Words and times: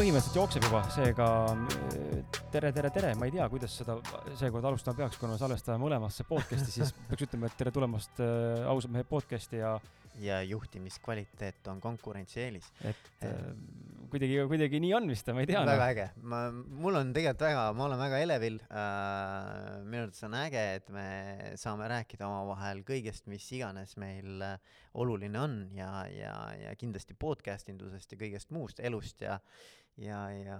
põhimõtteliselt 0.00 0.36
jookseb 0.38 0.64
juba, 0.64 0.80
seega 0.94 1.24
äh, 1.52 2.38
tere, 2.54 2.70
tere, 2.72 2.88
tere, 2.94 3.10
ma 3.20 3.26
ei 3.28 3.34
tea, 3.34 3.44
kuidas 3.52 3.74
seda 3.82 3.98
seekord 4.38 4.64
alustama 4.64 4.96
peaks, 5.02 5.18
kuna 5.20 5.36
salvestame 5.36 5.76
mõlemasse 5.82 6.24
podcast'i, 6.24 6.72
siis 6.72 6.94
peaks 7.10 7.26
ütlema, 7.26 7.50
et 7.50 7.58
tere 7.60 7.72
tulemast 7.74 8.22
äh, 8.24 8.62
ausad 8.70 8.94
mehed 8.94 9.10
podcast'i 9.10 9.60
ja 9.60 9.74
ja 10.20 10.42
juhtimiskvaliteet 10.42 11.66
on 11.70 11.80
konkurentsieelis. 11.80 12.66
et 12.84 13.24
äh, 13.24 13.36
kuidagi, 14.10 14.38
kuidagi 14.48 14.80
nii 14.82 14.92
on 14.96 15.08
vist, 15.08 15.28
ma 15.32 15.44
ei 15.44 15.48
tea. 15.48 15.62
väga 15.64 15.84
no. 15.84 15.90
äge, 15.92 16.06
ma, 16.32 16.40
mul 16.50 16.98
on 16.98 17.12
tegelikult 17.14 17.44
väga, 17.46 17.64
ma 17.76 17.86
olen 17.86 18.00
väga 18.00 18.20
elevil 18.24 18.58
äh,. 18.66 19.80
minu 19.84 20.02
arvates 20.02 20.26
on 20.26 20.36
äge, 20.40 20.64
et 20.80 20.88
me 20.94 21.06
saame 21.60 21.88
rääkida 21.92 22.28
omavahel 22.28 22.82
kõigest, 22.88 23.28
mis 23.32 23.46
iganes 23.56 23.96
meil 24.00 24.44
äh, 24.44 24.56
oluline 24.94 25.40
on 25.40 25.60
ja, 25.76 25.92
ja, 26.10 26.34
ja 26.64 26.74
kindlasti 26.80 27.14
podcast 27.14 27.70
indusest 27.70 28.16
ja 28.16 28.20
kõigest 28.20 28.50
muust, 28.56 28.80
elust 28.82 29.22
ja, 29.24 29.38
ja, 30.00 30.20
ja, 30.34 30.58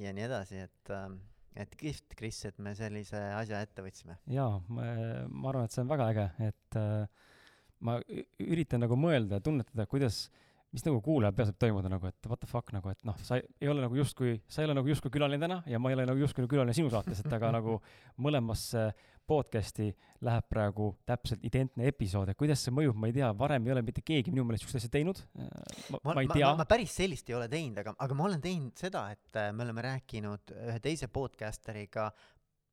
ja 0.00 0.14
nii 0.16 0.26
edasi, 0.26 0.64
et 0.68 0.94
äh, 0.94 1.08
et 1.58 1.72
kihvt, 1.78 2.14
Kris, 2.18 2.44
et 2.48 2.60
me 2.62 2.74
sellise 2.78 3.18
asja 3.34 3.62
ette 3.64 3.82
võtsime. 3.84 4.16
jaa, 4.30 4.60
ma, 4.70 4.86
arvan, 5.50 5.66
et 5.66 5.74
see 5.74 5.82
on 5.84 5.90
väga 5.90 6.10
äge, 6.12 6.28
et 6.50 6.78
äh, 6.78 7.26
ma 7.86 7.98
üritan 8.44 8.84
nagu 8.84 8.98
mõelda 9.00 9.40
ja 9.40 9.44
tunnetada, 9.44 9.86
kuidas, 9.90 10.28
mis 10.70 10.84
nagu 10.86 11.00
kuulaja 11.02 11.34
peas 11.34 11.50
võib 11.50 11.60
toimuda 11.64 11.90
nagu, 11.90 12.10
et 12.10 12.30
what 12.30 12.42
the 12.42 12.50
fuck 12.50 12.70
nagu, 12.74 12.92
et 12.92 13.02
noh, 13.08 13.18
sa 13.26 13.40
ei 13.40 13.70
ole 13.70 13.82
nagu 13.82 13.98
justkui, 13.98 14.36
sa 14.46 14.62
ei 14.62 14.70
ole 14.70 14.78
nagu 14.78 14.90
justkui 14.92 15.12
külaline 15.14 15.42
täna 15.42 15.60
ja 15.70 15.80
ma 15.82 15.90
ei 15.90 15.98
ole 15.98 16.06
nagu 16.10 16.22
justkui 16.22 16.46
külaline 16.50 16.76
sinu 16.76 16.92
saates, 16.92 17.24
et 17.24 17.38
aga 17.38 17.52
nagu 17.58 17.80
mõlemasse 18.24 18.90
podcast'i 19.30 19.90
läheb 20.26 20.48
praegu 20.50 20.90
täpselt 21.08 21.44
identne 21.46 21.86
episood 21.88 22.32
ja 22.32 22.36
kuidas 22.38 22.64
see 22.66 22.74
mõjub, 22.74 22.98
ma 22.98 23.08
ei 23.08 23.14
tea, 23.16 23.30
varem 23.38 23.68
ei 23.68 23.74
ole 23.76 23.84
mitte 23.86 24.02
keegi 24.04 24.34
minu 24.34 24.44
meelest 24.48 24.66
sihukest 24.66 24.82
asja 24.82 24.92
teinud. 24.96 25.22
ma, 25.94 26.00
ma 26.10 26.18
ei 26.20 26.28
tea. 26.32 26.50
Ma, 26.50 26.58
ma 26.60 26.66
päris 26.68 26.96
sellist 26.98 27.30
ei 27.30 27.38
ole 27.38 27.46
teinud, 27.52 27.78
aga, 27.84 27.94
aga 28.06 28.18
ma 28.18 28.26
olen 28.26 28.42
teinud 28.44 28.76
seda, 28.80 29.06
et 29.14 29.40
äh, 29.40 29.52
me 29.54 29.64
oleme 29.66 29.86
rääkinud 29.86 30.54
ühe 30.58 30.76
teise 30.84 31.08
podcasteriga 31.14 32.10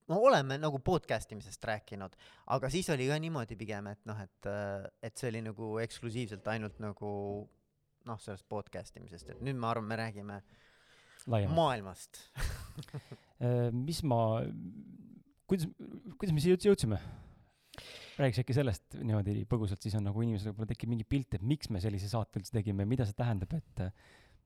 no 0.07 0.19
oleme 0.23 0.57
nagu 0.59 0.79
podcast 0.83 1.31
imisest 1.35 1.63
rääkinud, 1.67 2.15
aga 2.55 2.69
siis 2.71 2.89
oli 2.93 3.09
ka 3.09 3.17
niimoodi 3.21 3.57
pigem, 3.59 3.91
et 3.91 4.03
noh, 4.07 4.19
et, 4.23 4.49
et 5.03 5.19
see 5.19 5.31
oli 5.31 5.43
nagu 5.49 5.75
eksklusiivselt 5.83 6.47
ainult 6.53 6.79
nagu 6.83 7.11
noh, 8.07 8.21
sellest 8.23 8.47
podcast 8.49 8.95
imisest, 8.99 9.33
et 9.33 9.43
nüüd 9.43 9.59
ma 9.59 9.73
arvan, 9.73 9.89
me 9.89 9.99
räägime 9.99 10.39
Laiemalt. 11.27 11.55
maailmast 11.57 12.21
äh, 13.43 13.67
mis 13.75 13.99
ma, 14.07 14.21
kuidas, 15.49 15.69
kuidas 16.17 16.35
me 16.35 16.43
siia 16.43 16.57
üldse 16.57 16.69
jõudsime? 16.71 17.01
räägiks 18.17 18.41
äkki 18.41 18.55
sellest 18.57 18.95
niimoodi 18.97 19.43
põgusalt, 19.49 19.83
siis 19.83 19.93
on 19.99 20.07
nagu 20.07 20.23
inimesel 20.25 20.49
võib-olla 20.49 20.71
tekib 20.71 20.89
mingi 20.89 21.05
pilt, 21.05 21.35
et 21.37 21.43
miks 21.45 21.69
me 21.69 21.81
sellise 21.83 22.09
saate 22.09 22.41
üldse 22.41 22.55
tegime, 22.55 22.87
mida 22.89 23.05
see 23.05 23.17
tähendab, 23.17 23.53
et 23.53 23.83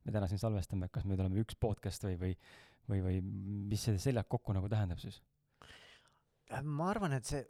me 0.04 0.12
täna 0.12 0.28
siin 0.28 0.42
salvestame, 0.42 0.90
kas 0.92 1.06
me 1.08 1.16
oleme 1.16 1.40
üks 1.44 1.56
podcast 1.62 2.04
või, 2.04 2.18
või, 2.20 2.32
või, 2.92 3.02
või 3.06 3.22
mis 3.72 3.86
see 3.88 4.00
seljak 4.02 4.28
kokku 4.32 4.56
nagu 4.58 4.70
tähendab 4.72 5.00
siis? 5.00 5.22
Äh, 6.52 6.64
ma 6.66 6.90
arvan, 6.92 7.16
et 7.16 7.30
see, 7.30 7.46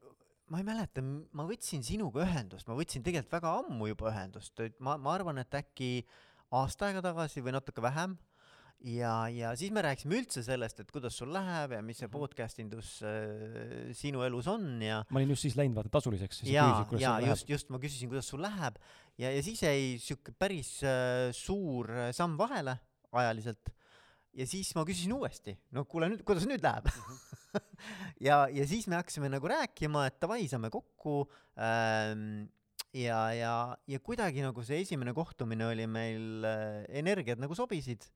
ma 0.51 0.61
ei 0.61 0.67
mäleta, 0.67 1.01
ma 1.01 1.47
võtsin 1.47 1.85
sinuga 1.85 2.25
ühendust, 2.25 2.67
ma 2.69 2.77
võtsin 2.77 3.05
tegelikult 3.05 3.39
väga 3.39 3.55
ammu 3.63 3.89
juba 3.89 4.11
ühendust, 4.11 4.61
ma, 4.83 4.97
ma 5.01 5.15
arvan, 5.15 5.41
et 5.41 5.57
äkki 5.57 5.93
aasta 6.57 6.89
aega 6.89 7.03
tagasi 7.05 7.43
või 7.43 7.55
natuke 7.55 7.83
vähem. 7.83 8.17
Ja, 8.87 9.15
ja 9.29 9.51
siis 9.59 9.73
me 9.73 9.83
rääkisime 9.85 10.17
üldse 10.21 10.43
sellest, 10.45 10.81
et 10.81 10.91
kuidas 10.93 11.17
sul 11.17 11.31
läheb 11.33 11.75
ja 11.77 11.81
mis 11.85 12.01
see 12.01 12.07
mhm. 12.07 12.15
podcast 12.17 12.61
indus 12.63 12.93
äh, 13.05 13.91
sinu 13.97 14.23
elus 14.25 14.49
on 14.51 14.81
ja. 14.83 15.01
ma 15.09 15.21
olin 15.21 15.35
just 15.35 15.47
siis 15.47 15.57
läinud 15.59 15.77
vaata 15.77 15.91
tasuliseks. 15.97 16.43
ja, 16.49 16.67
ja 16.97 17.17
just, 17.27 17.49
just 17.49 17.73
ma 17.73 17.81
küsisin, 17.81 18.11
kuidas 18.11 18.29
sul 18.31 18.41
läheb 18.43 18.79
ja, 19.21 19.29
ja 19.29 19.43
siis 19.45 19.61
jäi 19.63 19.99
sihuke 20.01 20.33
päris 20.37 20.79
äh, 20.85 21.29
suur 21.35 21.91
samm 22.15 22.39
vahele 22.39 22.77
ajaliselt 23.11 23.73
ja 24.37 24.47
siis 24.47 24.71
ma 24.77 24.85
küsisin 24.87 25.13
uuesti, 25.15 25.55
no 25.75 25.83
kuule 25.89 26.09
nüüd, 26.11 26.23
kuidas 26.27 26.47
nüüd 26.49 26.63
läheb 26.63 26.87
ja, 28.27 28.45
ja 28.47 28.65
siis 28.67 28.87
me 28.89 28.97
hakkasime 28.99 29.29
nagu 29.31 29.51
rääkima, 29.51 30.07
et 30.09 30.17
davai, 30.23 30.45
saame 30.49 30.71
kokku 30.73 31.25
ähm, 31.59 32.47
ja, 32.95 33.19
ja, 33.35 33.53
ja 33.87 34.01
kuidagi 34.03 34.43
nagu 34.43 34.63
see 34.67 34.81
esimene 34.85 35.13
kohtumine 35.15 35.67
oli 35.71 35.87
meil 35.87 36.47
äh,, 36.47 36.83
energiad 37.01 37.41
nagu 37.43 37.55
sobisid, 37.57 38.07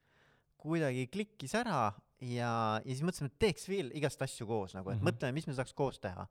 kuidagi 0.66 1.08
klikkis 1.14 1.56
ära 1.58 1.88
ja, 2.22 2.52
ja 2.82 2.92
siis 2.92 3.06
mõtlesime, 3.06 3.32
et 3.32 3.40
teeks 3.48 3.70
veel 3.70 3.92
igast 3.98 4.22
asju 4.26 4.48
koos 4.50 4.76
nagu, 4.76 4.90
et 4.90 4.98
mm 4.98 5.02
-hmm. 5.02 5.12
mõtleme, 5.12 5.38
mis 5.40 5.48
me 5.48 5.58
saaks 5.58 5.74
koos 5.74 6.00
teha. 6.00 6.28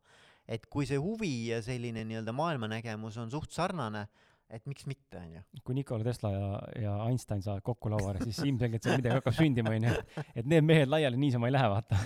et 0.49 0.67
kui 0.67 0.85
see 0.87 0.99
huvi 1.01 1.49
ja 1.49 1.63
selline 1.63 2.05
nii-öelda 2.05 2.33
maailmanägemus 2.33 3.17
on 3.17 3.31
suht 3.31 3.51
sarnane 3.51 4.09
et 4.53 4.67
miks 4.69 4.85
mitte, 4.87 5.19
onju. 5.19 5.43
kui 5.65 5.77
Nikola 5.79 6.05
Tesla 6.05 6.31
ja, 6.35 6.49
ja 6.83 6.93
Einstein 7.09 7.43
saavad 7.43 7.65
kokku 7.65 7.91
laua 7.93 8.13
ääres, 8.13 8.27
siis 8.29 8.43
ilmselgelt 8.45 8.85
seal 8.85 8.99
midagi 9.01 9.19
hakkab 9.19 9.37
sündima, 9.39 9.73
onju. 9.73 9.95
et 10.35 10.49
need 10.51 10.67
mehed 10.67 10.91
laiali 10.93 11.19
niisama 11.21 11.49
ei 11.49 11.57
lähe, 11.57 11.71
vaata 11.73 11.99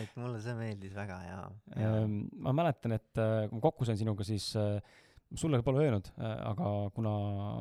et 0.00 0.16
mulle 0.20 0.42
see 0.44 0.56
meeldis 0.58 0.94
väga 0.96 1.20
ja, 1.28 1.38
ja. 1.76 1.92
Ehm, 2.02 2.18
ma 2.44 2.54
mäletan, 2.56 2.96
et 2.98 3.22
äh, 3.22 3.46
kui 3.48 3.60
ma 3.60 3.64
kokku 3.68 3.88
sain 3.88 4.00
sinuga, 4.00 4.26
siis 4.26 4.50
äh, 4.60 4.98
sulle 5.34 5.62
pole 5.66 5.84
öelnud, 5.86 6.12
äh, 6.18 6.36
aga 6.50 6.70
kuna 6.94 7.14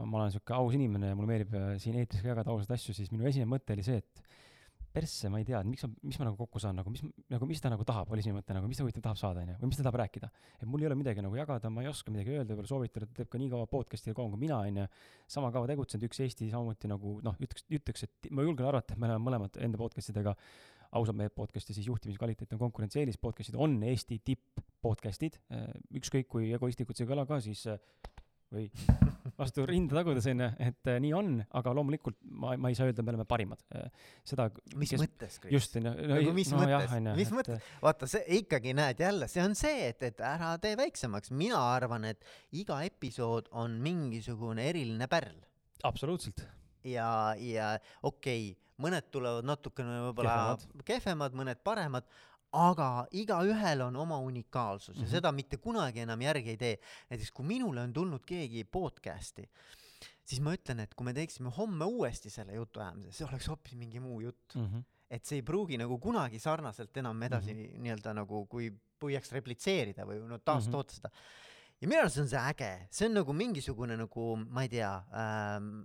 ma 0.06 0.22
olen 0.22 0.36
sihuke 0.36 0.56
aus 0.58 0.76
inimene 0.78 1.14
ja 1.14 1.18
mulle 1.18 1.32
meeldib 1.32 1.80
siin 1.82 1.98
eetris 2.02 2.26
jagada 2.26 2.54
ausaid 2.54 2.76
asju, 2.76 2.96
siis 2.98 3.12
minu 3.14 3.28
esimene 3.30 3.50
mõte 3.56 3.78
oli 3.78 3.86
see, 3.86 4.02
et 4.04 4.24
persse, 4.94 5.30
ma 5.32 5.40
ei 5.42 5.46
tea, 5.48 5.58
et 5.64 5.68
miks 5.68 5.84
ma, 5.88 5.90
mis 6.06 6.18
ma 6.22 6.28
nagu 6.28 6.38
kokku 6.38 6.62
saan, 6.62 6.78
nagu 6.78 6.92
mis, 6.94 7.02
nagu 7.34 7.48
mis 7.50 7.62
ta 7.64 7.72
nagu 7.74 7.86
tahab, 7.88 8.12
oli 8.14 8.22
esimene 8.22 8.40
mõte 8.40 8.54
nagu, 8.54 8.68
mis 8.70 8.78
ta 8.78 8.86
huvitav 8.86 9.02
tahab 9.08 9.20
saada, 9.20 9.42
onju, 9.42 9.56
või 9.62 9.72
mis 9.72 9.80
ta 9.80 9.86
tahab 9.88 9.98
rääkida. 10.04 10.30
et 10.60 10.68
mul 10.70 10.84
ei 10.84 10.90
ole 10.90 10.98
midagi 11.00 11.24
nagu 11.26 11.38
jagada, 11.38 11.72
ma 11.74 11.82
ei 11.82 11.90
oska 11.90 12.14
midagi 12.14 12.36
öelda, 12.36 12.52
võib-olla 12.52 12.70
soovitada, 12.70 13.08
ta 13.10 13.22
teeb 13.22 13.32
ka 13.34 13.42
nii 13.42 13.50
kaua 13.56 13.70
podcast'i 13.72 14.14
kauem 14.14 14.36
kui 14.36 14.44
mina, 14.46 14.60
onju. 14.68 14.86
sama 15.36 15.50
kaua 15.56 15.70
tegutsenud, 15.72 16.06
üks 16.06 16.22
Eesti 16.22 16.52
samuti 16.54 16.92
nagu 16.92 17.16
noh, 17.26 17.40
ütleks, 17.42 17.66
ütleks, 17.74 18.06
et 18.06 18.30
ma 18.30 18.46
julgen 18.46 18.70
arvata, 18.70 18.94
et 18.94 19.02
me 19.02 19.10
oleme 19.10 19.26
mõlemad 19.32 19.58
enda 19.66 19.82
podcast 19.82 20.14
idega 20.14 20.36
ausad 20.94 21.18
mehed 21.18 21.34
podcast 21.36 21.70
ja 21.70 21.76
siis 21.78 21.88
juhtimiskvaliteet 21.90 22.54
on 22.54 22.62
konkurentsieelis 22.62 23.18
podcast'id 23.22 23.58
on 23.58 23.80
Eesti 23.88 24.20
tipp 24.26 24.62
podcast'id, 24.84 25.40
ükskõik 25.96 26.28
kui 26.30 26.52
egoistlikult 26.54 27.00
see 27.00 27.08
ei 27.08 27.14
kõla 27.14 27.28
ka, 27.30 27.40
siis 27.44 27.66
või 28.54 28.68
vastu 29.40 29.66
rinda 29.68 29.98
tagudes 30.00 30.28
onju, 30.30 30.48
et 30.62 30.90
äh, 30.92 31.00
nii 31.04 31.12
on, 31.18 31.36
aga 31.58 31.74
loomulikult 31.76 32.20
ma, 32.30 32.54
ma 32.60 32.72
ei 32.72 32.78
saa 32.78 32.90
öelda, 32.90 33.06
me 33.06 33.14
oleme 33.14 33.26
parimad 33.30 33.62
äh,. 33.76 33.88
seda. 34.28 34.50
mis 34.80 34.94
kes, 34.94 35.04
mõttes, 35.04 35.38
Kris? 35.42 35.56
just 35.56 35.78
onju 35.80 35.94
nagu 36.12 36.36
mis 36.38 36.52
no, 36.54 36.62
mõttes, 36.62 36.96
mis 37.20 37.34
mõttes, 37.34 37.70
vaata 37.84 38.10
see 38.10 38.24
ikkagi 38.40 38.76
näed 38.78 39.02
jälle, 39.04 39.30
see 39.32 39.44
on 39.44 39.58
see, 39.60 39.90
et, 39.90 40.04
et 40.12 40.26
ära 40.28 40.54
tee 40.64 40.78
väiksemaks, 40.80 41.34
mina 41.36 41.62
arvan, 41.74 42.10
et 42.14 42.28
iga 42.60 42.82
episood 42.86 43.50
on 43.64 43.80
mingisugune 43.84 44.68
eriline 44.70 45.10
pärl. 45.12 45.40
absoluutselt. 45.90 46.46
ja, 46.86 47.08
ja 47.40 47.74
okei 48.04 48.52
okay,, 48.52 48.60
mõned 48.78 49.10
tulevad 49.12 49.46
natukene 49.46 50.00
võib-olla 50.08 50.58
kehvemad, 50.86 51.34
mõned 51.38 51.60
paremad 51.64 52.08
aga 52.54 53.06
igaühel 53.18 53.82
on 53.88 53.96
oma 53.98 54.20
unikaalsus 54.22 54.96
mm 54.96 55.00
-hmm. 55.00 55.02
ja 55.02 55.08
mhm. 55.08 55.16
seda 55.16 55.32
mitte 55.32 55.58
kunagi 55.58 56.00
enam 56.00 56.22
järgi 56.22 56.50
ei 56.50 56.58
tee. 56.58 56.80
näiteks 57.10 57.32
kui 57.32 57.46
minule 57.46 57.82
on 57.82 57.94
tulnud 57.94 58.26
keegi 58.26 58.64
podcast'i, 58.64 59.50
siis 60.24 60.42
ma 60.42 60.54
ütlen, 60.54 60.80
et 60.80 60.94
kui 60.94 61.06
me 61.06 61.14
teeksime 61.14 61.50
homme 61.50 61.86
uuesti 61.86 62.30
selle 62.30 62.54
jutuajamise, 62.54 63.12
see 63.12 63.28
oleks 63.28 63.48
hoopis 63.48 63.76
mingi 63.76 64.00
muu 64.00 64.22
jutt 64.22 64.56
mm. 64.56 64.66
-hmm. 64.66 64.84
et 65.10 65.26
see 65.26 65.38
ei 65.38 65.42
pruugi 65.42 65.78
nagu 65.78 66.00
kunagi 66.00 66.40
sarnaselt 66.40 66.98
enam 66.98 67.24
edasi 67.24 67.54
mm 67.54 67.60
-hmm. 67.60 67.80
nii-öelda 67.82 68.14
nagu, 68.14 68.46
kui 68.46 68.72
püüaks 69.00 69.32
replitseerida 69.32 70.06
või 70.06 70.22
no 70.28 70.38
taastoota 70.38 70.94
mm 70.94 70.96
-hmm. 70.96 70.96
seda. 70.96 71.10
ja 71.82 71.88
minu 71.88 72.00
arust 72.00 72.18
on 72.18 72.30
see 72.30 72.40
äge, 72.40 72.88
see 72.92 73.08
on 73.08 73.14
nagu 73.14 73.34
mingisugune 73.34 73.98
nagu, 73.98 74.36
ma 74.36 74.62
ei 74.62 74.70
tea 74.70 75.04
ähm,, 75.14 75.82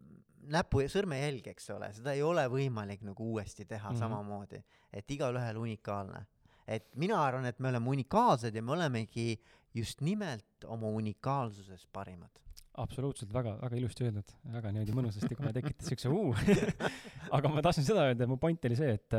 näpu 0.52 0.82
ja 0.84 0.90
sõrmejälg, 0.92 1.46
eks 1.52 1.70
ole, 1.74 1.92
seda 1.96 2.14
ei 2.16 2.22
ole 2.24 2.44
võimalik 2.52 3.04
nagu 3.06 3.30
uuesti 3.34 3.64
teha 3.64 3.90
mm 3.90 3.94
-hmm. 3.94 3.98
samamoodi, 3.98 4.62
et 4.92 5.10
igalühel 5.10 5.56
unikaalne. 5.56 6.26
Et 6.68 6.84
mina 6.96 7.22
arvan, 7.24 7.46
et 7.46 7.58
me 7.58 7.68
oleme 7.68 7.88
unikaalsed 7.88 8.54
ja 8.54 8.62
me 8.62 8.72
olemegi 8.72 9.40
just 9.74 10.00
nimelt 10.00 10.64
oma 10.66 10.86
unikaalsuses 10.86 11.86
parimad. 11.92 12.42
Absoluutselt 12.78 13.32
väga, 13.34 13.56
väga 13.62 13.76
ilusti 13.76 14.04
öeldud, 14.04 14.34
väga 14.52 14.72
niimoodi 14.72 14.94
mõnusasti 14.94 15.34
kohe 15.34 15.52
tekitas 15.52 15.88
siukse 15.88 16.08
uu. 16.20 16.34
Aga 17.36 17.48
ma 17.48 17.62
tahtsin 17.62 17.84
seda 17.84 18.04
öelda, 18.06 18.26
mu 18.26 18.36
point 18.36 18.64
oli 18.64 18.76
see, 18.76 18.92
et 18.92 19.16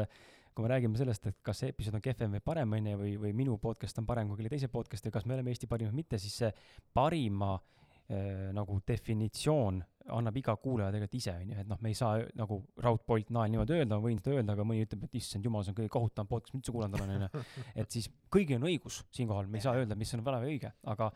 kui 0.56 0.64
me 0.64 0.70
räägime 0.74 0.98
sellest, 1.00 1.28
et 1.30 1.42
kas 1.46 1.62
see 1.62 1.74
episood 1.74 1.96
on 1.96 2.04
kehvem 2.04 2.38
või 2.38 2.44
parem, 2.44 2.74
onju, 2.78 2.96
või, 3.00 3.14
või 3.22 3.34
minu 3.36 3.58
podcast 3.62 4.00
on 4.02 4.08
parem 4.08 4.28
kui 4.28 4.40
kellegi 4.40 4.58
teise 4.58 4.72
podcast 4.72 5.06
või 5.08 5.16
kas 5.16 5.28
me 5.28 5.36
oleme 5.38 5.54
Eesti 5.54 5.70
parimad 5.72 5.94
või 5.94 6.02
mitte, 6.02 6.20
siis 6.20 6.36
see 6.42 6.50
parima 6.94 7.54
äh, 7.56 8.50
nagu 8.56 8.80
definitsioon 8.88 9.80
annab 10.16 10.38
iga 10.40 10.56
kuulaja 10.62 10.94
tegelikult 10.94 11.18
ise, 11.20 11.34
on 11.42 11.52
ju, 11.54 11.58
et 11.64 11.70
noh, 11.70 11.80
me 11.84 11.92
ei 11.92 11.98
saa 11.98 12.24
nagu 12.40 12.60
raudpolt 12.84 13.34
nael 13.36 13.52
niimoodi 13.54 13.76
öelda, 13.78 13.98
ma 13.98 14.06
võin 14.06 14.22
seda 14.22 14.38
öelda, 14.38 14.56
aga 14.56 14.66
mõni 14.68 14.86
ütleb, 14.86 15.06
et 15.08 15.20
issand 15.20 15.46
jumal, 15.46 15.66
see 15.66 15.74
on 15.74 15.80
kõige 15.80 15.94
kohutavam 15.94 16.32
podcast, 16.32 16.56
ma 16.56 16.62
üldse 16.62 16.76
kuulanud 16.76 17.00
olen, 17.00 17.14
on 17.16 17.28
ju. 17.28 17.44
et 17.84 17.98
siis 17.98 18.10
kõigil 18.34 18.60
on 18.60 18.68
õigus 18.70 19.02
siinkohal, 19.16 19.50
me 19.52 19.62
ei 19.62 19.66
saa 19.66 19.78
öelda, 19.80 19.98
mis 20.00 20.14
on 20.18 20.26
vale 20.26 20.42
või 20.44 20.56
õige, 20.56 20.74
aga 20.94 21.10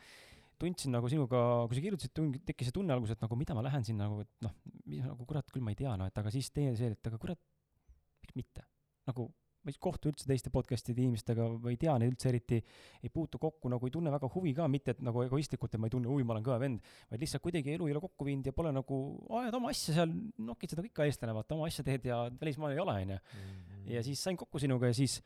tundsin 0.63 0.93
nagu 0.95 1.09
sinuga, 1.11 1.43
kui 1.67 1.77
sa 1.77 1.83
kirjutasid, 1.83 2.43
tekkis 2.47 2.69
see 2.69 2.77
tunne 2.77 2.95
alguses, 2.95 3.17
et 3.17 3.23
nagu 3.25 3.37
mida 3.39 3.55
ma 3.57 3.65
lähen 3.65 3.85
sinna 3.87 4.07
nagu, 4.07 4.23
et 4.23 4.45
noh, 4.45 4.53
nagu 5.09 5.27
kurat 5.29 5.49
küll 5.51 5.65
ma 5.65 5.73
ei 5.73 5.79
tea, 5.79 5.95
noh, 5.99 6.07
et 6.07 6.21
aga 6.21 6.31
siis 6.33 6.51
teine 6.55 6.75
see, 6.79 6.93
et 6.93 7.09
aga 7.11 7.19
kurat, 7.21 7.39
miks 8.23 8.37
mitte. 8.39 8.67
nagu 9.09 9.27
ma 9.63 9.71
ei 9.71 9.77
kohtu 9.79 10.11
üldse 10.11 10.27
teiste 10.27 10.51
podcast'ide 10.53 10.99
inimestega 11.03 11.45
või 11.63 11.75
ei 11.75 11.79
tea 11.79 11.93
neid 12.01 12.11
üldse 12.11 12.29
eriti, 12.31 12.59
ei 13.03 13.11
puutu 13.13 13.39
kokku, 13.41 13.71
nagu 13.71 13.87
ei 13.87 13.93
tunne 13.93 14.11
väga 14.11 14.29
huvi 14.33 14.51
ka, 14.57 14.67
mitte 14.71 14.95
et 14.95 15.03
nagu 15.05 15.23
egoistlikult, 15.23 15.73
et 15.73 15.81
ma 15.81 15.87
ei 15.87 15.93
tunne 15.93 16.09
huvi, 16.11 16.25
ma 16.27 16.35
olen 16.35 16.47
kõva 16.47 16.57
vend, 16.63 16.81
vaid 17.11 17.23
lihtsalt 17.23 17.43
kuidagi 17.45 17.75
elu 17.77 17.87
ei 17.87 17.95
ole 17.95 18.01
kokku 18.03 18.27
viinud 18.27 18.49
ja 18.49 18.55
pole 18.55 18.73
nagu, 18.75 18.99
ajad 19.39 19.59
oma 19.59 19.71
asja 19.71 19.95
seal, 19.99 20.17
nokid 20.49 20.75
seda 20.75 20.83
ikka 20.87 21.07
eestlane, 21.07 21.35
vaata, 21.37 21.55
oma 21.55 21.69
asja 21.71 21.85
teed 21.87 22.09
ja 22.11 22.25
välismaal 22.41 22.75
ei 22.75 22.83
ole, 22.83 22.97
onju. 23.05 23.21
Mhm. 23.39 23.87
ja 23.93 24.03
siis 24.03 24.23
sain 24.23 24.37
kokku 24.39 24.59
sinuga 24.59 24.91
ja 24.91 24.99
siis 24.99 25.21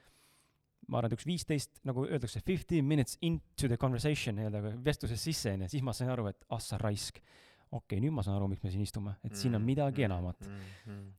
ma 0.88 1.02
arvan, 1.02 1.12
et 1.12 1.18
üks 1.18 1.28
viisteist, 1.28 1.82
nagu 1.88 2.06
öeldakse, 2.06 2.42
fifteen 2.46 2.86
minutes 2.88 3.18
into 3.26 3.68
the 3.68 3.78
conversation 3.82 4.38
nii-öelda 4.38 4.78
vestluses 4.86 5.24
sisse, 5.24 5.58
onju, 5.58 5.70
siis 5.74 5.84
ma 5.86 5.94
sain 5.98 6.14
aru, 6.14 6.30
et 6.32 6.46
ah 6.54 6.62
sa 6.64 6.80
raisk. 6.82 7.22
okei 7.68 7.98
okay,, 7.98 8.00
nüüd 8.00 8.14
ma 8.16 8.24
saan 8.24 8.38
aru, 8.38 8.48
miks 8.54 8.64
me 8.64 8.70
siin 8.72 8.86
istume, 8.86 9.18
et 9.28 9.36
siin 9.36 9.58
on 9.58 9.66
midagi 9.66 10.06
enamat. 10.08 10.46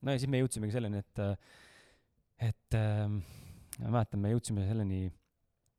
no 0.01 0.15
ja 0.15 0.21
siis 0.21 0.31
me 0.31 0.39
jõudsimegi 0.41 0.73
selleni, 0.73 1.03
et 1.03 1.21
et 2.39 2.77
äh, 2.77 3.05
ma 3.79 3.95
mäletan, 3.95 4.21
me 4.23 4.33
jõudsime 4.33 4.67
selleni, 4.67 5.07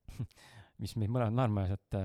mis 0.83 0.97
meid 1.01 1.13
mõlemad 1.13 1.37
naerma 1.37 1.65
ajas, 1.65 1.79
et, 1.79 1.99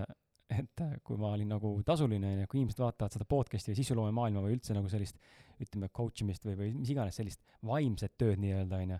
et 0.59 0.85
kui 1.05 1.19
ma 1.19 1.33
olin 1.35 1.53
nagu 1.55 1.73
tasuline 1.87 2.35
ja 2.41 2.47
kui 2.51 2.61
inimesed 2.61 2.83
vaatavad 2.83 3.15
seda 3.15 3.27
podcast'i 3.29 3.73
või 3.73 3.81
sisuloomemaailma 3.81 4.43
või 4.45 4.57
üldse 4.57 4.75
nagu 4.77 4.91
sellist, 4.91 5.19
ütleme, 5.61 5.89
coach 5.95 6.23
imist 6.25 6.45
või, 6.47 6.57
või 6.59 6.73
mis 6.79 6.91
iganes 6.93 7.17
sellist 7.19 7.41
vaimset 7.65 8.17
tööd 8.19 8.41
nii-öelda, 8.43 8.81
onju, 8.83 8.99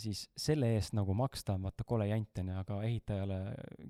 siis 0.00 0.24
selle 0.38 0.70
eest 0.76 0.94
nagu 0.96 1.14
maksta, 1.16 1.58
vaata, 1.62 1.84
kole 1.88 2.08
jant 2.08 2.40
onju, 2.42 2.56
aga 2.62 2.78
ehitajale 2.86 3.38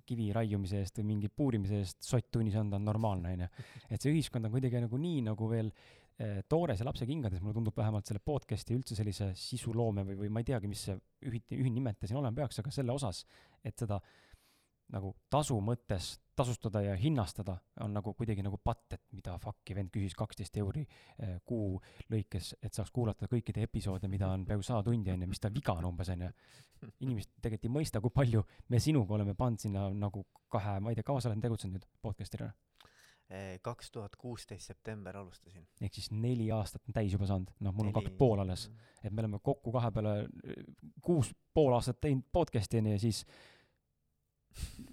kivi 0.08 0.28
raiumise 0.34 0.82
eest 0.82 0.98
või 1.00 1.12
mingi 1.14 1.30
puurimise 1.30 1.82
eest 1.82 2.02
sott 2.04 2.30
tunnis 2.34 2.56
anda 2.58 2.78
on 2.78 2.86
normaalne, 2.88 3.34
onju. 3.36 3.48
et 3.88 4.02
see 4.02 4.12
ühiskond 4.14 4.48
on 4.48 4.54
kuidagi 4.54 4.82
nagu 4.84 5.00
nii 5.00 5.22
nagu 5.30 5.50
veel 5.50 5.72
toores 6.50 6.80
ja 6.80 6.86
lapsekingades, 6.88 7.42
mulle 7.42 7.54
tundub 7.54 7.76
vähemalt 7.78 8.08
selle 8.08 8.18
podcast'i 8.24 8.74
üldse 8.74 8.96
sellise 8.98 9.28
sisuloome 9.38 10.02
või, 10.08 10.16
või 10.24 10.32
ma 10.34 10.42
ei 10.42 10.48
teagi, 10.48 10.70
mis 10.70 10.80
see 10.88 10.96
ühiti, 11.30 11.58
ühinnimetaja 11.60 12.10
siin 12.10 12.18
olema 12.18 12.40
peaks, 12.40 12.58
aga 12.58 12.72
selle 12.74 12.90
osas, 12.90 13.20
et 13.62 13.78
seda 13.78 14.00
nagu 14.94 15.12
tasu 15.30 15.58
mõttes 15.62 16.16
tasustada 16.38 16.80
ja 16.84 16.94
hinnastada 16.96 17.56
on 17.84 17.92
nagu 17.92 18.12
kuidagi 18.16 18.42
nagu 18.46 18.58
patt, 18.62 18.94
et 18.94 19.02
mida 19.12 19.34
fuck'i 19.42 19.74
vend 19.76 19.90
küsis 19.94 20.14
kaksteist 20.16 20.56
euri 20.62 20.84
eh, 20.84 21.36
kuu 21.46 21.80
lõikes, 22.12 22.54
et 22.62 22.74
saaks 22.74 22.92
kuulata 22.94 23.28
kõikide 23.30 23.64
episoode, 23.66 24.08
mida 24.08 24.30
on 24.32 24.46
peaaegu 24.46 24.64
sada 24.64 24.84
tundi, 24.86 25.12
onju, 25.12 25.28
mis 25.28 25.42
tal 25.42 25.54
viga 25.54 25.74
on 25.78 25.90
umbes, 25.90 26.12
onju. 26.14 26.30
inimesed 27.04 27.34
tegelikult 27.42 27.68
ei 27.68 27.74
mõista, 27.74 28.00
kui 28.00 28.14
palju 28.14 28.44
me 28.70 28.80
sinuga 28.80 29.18
oleme 29.18 29.34
pannud 29.34 29.66
sinna 29.66 29.88
nagu 29.94 30.24
kahe, 30.48 30.78
ma 30.80 30.94
ei 30.94 30.98
tea, 30.98 31.06
kaua 31.10 31.20
sa 31.20 31.32
oled 31.32 31.42
tegutsenud 31.42 31.78
nüüd 31.78 31.88
podcast'ina? 32.02 32.52
Kaks 33.62 33.90
tuhat 33.92 34.16
kuusteist 34.16 34.70
september 34.70 35.16
alustasin. 35.20 35.66
ehk 35.80 35.94
siis 35.94 36.10
neli 36.10 36.50
aastat 36.54 36.82
on 36.88 36.96
täis 36.96 37.12
juba 37.12 37.26
saanud, 37.28 37.50
noh, 37.60 37.74
mul 37.76 37.90
on 37.90 37.98
kaks 37.98 38.14
pool 38.18 38.40
alles. 38.40 38.70
et 39.02 39.12
me 39.12 39.20
oleme 39.20 39.40
kokku 39.44 39.72
kahe 39.72 39.90
peale 39.92 40.14
kuus 41.04 41.34
pool 41.54 41.76
aastat 41.76 42.00
teinud 42.00 42.24
podcast'i 42.32 42.80
onju 42.80 42.96
ja 42.96 43.02
siis 43.02 43.24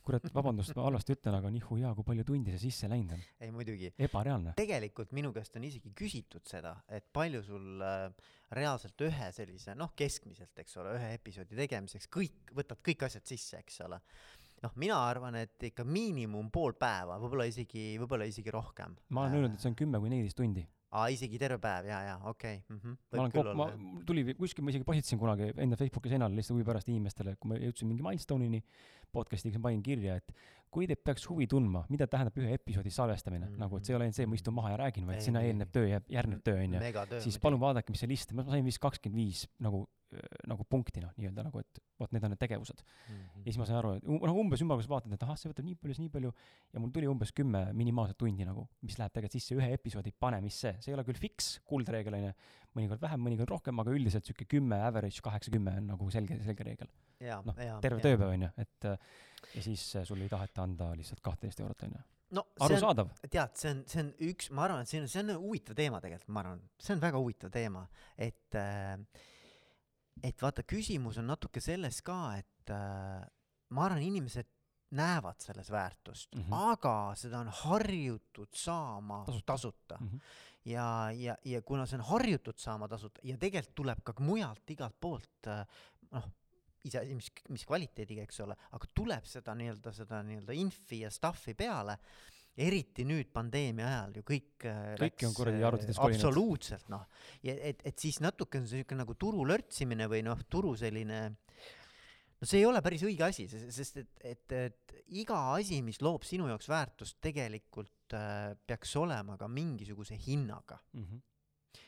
kurat, 0.05 0.25
vabandust, 0.35 0.73
ma 0.77 0.85
halvasti 0.87 1.15
ütlen, 1.15 1.37
aga 1.39 1.49
nihu 1.53 1.77
hea, 1.79 1.91
kui 1.97 2.07
palju 2.07 2.25
tundi 2.27 2.53
see 2.53 2.63
sisse 2.67 2.89
läinud 2.91 3.15
on. 3.15 3.23
ei 3.41 3.51
muidugi. 3.55 3.91
ebareaalne. 4.07 4.55
tegelikult 4.59 5.13
minu 5.17 5.31
käest 5.35 5.55
on 5.59 5.67
isegi 5.67 5.91
küsitud 5.97 6.45
seda, 6.49 6.75
et 6.91 7.07
palju 7.15 7.41
sul 7.45 7.85
äh, 7.85 8.07
reaalselt 8.55 9.05
ühe 9.07 9.31
sellise, 9.35 9.75
noh, 9.79 9.93
keskmiselt, 9.97 10.53
eks 10.61 10.77
ole, 10.81 10.95
ühe 10.99 11.13
episoodi 11.17 11.57
tegemiseks 11.57 12.09
kõik, 12.17 12.55
võtad 12.57 12.83
kõik 12.85 13.07
asjad 13.07 13.25
sisse, 13.35 13.61
eks 13.63 13.81
ole 13.87 14.01
noh, 14.65 14.73
mina 14.81 14.97
arvan, 15.07 15.37
et 15.41 15.67
ikka 15.69 15.85
miinimum 15.87 16.49
pool 16.53 16.75
päeva, 16.79 17.19
võib-olla 17.21 17.47
isegi, 17.49 17.93
võib-olla 18.01 18.27
isegi 18.29 18.53
rohkem. 18.53 18.95
ma 19.09 19.25
olen 19.25 19.39
öelnud, 19.39 19.57
et 19.57 19.63
see 19.63 19.71
on 19.71 19.77
kümme 19.79 20.01
kuni 20.01 20.15
neliteist 20.15 20.39
tundi. 20.39 20.65
aa, 20.95 21.07
isegi 21.11 21.39
terve 21.41 21.59
päev, 21.63 21.89
jaa, 21.91 22.01
jaa, 22.09 22.19
okei 22.31 22.59
okay. 22.61 22.75
mm. 22.75 22.81
-hmm. 22.81 22.99
ma 23.11 23.23
olen 23.23 23.33
kokku, 23.35 23.55
ma, 23.59 24.03
tuli 24.07 24.25
kuskil, 24.33 24.63
ma 24.65 24.73
isegi 24.73 24.87
postitasin 24.87 25.21
kunagi 25.21 25.51
enda 25.57 25.79
Facebooki 25.79 26.11
seinale 26.13 26.35
lihtsalt 26.35 26.55
huvi 26.57 26.67
pärast 26.67 26.91
inimestele, 26.91 27.35
kui 27.39 27.51
ma 27.51 27.59
jõudsin 27.61 27.91
mingi 27.91 28.05
milstonini 28.05 28.61
podcast'iga, 29.11 29.59
ma 29.59 29.69
panin 29.69 29.83
kirja, 29.83 30.19
et 30.21 30.31
kui 30.75 30.89
teid 30.89 31.01
peaks 31.07 31.27
huvi 31.31 31.47
tundma, 31.51 31.85
mida 31.93 32.07
tähendab 32.11 32.37
ühe 32.41 32.57
episoodi 32.59 32.91
salvestamine 32.93 33.45
mm, 33.45 33.53
-hmm. 33.53 33.65
nagu 33.65 33.77
et 33.77 33.87
see 33.87 33.93
ei 33.93 33.99
ole 33.99 34.07
ainult 34.09 34.19
see, 34.19 34.29
ma 34.29 34.39
istun 34.39 34.57
maha 34.57 34.73
ja 34.73 34.79
räägin, 34.83 35.07
vaid 35.07 35.23
sinna 35.23 35.43
eelneb 35.47 35.71
töö 35.75 35.87
ja 35.87 36.01
järgneb 36.17 36.43
töö, 36.43 36.63
onju. 36.63 37.19
siis 37.23 37.39
palun 37.39 37.61
vaadake, 37.61 37.95
mis 37.95 38.03
see 38.03 38.11
list, 38.11 38.33
ma 38.35 38.47
sain 38.49 38.65
vist 38.65 38.83
kakskümmend 38.83 39.23
viis 39.23 39.45
nagu 39.59 39.85
nagu 40.47 40.65
punkti 40.69 41.01
noh, 41.03 41.11
nii-öelda 41.17 41.45
nagu, 41.47 41.61
et 41.61 41.79
vot 41.99 42.11
need 42.13 42.23
on 42.23 42.33
need 42.33 42.39
tegevused 42.39 42.81
mm. 42.81 43.15
-hmm. 43.15 43.41
ja 43.41 43.45
siis 43.51 43.57
ma 43.59 43.65
sain 43.67 43.79
aru, 43.79 43.93
et 43.97 44.05
noh, 44.07 44.37
umbes 44.37 44.61
ümmarguses 44.63 44.89
vaatad, 44.89 45.13
et 45.13 45.23
ahah, 45.23 45.37
see 45.39 45.49
võtab 45.51 45.65
nii 45.67 45.75
palju, 45.81 45.95
nii 46.03 46.11
palju 46.13 46.31
ja 46.73 46.83
mul 46.83 46.93
tuli 46.95 47.09
umbes 47.11 47.33
kümme 47.35 47.65
minimaalset 47.73 48.17
tundi 48.17 48.45
nagu, 48.47 48.67
mis 48.81 48.97
läheb 48.99 49.11
tegelikult 49.15 49.35
sisse 49.35 49.57
ühe 49.57 49.71
episoodi 49.73 50.13
panemisse, 50.19 50.75
see 50.79 50.91
ei 50.91 50.97
ole 50.97 51.05
küll 51.07 51.19
fiks, 51.19 51.59
kuldreegel 51.65 52.19
on 52.19 52.27
ju, 52.27 52.33
mõnikord 52.75 53.01
vähem, 53.01 53.21
mõnikord 53.25 53.53
rohkem, 53.55 53.79
aga 53.79 53.93
üldiselt 53.95 54.27
sihuke 54.27 54.47
kümme, 54.49 54.79
average 54.87 55.23
kaheksa-kümme 55.25 55.77
on 55.81 55.87
nagu 55.93 56.09
selge, 56.13 56.39
selge 56.43 56.67
reegel. 56.67 56.91
noh, 57.45 57.55
terve 57.81 58.03
tööpäev 58.03 58.33
on 58.33 58.47
ju, 58.47 58.51
et 58.65 58.89
ja 59.55 59.63
siis 59.63 59.85
sul 60.03 60.21
ei 60.21 60.31
taheta 60.31 60.65
anda 60.67 60.91
lihtsalt 60.97 61.23
kahteteist 61.23 61.63
eurot 61.63 61.87
on 61.87 61.95
ju 61.97 62.03
no 62.35 62.43
arusaadav. 62.65 63.13
tead, 63.29 63.53
see 63.59 63.71
on, 63.71 63.83
see 63.89 64.01
on 64.03 64.11
üks, 64.27 64.49
ma 64.55 64.65
arvan, 64.65 64.83
et 64.83 64.91
see 64.91 65.01
on, 65.01 65.07
see 65.11 65.21
on 65.23 65.35
huvitav 65.43 65.77
teema 65.77 66.01
tegelikult, 66.03 66.33
ma 66.33 66.43
arvan, 66.43 66.65
see 66.81 66.95
on 66.95 67.03
väga 67.03 67.21
huvitav 67.21 67.53
teema, 67.53 67.85
et 68.17 68.59
äh, 68.59 68.97
et 70.25 70.41
vaata, 70.41 70.65
küsimus 70.67 71.19
on 71.21 71.29
natuke 71.29 71.61
selles 71.63 72.01
ka, 72.05 72.19
et 72.39 72.73
äh, 72.73 73.21
ma 73.75 73.87
arvan, 73.87 74.03
inimesed 74.05 74.51
näevad 74.95 75.41
selles 75.43 75.71
väärtust 75.73 76.35
mm, 76.35 76.41
-hmm. 76.41 76.71
aga 76.71 77.13
seda 77.17 77.39
on 77.39 77.49
harjutud 77.51 78.53
saama 78.53 79.23
tasuta, 79.25 79.45
tasuta. 79.53 79.97
Mm. 79.99 80.07
-hmm. 80.07 80.21
Ja, 80.65 81.11
ja, 81.13 81.35
ja 81.45 81.61
kuna 81.61 81.85
see 81.89 81.99
on 81.99 82.07
harjutud 82.09 82.57
saama 82.61 82.89
tasuta 82.91 83.23
ja 83.23 83.37
tegelikult 83.41 83.75
tuleb 83.81 84.01
ka 84.05 84.15
mujalt 84.25 84.75
igalt 84.75 84.97
poolt 85.01 85.49
äh, 85.51 85.61
noh, 86.15 86.29
iseasi, 86.85 87.17
mis, 87.17 87.31
mis 87.53 87.65
kvaliteediga, 87.67 88.25
eks 88.25 88.41
ole, 88.45 88.55
aga 88.77 88.89
tuleb 88.93 89.27
seda 89.29 89.55
nii-öelda, 89.57 89.93
seda 89.95 90.21
nii-öelda 90.25 90.57
infi 90.57 91.03
ja 91.03 91.11
stuff'i 91.13 91.55
peale 91.57 91.97
eriti 92.55 93.03
nüüd 93.03 93.33
pandeemia 93.35 93.87
ajal 93.89 94.19
ju 94.19 94.25
kõik 94.29 94.67
äh, 94.69 94.83
kõiki 95.01 95.27
on 95.27 95.33
kuradi 95.35 95.65
arvutites 95.67 95.97
kolinud. 95.99 96.21
absoluutselt 96.21 96.91
noh, 96.93 97.07
et, 97.43 97.81
et 97.83 97.97
siis 97.99 98.21
natuke 98.23 98.61
on 98.61 98.69
see 98.69 98.79
niisugune 98.79 99.03
nagu 99.03 99.17
turu 99.19 99.43
lörtsimine 99.47 100.07
või 100.11 100.21
noh, 100.25 100.39
turu 100.49 100.71
selline 100.79 101.19
no 101.25 102.47
see 102.47 102.61
ei 102.61 102.69
ole 102.69 102.79
päris 102.85 103.03
õige 103.07 103.27
asi, 103.27 103.49
sest 103.51 103.99
et, 103.99 104.13
et, 104.23 104.55
et 104.55 104.95
iga 105.19 105.41
asi, 105.57 105.81
mis 105.83 105.99
loob 106.05 106.23
sinu 106.27 106.47
jaoks 106.51 106.71
väärtust, 106.71 107.19
tegelikult 107.23 107.91
äh, 107.91 107.94
peaks 108.13 108.95
olema 109.01 109.37
ka 109.37 109.47
mingisuguse 109.47 110.17
hinnaga 110.27 110.77
mm. 110.93 111.05
-hmm 111.05 111.23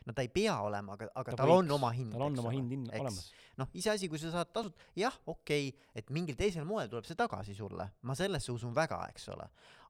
no 0.08 0.14
ta 0.14 0.24
ei 0.24 0.30
pea 0.32 0.56
olema, 0.64 0.96
aga, 0.98 1.10
aga 1.20 1.34
ta 1.34 1.42
tal 1.42 1.52
võiks, 1.52 1.64
on 1.64 1.76
oma 1.78 1.92
hind. 1.96 2.14
tal 2.16 2.26
on 2.28 2.40
oma 2.44 2.54
hind 2.56 2.76
in, 2.76 2.86
olemas. 2.92 3.30
noh, 3.60 3.70
iseasi, 3.80 4.10
kui 4.12 4.22
sa 4.22 4.32
saad 4.34 4.52
tasuta, 4.56 4.88
jah, 5.00 5.16
okei 5.26 5.70
okay,, 5.70 5.92
et 5.96 6.12
mingil 6.16 6.38
teisel 6.40 6.68
moel 6.68 6.90
tuleb 6.92 7.08
see 7.08 7.20
tagasi 7.20 7.56
sulle, 7.58 7.90
ma 8.08 8.16
sellesse 8.18 8.54
usun 8.54 8.76
väga, 8.78 9.02
eks 9.14 9.30
ole. 9.36 9.48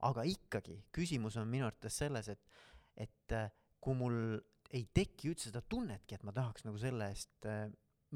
aga 0.10 0.26
ikkagi, 0.30 0.80
küsimus 0.94 1.40
on 1.42 1.50
minu 1.50 1.68
arvates 1.70 2.02
selles, 2.04 2.30
et, 2.34 2.62
et 3.08 3.38
äh, 3.38 3.50
kui 3.82 3.98
mul 3.98 4.38
ei 4.76 4.86
teki 4.94 5.32
üldse 5.32 5.50
seda 5.52 5.64
tunnetki, 5.64 6.18
et 6.18 6.28
ma 6.28 6.36
tahaks 6.36 6.68
nagu 6.68 6.80
selle 6.82 7.10
eest 7.14 7.48
äh, 7.50 7.66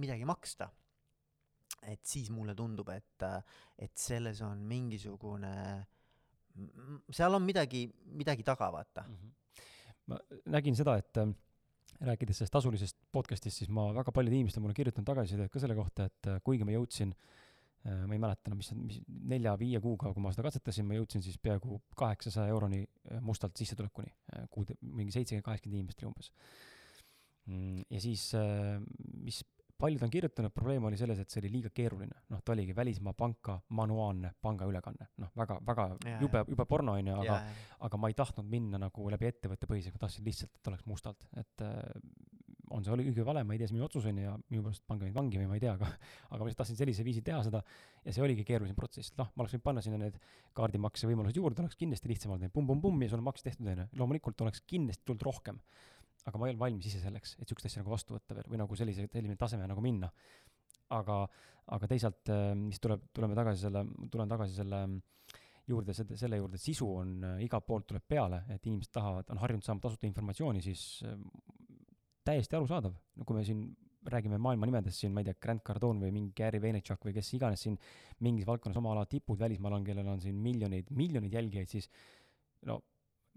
midagi 0.01 0.27
maksta, 0.27 0.70
et 1.88 2.03
siis 2.06 2.30
mulle 2.34 2.56
tundub, 2.58 2.89
et, 2.94 3.25
äh, 3.25 3.41
et 3.88 3.94
selles 3.98 4.41
on 4.46 4.62
mingisugune, 4.68 5.53
seal 7.12 7.38
on 7.38 7.46
midagi, 7.46 7.86
midagi 8.17 8.43
taga, 8.43 8.72
vaata 8.74 9.05
mm. 9.08 9.15
-hmm. 9.15 9.65
ma 10.12 10.20
nägin 10.58 10.75
seda, 10.75 10.98
et 10.98 11.17
rääkides 12.01 12.41
sellest 12.41 12.55
tasulisest 12.55 12.98
podcast'ist, 13.13 13.62
siis 13.62 13.70
ma 13.74 13.88
väga 13.93 14.13
paljud 14.15 14.34
inimesed 14.34 14.60
on 14.60 14.65
mulle 14.65 14.77
kirjutanud 14.77 15.08
tagasisidet 15.08 15.51
ka 15.53 15.62
selle 15.62 15.77
kohta, 15.77 16.08
et 16.10 16.29
äh, 16.31 16.41
kuigi 16.46 16.65
ma 16.65 16.74
jõudsin 16.74 17.13
äh, 17.13 18.03
ma 18.08 18.17
ei 18.17 18.22
mäleta 18.22 18.50
enam, 18.50 18.62
mis, 18.62 18.72
mis 18.77 19.00
nelja-viie 19.34 19.81
kuuga, 19.84 20.13
kui 20.15 20.24
ma 20.24 20.34
seda 20.34 20.48
katsetasin, 20.48 20.88
ma 20.88 20.98
jõudsin 20.98 21.24
siis 21.25 21.38
peaaegu 21.41 21.81
kaheksasaja 22.00 22.53
euroni 22.55 22.81
äh, 22.84 23.22
mustalt 23.22 23.58
sissetulekuni, 23.58 24.13
kuud, 24.50 24.74
mingi 24.81 25.13
seitsekümmend, 25.13 25.46
kaheksakümmend 25.46 25.81
inimest 25.84 26.01
oli 26.01 26.12
umbes. 26.12 26.31
Mm, 27.50 27.86
ja 27.89 28.01
siis, 28.01 28.27
mis 29.25 29.41
paljud 29.82 30.04
on 30.06 30.14
kirjutanud, 30.14 30.54
probleem 30.54 30.86
oli 30.90 31.00
selles, 31.00 31.20
et 31.22 31.34
see 31.34 31.42
oli 31.42 31.52
liiga 31.58 31.72
keeruline, 31.74 32.24
noh, 32.32 32.42
ta 32.46 32.54
oligi 32.56 32.76
välismaa 32.78 33.14
panka 33.18 33.58
manuaalne 33.78 34.34
pangaülekanne, 34.42 35.10
noh, 35.24 35.32
väga, 35.38 35.58
väga 35.68 35.88
ja, 36.06 36.18
jube, 36.22 36.44
jube 36.54 36.68
porno 36.70 36.96
onju, 37.00 37.16
aga, 37.24 37.40
aga 37.88 38.02
ma 38.02 38.12
ei 38.12 38.18
tahtnud 38.18 38.50
minna 38.52 38.82
nagu 38.82 39.08
läbi 39.14 39.30
ettevõtte 39.32 39.70
põhiselt, 39.70 39.98
ma 39.98 40.06
tahtsin 40.06 40.28
lihtsalt, 40.28 40.54
et 40.60 40.72
oleks 40.72 40.86
mustalt, 40.90 41.26
et 41.42 41.66
äh, 41.66 41.80
on 42.72 42.86
see 42.86 42.94
õige 42.96 43.26
vale, 43.28 43.44
ma 43.48 43.56
ei 43.56 43.60
tea, 43.60 43.68
see 43.68 43.76
on 43.76 43.80
minu 43.82 43.88
otsus 43.88 44.08
onju 44.08 44.24
ja 44.24 44.34
minu 44.52 44.64
pärast 44.66 44.84
pange 44.88 45.08
mind 45.08 45.18
vangi 45.18 45.40
või 45.42 45.50
ma 45.50 45.58
ei 45.58 45.64
tea, 45.64 45.74
aga 45.76 45.90
aga 46.32 46.40
ma 46.40 46.48
lihtsalt 46.48 46.64
tahtsin 46.64 46.80
sellisel 46.80 47.08
viisil 47.08 47.26
teha 47.28 47.42
seda 47.48 47.64
ja 48.06 48.16
see 48.16 48.26
oligi 48.26 48.46
keerulisem 48.48 48.78
protsess, 48.78 49.16
noh, 49.20 49.32
ma 49.34 49.44
oleks 49.44 49.58
võinud 49.58 49.68
panna 49.68 49.84
sinna 49.86 50.00
need 50.02 50.20
kaardimakse 50.58 51.10
võimalused 51.10 51.40
juurde, 51.42 51.66
oleks 51.66 51.80
kindlasti 51.80 52.12
lihtsam 52.12 52.36
olnud, 52.36 52.54
pumm-pumm-pumm 52.56 53.06
ja 53.06 53.12
sul 53.12 53.22
on 53.22 53.28
maks 53.28 53.46
tehtud 53.48 53.68
onju, 53.74 53.88
loomulikult 54.00 54.46
oleks 54.46 54.64
kindlasti 54.70 55.08
tulnud 55.10 55.28
rohkem 55.28 55.60
aga 56.25 56.38
ma 56.38 56.48
ei 56.48 56.54
olnud 56.54 56.63
valmis 56.63 56.90
ise 56.90 57.01
selleks, 57.01 57.36
et 57.38 57.46
niisugust 57.46 57.70
asja 57.70 57.82
nagu 57.82 57.94
vastu 57.94 58.16
võtta 58.16 58.38
veel 58.38 58.50
või 58.51 58.60
nagu 58.62 58.78
sellise, 58.78 59.08
selline 59.12 59.38
taseme 59.40 59.70
nagu 59.70 59.84
minna. 59.84 60.12
aga, 60.92 61.22
aga 61.72 61.88
teisalt, 61.88 62.28
äh, 62.34 62.51
mis 62.60 62.82
tuleb, 62.84 63.06
tuleme 63.16 63.36
tagasi 63.38 63.63
selle, 63.63 63.86
tulen 64.12 64.30
tagasi 64.30 64.58
selle 64.58 64.82
juurde, 65.72 65.94
selle 65.96 66.40
juurde, 66.42 66.60
et 66.60 66.63
sisu 66.66 66.88
on 67.00 67.13
äh, 67.24 67.38
igalt 67.46 67.66
poolt 67.66 67.88
tuleb 67.88 68.04
peale, 68.08 68.42
et 68.51 68.66
inimesed 68.68 68.92
tahavad, 68.92 69.30
on 69.32 69.40
harjunud 69.40 69.63
saama 69.63 69.80
tasuta 69.86 70.10
informatsiooni, 70.10 70.63
siis 70.66 70.84
äh, 71.08 71.16
täiesti 72.28 72.60
arusaadav, 72.60 72.98
no 73.16 73.28
kui 73.28 73.40
me 73.40 73.46
siin 73.48 73.63
räägime 74.12 74.38
maailma 74.42 74.66
nimedest 74.66 75.00
siin, 75.00 75.13
ma 75.13 75.22
ei 75.22 75.30
tea, 75.30 75.38
Grant 75.42 75.63
Cardone 75.66 76.01
või 76.01 76.13
mingi 76.16 76.34
Gary 76.38 76.62
Vaynerchuk 76.62 77.06
või 77.06 77.13
kes 77.16 77.34
iganes 77.38 77.62
siin 77.66 77.78
mingis 78.25 78.48
valdkonnas 78.50 78.80
oma 78.82 78.96
ala 78.96 79.06
tipud 79.10 79.40
välismaal 79.40 79.78
on, 79.78 79.86
kellel 79.86 80.10
on 80.10 80.22
siin 80.24 80.40
miljoneid, 80.42 80.90
miljoneid 80.98 81.38
jälgijaid, 81.38 81.70
siis 81.70 81.90
no 82.66 82.80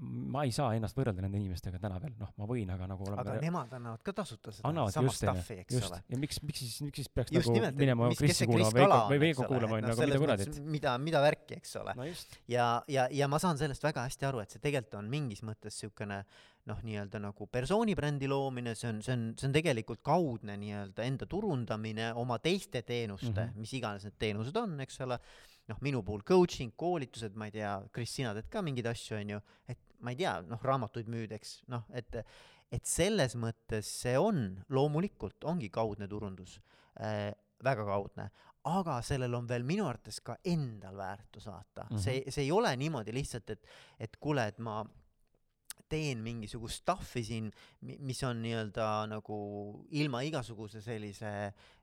ma 0.02 0.42
ei 0.42 0.50
saa 0.54 0.72
ennast 0.74 0.96
võrrelda 0.98 1.22
nende 1.22 1.38
inimestega 1.38 1.78
täna 1.78 2.00
veel, 2.02 2.14
noh, 2.18 2.32
ma 2.40 2.48
võin, 2.50 2.70
aga 2.74 2.88
nagu 2.90 3.06
aga 3.06 3.22
oleme 3.22 3.42
nemad 3.44 3.74
annavad 3.78 4.02
ka 4.02 4.14
tasuta 4.18 4.50
seda 4.54 4.66
annavad 4.72 4.94
sama 4.96 5.12
stuff'i, 5.14 5.60
eks 5.62 5.76
just 5.76 5.92
ole. 5.92 6.00
ja 6.10 6.18
miks, 6.18 6.40
miks 6.42 6.64
siis, 6.64 6.80
miks 6.82 6.98
siis 6.98 7.10
peaks 7.14 7.34
just 7.34 7.46
nagu 7.46 7.60
nimelt, 7.60 7.78
minema 7.78 8.08
see 8.18 8.48
kuulama 8.50 8.74
Veiko 8.74 8.88
või 8.88 8.96
on, 8.96 9.12
eks 9.14 9.22
Veiko 9.24 9.46
kuulama, 9.52 9.78
et 9.78 9.86
onju, 9.86 9.92
noh, 9.92 9.94
aga 9.94 10.08
mida 10.08 10.22
kuradit 10.24 10.58
mida, 10.76 10.96
mida 10.98 11.22
värki, 11.22 11.60
eks 11.62 11.76
ole. 11.78 11.94
no 12.00 12.08
ja, 12.50 12.66
ja, 12.90 13.06
ja 13.14 13.30
ma 13.30 13.38
saan 13.42 13.60
sellest 13.60 13.86
väga 13.86 14.08
hästi 14.08 14.28
aru, 14.32 14.42
et 14.42 14.56
see 14.56 14.64
tegelikult 14.66 14.98
on 14.98 15.14
mingis 15.14 15.44
mõttes 15.46 15.78
niisugune 15.78 16.24
noh, 16.68 16.78
nii-öelda 16.84 17.20
nagu 17.20 17.46
persoonibrändi 17.52 18.28
loomine, 18.30 18.74
see 18.78 18.88
on, 18.90 19.00
see 19.04 19.14
on, 19.14 19.24
see 19.38 19.48
on 19.50 19.54
tegelikult 19.54 20.00
kaudne 20.06 20.56
nii-öelda 20.60 21.04
enda 21.06 21.28
turundamine 21.30 22.10
oma 22.20 22.38
teiste 22.42 22.82
teenuste 22.82 23.30
mm. 23.30 23.40
-hmm. 23.42 23.60
mis 23.60 23.74
iganes 23.78 24.06
need 24.08 24.16
teenused 24.18 24.56
on, 24.56 24.78
eks 24.80 25.00
ole, 25.04 25.18
noh, 25.70 25.80
minu 25.84 26.02
puhul 26.02 26.24
coaching, 26.26 26.72
koolitused, 26.76 27.36
ma 27.36 27.50
ei 27.50 27.58
tea, 27.58 27.74
Kris, 27.92 28.14
sina 28.16 28.32
teed 28.36 28.48
ka 28.52 28.62
mingeid 28.64 28.88
asju, 28.90 29.18
on 29.20 29.36
ju, 29.36 29.42
et 29.68 29.83
ma 30.04 30.12
ei 30.12 30.20
tea, 30.20 30.34
noh, 30.48 30.60
raamatuid 30.62 31.08
müüd, 31.12 31.34
eks, 31.38 31.62
noh, 31.72 31.86
et 31.96 32.20
et 32.74 32.88
selles 32.88 33.36
mõttes 33.38 33.86
see 33.86 34.16
on, 34.18 34.48
loomulikult 34.74 35.44
ongi 35.46 35.68
kaudne 35.70 36.08
turundus 36.10 36.56
äh,, 36.98 37.30
väga 37.64 37.84
kaudne, 37.86 38.28
aga 38.66 38.96
sellel 39.04 39.36
on 39.36 39.46
veel 39.48 39.64
minu 39.68 39.86
arvates 39.86 40.18
ka 40.24 40.36
endal 40.48 40.96
väärtus, 40.98 41.46
vaata 41.46 41.84
mm, 41.84 41.96
-hmm. 41.96 42.02
see, 42.02 42.32
see 42.34 42.46
ei 42.46 42.52
ole 42.52 42.72
niimoodi 42.80 43.14
lihtsalt, 43.14 43.50
et 43.50 43.66
et 44.00 44.16
kuule, 44.16 44.46
et 44.48 44.58
ma 44.58 44.82
teen 45.88 46.22
mingisugust 46.24 46.82
stuff'i 46.82 47.22
siin, 47.24 47.50
mis 47.82 48.22
on 48.26 48.40
nii-öelda 48.42 48.88
nagu 49.10 49.38
ilma 49.98 50.22
igasuguse 50.26 50.82
sellise 50.84 51.32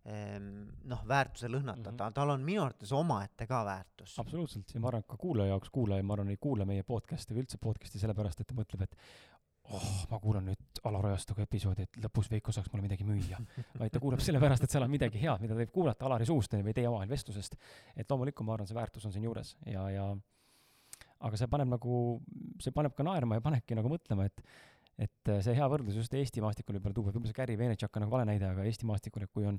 em, 0.06 0.48
noh, 0.90 1.04
väärtuse 1.08 1.50
lõhnata 1.52 1.80
mm. 1.80 1.92
-hmm. 1.92 2.00
ta, 2.02 2.12
tal 2.16 2.34
on 2.34 2.46
minu 2.46 2.64
arvates 2.66 2.92
omaette 2.98 3.48
ka 3.48 3.64
väärtus. 3.66 4.18
absoluutselt, 4.20 4.74
ja 4.74 4.82
ma 4.82 4.92
arvan, 4.92 5.06
et 5.06 5.12
ka 5.12 5.18
kuulaja 5.22 5.54
jaoks, 5.54 5.70
kuulaja, 5.70 6.04
ma 6.04 6.18
arvan, 6.18 6.34
ei 6.34 6.42
kuula 6.42 6.66
meie 6.66 6.84
podcast'i 6.84 7.36
või 7.36 7.46
üldse 7.46 7.62
podcast'i 7.62 8.02
sellepärast, 8.02 8.42
et 8.42 8.50
ta 8.50 8.58
mõtleb, 8.58 8.88
et 8.88 8.98
oh, 9.70 9.92
ma 10.12 10.20
kuulan 10.20 10.50
nüüd 10.50 10.82
Alar 10.90 11.06
Ojastuga 11.12 11.46
episoodi, 11.46 11.86
et 11.86 12.02
lõpus 12.04 12.32
Veiko 12.32 12.52
saaks 12.56 12.72
mulle 12.74 12.88
midagi 12.88 13.06
müüa. 13.08 13.40
vaid 13.82 13.94
ta 13.94 14.02
kuulab 14.04 14.24
sellepärast, 14.24 14.66
et 14.66 14.74
seal 14.74 14.86
on 14.86 14.92
midagi 14.92 15.22
head, 15.22 15.44
mida 15.44 15.54
ta 15.54 15.62
võib 15.62 15.74
kuulata 15.76 16.08
Alari 16.10 16.28
suust 16.30 16.58
või 16.58 16.74
teie 16.74 16.90
omavahel 16.90 17.12
vestlusest. 17.12 17.56
et 17.96 18.10
loomulikult 18.10 18.48
ma 18.48 18.58
arvan, 18.58 18.70
see 18.70 18.78
väärtus 18.78 19.06
on 19.06 19.14
siin 19.16 19.30
juures 19.30 19.56
ja, 19.66 19.88
ja 19.94 20.10
aga 21.22 21.40
see 21.40 21.50
paneb 21.52 21.72
nagu, 21.72 22.02
see 22.64 22.74
paneb 22.76 22.96
ka 22.98 23.06
naerma 23.06 23.38
ja 23.38 23.46
panebki 23.46 23.78
nagu 23.78 23.92
mõtlema, 23.92 24.28
et 24.30 24.46
et 25.02 25.32
see 25.42 25.56
hea 25.58 25.66
võrdlus 25.72 25.96
just 25.98 26.14
Eesti 26.14 26.44
maastikul 26.44 26.76
võib-olla 26.78 26.94
tuua, 26.94 27.10
võib-olla 27.10 27.32
see 27.32 27.38
Gary 27.38 27.56
Vaynerchuk 27.58 27.96
on 27.98 28.04
nagu 28.06 28.14
vale 28.14 28.28
näide, 28.28 28.46
aga 28.52 28.66
Eesti 28.68 28.86
maastikul, 28.86 29.24
et 29.26 29.32
kui 29.34 29.48
on 29.50 29.58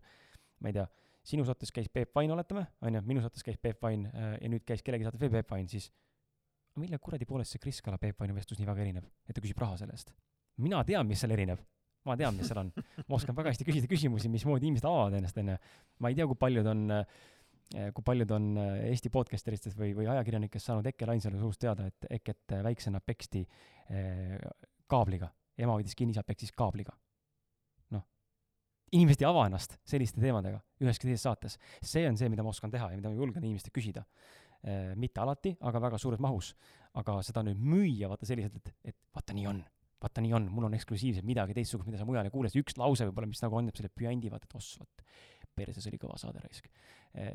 ma 0.63 0.71
ei 0.71 0.77
tea, 0.77 0.85
sinu 1.27 1.47
saates 1.49 1.73
käis 1.75 1.89
Peep 1.91 2.15
Vain, 2.15 2.31
oletame, 2.31 2.67
onju, 2.85 3.03
minu 3.09 3.25
saates 3.25 3.43
käis 3.47 3.59
Peep 3.59 3.83
Vain 3.83 4.07
äh, 4.13 4.37
ja 4.39 4.51
nüüd 4.53 4.63
käis 4.69 4.85
kellegi 4.87 5.09
saates 5.09 5.23
veel 5.23 5.33
Peep 5.35 5.51
Vain, 5.51 5.67
siis 5.71 5.89
mille 6.81 6.99
kuradi 7.03 7.27
poolest 7.29 7.55
see 7.55 7.63
Kris 7.63 7.83
Kala 7.85 7.99
Peep 8.01 8.21
Vaini 8.21 8.35
vestlus 8.37 8.61
nii 8.61 8.69
väga 8.69 8.85
erineb, 8.85 9.09
et 9.29 9.37
ta 9.37 9.45
küsib 9.45 9.61
raha 9.61 9.77
selle 9.81 9.97
eest? 9.97 10.13
mina 10.63 10.83
tean, 10.89 11.07
mis 11.09 11.21
seal 11.23 11.35
erineb. 11.35 11.61
ma 12.07 12.17
tean, 12.19 12.35
mis 12.37 12.49
seal 12.51 12.63
on. 12.63 12.73
ma 13.09 13.19
oskan 13.19 13.37
väga 13.37 13.53
hästi 13.53 13.67
küsida 13.69 13.91
küsimusi, 13.91 14.31
mismoodi 14.33 14.69
inimesed 14.69 14.89
avavad 14.89 15.19
ennast, 15.19 15.39
onju. 15.39 15.59
ma 15.99 16.11
ei 16.11 16.19
tea, 16.19 16.27
kui 16.31 16.39
paljud 16.39 16.71
on 16.73 16.85
äh, 16.91 17.21
kui 17.73 18.05
paljud 18.05 18.33
on 18.37 18.49
äh, 18.61 18.73
Eesti 18.91 19.11
podcasteristest 19.13 19.79
või, 19.79 19.93
või 19.97 20.09
ajakirjanikest 20.13 20.69
saanud 20.69 20.87
Eke 20.91 21.09
Lainsalu 21.09 21.41
suust 21.41 21.61
teada, 21.63 21.87
et 21.89 22.09
Eket 22.19 22.57
äh, 22.57 22.65
väiksena 22.65 23.01
peksti 23.05 23.47
kaabliga. 24.89 25.29
ema 25.59 25.75
hoidis 25.77 25.95
kinni, 25.99 26.15
isa 26.15 26.23
peksis 26.25 26.53
kaabliga. 26.57 26.95
noh, 27.93 28.05
inimesed 28.93 29.21
ei 29.21 29.29
ava 29.29 29.43
ennast 29.47 29.77
selliste 29.85 30.21
teemadega 30.21 30.63
üheski 30.81 31.09
teises 31.09 31.27
saates. 31.27 31.59
see 31.83 32.07
on 32.09 32.17
see, 32.17 32.31
mida 32.33 32.43
ma 32.43 32.55
oskan 32.55 32.71
teha 32.71 32.91
ja 32.91 32.97
mida 32.97 33.11
ma 33.11 33.19
julgen 33.19 33.45
inimestelt 33.45 33.75
küsida. 33.75 34.05
mitte 34.97 35.21
alati, 35.21 35.57
aga 35.61 35.81
väga 35.81 35.99
suures 35.99 36.21
mahus. 36.21 36.55
aga 36.95 37.19
seda 37.23 37.43
nüüd 37.43 37.59
müüa, 37.59 38.09
vaata 38.09 38.27
selliselt, 38.27 38.57
et, 38.57 38.75
et 38.85 38.97
vaata 39.15 39.35
nii 39.35 39.47
on, 39.51 39.63
vaata 40.01 40.25
nii 40.25 40.33
on, 40.39 40.49
mul 40.53 40.69
on 40.69 40.75
eksklusiivselt 40.79 41.27
midagi 41.27 41.55
teistsugust, 41.57 41.89
mida 41.91 42.01
sa 42.01 42.07
mujal 42.09 42.29
ei 42.29 42.33
kuule, 42.33 42.49
see 42.49 42.63
üks 42.63 42.79
lause 42.79 43.05
võib-olla, 43.09 43.29
mis 43.29 43.43
nagu 43.43 43.59
annab 43.59 43.77
selle 43.77 43.93
püändi, 43.93 44.31
vaata, 44.33 44.49
et 44.49 44.57
oss, 44.57 44.79
vot, 44.81 45.05
perses 45.57 45.87
oli 45.91 46.01
kõva 46.01 46.19
saade 46.21 46.43
raisk. 46.43 46.69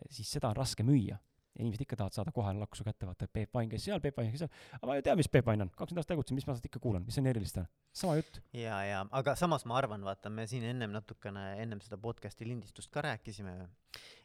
siis 0.09 0.29
seda 0.31 0.51
on 0.51 0.55
raske 0.57 0.83
müüa. 0.83 1.17
inimesed 1.57 1.81
ikka 1.81 1.97
tahavad 1.97 2.13
saada 2.13 2.31
kohe 2.33 2.51
laksu 2.53 2.83
kätte, 2.85 3.07
vaata, 3.09 3.25
Peep 3.33 3.53
Vain 3.53 3.69
käis 3.69 3.81
seal, 3.87 3.97
Peep 4.01 4.17
Vain 4.17 4.27
käis 4.29 4.43
seal, 4.43 4.49
aga 4.77 4.89
ma 4.89 4.97
ju 4.99 5.05
tean, 5.07 5.17
mis 5.17 5.29
Peep 5.33 5.45
Vain 5.45 5.63
on, 5.63 5.71
kakskümmend 5.73 6.03
aastat 6.03 6.13
tegutsen, 6.13 6.37
mis 6.37 6.45
ma 6.45 6.53
sealt 6.53 6.67
ikka 6.69 6.81
kuulan, 6.83 7.05
mis 7.05 7.17
nii 7.17 7.31
erilist 7.31 7.57
on? 7.57 7.65
sama 7.97 8.13
jutt. 8.19 8.37
ja, 8.53 8.75
ja 8.85 8.99
aga 9.17 9.33
samas 9.39 9.65
ma 9.65 9.79
arvan, 9.79 10.05
vaata, 10.05 10.29
me 10.29 10.45
siin 10.47 10.67
ennem 10.69 10.93
natukene 10.93 11.47
ennem 11.63 11.81
seda 11.81 11.97
podcast'i 11.97 12.45
lindistust 12.45 12.93
ka 12.93 13.01
rääkisime, 13.07 13.55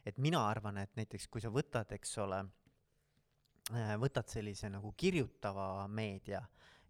et 0.05 0.21
mina 0.21 0.43
arvan, 0.45 0.77
et 0.83 0.93
näiteks 0.99 1.25
kui 1.33 1.41
sa 1.41 1.49
võtad, 1.49 1.89
eks 1.97 2.13
ole, 2.21 2.43
võtad 3.97 4.29
sellise 4.29 4.69
nagu 4.69 4.93
kirjutava 4.97 5.87
meedia 5.87 6.43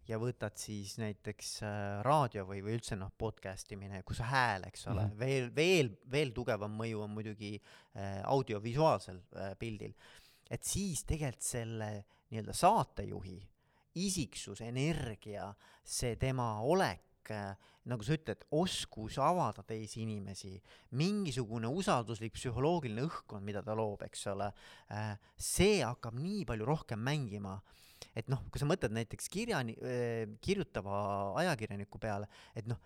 ja 0.08 0.18
võtad 0.20 0.56
siis 0.60 0.96
näiteks 1.00 1.54
äh, 1.64 1.78
raadio 2.04 2.44
või, 2.48 2.60
või 2.64 2.76
üldse 2.78 2.96
noh, 2.98 3.12
podcast 3.18 3.70
imine, 3.74 4.02
kus 4.06 4.20
hääl, 4.24 4.66
eks 4.68 4.86
ole 4.90 5.06
mm. 5.06 5.14
-hmm. 5.14 5.20
veel, 5.20 5.48
veel, 5.56 5.90
veel 6.10 6.34
tugevam 6.36 6.76
mõju 6.80 7.04
on 7.06 7.14
muidugi 7.14 7.54
äh, 7.56 8.20
audiovisuaalsel 8.24 9.20
äh, 9.20 9.54
pildil. 9.58 9.94
et 10.50 10.62
siis 10.64 11.04
tegelikult 11.08 11.42
selle 11.42 11.90
nii-öelda 12.30 12.52
saatejuhi 12.52 13.38
isiksus, 13.94 14.60
energia, 14.60 15.54
see 15.84 16.16
tema 16.16 16.60
olek, 16.60 17.30
nagu 17.88 18.04
sa 18.04 18.16
ütled, 18.18 18.42
oskus 18.52 19.16
avada 19.22 19.62
teisi 19.62 20.02
inimesi, 20.02 20.58
mingisugune 20.98 21.70
usalduslik 21.70 22.34
psühholoogiline 22.34 23.06
õhkkond, 23.06 23.46
mida 23.46 23.62
ta 23.62 23.72
loob, 23.78 24.02
eks 24.02 24.26
ole, 24.34 24.50
see 25.38 25.78
hakkab 25.80 26.18
nii 26.18 26.42
palju 26.44 26.66
rohkem 26.68 27.00
mängima, 27.00 27.54
et 28.14 28.28
noh, 28.30 28.44
kui 28.52 28.62
sa 28.62 28.66
mõtled 28.68 28.94
näiteks 28.94 29.28
kirjani-, 29.32 29.76
kirjutava 30.44 30.98
ajakirjaniku 31.42 31.98
peale, 32.02 32.28
et 32.54 32.68
noh, 32.70 32.78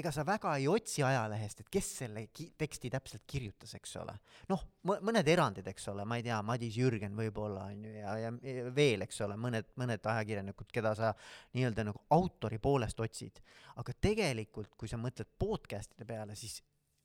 ega 0.00 0.12
sa 0.14 0.24
väga 0.26 0.54
ei 0.60 0.66
otsi 0.70 1.02
ajalehest, 1.06 1.62
et 1.62 1.70
kes 1.72 1.90
selle 2.02 2.24
ki- 2.34 2.50
teksti 2.58 2.90
täpselt 2.92 3.24
kirjutas, 3.28 3.74
eks 3.78 3.96
ole. 4.00 4.14
noh, 4.48 4.64
mõned 4.88 5.28
erandid, 5.28 5.66
eks 5.70 5.88
ole, 5.92 6.06
ma 6.08 6.18
ei 6.20 6.24
tea, 6.26 6.40
Madis 6.46 6.78
Jürgen 6.78 7.16
võib-olla 7.18 7.68
on 7.70 7.84
ju 7.84 7.94
ja, 7.98 8.16
ja 8.22 8.32
veel, 8.74 9.04
eks 9.06 9.20
ole, 9.26 9.36
mõned, 9.40 9.70
mõned 9.80 10.10
ajakirjanikud, 10.14 10.70
keda 10.72 10.94
sa 10.98 11.12
nii-öelda 11.56 11.86
nagu 11.90 12.02
autori 12.16 12.58
poolest 12.62 13.00
otsid. 13.00 13.40
aga 13.76 13.92
tegelikult, 14.00 14.74
kui 14.76 14.88
sa 14.88 14.98
mõtled 15.00 15.28
podcast'ide 15.38 16.06
peale, 16.06 16.36
siis 16.36 16.60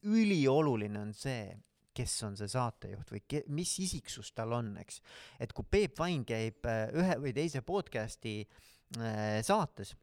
ülioluline 0.05 0.99
on 1.01 1.13
see, 1.17 1.55
kes 1.95 2.15
on 2.27 2.37
see 2.39 2.49
saatejuht 2.51 3.11
või 3.15 3.23
ke-, 3.27 3.43
mis 3.55 3.73
isiksus 3.83 4.33
tal 4.35 4.53
on, 4.57 4.73
eks. 4.83 5.01
et 5.39 5.53
kui 5.55 5.67
Peep 5.71 5.99
Vain 5.99 6.25
käib 6.27 6.65
äh, 6.69 6.87
ühe 6.93 7.19
või 7.23 7.33
teise 7.35 7.63
podcast'i 7.65 8.41
äh, 8.45 9.41
saates, 9.45 9.95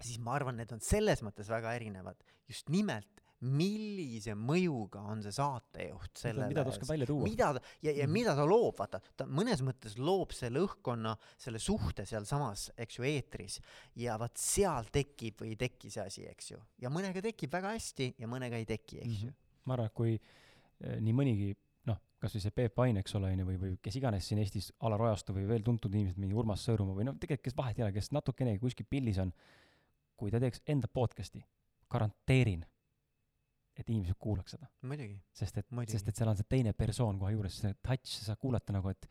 siis 0.00 0.18
ma 0.18 0.34
arvan, 0.38 0.58
need 0.58 0.72
on 0.74 0.82
selles 0.82 1.22
mõttes 1.22 1.50
väga 1.50 1.74
erinevad, 1.78 2.18
just 2.50 2.68
nimelt, 2.74 3.10
millise 3.44 4.32
mõjuga 4.38 5.02
on 5.10 5.20
see 5.20 5.34
saatejuht 5.34 6.16
sellele 6.16 6.46
mida 6.48 6.62
ta 6.64 6.70
oskab 6.70 6.88
välja 6.88 7.08
tuua. 7.10 7.26
mida 7.28 7.48
ta 7.52 7.60
ja, 7.82 7.90
ja 7.92 8.06
Mhm. 8.06 8.12
mida 8.14 8.34
ta 8.38 8.46
loob, 8.48 8.78
vaata, 8.78 9.00
ta 9.16 9.26
mõnes 9.28 9.60
mõttes 9.60 9.98
loob 9.98 10.32
selle 10.32 10.62
õhkkonna, 10.64 11.12
selle 11.36 11.60
suhte 11.60 12.06
sealsamas, 12.08 12.70
eks 12.78 12.96
ju, 12.98 13.04
eetris 13.04 13.58
ja 14.00 14.16
vot 14.20 14.32
seal 14.40 14.88
tekib 14.94 15.42
või 15.42 15.52
ei 15.52 15.56
teki 15.60 15.90
see 15.92 16.06
asi, 16.06 16.24
eks 16.30 16.50
ju, 16.54 16.62
ja 16.80 16.88
mõnega 16.88 17.20
tekib 17.20 17.52
väga 17.52 17.74
hästi 17.76 18.14
ja 18.18 18.30
mõnega 18.30 18.56
ei 18.56 18.64
teki, 18.70 19.02
eks 19.04 19.22
ju. 19.26 19.34
ma 19.66 19.76
arvan, 19.76 19.92
et 19.92 19.94
kui 19.98 20.16
nii 21.00 21.14
mõnigi 21.16 21.50
noh, 21.88 22.00
kas 22.22 22.36
või 22.36 22.44
see 22.44 22.54
Peep 22.56 22.78
Vain, 22.80 22.98
eks 23.00 23.16
ole, 23.18 23.32
onju, 23.34 23.46
või, 23.48 23.58
või 23.60 23.74
kes 23.84 23.98
iganes 24.00 24.28
siin 24.28 24.40
Eestis, 24.42 24.70
Alar 24.86 25.02
Ojastu 25.08 25.36
või 25.36 25.46
veel 25.48 25.64
tuntud 25.66 25.94
inimesed, 25.94 26.20
mingi 26.20 26.36
Urmas 26.38 26.64
Sõõrumaa 26.66 26.98
või 26.98 27.08
noh, 27.08 27.18
tegelikult 27.20 27.48
kes 27.50 27.58
vahet 27.58 27.80
ei 27.80 27.86
ole, 27.86 27.94
kes 27.96 28.12
natukenegi 28.16 28.62
kuskil 28.62 28.88
pildis 28.90 29.20
on, 29.22 29.32
kui 30.20 30.32
ta 30.32 30.40
teeks 30.42 30.62
enda 30.70 30.88
podcast'i, 30.88 31.42
garanteerin, 31.90 32.64
et 33.74 33.90
inimesed 33.90 34.18
kuulaks 34.22 34.54
seda. 34.54 34.68
sest 35.34 35.58
et, 35.58 35.70
sest 35.90 36.08
et 36.08 36.16
seal 36.16 36.30
on 36.30 36.38
see 36.38 36.48
teine 36.48 36.72
persoon 36.78 37.18
kohe 37.18 37.34
juures, 37.34 37.60
see 37.64 37.74
touch, 37.82 38.20
sa 38.22 38.36
kuulata 38.40 38.74
nagu, 38.76 38.92
et 38.92 39.08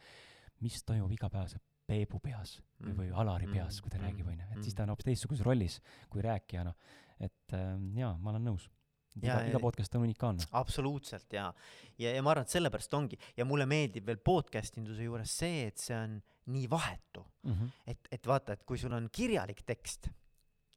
mis 0.64 0.80
toimub 0.88 1.12
igapäevaselt 1.12 1.64
Peebu 1.84 2.20
peas 2.24 2.56
või, 2.80 2.94
või 2.96 3.10
Alari 3.12 3.50
Mm, 3.50 3.58
peas, 3.58 3.82
kui 3.84 3.92
ta 3.92 3.98
mm, 3.98 4.06
räägib, 4.08 4.28
onju, 4.32 4.46
et 4.54 4.62
siis 4.62 4.72
mm. 4.72 4.78
ta 4.78 4.86
on 4.86 4.94
hoopis 4.94 5.08
teistsuguses 5.10 5.44
rollis 5.46 5.82
kui 6.10 6.24
rääkijana. 6.24 6.72
et 7.20 7.54
äh, 7.54 7.76
jaa, 8.00 8.16
ma 8.20 8.32
olen 8.32 8.48
nõus. 8.48 8.70
Iga, 9.22 9.36
iga 9.48 9.60
podcast 9.62 9.94
on 9.96 10.02
unikaalne. 10.08 10.48
absoluutselt 10.52 11.34
ja, 11.34 11.54
ja, 12.02 12.14
ja 12.16 12.22
ma 12.26 12.32
arvan, 12.32 12.48
et 12.48 12.50
sellepärast 12.56 12.94
ongi 12.98 13.20
ja 13.38 13.46
mulle 13.46 13.66
meeldib 13.70 14.08
veel 14.10 14.18
podcast 14.18 14.78
induse 14.82 15.04
juures 15.06 15.38
see, 15.44 15.68
et 15.68 15.78
see 15.78 15.96
on 15.98 16.22
nii 16.54 16.68
vahetu, 16.70 17.26
Mm 17.44 17.52
-hmm. 17.54 17.70
et, 17.88 18.08
et 18.12 18.28
vaata, 18.28 18.54
et 18.54 18.64
kui 18.64 18.78
sul 18.78 18.94
on 18.94 19.10
kirjalik 19.12 19.62
tekst, 19.66 20.08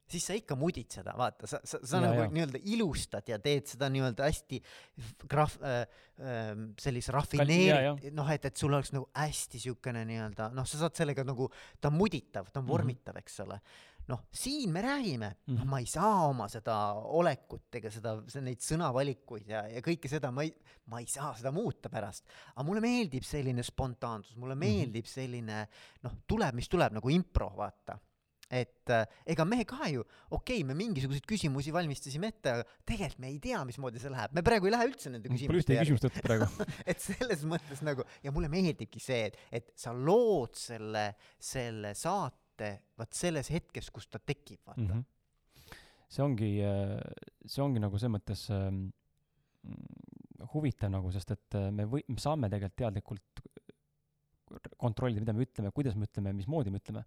siis 0.07 0.25
sa 0.27 0.33
ikka 0.33 0.55
mudid 0.55 0.91
seda, 0.91 1.13
vaata, 1.17 1.47
sa, 1.47 1.59
sa, 1.63 1.79
sa 1.83 1.97
Ja, 1.97 2.01
nagu 2.11 2.31
nii-öelda 2.33 2.59
ilustad 2.63 3.27
ja 3.27 3.39
teed 3.39 3.65
seda 3.67 3.89
nii-öelda 3.89 4.23
hästi 4.23 4.61
graf- 5.33 5.59
äh,, 5.63 5.81
äh, 6.19 6.53
sellise 6.79 7.11
rafineeritud, 7.11 8.13
noh, 8.15 8.29
et, 8.31 8.45
et 8.45 8.55
sul 8.57 8.73
oleks 8.73 8.91
nagu 8.93 9.09
hästi 9.15 9.59
siukene 9.59 10.05
nii-öelda, 10.05 10.49
noh, 10.53 10.65
sa 10.65 10.77
saad 10.77 10.95
sellega 10.95 11.23
nagu, 11.23 11.49
ta 11.81 11.87
on 11.87 11.93
muditav, 11.99 12.47
ta 12.53 12.59
on 12.59 12.67
vormitav, 12.67 13.17
eks 13.17 13.39
ole. 13.39 13.59
Noh, 14.07 14.23
siin 14.31 14.71
me 14.71 14.81
räägime 14.81 15.29
mm, 15.47 15.55
-hmm. 15.55 15.69
ma 15.69 15.79
ei 15.79 15.85
saa 15.85 16.27
oma 16.27 16.47
seda 16.51 16.77
olekut 16.93 17.75
ega 17.75 17.91
seda, 17.91 18.15
neid 18.41 18.63
sõnavalikuid 18.63 19.51
ja, 19.51 19.65
ja 19.67 19.83
kõike 19.83 20.09
seda 20.11 20.31
ma 20.31 20.45
ei, 20.47 20.53
ma 20.91 21.01
ei 21.03 21.07
saa 21.11 21.33
seda 21.35 21.51
muuta 21.51 21.89
pärast. 21.89 22.25
aga 22.55 22.65
mulle 22.67 22.81
meeldib 22.81 23.23
selline 23.23 23.63
spontaansus, 23.63 24.35
mulle 24.35 24.55
Mhm. 24.55 24.59
meeldib 24.65 25.05
selline 25.05 25.67
noh, 26.03 26.19
tuleb, 26.27 26.55
mis 26.55 26.69
tuleb 26.69 26.93
nagu 26.93 27.09
impro, 27.09 27.51
vaata 27.57 27.99
et 28.49 28.89
äh, 28.89 29.03
ega 29.27 29.43
me 29.45 29.63
ka 29.67 29.89
ju, 29.91 30.03
okei 30.31 30.61
okay,, 30.61 30.63
me 30.63 30.73
mingisuguseid 30.73 31.25
küsimusi 31.27 31.73
valmistasime 31.75 32.29
ette, 32.31 32.53
aga 32.55 32.63
tegelikult 32.87 33.19
me 33.19 33.31
ei 33.33 33.39
tea, 33.43 33.59
mismoodi 33.67 33.99
see 33.99 34.11
läheb, 34.13 34.31
me 34.37 34.43
praegu 34.45 34.69
ei 34.69 34.71
lähe 34.71 34.87
üldse 34.87 35.11
nende 35.11 35.27
Pole 35.27 35.41
küsimuste 35.41 35.73
ühtegi 35.73 35.83
küsimust 35.83 36.07
võtta 36.07 36.23
praegu. 36.23 36.67
et 36.91 37.03
selles 37.03 37.43
mõttes 37.43 37.83
nagu 37.83 38.07
ja 38.23 38.31
mulle 38.31 38.47
meeldibki 38.51 39.03
see, 39.03 39.27
et, 39.27 39.39
et 39.51 39.71
sa 39.75 39.91
lood 39.91 40.55
selle, 40.55 41.09
selle 41.39 41.91
saate 41.97 42.46
vot 42.97 43.13
selles 43.13 43.51
hetkes, 43.53 43.91
kus 43.93 44.09
ta 44.09 44.19
tekib, 44.19 44.61
vaata 44.65 44.81
mm. 44.81 44.91
Mhm. 44.91 45.75
see 46.07 46.23
ongi, 46.23 46.51
see 47.45 47.63
ongi 47.63 47.83
nagu 47.83 47.99
selles 47.99 48.15
mõttes 48.15 48.45
mm, 48.53 48.85
huvitav 50.53 50.91
nagu, 50.93 51.11
sest 51.13 51.33
et 51.35 51.57
äh, 51.57 51.69
me 51.73 51.87
või-, 51.89 52.05
me 52.11 52.21
saame 52.21 52.49
tegelikult 52.51 52.79
teadlikult 52.81 53.43
kontrollida, 54.79 55.21
mida 55.23 55.35
me 55.35 55.43
ütleme, 55.43 55.73
kuidas 55.75 55.97
me 55.97 56.07
ütleme, 56.07 56.33
mismoodi 56.37 56.71
me 56.71 56.79
ütleme, 56.81 57.03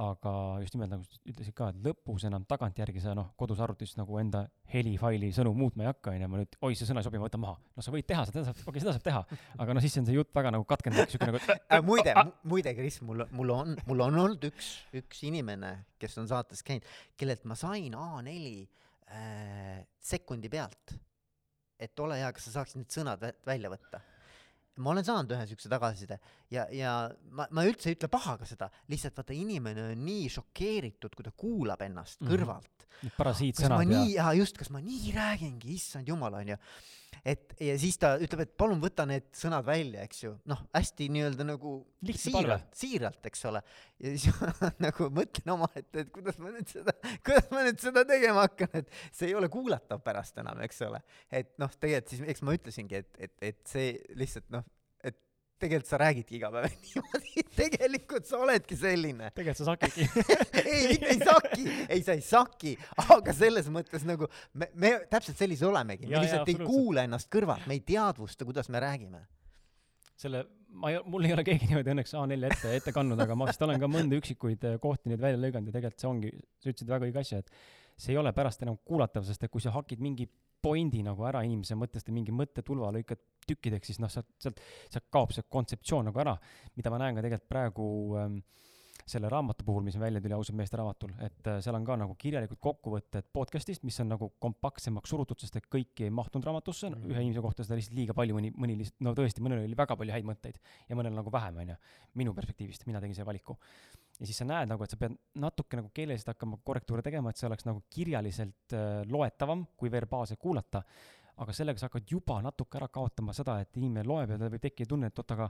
aga 0.00 0.32
just 0.62 0.74
nimelt 0.74 0.92
nagu 0.94 1.18
ütlesid 1.28 1.54
ka, 1.56 1.68
et 1.72 1.80
lõpus 1.84 2.24
enam 2.28 2.44
tagantjärgi 2.48 3.02
sa 3.04 3.12
noh, 3.16 3.30
kodus 3.40 3.60
arvutis 3.60 3.92
nagu 3.98 4.16
enda 4.20 4.46
helifaili 4.72 5.28
sõnu 5.36 5.52
muutma 5.56 5.84
ei 5.84 5.90
hakka, 5.90 6.14
onju, 6.14 6.28
ma 6.32 6.40
nüüd, 6.40 6.56
oi, 6.64 6.76
see 6.78 6.88
sõna 6.88 7.02
ei 7.02 7.06
sobi, 7.06 7.20
ma 7.20 7.26
võtan 7.26 7.42
maha. 7.42 7.58
no 7.76 7.84
sa 7.84 7.92
võid 7.92 8.08
teha 8.08 8.24
seda, 8.28 8.44
okei 8.54 8.66
okay,, 8.72 8.82
seda 8.84 8.94
saab 8.96 9.04
teha, 9.04 9.22
aga 9.60 9.76
no 9.76 9.84
siis 9.84 9.98
on 10.00 10.08
see 10.08 10.16
jutt 10.16 10.32
väga 10.36 10.54
nagu 10.56 10.66
katkendav, 10.68 11.10
siuke 11.12 11.28
nagu 11.28 11.42
äh,. 11.44 11.82
muide, 11.84 12.14
muide, 12.48 12.74
Kris, 12.78 13.00
mul, 13.04 13.26
mul 13.36 13.54
on, 13.56 13.76
mul 13.90 14.04
on 14.06 14.20
olnud 14.24 14.48
üks, 14.48 14.72
üks 15.02 15.24
inimene, 15.28 15.74
kes 16.00 16.16
on 16.22 16.30
saates 16.30 16.64
käinud, 16.66 16.88
kellelt 17.20 17.44
ma 17.50 17.58
sain 17.60 17.96
A4 17.98 18.54
äh, 19.12 19.82
sekundi 20.12 20.52
pealt, 20.52 20.96
et 21.80 22.06
ole 22.06 22.22
hea, 22.22 22.32
kas 22.36 22.48
sa 22.48 22.60
saaksid 22.60 22.84
need 22.84 22.96
sõnad 22.96 23.20
vä- 23.20 23.36
välja 23.52 23.72
võtta 23.72 24.00
ma 24.80 24.90
olen 24.94 25.04
saanud 25.06 25.32
ühe 25.36 25.46
siukse 25.50 25.68
tagasiside 25.72 26.16
ja, 26.50 26.64
ja 26.74 26.94
ma, 27.36 27.46
ma 27.50 27.64
üldse 27.68 27.90
ei 27.90 27.96
ütle 27.98 28.08
pahaga 28.12 28.46
seda, 28.48 28.70
lihtsalt 28.90 29.18
vaata 29.20 29.36
inimene 29.36 29.90
on 29.92 30.04
nii 30.06 30.28
šokeeritud, 30.36 31.14
kui 31.14 31.26
ta 31.26 31.32
kuulab 31.36 31.82
ennast 31.86 32.20
Mhm. 32.20 32.30
kõrvalt. 32.32 32.86
need 33.02 33.14
parasiitsõnad 33.16 33.80
ja 33.84 33.88
nii, 33.88 34.14
jaa 34.18 34.32
just, 34.36 34.56
kas 34.60 34.68
ma 34.70 34.80
nii 34.84 35.12
räägingi, 35.16 35.74
issand 35.76 36.08
jumal, 36.08 36.34
onju. 36.40 36.56
Et 37.24 37.54
ja 37.60 37.74
siis 37.80 37.98
ta 38.00 38.14
ütleb, 38.22 38.44
et 38.44 38.52
palun 38.58 38.80
võta 38.82 39.04
need 39.08 39.28
sõnad 39.36 39.66
välja, 39.66 40.04
eks 40.06 40.22
ju, 40.24 40.32
noh, 40.50 40.62
hästi 40.76 41.08
nii-öelda 41.12 41.46
nagu 41.48 41.74
Lihtne 42.06 42.32
palve. 42.32 42.46
siiralt, 42.46 42.80
siiralt, 42.80 43.28
eks 43.30 43.44
ole. 43.50 43.62
ja 44.00 44.14
siis 44.14 44.40
ma 44.40 44.70
nagu 44.86 45.10
mõtlen 45.16 45.54
omaette, 45.56 46.04
et 46.04 46.12
kuidas 46.14 46.40
ma 46.40 46.52
nüüd 46.54 46.70
seda, 46.70 46.96
kuidas 47.26 47.50
ma 47.52 47.64
nüüd 47.66 47.82
seda 47.82 48.04
tegema 48.08 48.46
hakkan, 48.46 48.82
et 48.82 48.92
see 49.10 49.30
ei 49.30 49.36
ole 49.38 49.50
kuulatav 49.52 50.02
pärast 50.04 50.40
enam, 50.42 50.60
eks 50.66 50.84
ole. 50.88 51.02
et 51.28 51.52
noh, 51.60 51.72
tegelikult 51.76 52.14
siis, 52.14 52.26
eks 52.34 52.44
ma 52.46 52.56
ütlesingi, 52.56 53.02
et, 53.04 53.24
et, 53.28 53.36
et 53.52 53.60
see 53.68 53.94
lihtsalt 54.18 54.48
noh, 54.54 54.66
tegelikult 55.60 55.90
sa 55.90 55.98
räägidki 56.00 56.36
iga 56.38 56.50
päev 56.54 56.68
niimoodi, 56.84 57.44
tegelikult 57.56 58.28
sa 58.28 58.40
oledki 58.44 58.78
selline 58.78 59.30
tegelikult 59.36 59.60
sa 59.60 59.68
sakidki. 59.72 60.06
ei, 60.64 60.86
mitte 60.92 61.10
ei 61.12 61.20
saki, 61.20 61.66
ei 61.96 62.04
sa 62.06 62.16
ei 62.16 62.24
saki, 62.24 62.76
aga 63.16 63.34
selles 63.36 63.68
mõttes 63.72 64.06
nagu 64.08 64.28
me, 64.52 64.70
me 64.74 64.94
täpselt 65.10 65.40
sellised 65.40 65.68
olemegi, 65.68 66.08
me 66.08 66.22
lihtsalt 66.22 66.48
ei 66.48 66.56
absoluutselt. 66.56 66.70
kuule 66.70 67.04
ennast 67.08 67.30
kõrvalt, 67.32 67.66
me 67.70 67.76
ei 67.78 67.84
teadvusta, 67.86 68.48
kuidas 68.48 68.70
me 68.72 68.82
räägime. 68.82 69.22
selle, 70.20 70.44
ma 70.76 70.92
ei, 70.92 71.00
mul 71.08 71.24
ei 71.24 71.32
ole 71.32 71.44
keegi 71.46 71.70
niimoodi 71.70 71.94
õnneks 71.94 72.12
A4 72.16 72.50
ette, 72.50 72.74
ette 72.76 72.92
kandnud, 72.92 73.20
aga 73.24 73.36
ma 73.38 73.48
vist 73.48 73.62
olen 73.64 73.80
ka 73.80 73.88
mõnda 73.88 74.18
üksikuid 74.20 74.66
äh, 74.68 74.78
kohti 74.82 75.12
nüüd 75.12 75.22
välja 75.22 75.40
lõiganud 75.40 75.70
ja 75.70 75.78
tegelikult 75.78 76.02
see 76.04 76.10
ongi, 76.10 76.32
sa 76.60 76.72
ütlesid 76.72 76.92
väga 76.92 77.08
õige 77.08 77.22
asja, 77.22 77.40
et 77.40 77.52
see 78.00 78.14
ei 78.14 78.20
ole 78.20 78.32
pärast 78.36 78.62
enam 78.64 78.76
kuulatav, 78.84 79.24
sest 79.28 79.44
et 79.44 79.52
kui 79.52 79.64
sa 79.64 79.72
hakid 79.74 80.02
mingi 80.04 80.28
pointi 80.62 81.02
nagu 81.06 81.26
ära 81.28 81.42
inimese 81.46 81.76
mõttest 81.78 82.08
ja 82.08 82.14
mingi 82.14 82.34
mõttetulva 82.36 82.92
lõikad 82.96 83.20
tükkideks, 83.50 83.90
siis 83.90 84.00
noh, 84.02 84.10
sealt, 84.12 84.28
sealt, 84.38 84.60
sealt 84.92 85.08
kaob 85.10 85.34
see 85.34 85.46
kontseptsioon 85.48 86.10
nagu 86.10 86.22
ära, 86.22 86.36
mida 86.76 86.92
ma 86.92 87.00
näen 87.02 87.16
ka 87.16 87.24
tegelikult 87.24 87.50
praegu 87.50 87.86
ähm, 88.20 88.40
selle 89.10 89.30
raamatu 89.32 89.64
puhul, 89.66 89.82
mis 89.82 89.96
välja 89.98 90.20
tuli 90.22 90.34
ausalt 90.36 90.56
meeste 90.58 90.78
raamatul, 90.78 91.12
et 91.24 91.48
äh, 91.50 91.58
seal 91.64 91.74
on 91.74 91.86
ka 91.86 91.96
nagu 91.98 92.14
kirjalikud 92.20 92.60
kokkuvõtted 92.62 93.30
podcast'ist, 93.34 93.82
mis 93.86 93.98
on 94.04 94.12
nagu 94.12 94.30
kompaktsemaks 94.42 95.10
surutud, 95.10 95.40
sest 95.40 95.56
et 95.58 95.66
kõik 95.72 96.04
ei 96.04 96.12
mahtunud 96.14 96.46
raamatusse 96.46 96.88
mm, 96.88 96.94
Mhm. 97.00 97.06
-hmm. 97.06 97.14
ühe 97.14 97.22
inimese 97.26 97.42
kohta 97.42 97.64
seda 97.64 97.78
lihtsalt 97.80 97.96
liiga 97.96 98.14
palju, 98.14 98.36
mõni, 98.36 98.52
mõni 98.54 98.76
lihtsalt, 98.78 99.00
no 99.06 99.14
tõesti, 99.14 99.42
mõnel 99.42 99.64
oli 99.64 99.76
väga 99.76 99.96
palju 99.96 100.12
häid 100.12 100.28
mõtteid 100.28 100.60
ja 100.88 100.96
mõnel 100.96 101.14
nagu 101.16 101.32
vähem, 101.32 101.56
onju, 101.64 101.76
minu 102.14 102.34
perspektiivist, 102.34 102.86
mina 102.86 103.00
tegin 103.00 103.14
selle 103.14 103.26
valiku. 103.26 103.56
Ja 104.20 104.28
siis 104.28 104.42
sa 104.42 104.46
näed 104.48 104.68
nagu, 104.68 104.84
et 104.84 104.92
sa 104.92 104.98
pead 105.00 105.16
natuke 105.40 105.78
nagu 105.78 105.88
keeleliselt 105.96 106.34
hakkama 106.34 106.60
korrektuure 106.64 107.02
tegema, 107.04 107.32
et 107.32 107.40
see 107.40 107.48
oleks 107.48 107.66
nagu 107.68 107.82
kirjaliselt 107.92 108.76
äh, 108.76 109.00
loetavam, 109.08 109.64
kui 109.80 109.92
verbaalselt 109.92 110.40
kuulata, 110.42 110.82
aga 111.40 111.56
sellega 111.56 111.80
sa 111.80 111.88
hakkad 111.88 112.12
juba 112.12 112.40
natuke 112.44 112.76
ära 112.76 112.90
kaotama 112.92 113.32
seda, 113.36 113.56
et 113.64 113.80
inimene 113.80 114.04
loeb 114.04 114.34
ja 114.34 114.40
tal 114.40 114.52
võib 114.52 114.64
tekkida 114.66 114.92
tunne, 114.92 115.08
et 115.08 115.22
oot, 115.22 115.36
aga 115.36 115.48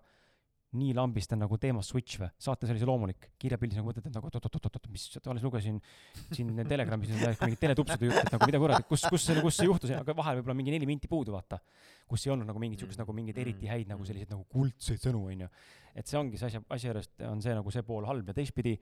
nii 0.78 0.92
lambist 0.94 1.32
on 1.34 1.40
nagu 1.42 1.56
teema 1.58 1.80
switch 1.82 2.20
või, 2.20 2.28
saate 2.38 2.68
sellise 2.68 2.86
loomulik, 2.86 3.24
kirjapildis 3.42 3.80
nagu 3.80 3.88
mõtled, 3.88 4.04
et 4.06 4.14
nagu 4.14 4.28
oot-oot-oot-oot, 4.28 4.84
mis, 4.94 5.06
alles 5.26 5.42
lugesin 5.42 5.80
siin 6.30 6.52
Telegramis 6.70 7.10
mingit 7.10 7.58
teletupsude 7.58 8.06
juttu, 8.06 8.20
et 8.22 8.30
nagu 8.36 8.46
mida 8.46 8.60
kurat, 8.62 8.86
kus, 8.86 9.02
kus 9.10 9.24
see, 9.26 9.40
kus 9.42 9.58
see 9.58 9.66
juhtus, 9.66 9.90
aga 9.96 10.14
vahel 10.14 10.38
võib-olla 10.38 10.54
mingi 10.60 10.70
neli 10.76 10.86
minti 10.86 11.10
puudu, 11.10 11.34
vaata. 11.34 11.58
kus 12.10 12.26
ei 12.26 12.32
olnud 12.34 12.46
nagu 12.46 12.58
mingit 12.62 12.78
siukest 12.82 12.98
Mm. 12.98 13.02
nagu 13.02 13.12
mingeid 13.18 13.36
Mm. 13.36 13.42
eriti 13.42 13.66
häid 13.70 13.88
nagu 13.88 14.00
Mm. 14.02 14.06
selliseid 14.06 14.30
nagu 14.30 14.44
kuldseid 14.50 14.98
sõnu, 15.02 15.24
onju. 15.32 15.48
et 15.94 16.06
see 16.06 16.18
ongi 16.18 16.38
see 16.38 16.46
asja, 16.46 16.62
asjajuures 16.70 17.08
on 17.26 17.42
see 17.42 17.54
nagu 17.54 17.70
see 17.70 17.82
pool 17.82 18.06
halb 18.06 18.26
ja 18.28 18.34
teistpidi, 18.34 18.78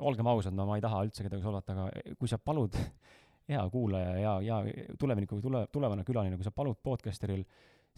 olgem 0.00 0.26
ausad, 0.30 0.52
no 0.54 0.66
ma 0.66 0.76
ei 0.76 0.84
taha 0.84 1.02
üldse 1.06 1.24
kedagi 1.26 1.42
solvata, 1.42 1.72
aga 1.74 2.14
kui 2.18 2.28
sa 2.30 2.38
palud 2.38 2.76
hea 3.50 3.64
kuulaja 3.72 4.16
ja, 4.20 4.32
ja 4.44 4.58
tuleviku 5.00 5.40
tule, 5.40 5.66
tulevane 5.72 6.04
külaline, 6.04 6.36
kui 6.36 6.44
sa 6.44 6.52
palud 6.54 6.76
podcasteril 6.84 7.44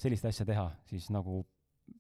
sellist 0.01 0.25
asja 0.25 0.47
teha, 0.49 0.71
siis 0.89 1.11
nagu 1.11 1.43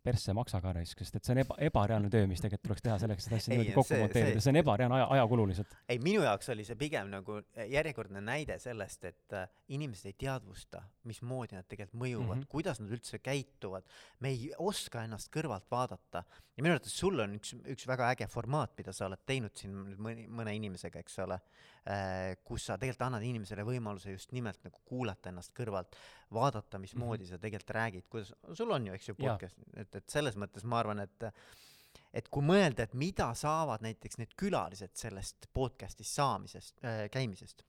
persse 0.05 0.33
maksa 0.37 0.61
ka 0.64 0.72
raisk, 0.76 1.03
sest 1.03 1.18
et 1.18 1.26
see 1.26 1.35
on 1.35 1.40
eba, 1.42 1.57
ebareaalne 1.66 2.11
töö, 2.12 2.26
mis 2.31 2.42
tegelikult 2.42 2.68
tuleks 2.68 2.85
teha 2.87 2.96
selleks, 3.03 3.26
et 3.29 3.37
asja 3.37 3.53
niimoodi 3.53 3.74
kokku 3.76 3.98
monteerida, 4.00 4.40
see- 4.40 4.53
on 4.53 4.61
ebareaalne 4.61 4.98
aja, 4.98 5.09
ajakulu 5.16 5.46
lihtsalt. 5.50 5.74
ei, 5.88 5.98
minu 6.05 6.22
jaoks 6.24 6.53
oli 6.55 6.66
see 6.68 6.79
pigem 6.81 7.11
nagu 7.12 7.40
järjekordne 7.74 8.22
näide 8.24 8.59
sellest, 8.62 9.05
et 9.11 9.37
äh, 9.37 9.48
inimesed 9.76 10.12
ei 10.12 10.16
teadvusta, 10.24 10.83
mismoodi 11.11 11.59
nad 11.59 11.68
tegelikult 11.68 12.00
mõjuvad 12.05 12.26
mm. 12.37 12.42
-hmm. 12.42 12.53
kuidas 12.53 12.81
nad 12.81 12.94
üldse 12.96 13.18
käituvad. 13.18 13.85
me 14.20 14.33
ei 14.33 14.53
oska 14.59 15.05
ennast 15.05 15.33
kõrvalt 15.35 15.68
vaadata 15.70 16.24
ja 16.61 16.64
minu 16.64 16.74
arvates 16.76 16.96
sul 17.00 17.20
on 17.22 17.37
üks, 17.38 17.55
üks 17.72 17.87
väga 17.88 18.11
äge 18.12 18.26
formaat, 18.31 18.74
mida 18.79 18.92
sa 18.92 19.07
oled 19.09 19.22
teinud 19.26 19.55
siin 19.57 19.72
mõni, 19.96 20.26
mõne 20.29 20.53
inimesega, 20.59 21.00
eks 21.00 21.18
ole 21.24 21.38
äh,, 21.88 22.37
kus 22.44 22.66
sa 22.68 22.76
tegelikult 22.76 23.07
annad 23.07 23.24
inimesele 23.24 23.64
võimaluse 23.66 24.12
just 24.12 24.35
nimelt 24.37 24.61
nagu 24.66 24.83
kuulata 24.85 25.33
ennast 25.33 25.55
kõrvalt, 25.57 25.96
vaadata, 26.35 26.79
mismoodi 26.79 27.25
mm 27.25 27.27
-hmm. 27.27 27.31
sa 27.31 27.38
tegelikult 27.38 27.71
räägid, 27.77 28.07
kuidas, 28.11 28.35
sul 28.53 28.71
on 28.71 28.87
ju, 28.87 28.93
eks 28.95 29.09
ju, 29.09 29.14
podcast, 29.14 29.59
et, 29.77 29.95
et 29.95 30.09
selles 30.09 30.37
mõttes 30.37 30.64
ma 30.64 30.79
arvan, 30.79 31.01
et 31.01 31.33
et 32.12 32.29
kui 32.29 32.43
mõelda, 32.43 32.83
et 32.83 32.95
mida 32.95 33.35
saavad 33.35 33.83
näiteks 33.83 34.19
need 34.19 34.33
külalised 34.37 34.90
sellest 34.95 35.47
podcast'ist 35.55 36.14
saamisest 36.14 36.85
äh,, 36.85 37.11
käimisest, 37.11 37.62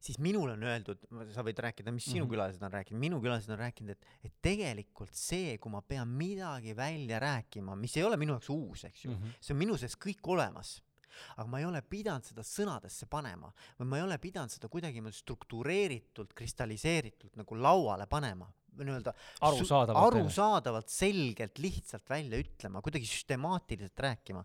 siis 0.00 0.18
minule 0.18 0.52
on 0.52 0.62
öeldud, 0.64 1.06
sa 1.34 1.44
võid 1.44 1.60
rääkida, 1.60 1.92
mis 1.92 2.04
sinu 2.04 2.24
Mhm. 2.24 2.32
külalised 2.32 2.62
on 2.62 2.72
rääkinud, 2.72 3.00
minu 3.00 3.20
külalised 3.20 3.52
on 3.52 3.58
rääkinud, 3.58 3.90
et, 3.90 4.06
et 4.24 4.32
tegelikult 4.42 5.14
see, 5.14 5.58
kui 5.58 5.72
ma 5.72 5.82
pean 5.82 6.08
midagi 6.08 6.76
välja 6.76 7.20
rääkima, 7.20 7.76
mis 7.76 7.96
ei 7.96 8.04
ole 8.04 8.16
minu 8.16 8.32
jaoks 8.32 8.48
uus, 8.48 8.84
eks 8.84 9.04
ju 9.04 9.10
mm. 9.10 9.16
-hmm. 9.16 9.34
see 9.40 9.54
on 9.54 9.58
minu 9.58 9.76
sees 9.76 9.96
kõik 9.96 10.20
olemas 10.24 10.82
aga 11.36 11.48
ma 11.50 11.60
ei 11.60 11.66
ole 11.68 11.82
pidanud 11.82 12.26
seda 12.26 12.44
sõnadesse 12.46 13.08
panema 13.10 13.50
või 13.78 13.90
ma 13.90 14.00
ei 14.00 14.06
ole 14.06 14.18
pidanud 14.22 14.52
seda 14.52 14.70
kuidagi 14.72 15.00
niimoodi 15.00 15.20
struktureeritult, 15.20 16.34
kristalliseeritult 16.38 17.38
nagu 17.40 17.60
lauale 17.60 18.06
panema 18.10 18.48
või 18.76 18.86
nii-öelda 18.88 19.12
Arusaadavalt 19.46 20.14
arusaadavalt, 20.14 20.88
selgelt, 20.92 21.58
lihtsalt 21.58 22.08
välja 22.08 22.38
ütlema, 22.40 22.82
kuidagi 22.84 23.08
süstemaatiliselt 23.08 23.98
rääkima, 24.06 24.44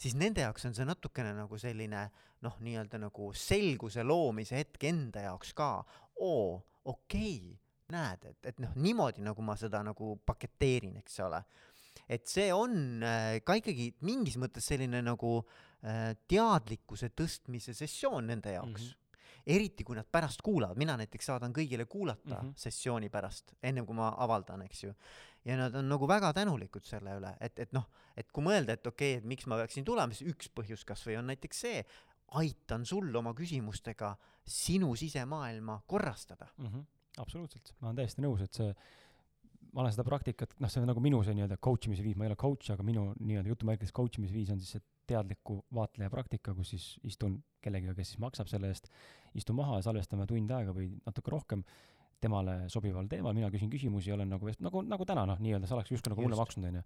siis 0.00 0.16
nende 0.18 0.44
jaoks 0.46 0.66
on 0.66 0.76
see 0.76 0.88
natukene 0.88 1.34
nagu 1.36 1.58
selline 1.60 2.06
noh, 2.44 2.56
nii-öelda 2.64 3.00
nagu 3.02 3.32
selguse 3.36 4.04
loomise 4.06 4.60
hetk 4.62 4.88
enda 4.88 5.26
jaoks 5.28 5.52
ka. 5.56 5.72
oo, 6.20 6.60
okei 6.84 7.36
okay,, 7.36 7.58
näed, 7.90 8.24
et, 8.30 8.46
et 8.52 8.60
noh, 8.62 8.72
niimoodi 8.78 9.24
nagu 9.24 9.42
ma 9.44 9.56
seda 9.58 9.82
nagu 9.84 10.14
paketeerin, 10.26 10.96
eks 11.00 11.20
ole. 11.26 11.40
Et 12.10 12.26
see 12.26 12.50
on 12.54 13.04
äh, 13.06 13.38
ka 13.46 13.56
ikkagi 13.60 13.92
mingis 14.06 14.38
mõttes 14.40 14.66
selline 14.72 15.02
nagu 15.06 15.36
äh, 15.38 16.16
teadlikkuse 16.30 17.12
tõstmise 17.16 17.74
sessioon 17.76 18.26
nende 18.32 18.56
jaoks 18.56 18.88
mm. 18.88 18.90
-hmm. 18.90 19.46
eriti 19.54 19.86
kui 19.86 19.98
nad 19.98 20.08
pärast 20.10 20.42
kuulavad, 20.42 20.78
mina 20.80 20.96
näiteks 20.98 21.30
saadan 21.30 21.54
kõigile 21.56 21.86
kuulata 21.86 22.34
mm. 22.34 22.36
-hmm. 22.36 22.52
sessiooni 22.56 23.10
pärast, 23.10 23.54
ennem 23.62 23.86
kui 23.86 23.96
ma 23.96 24.12
avaldan, 24.18 24.62
eks 24.66 24.84
ju. 24.84 24.94
ja 25.44 25.56
nad 25.56 25.74
on 25.74 25.88
nagu 25.88 26.08
väga 26.08 26.32
tänulikud 26.36 26.84
selle 26.84 27.16
üle, 27.16 27.34
et, 27.40 27.58
et 27.58 27.72
noh, 27.72 27.86
et 28.16 28.32
kui 28.32 28.44
mõelda, 28.44 28.72
et 28.72 28.86
okei 28.86 29.14
okay,, 29.14 29.18
et 29.22 29.24
miks 29.24 29.46
ma 29.46 29.56
peaksin 29.56 29.84
tulema, 29.84 30.14
siis 30.14 30.34
üks 30.34 30.50
põhjus 30.54 30.84
kasvõi 30.84 31.16
on 31.18 31.30
näiteks 31.30 31.60
see, 31.60 31.84
aitan 32.30 32.86
sul 32.86 33.14
oma 33.16 33.32
küsimustega 33.34 34.16
sinu 34.46 34.94
sisemaailma 34.96 35.82
korrastada. 35.86 36.46
mm. 36.56 36.66
-hmm. 36.66 36.84
absoluutselt, 37.18 37.74
ma 37.80 37.88
olen 37.88 37.96
täiesti 37.96 38.22
nõus, 38.22 38.42
et 38.42 38.52
see, 38.54 38.74
ma 39.74 39.84
olen 39.84 39.94
seda 39.94 40.06
praktikat, 40.06 40.56
noh, 40.62 40.70
see 40.72 40.82
on 40.82 40.88
nagu 40.90 41.02
minu 41.04 41.20
see 41.26 41.36
nii-öelda 41.38 41.60
coach 41.62 41.88
imise 41.88 42.04
viis, 42.06 42.16
ma 42.18 42.26
ei 42.26 42.32
ole 42.32 42.38
coach, 42.40 42.72
aga 42.74 42.86
minu 42.86 43.10
nii-öelda 43.18 43.52
jutumärkides 43.52 43.94
coach 43.96 44.18
imise 44.18 44.34
viis 44.34 44.50
on 44.54 44.58
siis 44.62 44.76
see 44.76 44.84
teadliku 45.10 45.60
vaatleja 45.74 46.10
praktika, 46.10 46.54
kus 46.54 46.74
siis 46.74 46.90
istun 47.06 47.38
kellegiga, 47.62 47.94
kes 47.98 48.14
siis 48.14 48.22
maksab 48.22 48.50
selle 48.50 48.70
eest, 48.70 48.90
istun 49.38 49.58
maha 49.58 49.80
ja 49.80 49.86
salvestame 49.88 50.26
tund 50.30 50.50
aega 50.54 50.74
või 50.76 50.90
natuke 51.06 51.34
rohkem 51.34 51.64
temale 52.20 52.56
sobival 52.68 53.06
teemal, 53.08 53.32
mina 53.36 53.48
küsin 53.52 53.70
küsimusi, 53.72 54.12
olen 54.12 54.28
nagu 54.28 54.44
vest-, 54.44 54.60
nagu, 54.64 54.82
nagu 54.84 55.06
täna 55.08 55.24
noh, 55.28 55.38
nii-öelda, 55.40 55.68
sa 55.68 55.78
oleks 55.78 55.94
justkui 55.94 56.12
nagu 56.12 56.26
mulle 56.26 56.36
maksnud, 56.36 56.66
onju. 56.68 56.82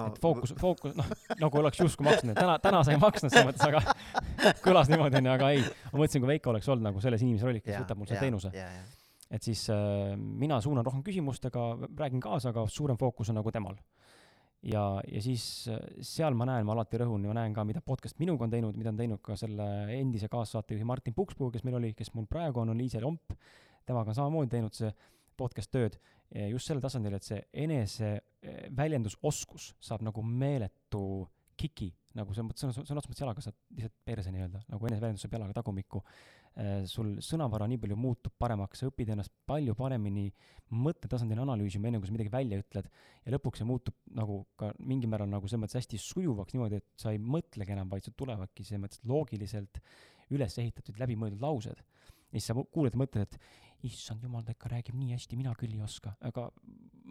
et 0.00 0.20
fookus, 0.22 0.54
fookus, 0.60 0.94
noh, 0.96 1.10
nagu 1.42 1.60
oleks 1.60 1.82
justkui 1.82 2.08
maksnud, 2.08 2.32
täna, 2.38 2.56
täna 2.64 2.80
sa 2.86 2.94
ei 2.94 3.02
maksnud 3.02 3.34
selles 3.34 3.50
mõttes, 3.50 3.66
aga 3.68 3.82
kõlas 4.66 4.88
niimoodi, 4.88 5.20
onju, 5.20 5.34
aga 5.34 5.50
ei. 5.52 5.66
ma 5.92 6.00
mõtlesin, 6.00 6.24
kui 6.24 6.32
Veiko 6.32 6.54
oleks 6.54 6.70
olnud 6.72 6.88
nagu 6.88 7.04
selles 7.04 7.26
inimese 7.26 7.48
rollis, 7.48 7.66
kes 7.66 7.76
võtab 7.82 8.00
mul 8.00 8.08
selle 8.08 8.24
teenuse. 8.24 8.54
jaa, 8.56 8.72
jaa. 8.78 8.88
Et 9.30 9.46
siis 9.46 9.66
äh, 9.70 10.16
mina 10.16 10.60
suunan 10.60 10.86
rohkem 10.86 11.04
küsimustega, 11.06 11.66
räägin 11.98 12.22
kaasa, 12.22 12.50
aga 12.50 12.66
suurem 12.68 12.98
fookus 12.98 13.30
on 13.30 13.40
nagu 13.40 13.52
temal. 13.54 13.78
ja, 14.62 14.84
ja 15.06 15.22
siis 15.24 15.68
äh, 15.70 15.78
seal 16.04 16.34
ma 16.34 16.48
näen, 16.50 16.66
ma 16.66 16.74
alati 16.76 17.00
rõhun 17.00 17.24
ja 17.24 17.34
näen 17.36 17.54
ka, 17.56 17.64
mida 17.64 17.80
podcast 17.80 18.18
minuga 18.18 18.44
on 18.44 18.52
teinud, 18.52 18.76
mida 18.76 18.92
on 18.92 19.00
teinud 19.00 19.22
ka 19.24 19.36
selle 19.36 19.66
endise 19.96 20.28
kaassaatejuhi 20.28 20.84
Martin 20.84 21.14
Pukspuu, 21.14 21.50
kes 21.50 21.64
meil 21.64 21.80
oli, 21.80 21.94
kes 21.96 22.12
mul 22.14 22.28
praegu 22.30 22.60
on, 22.60 22.74
on 22.74 22.78
Liisel 22.78 23.06
Omp. 23.06 23.36
temaga 23.86 24.12
on 24.12 24.18
samamoodi 24.18 24.50
teinud 24.52 24.76
see 24.76 24.90
podcast 25.40 25.70
tööd 25.72 25.96
just 26.30 26.68
sellel 26.68 26.82
tasandil, 26.82 27.16
et 27.16 27.26
see 27.26 27.40
enese 27.64 28.10
eh, 28.16 28.66
väljendusoskus 28.76 29.72
saab 29.82 30.04
nagu 30.06 30.22
meeletu 30.22 31.02
kiki, 31.58 31.90
nagu 32.16 32.34
selles 32.34 32.48
mõttes, 32.48 32.62
sõna, 32.62 32.74
sõna 32.76 33.00
otseses 33.00 33.10
mõttes 33.10 33.24
jalaga 33.24 33.44
saad 33.44 33.56
lihtsalt 33.76 33.96
perse 34.06 34.32
nii-öelda, 34.34 34.62
nagu 34.70 34.88
eneseväljendus 34.88 35.26
saab 35.26 35.34
jalaga 35.36 35.56
tagumikku. 35.58 36.02
Sul 36.90 37.14
sõnavara 37.24 37.68
nii 37.70 37.78
palju 37.80 37.96
muutub 37.96 38.34
paremaks, 38.38 38.82
sa 38.82 38.88
õpid 38.90 39.12
ennast 39.14 39.32
palju 39.48 39.74
paremini 39.78 40.26
mõttetasandil 40.74 41.40
analüüsima, 41.42 41.88
enne 41.88 42.00
kui 42.00 42.10
sa 42.10 42.14
midagi 42.14 42.32
välja 42.32 42.58
ütled. 42.60 42.88
ja 43.24 43.32
lõpuks 43.34 43.62
see 43.62 43.68
muutub 43.68 43.94
nagu 44.14 44.42
ka 44.58 44.72
mingil 44.78 45.10
määral 45.10 45.30
nagu 45.30 45.48
selles 45.48 45.64
mõttes 45.64 45.80
hästi 45.80 46.00
sujuvaks 46.02 46.54
niimoodi, 46.54 46.80
et 46.82 46.86
sa 46.96 47.14
ei 47.14 47.18
mõtlegi 47.18 47.74
enam, 47.74 47.88
vaid 47.88 48.04
sul 48.04 48.16
tulevadki 48.18 48.64
selles 48.64 48.82
mõttes 48.82 49.04
loogiliselt 49.04 49.80
üles 50.30 50.58
ehitatud, 50.58 50.98
läbimõeldud 50.98 51.42
laused. 51.42 51.82
Ja 52.30 52.38
siis 52.38 52.50
sa 52.50 52.56
kuuled 52.60 52.94
ja 52.94 53.00
mõtled, 53.00 53.26
et 53.26 53.86
issand 53.88 54.22
jumal, 54.24 54.44
ta 54.44 54.54
ikka 54.54 54.70
räägib 54.70 54.96
nii 54.98 55.14
hästi, 55.14 55.38
mina 55.40 55.54
küll 55.58 55.72
ei 55.74 55.82
oska, 55.84 56.12
aga 56.28 56.50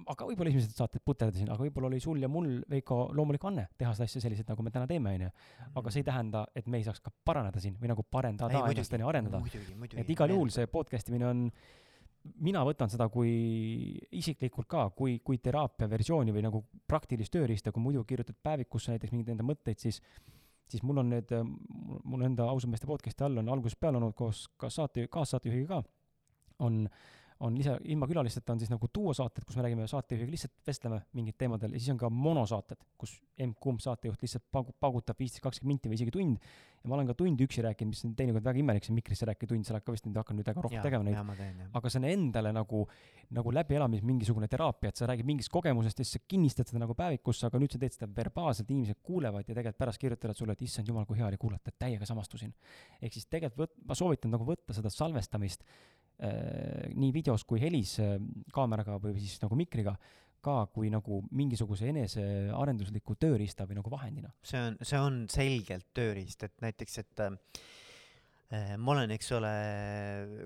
aga 0.07 0.27
võib-olla 0.29 0.51
esimesed 0.51 0.77
saated 0.77 1.03
puterdasin, 1.05 1.49
aga 1.51 1.65
võib-olla 1.65 1.89
oli 1.89 1.99
sul 2.03 2.21
ja 2.21 2.29
mul, 2.31 2.47
Veiko, 2.69 3.01
loomulik 3.15 3.43
anne 3.49 3.65
teha 3.79 3.91
seda 3.97 4.07
asja 4.07 4.21
selliselt, 4.23 4.47
nagu 4.51 4.63
me 4.65 4.71
täna 4.73 4.87
teeme, 4.89 5.11
onju. 5.17 5.31
aga 5.81 5.93
see 5.93 6.03
ei 6.03 6.07
tähenda, 6.07 6.45
et 6.55 6.69
me 6.71 6.79
ei 6.79 6.87
saaks 6.87 7.03
ka 7.03 7.11
paraneda 7.25 7.61
siin 7.63 7.75
või 7.81 7.91
nagu 7.91 8.05
parendada 8.05 8.63
ennast, 8.69 8.95
onju, 8.95 9.09
arendada. 9.11 9.43
et 9.99 10.09
igal 10.15 10.35
juhul 10.35 10.53
see 10.55 10.69
podcast 10.71 11.11
imine 11.11 11.27
on, 11.27 11.45
mina 12.45 12.63
võtan 12.67 12.91
seda 12.91 13.09
kui 13.11 13.31
isiklikult 14.15 14.69
ka, 14.69 14.89
kui, 14.95 15.19
kui 15.25 15.39
teraapia 15.43 15.89
versiooni 15.91 16.35
või 16.35 16.45
nagu 16.45 16.63
praktilist 16.87 17.33
tööriista, 17.33 17.73
kui 17.75 17.83
muidu 17.83 18.03
kirjutad 18.07 18.37
päevikusse 18.43 18.95
näiteks 18.95 19.15
mingeid 19.15 19.35
enda 19.35 19.47
mõtteid, 19.47 19.81
siis 19.81 20.01
siis 20.69 20.83
mul 20.85 21.01
on 21.01 21.09
need, 21.09 21.31
mul 22.03 22.25
enda 22.25 22.49
ausad 22.51 22.71
meeste 22.71 22.87
podcast'i 22.89 23.25
all 23.25 23.41
on 23.41 23.49
algusest 23.49 23.79
peale 23.79 23.97
olnud 23.97 24.15
koos 24.17 24.45
ka 24.57 24.69
saate, 24.73 25.07
kaassaatejuhiga 25.11 25.81
ka, 25.81 25.93
on 26.65 26.83
on 27.39 27.55
lisa, 27.55 27.77
ilma 27.87 28.07
külalisteta 28.09 28.53
on 28.53 28.59
siis 28.59 28.71
nagu 28.71 28.87
duosaated, 28.95 29.45
kus 29.47 29.55
me 29.55 29.63
räägime 29.63 29.85
saatejuhiga, 29.87 30.31
lihtsalt 30.33 30.55
vestleme 30.67 30.99
mingid 31.15 31.37
teemadel 31.39 31.75
ja 31.75 31.79
siis 31.79 31.93
on 31.93 31.99
ka 32.01 32.09
monosaated, 32.11 32.81
kus 32.99 33.13
emb-kumb 33.39 33.79
saatejuht 33.83 34.25
lihtsalt 34.25 34.43
pagu-, 34.51 34.75
paugutab 34.79 35.19
viisteist, 35.19 35.43
kakskümmend 35.45 35.77
minti 35.77 35.91
või 35.91 35.99
isegi 35.99 36.13
tund. 36.15 36.49
ja 36.79 36.89
ma 36.89 36.95
olen 36.95 37.07
ka 37.09 37.15
tundi 37.19 37.43
üksi 37.43 37.63
rääkinud, 37.63 37.91
mis 37.91 38.03
on 38.07 38.15
teinekord 38.15 38.43
väga 38.43 38.59
imelik, 38.59 38.85
see 38.87 38.95
mikrisse 38.95 39.27
rääkida 39.27 39.53
tund, 39.53 39.67
sa 39.67 39.73
oled 39.75 39.85
ka 39.87 39.95
vist 39.95 40.07
nüüd 40.07 40.19
hakanud 40.19 40.41
nüüd 40.41 40.49
väga 40.51 40.63
rohkem 40.65 40.83
tegema 40.83 41.07
neid. 41.07 41.63
aga 41.79 41.91
see 41.91 42.01
on 42.01 42.07
endale 42.09 42.53
nagu, 42.55 42.83
nagu 43.35 43.53
läbielamis 43.55 44.03
mingisugune 44.07 44.47
teraapia, 44.51 44.91
et 44.91 44.99
sa 44.99 45.07
räägid 45.07 45.27
mingist 45.27 45.51
kogemusest 45.51 45.99
ja 45.99 46.07
siis 46.07 46.19
sa 46.19 46.23
kinnistad 46.27 46.71
seda 46.71 46.83
nagu 46.83 46.95
päevikusse, 46.95 47.47
aga 47.47 47.59
nüüd 47.59 47.75
sa 47.75 47.79
teed 47.79 47.95
seda 47.95 48.09
verbaalselt, 48.15 48.71
inimesed 48.71 48.99
kuulevad 49.03 49.47
ja 49.47 49.55
tegelikult 49.55 49.79
pärast 49.79 50.03
kirjutavad 50.03 50.39
sulle, 50.39 50.55
et 50.55 50.67
issand 50.67 50.87
jumal, 50.87 51.07
kui 51.07 51.19
hea 51.19 51.27
oli 51.27 51.39
kuulata, 51.39 51.71
täiega 51.71 52.07
samastusin. 52.07 52.51
ehk 53.01 53.15
siis 53.15 53.27
tegelikult 53.31 53.63
võt-, 53.63 53.79
ma 53.87 53.95
soovitan 53.95 54.35
nagu 54.35 54.47
võtta 54.47 54.75
seda 54.75 54.91
salvestamist 54.91 55.67
nii 56.19 57.11
videos 57.15 57.45
kui 57.47 57.61
helis 57.61 57.95
äh, 58.03 58.17
kaameraga 58.51 58.97
või 58.99 59.15
siis 59.21 59.39
nagu 59.43 59.55
mikriga 59.55 59.95
ka 60.43 60.65
kui 60.71 60.91
nagu 60.91 61.19
mingisuguse 61.35 61.89
enesearendusliku 61.91 63.15
tööriista 63.19 63.65
või 63.67 63.79
nagu 63.79 63.91
vahendina. 63.91 64.31
see 64.43 64.59
on, 64.59 64.77
see 64.83 64.99
on 64.99 65.19
selgelt 65.31 65.89
tööriist, 65.95 66.43
et 66.47 66.63
näiteks, 66.63 66.97
et 67.03 67.23
äh, 67.25 68.75
ma 68.79 68.95
olen, 68.95 69.11
eks 69.15 69.31
ole, 69.35 69.53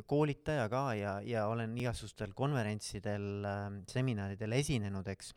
koolitaja 0.10 0.66
ka 0.70 0.86
ja, 0.98 1.18
ja 1.26 1.46
olen 1.50 1.78
igasugustel 1.78 2.34
konverentsidel 2.38 3.30
äh,, 3.50 3.68
seminaridel 3.90 4.58
esinenud, 4.60 5.10
eks. 5.14 5.34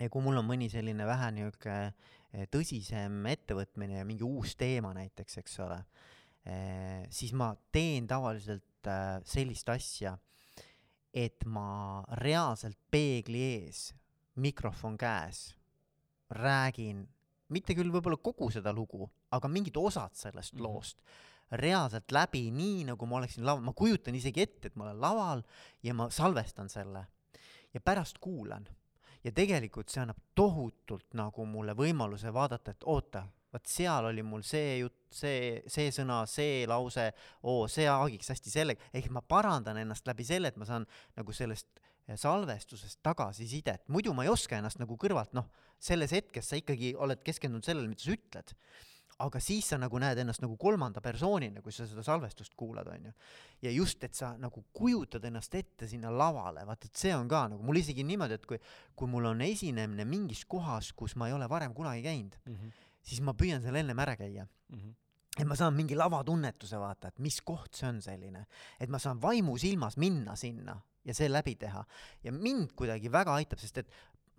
ja 0.00 0.08
kui 0.12 0.24
mul 0.24 0.40
on 0.40 0.48
mõni 0.48 0.68
selline 0.72 1.08
vähe 1.08 1.34
niisugune 1.36 2.46
tõsisem 2.52 3.24
ettevõtmine 3.26 3.96
ja 3.98 4.06
mingi 4.06 4.22
uus 4.22 4.52
teema 4.54 4.92
näiteks, 4.94 5.40
eks 5.40 5.56
ole 5.64 5.80
eh,, 6.46 7.08
siis 7.12 7.32
ma 7.36 7.54
teen 7.72 8.06
tavaliselt 8.08 8.69
eh, 8.86 9.20
sellist 9.24 9.68
asja, 9.68 10.16
et 11.12 11.44
ma 11.44 12.04
reaalselt 12.22 12.78
peegli 12.90 13.42
ees, 13.56 13.90
mikrofon 14.40 14.96
käes, 14.98 15.50
räägin, 16.30 17.02
mitte 17.50 17.74
küll 17.74 17.90
võib-olla 17.90 18.20
kogu 18.22 18.50
seda 18.54 18.72
lugu, 18.72 19.10
aga 19.34 19.48
mingid 19.48 19.76
osad 19.76 20.14
sellest 20.14 20.54
mm 20.54 20.58
-hmm. 20.58 20.62
loost 20.62 21.02
reaalselt 21.50 22.12
läbi, 22.12 22.50
nii 22.50 22.84
nagu 22.84 23.06
ma 23.06 23.16
oleksin 23.16 23.44
laval, 23.46 23.64
ma 23.64 23.72
kujutan 23.72 24.14
isegi 24.14 24.42
ette, 24.42 24.68
et 24.68 24.76
ma 24.76 24.84
olen 24.84 25.00
laval 25.00 25.42
ja 25.82 25.94
ma 25.94 26.10
salvestan 26.10 26.68
selle 26.68 27.06
ja 27.74 27.80
pärast 27.80 28.18
kuulan 28.18 28.68
ja 29.24 29.32
tegelikult 29.32 29.90
see 29.90 30.02
annab 30.02 30.20
tohutult 30.34 31.14
nagu 31.18 31.46
mulle 31.46 31.74
võimaluse 31.76 32.32
vaadata, 32.32 32.70
et 32.70 32.86
oota, 32.86 33.26
vot 33.52 33.70
seal 33.70 34.10
oli 34.10 34.24
mul 34.26 34.42
see 34.46 34.80
jutt, 34.80 34.98
see, 35.14 35.60
see 35.70 35.92
sõna, 35.94 36.22
see 36.30 36.66
lause, 36.70 37.08
oo, 37.42 37.66
see 37.70 37.88
haagiks 37.90 38.32
hästi 38.34 38.52
sellega, 38.52 38.90
ehk 38.94 39.10
ma 39.14 39.22
parandan 39.22 39.80
ennast 39.82 40.06
läbi 40.06 40.26
selle, 40.26 40.52
et 40.52 40.60
ma 40.60 40.68
saan 40.68 40.86
nagu 41.18 41.34
sellest 41.34 41.82
salvestusest 42.20 42.98
tagasisidet, 43.06 43.84
muidu 43.88 44.14
ma 44.16 44.24
ei 44.26 44.32
oska 44.32 44.58
ennast 44.58 44.80
nagu 44.82 44.96
kõrvalt, 44.98 45.34
noh, 45.36 45.50
selles 45.80 46.14
hetkes 46.14 46.50
sa 46.50 46.58
ikkagi 46.58 46.94
oled 46.98 47.20
keskendunud 47.26 47.66
sellele, 47.66 47.90
mida 47.90 48.02
sa 48.02 48.14
ütled 48.16 48.54
aga 49.20 49.40
siis 49.42 49.68
sa 49.70 49.78
nagu 49.80 49.98
näed 50.00 50.18
ennast 50.22 50.42
nagu 50.42 50.56
kolmanda 50.60 51.02
persoonina, 51.04 51.62
kui 51.64 51.74
sa 51.74 51.86
seda 51.88 52.04
salvestust 52.04 52.54
kuulad, 52.58 52.88
onju. 52.88 53.12
ja 53.64 53.72
just, 53.74 54.04
et 54.06 54.16
sa 54.16 54.32
nagu 54.40 54.62
kujutad 54.76 55.24
ennast 55.28 55.54
ette 55.58 55.88
sinna 55.90 56.12
lavale, 56.14 56.64
vaata, 56.68 56.88
et 56.88 57.02
see 57.02 57.12
on 57.16 57.28
ka 57.28 57.46
nagu 57.52 57.64
mul 57.66 57.80
isegi 57.80 58.04
niimoodi, 58.06 58.38
et 58.38 58.46
kui, 58.48 58.60
kui 58.96 59.10
mul 59.10 59.30
on 59.32 59.42
esinemine 59.44 60.06
mingis 60.08 60.44
kohas, 60.48 60.92
kus 60.96 61.16
ma 61.20 61.28
ei 61.28 61.36
ole 61.36 61.48
varem 61.50 61.74
kunagi 61.76 62.04
käinud 62.06 62.38
mm, 62.46 62.54
-hmm. 62.54 62.86
Siis 63.10 63.22
ma 63.26 63.34
püüan 63.34 63.62
seal 63.64 63.78
ennem 63.82 64.06
ära 64.06 64.16
käia 64.20 64.46
mm. 64.46 64.80
-hmm 64.80 64.98
et 65.38 65.46
ma 65.46 65.54
saan 65.56 65.76
mingi 65.76 65.94
lavatunnetuse 65.96 66.78
vaata, 66.80 67.08
et 67.08 67.20
mis 67.22 67.36
koht 67.46 67.78
see 67.78 67.86
on 67.88 68.00
selline, 68.02 68.44
et 68.82 68.90
ma 68.92 68.98
saan 68.98 69.20
vaimusilmas 69.22 69.96
minna 69.96 70.34
sinna 70.36 70.74
ja 71.06 71.14
see 71.16 71.30
läbi 71.30 71.54
teha 71.60 71.84
ja 72.24 72.32
mind 72.34 72.74
kuidagi 72.76 73.12
väga 73.12 73.36
aitab, 73.38 73.62
sest 73.62 73.78
et 73.84 73.92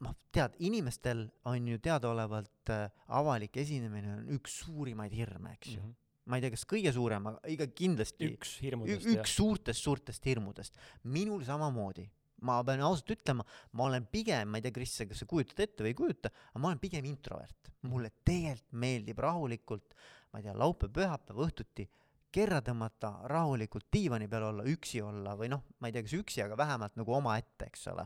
noh, 0.05 0.13
tead, 0.33 0.55
inimestel 0.65 1.25
on 1.49 1.67
ju 1.71 1.79
teadaolevalt 1.83 2.73
äh, 2.73 2.85
avalik 3.17 3.57
esinemine 3.61 4.15
on 4.17 4.29
üks 4.37 4.61
suurimaid 4.65 5.13
hirme, 5.15 5.55
eks 5.57 5.75
ju 5.75 5.81
mm. 5.81 5.89
-hmm. 5.89 5.99
ma 6.25 6.37
ei 6.37 6.45
tea, 6.45 6.53
kas 6.53 6.65
kõige 6.69 6.93
suurem, 6.93 7.27
aga 7.31 7.53
ikka 7.55 7.67
kindlasti 7.81 8.31
üks 8.33 8.55
hirmudest, 8.61 9.07
üks 9.15 9.35
suurtest 9.35 9.83
suurtest 9.83 10.25
hirmudest. 10.25 10.77
minul 11.03 11.43
samamoodi. 11.43 12.09
Ma 12.47 12.59
pean 12.65 12.83
ausalt 12.85 13.13
ütlema, 13.15 13.45
ma 13.77 13.87
olen 13.87 14.05
pigem, 14.11 14.49
ma 14.49 14.59
ei 14.59 14.65
tea, 14.65 14.75
Kris, 14.75 14.97
kas 15.09 15.23
sa 15.23 15.29
kujutad 15.29 15.63
ette 15.65 15.85
või 15.85 15.93
ei 15.93 15.97
kujuta, 15.97 16.31
aga 16.51 16.61
ma 16.61 16.71
olen 16.71 16.81
pigem 16.81 17.07
introvert. 17.09 17.57
mulle 17.81 18.11
tegelikult 18.23 18.75
meeldib 18.77 19.19
rahulikult, 19.19 19.95
ma 20.31 20.39
ei 20.39 20.45
tea, 20.45 20.53
laupäev, 20.53 20.91
pühapäev 20.93 21.39
õhtuti 21.47 21.87
kerra 22.31 22.59
tõmmata, 22.61 23.09
rahulikult 23.27 23.87
diivani 23.91 24.27
peal 24.29 24.51
olla, 24.51 24.65
üksi 24.69 25.01
olla 25.01 25.33
või 25.35 25.49
noh, 25.49 25.63
ma 25.79 25.89
ei 25.89 25.95
tea, 25.95 26.05
kas 26.05 26.13
üksi, 26.19 26.43
aga 26.45 26.57
vähemalt 26.59 26.99
nagu 26.99 27.15
omaette, 27.17 27.71
eks 27.71 27.89
ole 27.91 28.05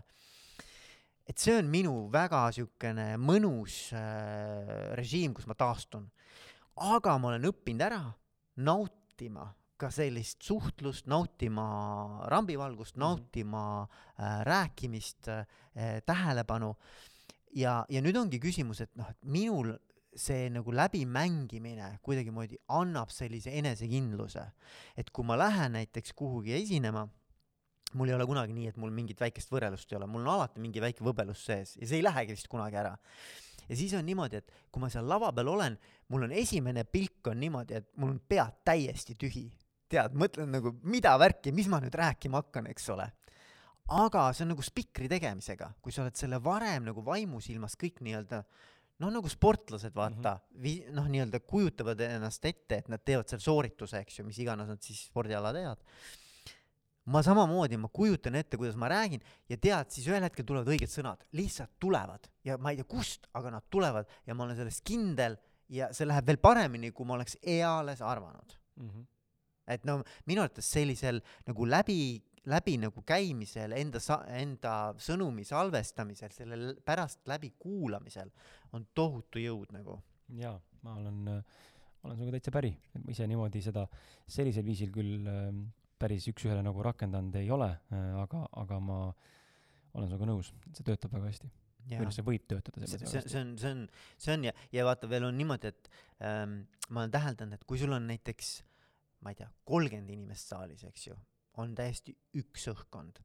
et 1.26 1.42
see 1.42 1.56
on 1.58 1.70
minu 1.70 1.94
väga 2.14 2.44
niisugune 2.52 3.08
mõnus 3.22 3.90
äh, 3.98 4.94
režiim, 4.98 5.34
kus 5.34 5.48
ma 5.50 5.58
taastun. 5.58 6.06
aga 6.76 7.18
ma 7.18 7.32
olen 7.32 7.50
õppinud 7.50 7.86
ära 7.86 8.02
nautima 8.62 9.48
ka 9.78 9.90
sellist 9.92 10.44
suhtlust, 10.44 11.08
nautima 11.12 11.66
rambivalgust, 12.32 12.96
mhm. 12.96 13.04
nautima 13.04 13.64
äh, 13.84 14.42
rääkimist 14.48 15.28
äh,, 15.28 15.46
tähelepanu. 16.06 16.76
ja, 17.56 17.86
ja 17.90 18.02
nüüd 18.02 18.18
ongi 18.20 18.40
küsimus, 18.40 18.82
et 18.84 18.96
noh, 18.96 19.10
et 19.10 19.20
minul 19.24 19.74
see 20.16 20.48
nagu 20.52 20.72
läbimängimine 20.72 21.98
kuidagimoodi 22.04 22.58
annab 22.72 23.12
sellise 23.12 23.52
enesekindluse, 23.60 24.44
et 24.96 25.12
kui 25.12 25.28
ma 25.28 25.36
lähen 25.40 25.76
näiteks 25.76 26.16
kuhugi 26.16 26.56
esinema 26.56 27.06
mul 27.96 28.12
ei 28.12 28.16
ole 28.16 28.28
kunagi 28.28 28.56
nii, 28.56 28.70
et 28.72 28.78
mul 28.82 28.94
mingit 28.94 29.20
väikest 29.22 29.52
võrrelust 29.54 29.92
ei 29.92 30.00
ole, 30.00 30.08
mul 30.10 30.26
on 30.26 30.34
alati 30.36 30.62
mingi 30.64 30.84
väike 30.84 31.04
võbelus 31.06 31.46
sees 31.48 31.76
ja 31.80 31.88
see 31.88 32.00
ei 32.02 32.06
lähegi 32.06 32.36
vist 32.36 32.50
kunagi 32.52 32.80
ära. 32.80 32.96
ja 33.68 33.76
siis 33.76 33.94
on 33.98 34.06
niimoodi, 34.06 34.42
et 34.42 34.52
kui 34.72 34.84
ma 34.84 34.90
seal 34.94 35.08
lava 35.10 35.32
peal 35.34 35.52
olen, 35.54 35.78
mul 36.12 36.28
on 36.28 36.34
esimene 36.36 36.84
pilk 36.84 37.32
on 37.32 37.40
niimoodi, 37.40 37.80
et 37.80 37.88
mul 37.98 38.16
on 38.16 38.20
pea 38.20 38.46
täiesti 38.66 39.16
tühi. 39.20 39.48
Tead, 39.92 40.16
mõtlen 40.18 40.50
nagu, 40.52 40.74
mida 40.84 41.14
värki, 41.22 41.54
mis 41.56 41.70
ma 41.72 41.80
nüüd 41.84 41.96
rääkima 41.96 42.42
hakkan, 42.44 42.68
eks 42.72 42.90
ole. 42.96 43.10
aga 43.86 44.32
see 44.34 44.42
on 44.48 44.56
nagu 44.56 44.64
spikri 44.66 45.06
tegemisega, 45.10 45.68
kui 45.82 45.94
sa 45.94 46.02
oled 46.02 46.16
selle 46.18 46.40
varem 46.42 46.88
nagu 46.88 47.04
vaimusilmas 47.06 47.78
kõik 47.78 48.02
nii-öelda 48.02 48.42
noh, 49.04 49.12
nagu 49.12 49.30
sportlased, 49.30 49.94
vaata 49.96 50.36
mm, 50.36 50.62
-hmm. 50.64 50.92
noh, 50.96 51.08
nii-öelda 51.12 51.40
kujutavad 51.40 52.00
ennast 52.00 52.46
ette, 52.46 52.80
et 52.82 52.88
nad 52.90 53.04
teevad 53.04 53.30
seal 53.30 53.42
soorituse, 53.44 54.00
eks 54.02 54.20
ju, 54.20 54.26
mis 54.26 54.40
iganes 54.40 54.70
nad 54.72 54.82
siis 54.82 55.06
spordiala 55.10 55.54
teevad. 55.54 55.82
ma 57.06 57.22
samamoodi, 57.22 57.78
ma 57.78 57.88
kujutan 57.94 58.36
ette, 58.36 58.58
kuidas 58.58 58.76
ma 58.76 58.88
räägin 58.90 59.22
ja 59.50 59.58
tead, 59.58 59.92
siis 59.94 60.08
ühel 60.08 60.24
hetkel 60.26 60.46
tulevad 60.46 60.72
õiged 60.74 60.90
sõnad, 60.90 61.22
lihtsalt 61.38 61.76
tulevad 61.80 62.26
ja 62.44 62.58
ma 62.58 62.72
ei 62.72 62.80
tea, 62.80 62.88
kust, 62.90 63.28
aga 63.34 63.52
nad 63.52 63.68
tulevad 63.70 64.10
ja 64.26 64.34
ma 64.34 64.44
olen 64.44 64.58
selles 64.58 64.82
kindel 64.82 65.38
ja 65.70 65.92
see 65.94 66.08
läheb 66.08 66.26
veel 66.26 66.42
paremini, 66.42 66.90
kui 66.92 67.06
ma 67.06 67.14
oleks 67.14 67.38
eales 67.44 68.02
arvanud 68.02 68.58
mm. 68.76 68.90
-hmm. 68.90 69.06
Et 69.68 69.86
no 69.88 70.00
minu 70.30 70.44
arvates 70.44 70.70
sellisel 70.78 71.22
nagu 71.48 71.68
läbi 71.70 72.00
läbi 72.50 72.76
nagu 72.78 73.02
käimisel, 73.06 73.74
enda 73.78 74.02
sa-, 74.04 74.24
enda 74.38 74.94
sõnumi 75.02 75.46
salvestamisel, 75.48 76.34
selle 76.34 76.76
pärast 76.86 77.26
läbi 77.30 77.52
kuulamisel 77.60 78.30
on 78.78 78.86
tohutu 78.94 79.42
jõud 79.42 79.74
nagu. 79.76 79.98
jaa, 80.38 80.56
ma 80.86 80.98
olen, 81.00 81.20
olen 82.06 82.20
sinuga 82.20 82.38
täitsa 82.38 82.54
päri, 82.54 82.72
ise 83.10 83.28
niimoodi 83.30 83.62
seda 83.66 83.88
sellisel 84.28 84.66
viisil 84.68 84.94
küll 84.94 85.26
äh, 85.30 85.50
päris 86.02 86.28
üks-ühele 86.30 86.64
nagu 86.66 86.86
rakendanud 86.86 87.36
ei 87.40 87.50
ole 87.54 87.72
äh,, 87.74 88.10
aga, 88.22 88.46
aga 88.62 88.80
ma 88.84 89.00
olen 89.96 90.10
sinuga 90.10 90.30
nõus, 90.30 90.52
see 90.76 90.86
töötab 90.86 91.16
väga 91.16 91.32
hästi. 91.32 91.52
või 91.96 92.08
noh, 92.08 92.14
see 92.14 92.26
võib 92.26 92.46
töötada 92.50 92.82
selles 92.82 93.02
mõttes. 93.02 93.32
see, 93.32 93.42
on, 93.42 93.58
see 93.62 93.74
on, 93.74 93.84
see 94.22 94.38
on 94.38 94.48
ja, 94.50 94.56
ja 94.76 94.86
vaata, 94.88 95.10
veel 95.10 95.28
on 95.28 95.38
niimoodi, 95.38 95.74
et 95.74 95.92
ähm, 96.22 96.64
ma 96.90 97.04
olen 97.04 97.14
täheldanud, 97.14 97.58
et 97.58 97.68
kui 97.70 97.82
sul 97.82 97.94
on 97.96 98.10
näiteks 98.12 98.58
ma 99.24 99.34
ei 99.34 99.40
tea, 99.40 99.50
kolmkümmend 99.68 100.12
inimest 100.14 100.52
saalis, 100.52 100.84
eks 100.88 101.10
ju, 101.10 101.18
on 101.62 101.76
täiesti 101.78 102.16
üks 102.42 102.70
õhkkond. 102.74 103.24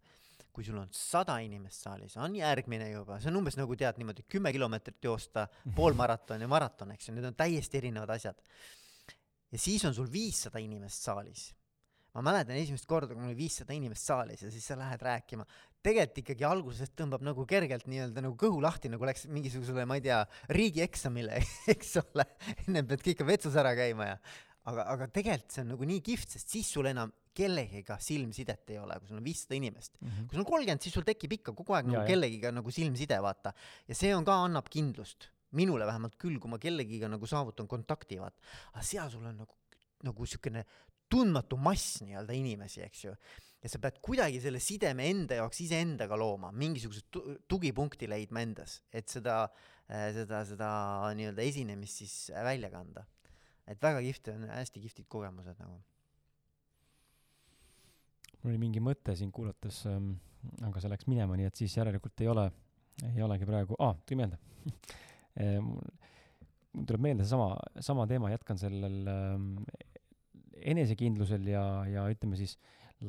kui 0.51 0.65
sul 0.67 0.81
on 0.81 0.89
sada 0.91 1.37
inimest 1.39 1.85
saalis, 1.85 2.17
on 2.19 2.35
järgmine 2.35 2.89
juba, 2.91 3.21
see 3.23 3.31
on 3.31 3.39
umbes 3.39 3.55
nagu 3.55 3.77
tead 3.79 4.01
niimoodi 4.01 4.25
kümme 4.27 4.51
kilomeetrit 4.51 4.99
joosta, 5.07 5.45
poolmaraton 5.77 6.43
ja 6.43 6.49
maraton, 6.51 6.91
eks 6.97 7.09
ju, 7.09 7.15
need 7.15 7.29
on 7.29 7.39
täiesti 7.39 7.79
erinevad 7.79 8.11
asjad. 8.17 8.43
ja 9.53 9.59
siis 9.59 9.85
on 9.87 9.95
sul 9.95 10.11
viissada 10.11 10.59
inimest 10.59 11.07
saalis. 11.07 11.53
ma 12.15 12.25
mäletan 12.27 12.59
esimest 12.59 12.89
korda, 12.91 13.15
kui 13.15 13.23
mul 13.23 13.31
oli 13.31 13.39
viissada 13.39 13.73
inimest 13.73 14.11
saalis 14.11 14.43
ja 14.43 14.51
siis 14.51 14.67
sa 14.67 14.79
lähed 14.79 15.03
rääkima, 15.07 15.47
tegelikult 15.87 16.19
ikkagi 16.25 16.45
alguses 16.45 16.91
tõmbab 16.99 17.23
nagu 17.25 17.47
kergelt 17.49 17.87
nii-öelda 17.87 18.25
nagu 18.25 18.35
kõhu 18.41 18.59
lahti, 18.61 18.91
nagu 18.93 19.07
läks 19.07 19.29
mingisugusele, 19.31 19.87
ma 19.87 20.01
ei 20.01 20.05
tea, 20.09 20.19
riigieksamile, 20.51 21.39
eks 21.77 21.95
ole, 22.03 22.27
ennem 22.67 22.91
pead 22.91 23.07
ikka 23.15 23.29
vetsus 23.29 23.55
ära 23.61 23.77
käima 23.79 24.11
ja 24.11 24.19
aga, 24.69 24.85
aga 24.93 25.09
tegelikult 25.13 25.55
see 25.55 25.65
on 25.65 25.73
nagu 25.75 25.89
nii 25.89 26.03
kihvt, 26.05 26.37
sest 26.37 26.53
siis 26.53 26.69
sul 26.75 26.89
enam 26.91 27.13
kellegiga 27.37 27.97
silmsidet 28.03 28.73
ei 28.75 28.81
ole, 28.83 28.97
kui 29.01 29.11
sul 29.11 29.21
on 29.21 29.27
viissada 29.27 29.57
inimest 29.57 29.97
mm. 30.01 30.09
-hmm. 30.09 30.29
kui 30.29 30.37
sul 30.37 30.45
on 30.45 30.51
kolmkümmend, 30.51 30.83
siis 30.85 30.97
sul 30.97 31.07
tekib 31.07 31.37
ikka 31.39 31.55
kogu 31.57 31.77
aeg 31.77 31.89
nagu 31.89 32.03
ja, 32.03 32.09
kellegiga 32.09 32.53
nagu 32.53 32.75
silmside, 32.75 33.21
vaata. 33.23 33.53
ja 33.89 33.95
see 33.95 34.15
on 34.17 34.25
ka, 34.25 34.41
annab 34.47 34.69
kindlust. 34.69 35.31
minule 35.51 35.87
vähemalt 35.87 36.15
küll, 36.15 36.39
kui 36.39 36.51
ma 36.51 36.59
kellegiga 36.63 37.09
nagu 37.11 37.27
saavutan 37.27 37.67
kontakti, 37.67 38.21
vaata. 38.21 38.39
aga 38.73 38.83
seal 38.87 39.11
sul 39.11 39.25
on 39.27 39.37
nagu, 39.37 39.57
nagu 40.03 40.27
siukene 40.27 40.65
tundmatu 41.11 41.57
mass 41.57 42.03
nii-öelda 42.03 42.35
inimesi, 42.39 42.83
eks 42.83 43.05
ju. 43.05 43.15
ja 43.63 43.69
sa 43.69 43.79
pead 43.79 43.99
kuidagi 44.03 44.41
selle 44.41 44.61
sideme 44.61 45.09
enda 45.11 45.41
jaoks 45.41 45.61
iseendaga 45.61 46.17
looma, 46.17 46.53
mingisuguse 46.53 47.03
tugipunkti 47.49 48.09
leidma 48.09 48.43
endas, 48.43 48.83
et 48.93 49.09
seda, 49.09 49.49
seda, 49.89 50.45
seda 50.45 50.71
nii-öelda 51.15 51.43
esinemist 51.43 52.03
siis 52.03 52.15
välja 52.35 52.71
kanda 52.71 53.07
et 53.71 53.83
väga 53.83 54.03
kihvt 54.05 54.33
on, 54.35 54.49
hästi 54.51 54.83
kihvtid 54.85 55.09
kogemused 55.09 55.61
nagu. 55.63 55.79
mul 58.41 58.53
oli 58.53 58.61
mingi 58.63 58.83
mõte 58.83 59.15
sind 59.17 59.35
kuulates 59.37 59.85
ähm,, 59.91 60.15
aga 60.65 60.81
see 60.81 60.93
läks 60.93 61.09
minema, 61.11 61.37
nii 61.37 61.49
et 61.51 61.63
siis 61.63 61.77
järelikult 61.77 62.25
ei 62.25 62.31
ole, 62.33 62.47
ei 63.13 63.23
olegi 63.23 63.49
praegu, 63.49 63.77
ah,, 63.79 63.97
tuli 64.07 64.23
meelde 64.23 64.41
mul 66.71 66.87
tuleb 66.87 67.03
meelde 67.03 67.27
seesama, 67.27 67.55
sama 67.83 68.07
teema, 68.11 68.31
jätkan 68.33 68.59
sellel 68.61 69.09
ähm, 69.11 69.49
enesekindlusel 70.61 71.49
ja, 71.51 71.65
ja 71.89 72.05
ütleme 72.13 72.39
siis 72.39 72.57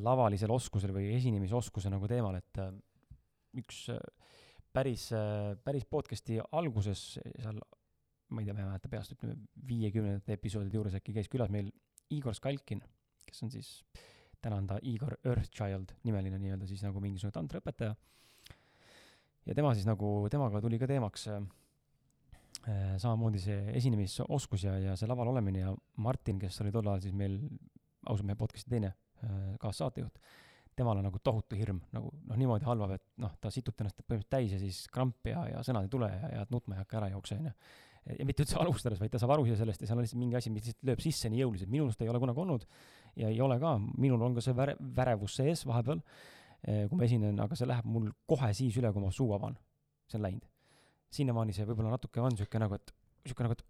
lavalisel 0.02 0.52
oskusel 0.52 0.92
või 0.94 1.10
esinemisoskuse 1.18 1.92
nagu 1.92 2.08
teemal, 2.10 2.38
et 2.40 2.60
äh, 2.62 2.72
üks 3.60 3.84
äh, 3.92 4.00
päris 4.72 5.10
äh,, 5.16 5.52
päris 5.64 5.86
podcast'i 5.88 6.40
alguses 6.50 7.18
seal 7.20 7.60
ma 8.32 8.42
ei 8.42 8.48
tea, 8.48 8.56
ma 8.56 8.64
ei 8.64 8.68
mäleta 8.70 8.90
peast, 8.92 9.14
ütleme 9.16 9.36
viiekümnendate 9.68 10.36
episoodide 10.36 10.78
juures 10.78 10.96
äkki 10.98 11.14
käis 11.16 11.30
külas 11.32 11.52
meil 11.52 11.70
Igor 12.12 12.36
Skalkin, 12.36 12.82
kes 13.26 13.44
on 13.46 13.52
siis, 13.52 13.72
täna 14.42 14.58
on 14.60 14.68
ta 14.68 14.78
Igor 14.88 15.16
Earthchild 15.24 15.94
nimeline 16.06 16.40
nii-öelda 16.42 16.68
siis 16.68 16.82
nagu 16.84 17.00
mingisugune 17.00 17.36
tantraõpetaja. 17.36 17.94
ja 19.46 19.56
tema 19.58 19.74
siis 19.74 19.88
nagu, 19.88 20.14
temaga 20.30 20.60
tuli 20.64 20.78
ka 20.78 20.88
teemaks 20.90 21.28
äh, 21.32 21.42
samamoodi 22.96 23.42
see 23.42 23.58
esinemisoskus 23.78 24.68
ja, 24.68 24.78
ja 24.78 24.96
see 24.96 25.10
laval 25.10 25.32
olemine 25.34 25.64
ja 25.64 25.74
Martin, 25.96 26.38
kes 26.42 26.60
oli 26.64 26.72
tol 26.72 26.88
ajal 26.88 27.06
siis 27.08 27.16
meil 27.16 27.38
ausalt 28.06 28.26
mehe 28.28 28.38
podcast'i 28.38 28.74
teine 28.76 28.92
äh, 28.92 29.52
kaassaatejuht, 29.62 30.18
temal 30.76 30.98
on 30.98 31.06
nagu 31.06 31.20
tohutu 31.22 31.56
hirm, 31.58 31.82
nagu 31.92 32.10
noh, 32.26 32.36
niimoodi 32.38 32.66
halvab, 32.66 32.96
et 32.96 33.06
noh, 33.22 33.34
ta 33.40 33.50
situb 33.52 33.78
ennast 33.80 34.00
põhimõtteliselt 34.02 34.32
täis 34.32 34.54
ja 34.56 34.60
siis 34.62 34.84
kramp 34.92 35.28
ja, 35.28 35.44
ja 35.50 35.64
sõnad 35.66 35.86
ei 35.86 35.92
tule 35.92 36.08
ja, 36.10 36.36
ja 36.38 36.44
nutma 36.50 36.76
ei 36.76 36.82
hakka, 36.82 37.02
ära 37.02 37.10
jookse, 37.12 37.38
onju 37.40 37.52
ja 38.06 38.26
mitte 38.26 38.42
üldse 38.42 38.58
alustades, 38.58 39.00
vaid 39.00 39.12
ta 39.12 39.20
saab 39.22 39.36
aru 39.36 39.44
sellest 39.46 39.82
ja 39.82 39.88
seal 39.88 40.00
on 40.00 40.04
lihtsalt 40.04 40.20
mingi 40.20 40.38
asi, 40.38 40.50
mis 40.50 40.66
lihtsalt 40.66 40.88
lööb 40.88 41.02
sisse 41.04 41.30
nii 41.30 41.42
jõuliselt, 41.44 41.70
minul 41.70 41.92
seda 41.94 42.06
ei 42.06 42.12
ole 42.12 42.20
kunagi 42.22 42.42
olnud 42.44 42.64
ja 43.20 43.28
ei 43.30 43.40
ole 43.44 43.58
ka, 43.62 43.76
minul 44.02 44.24
on 44.26 44.34
ka 44.36 44.44
see 44.44 44.56
väre-, 44.58 44.78
värevus 44.96 45.36
sees 45.38 45.62
vahepeal, 45.68 46.00
eh, 46.66 46.86
kui 46.90 46.98
ma 46.98 47.06
esinen, 47.06 47.38
aga 47.44 47.58
see 47.58 47.68
läheb 47.70 47.86
mul 47.86 48.08
kohe 48.28 48.50
siis 48.58 48.78
üle, 48.80 48.90
kui 48.94 49.04
ma 49.04 49.12
suu 49.14 49.30
avan. 49.36 49.54
see 50.10 50.18
on 50.18 50.26
läinud. 50.26 50.48
sinnamaani 51.12 51.54
see 51.54 51.64
võib-olla 51.68 51.92
natuke 51.94 52.20
on 52.20 52.34
niisugune 52.34 52.64
nagu, 52.64 52.74
et 52.80 52.92
niisugune 53.24 53.48
nagu, 53.48 53.58
et 53.60 53.64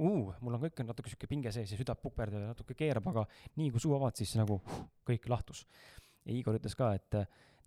uu, 0.00 0.32
mul 0.40 0.56
on 0.56 0.60
ka 0.60 0.70
ikka 0.72 0.84
natuke 0.84 1.08
niisugune 1.08 1.30
pinge 1.30 1.52
sees 1.54 1.72
ja 1.72 1.78
süda 1.78 1.96
puperdab 1.96 2.44
ja 2.44 2.50
natuke 2.52 2.76
keerab, 2.76 3.06
aga 3.12 3.24
nii 3.56 3.70
kui 3.72 3.80
suu 3.80 3.94
avad, 3.96 4.16
siis 4.18 4.34
nagu 4.36 4.60
kõik 5.08 5.28
lahtus. 5.30 5.64
ja 6.26 6.36
Igor 6.36 6.58
ütles 6.60 6.76
ka, 6.76 6.92
et 6.98 7.16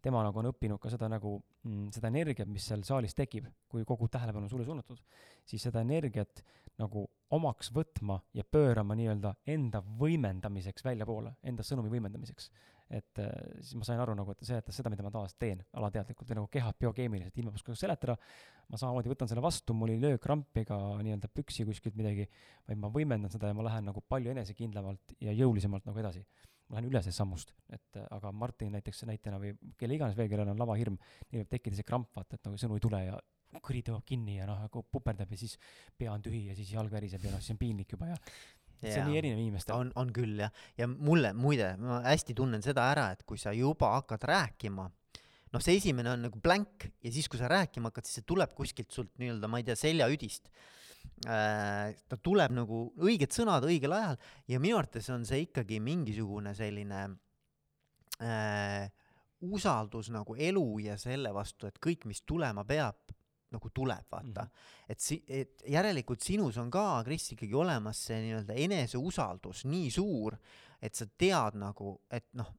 tema 0.03 0.23
nagu 0.25 0.41
on 0.41 0.49
õppinud 0.51 0.81
ka 0.83 0.91
seda 0.91 1.07
nagu 1.11 1.37
mm,, 1.63 1.87
seda 1.95 2.11
energiat, 2.11 2.49
mis 2.51 2.65
seal 2.67 2.83
saalis 2.87 3.15
tekib, 3.15 3.47
kui 3.71 3.85
kogu 3.87 4.09
tähelepanu 4.11 4.47
on 4.47 4.51
sulle 4.51 4.67
suunatud, 4.67 4.99
siis 5.47 5.63
seda 5.63 5.83
energiat 5.85 6.43
nagu 6.81 7.05
omaks 7.33 7.69
võtma 7.73 8.19
ja 8.35 8.43
pöörama 8.43 8.97
nii-öelda 8.97 9.33
enda 9.53 9.81
võimendamiseks 9.99 10.85
väljapoole, 10.85 11.35
enda 11.45 11.65
sõnumi 11.65 11.91
võimendamiseks. 11.93 12.49
et 12.93 13.19
äh, 13.23 13.29
siis 13.61 13.77
ma 13.79 13.85
sain 13.87 13.99
aru 14.03 14.13
nagu, 14.13 14.31
et 14.31 14.37
ta 14.37 14.45
seletas 14.45 14.75
seda, 14.77 14.89
mida 14.91 15.01
ma 15.05 15.09
tavaliselt 15.09 15.39
teen 15.41 15.61
alateadlikult 15.79 16.29
või 16.29 16.37
nagu 16.37 16.49
kehad 16.51 16.77
biokeemiliselt, 16.77 17.37
ilma 17.41 17.53
oskama 17.55 17.79
seletada, 17.79 18.17
ma 18.69 18.77
samamoodi 18.77 19.09
võtan 19.09 19.31
selle 19.31 19.41
vastu, 19.41 19.73
mul 19.73 19.95
ei 19.95 20.01
löö 20.01 20.19
krampi 20.21 20.61
ega 20.61 20.77
nii-öelda 20.99 21.31
püksi 21.33 21.65
kuskilt 21.65 21.97
midagi, 21.97 22.27
vaid 22.67 22.81
ma 22.81 22.91
võimendan 22.93 23.33
seda 23.33 23.49
ja 23.49 23.57
ma 23.57 23.65
lähen 23.65 23.87
nagu 23.89 24.03
palju 24.03 24.35
enesekindlamalt 24.35 25.15
ja 25.23 25.33
jõulisemalt 25.33 25.87
nagu 25.89 26.03
edasi 26.03 26.21
ma 26.69 26.80
lähen 26.80 26.89
üle 26.89 27.02
sellest 27.04 27.21
sammust, 27.21 27.54
et 27.73 27.99
äh, 27.99 28.08
aga 28.15 28.32
Martin 28.32 28.73
näiteks 28.73 29.04
näitena 29.10 29.39
või 29.41 29.54
kelle 29.80 29.97
iganes 29.97 30.17
veel, 30.17 30.30
kellel 30.32 30.54
on 30.54 30.60
lavahirm, 30.60 30.97
neil 31.30 31.43
võib 31.43 31.52
tekkida 31.52 31.80
see 31.80 31.88
kramp, 31.88 32.12
vaata, 32.15 32.39
et 32.39 32.47
nagu 32.47 32.60
sõnu 32.62 32.80
ei 32.80 32.84
tule 32.84 33.02
ja 33.04 33.19
kõri 33.63 33.84
tõmbab 33.86 34.06
kinni 34.08 34.39
ja 34.39 34.47
noh, 34.49 34.63
nagu 34.65 34.82
puperdab 34.89 35.30
ja 35.30 35.38
siis 35.38 35.58
pea 35.97 36.13
on 36.13 36.23
tühi 36.26 36.47
ja 36.49 36.58
siis 36.58 36.71
jalg 36.73 36.91
väriseb 36.93 37.23
ja 37.28 37.36
noh, 37.36 37.43
siis 37.43 37.54
on 37.54 37.62
piinlik 37.62 37.93
juba 37.93 38.10
ja 38.10 38.17
see 38.84 38.99
on 38.99 39.12
nii 39.12 39.19
erinev 39.21 39.39
inimestel. 39.39 39.78
on, 39.80 39.91
on 39.99 40.12
küll 40.15 40.41
jah, 40.41 40.52
ja 40.80 40.88
mulle 40.91 41.34
muide, 41.38 41.73
ma 41.80 42.02
hästi 42.08 42.36
tunnen 42.38 42.63
seda 42.65 42.88
ära, 42.91 43.10
et 43.15 43.23
kui 43.28 43.39
sa 43.39 43.54
juba 43.56 43.93
hakkad 43.97 44.26
rääkima, 44.28 44.88
noh, 45.54 45.63
see 45.63 45.78
esimene 45.80 46.13
on 46.15 46.26
nagu 46.28 46.41
blank 46.43 46.89
ja 47.04 47.13
siis, 47.13 47.30
kui 47.32 47.39
sa 47.39 47.52
rääkima 47.52 47.91
hakkad, 47.91 48.10
siis 48.10 48.21
see 48.21 48.30
tuleb 48.34 48.56
kuskilt 48.58 48.91
sult 48.91 49.13
nii-öelda, 49.21 49.49
ma 49.52 49.62
ei 49.62 49.67
tea, 49.67 49.78
seljaüdist 49.80 50.49
ta 51.23 52.17
tuleb 52.21 52.51
nagu 52.55 52.86
õiged 53.03 53.31
sõnad 53.31 53.63
õigel 53.67 53.95
ajal 53.95 54.17
ja 54.51 54.59
minu 54.59 54.77
arvates 54.79 55.09
on 55.13 55.25
see 55.27 55.45
ikkagi 55.45 55.79
mingisugune 55.83 56.51
selline 56.57 57.03
äh, 58.19 58.91
usaldus 59.43 60.09
nagu 60.13 60.36
elu 60.36 60.65
ja 60.86 60.97
selle 60.99 61.33
vastu, 61.36 61.67
et 61.67 61.79
kõik, 61.83 62.07
mis 62.09 62.23
tulema 62.27 62.63
peab, 62.67 63.13
nagu 63.53 63.69
tuleb, 63.69 64.05
vaata 64.09 64.25
mm. 64.25 64.49
-hmm. 64.49 64.89
et 64.89 64.99
si-, 64.99 65.23
et 65.27 65.63
järelikult 65.69 66.21
sinus 66.21 66.57
on 66.57 66.71
ka, 66.71 67.03
Kris, 67.05 67.31
ikkagi 67.36 67.53
olemas 67.53 67.99
see 68.07 68.19
nii-öelda 68.23 68.53
eneseusaldus 68.53 69.65
nii 69.69 69.91
suur, 69.91 70.38
et 70.81 70.95
sa 70.95 71.05
tead 71.05 71.59
nagu, 71.62 71.99
et 72.09 72.31
noh, 72.33 72.49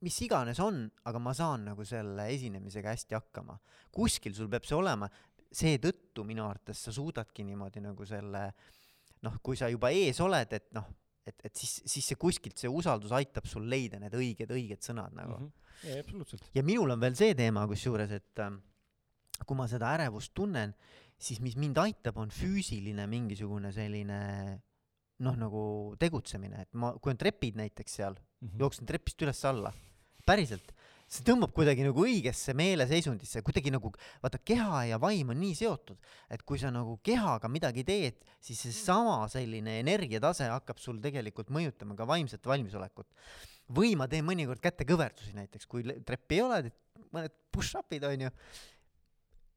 mis 0.00 0.16
iganes 0.22 0.60
on, 0.60 0.86
aga 1.04 1.20
ma 1.20 1.34
saan 1.34 1.66
nagu 1.70 1.84
selle 1.84 2.28
esinemisega 2.32 2.94
hästi 2.94 3.14
hakkama. 3.14 3.58
kuskil 3.90 4.34
sul 4.34 4.48
peab 4.48 4.64
see 4.64 4.76
olema, 4.76 5.08
seetõttu 5.52 6.24
minu 6.26 6.46
arvates 6.46 6.82
sa 6.86 6.92
suudadki 6.92 7.44
niimoodi 7.46 7.82
nagu 7.84 8.06
selle 8.08 8.48
noh, 9.26 9.38
kui 9.42 9.58
sa 9.58 9.68
juba 9.72 9.90
ees 9.94 10.20
oled, 10.24 10.52
et 10.52 10.68
noh, 10.76 10.86
et, 11.26 11.38
et 11.48 11.54
siis, 11.56 11.80
siis 11.88 12.06
see 12.12 12.18
kuskilt 12.20 12.58
see 12.60 12.70
usaldus 12.70 13.14
aitab 13.16 13.48
sul 13.50 13.66
leida 13.70 14.00
need 14.02 14.14
õiged, 14.14 14.52
õiged 14.52 14.84
sõnad 14.84 15.14
nagu 15.16 15.38
mm. 15.38 15.46
-hmm. 15.46 15.62
Ja, 15.84 15.98
absoluutselt. 16.00 16.44
ja 16.54 16.62
minul 16.64 16.94
on 16.94 17.00
veel 17.00 17.16
see 17.18 17.34
teema 17.36 17.66
kusjuures, 17.68 18.10
et 18.10 18.40
äh, 18.40 18.54
kui 19.44 19.58
ma 19.58 19.66
seda 19.68 19.90
ärevust 19.92 20.32
tunnen, 20.34 20.72
siis 21.18 21.40
mis 21.44 21.56
mind 21.56 21.76
aitab, 21.82 22.16
on 22.16 22.30
füüsiline 22.32 23.04
mingisugune 23.06 23.72
selline 23.72 24.20
noh, 25.24 25.36
nagu 25.36 25.60
tegutsemine, 26.00 26.62
et 26.62 26.72
ma, 26.80 26.94
kui 27.00 27.12
on 27.12 27.20
trepid 27.20 27.56
näiteks 27.60 27.98
seal 28.00 28.16
mm, 28.16 28.48
-hmm. 28.48 28.58
jooksen 28.64 28.86
trepist 28.86 29.22
üles-alla, 29.22 29.72
päriselt 30.24 30.72
see 31.06 31.24
tõmbab 31.26 31.52
kuidagi 31.54 31.84
nagu 31.86 32.02
õigesse 32.02 32.54
meeleseisundisse, 32.58 33.42
kuidagi 33.46 33.70
nagu 33.70 33.92
vaata, 34.22 34.40
keha 34.42 34.82
ja 34.90 35.00
vaim 35.02 35.30
on 35.34 35.38
nii 35.38 35.54
seotud, 35.58 35.98
et 36.32 36.42
kui 36.46 36.58
sa 36.58 36.72
nagu 36.74 36.96
kehaga 37.06 37.50
midagi 37.52 37.84
teed, 37.86 38.18
siis 38.42 38.64
seesama 38.66 39.20
selline 39.30 39.78
energiatase 39.84 40.50
hakkab 40.50 40.82
sul 40.82 40.98
tegelikult 41.02 41.52
mõjutama 41.54 41.98
ka 41.98 42.08
vaimset 42.10 42.46
valmisolekut. 42.46 43.06
või 43.76 43.96
ma 43.98 44.06
teen 44.06 44.22
mõnikord 44.22 44.60
kätekõverdusi 44.62 45.32
näiteks, 45.34 45.66
kui 45.66 45.82
treppi 46.06 46.36
ei 46.36 46.42
ole, 46.42 46.72
mõned 47.10 47.32
push-up'id 47.50 48.04
onju 48.06 48.30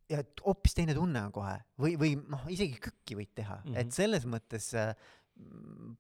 ja 0.10 0.22
et 0.24 0.42
hoopis 0.46 0.74
teine 0.78 0.96
tunne 0.98 1.22
on 1.22 1.34
kohe 1.34 1.56
või, 1.82 1.94
või 2.00 2.16
noh, 2.18 2.48
isegi 2.50 2.80
kükki 2.82 3.18
võid 3.20 3.32
teha 3.38 3.60
mm, 3.60 3.68
-hmm. 3.70 3.78
et 3.82 3.94
selles 3.94 4.26
mõttes 4.26 4.72
äh, 4.74 4.96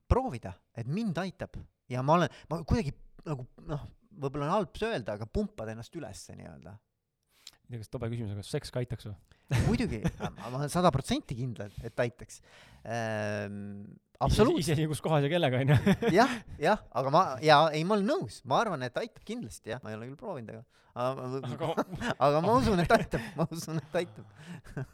proovida, 0.09 0.55
et 0.75 0.89
mind 0.89 1.17
aitab 1.21 1.59
ja 1.89 2.01
ma 2.05 2.17
olen, 2.17 2.33
ma 2.49 2.62
kuidagi 2.63 2.95
nagu 3.27 3.45
noh, 3.69 3.85
võib-olla 4.09 4.49
on 4.49 4.55
halb 4.57 4.79
see 4.79 4.89
öelda, 4.89 5.17
aga 5.17 5.27
pumpad 5.29 5.71
ennast 5.73 5.95
ülesse 5.95 6.35
nii-öelda. 6.37 6.75
ei 6.75 7.75
tea, 7.75 7.81
kas 7.81 7.91
tobe 7.93 8.09
küsimus, 8.11 8.33
aga 8.33 8.43
kas 8.43 8.53
seks 8.55 8.73
ka 8.73 8.83
aitaks 8.83 9.09
või? 9.09 9.17
muidugi, 9.65 10.03
ma 10.21 10.57
olen 10.59 10.69
sada 10.71 10.91
protsenti 10.93 11.37
kindel, 11.37 11.71
et 11.85 12.03
aitaks 12.05 12.41
ehm,. 12.83 13.85
absoluutselt. 14.21 14.65
isegi 14.65 14.89
kus 14.91 15.01
kohas 15.05 15.25
ja 15.25 15.31
kellega 15.31 15.63
onju. 15.63 15.77
jah, 16.19 16.35
jah, 16.61 16.83
aga 17.01 17.13
ma, 17.13 17.23
ja 17.45 17.61
ei, 17.73 17.85
ma 17.87 17.97
olen 17.97 18.11
nõus, 18.13 18.41
ma 18.49 18.61
arvan, 18.63 18.85
et 18.85 18.99
aitab 19.01 19.25
kindlasti 19.25 19.73
jah, 19.73 19.81
ma 19.83 19.93
ei 19.93 19.97
ole 19.97 20.11
küll 20.11 20.21
proovinud, 20.21 20.59
aga 20.59 20.79
aga, 20.99 21.41
aga, 21.53 21.71
aga 22.27 22.43
ma 22.43 22.59
usun, 22.59 22.81
et 22.83 22.93
aitab, 22.97 23.25
ma 23.37 23.47
usun, 23.53 23.81
et 23.81 23.97
aitab 24.01 24.27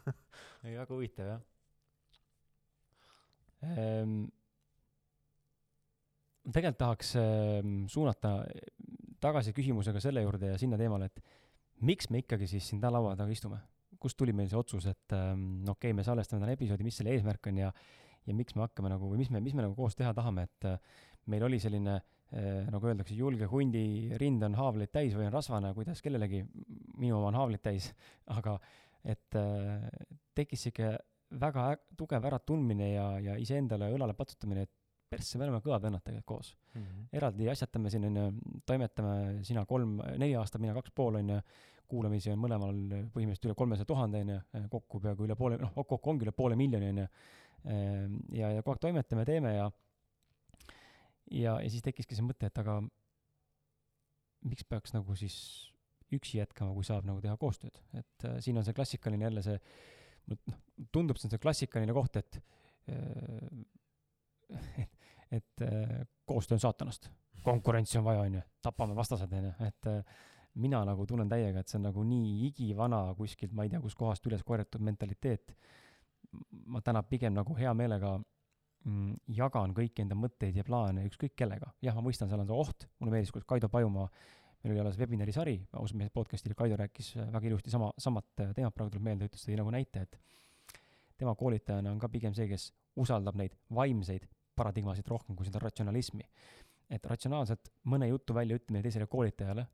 ei, 0.66 0.74
väga 0.76 0.90
huvitav 0.92 1.30
jah 1.32 1.40
ehm, 3.66 4.26
tegelikult 6.46 6.80
tahaks 6.82 7.14
ehm, 7.20 7.78
suunata 7.90 8.38
tagasi 9.26 9.54
küsimusega 9.56 10.02
selle 10.02 10.24
juurde 10.24 10.54
ja 10.54 10.60
sinna 10.60 10.78
teemale, 10.80 11.10
et 11.10 11.84
miks 11.86 12.10
me 12.10 12.22
ikkagi 12.22 12.48
siis 12.50 12.70
siin 12.70 12.82
laua 12.82 13.16
taga 13.18 13.32
istume? 13.34 13.62
kust 14.00 14.18
tuli 14.20 14.34
meil 14.36 14.50
see 14.50 14.58
otsus, 14.58 14.84
et 14.90 15.14
ähm, 15.16 15.62
okei 15.64 15.88
okay,, 15.88 15.94
me 15.96 16.02
salvestame 16.04 16.42
täna 16.42 16.52
episoodi, 16.52 16.84
mis 16.84 16.98
selle 17.00 17.14
eesmärk 17.16 17.48
on 17.48 17.62
ja 17.62 17.70
ja 18.26 18.34
miks 18.34 18.56
me 18.56 18.64
hakkame 18.64 18.90
nagu 18.90 19.08
või 19.10 19.20
mis 19.22 19.30
me, 19.32 19.40
mis 19.42 19.54
me 19.54 19.64
nagu 19.64 19.76
koos 19.78 19.96
teha 19.98 20.12
tahame, 20.16 20.46
et 20.48 20.66
äh, 20.68 21.02
meil 21.30 21.44
oli 21.46 21.60
selline 21.62 21.94
äh, 21.96 22.66
nagu 22.72 22.90
öeldakse, 22.90 23.14
julge 23.18 23.48
hundi 23.50 24.12
rind 24.20 24.42
on 24.46 24.56
haavleid 24.58 24.92
täis 24.94 25.14
või 25.16 25.28
on 25.28 25.34
rasvane, 25.34 25.72
kuidas 25.76 26.02
kellelegi, 26.04 26.42
minu 26.98 27.20
oma 27.20 27.30
on 27.30 27.40
haavleid 27.40 27.62
täis, 27.64 27.92
aga 28.38 28.58
et 29.06 29.38
äh, 29.38 29.86
tekkis 30.36 30.66
sihuke 30.66 30.96
väga 31.40 31.68
tugev 31.98 32.26
äratundmine 32.28 32.92
ja, 32.92 33.06
ja 33.22 33.38
iseendale 33.42 33.90
õlale 33.94 34.14
patsutamine, 34.18 34.66
et 34.66 34.74
persse, 35.10 35.38
me 35.38 35.46
oleme 35.46 35.62
kõvad 35.64 35.86
vennad 35.86 36.02
tegelikult 36.04 36.26
koos 36.26 36.52
mm. 36.74 36.82
-hmm. 36.82 37.06
eraldi 37.18 37.48
asjatame 37.52 37.90
siin 37.92 38.08
onju, 38.08 38.26
toimetame, 38.66 39.16
sina 39.46 39.64
kolm, 39.66 39.96
neli 40.18 40.34
aastat, 40.36 40.60
mina 40.60 40.74
kaks 40.74 40.94
pool 40.94 41.20
onju, 41.20 41.40
kuulamisi 41.86 42.32
on 42.32 42.40
mõlemal 42.42 42.78
põhimõtteliselt 43.14 43.48
üle 43.48 43.58
kolmesaja 43.58 43.86
tuhande 43.86 44.22
onju, 44.24 44.38
kokku 44.70 45.00
peaaegu 45.00 45.28
üle 45.28 45.36
poole, 45.38 45.58
noh, 45.62 45.74
kokku 45.74 46.10
ongi 46.10 46.26
üle 46.26 46.34
poole 46.34 46.56
miljoni 46.58 46.88
onju. 46.94 47.06
Ehm, 47.66 48.16
ja, 48.34 48.50
ja 48.54 48.62
kogu 48.62 48.76
aeg 48.76 48.82
toimetame, 48.82 49.24
teeme 49.26 49.54
ja, 49.54 49.70
ja, 51.30 51.54
ja 51.62 51.70
siis 51.70 51.82
tekkiski 51.86 52.18
see 52.18 52.26
mõte, 52.26 52.50
et 52.50 52.58
aga 52.62 52.80
miks 54.46 54.66
peaks 54.68 54.94
nagu 54.94 55.16
siis 55.18 55.38
üksi 56.14 56.38
jätkama, 56.38 56.74
kui 56.74 56.86
saab 56.86 57.06
nagu 57.08 57.22
teha 57.22 57.34
koostööd, 57.40 57.78
et 57.98 58.26
äh, 58.28 58.38
siin 58.44 58.58
on 58.58 58.66
see 58.66 58.76
klassikaline 58.76 59.26
jälle 59.26 59.42
see, 59.42 59.56
noh, 60.30 60.60
tundub, 60.94 61.18
see 61.18 61.26
on 61.26 61.34
see 61.34 61.42
klassikaline 61.42 61.94
koht, 61.96 62.18
et 62.20 62.38
äh, 62.90 63.48
et 64.78 64.92
et 65.30 65.62
äh, 65.62 66.00
koostöö 66.26 66.56
on 66.56 66.60
saatanast, 66.60 67.10
konkurentsi 67.42 67.98
on 67.98 68.04
vaja, 68.04 68.20
onju, 68.26 68.40
tapame 68.62 68.96
vastased, 68.96 69.32
onju, 69.32 69.52
et 69.66 69.90
äh, 69.90 70.16
mina 70.62 70.82
nagu 70.88 71.06
tunnen 71.06 71.28
täiega, 71.28 71.60
et 71.60 71.70
see 71.70 71.78
on 71.80 71.88
nagu 71.90 72.04
nii 72.06 72.46
igivana 72.48 73.00
kuskilt, 73.18 73.52
ma 73.56 73.66
ei 73.66 73.72
tea, 73.72 73.80
kuskohast 73.82 74.24
üles 74.30 74.44
korjatud 74.46 74.84
mentaliteet. 74.84 75.56
ma 76.66 76.80
täna 76.84 77.02
pigem 77.06 77.32
nagu 77.32 77.54
hea 77.56 77.72
meelega 77.74 78.16
mm, 78.18 79.12
jagan 79.38 79.72
kõiki 79.76 80.02
enda 80.04 80.16
mõtteid 80.18 80.56
ja 80.58 80.64
plaane 80.64 81.06
ükskõik 81.08 81.36
kellega. 81.36 81.72
jah, 81.82 81.94
ma 81.94 82.02
mõistan, 82.08 82.28
seal 82.28 82.42
on 82.42 82.50
see 82.50 82.58
oht, 82.64 82.88
mulle 82.98 83.16
meeldis, 83.16 83.32
kuidas 83.32 83.48
Kaido 83.48 83.68
Pajumaa, 83.72 84.08
meil 84.62 84.74
oli 84.74 84.82
alles 84.82 84.98
webinari 84.98 85.32
sari, 85.32 85.58
ausalt 85.72 86.00
mehes 86.00 86.12
podcast'il, 86.12 86.54
Kaido 86.54 86.76
rääkis 86.80 87.14
väga 87.16 87.46
ilusti 87.46 87.70
sama, 87.70 87.92
samat 87.98 88.32
teemat 88.54 88.74
praegu 88.74 88.94
tuleb 88.94 89.06
meelde, 89.10 89.30
ütles, 89.30 89.44
tõi 89.46 89.58
nagu 89.60 89.72
näite, 89.72 90.06
et 90.06 90.18
tema 91.16 91.34
koolitajana 91.34 91.92
on 91.92 92.00
ka 92.00 92.10
pigem 92.12 92.34
see, 92.34 92.48
kes 92.50 92.72
usaldab 92.96 93.36
neid 93.38 93.54
vaimseid 93.74 94.26
paradigmasid 94.56 95.08
rohkem 95.08 95.36
kui 95.36 95.46
seda 95.48 95.62
ratsionalismi. 95.62 96.26
et 96.86 97.06
ratsionaalselt 97.10 97.72
mõne 97.90 98.06
jutu 98.06 98.34
väljaütlemine 98.34 98.82
teisele 98.84 99.08
koolitajale, 99.10 99.64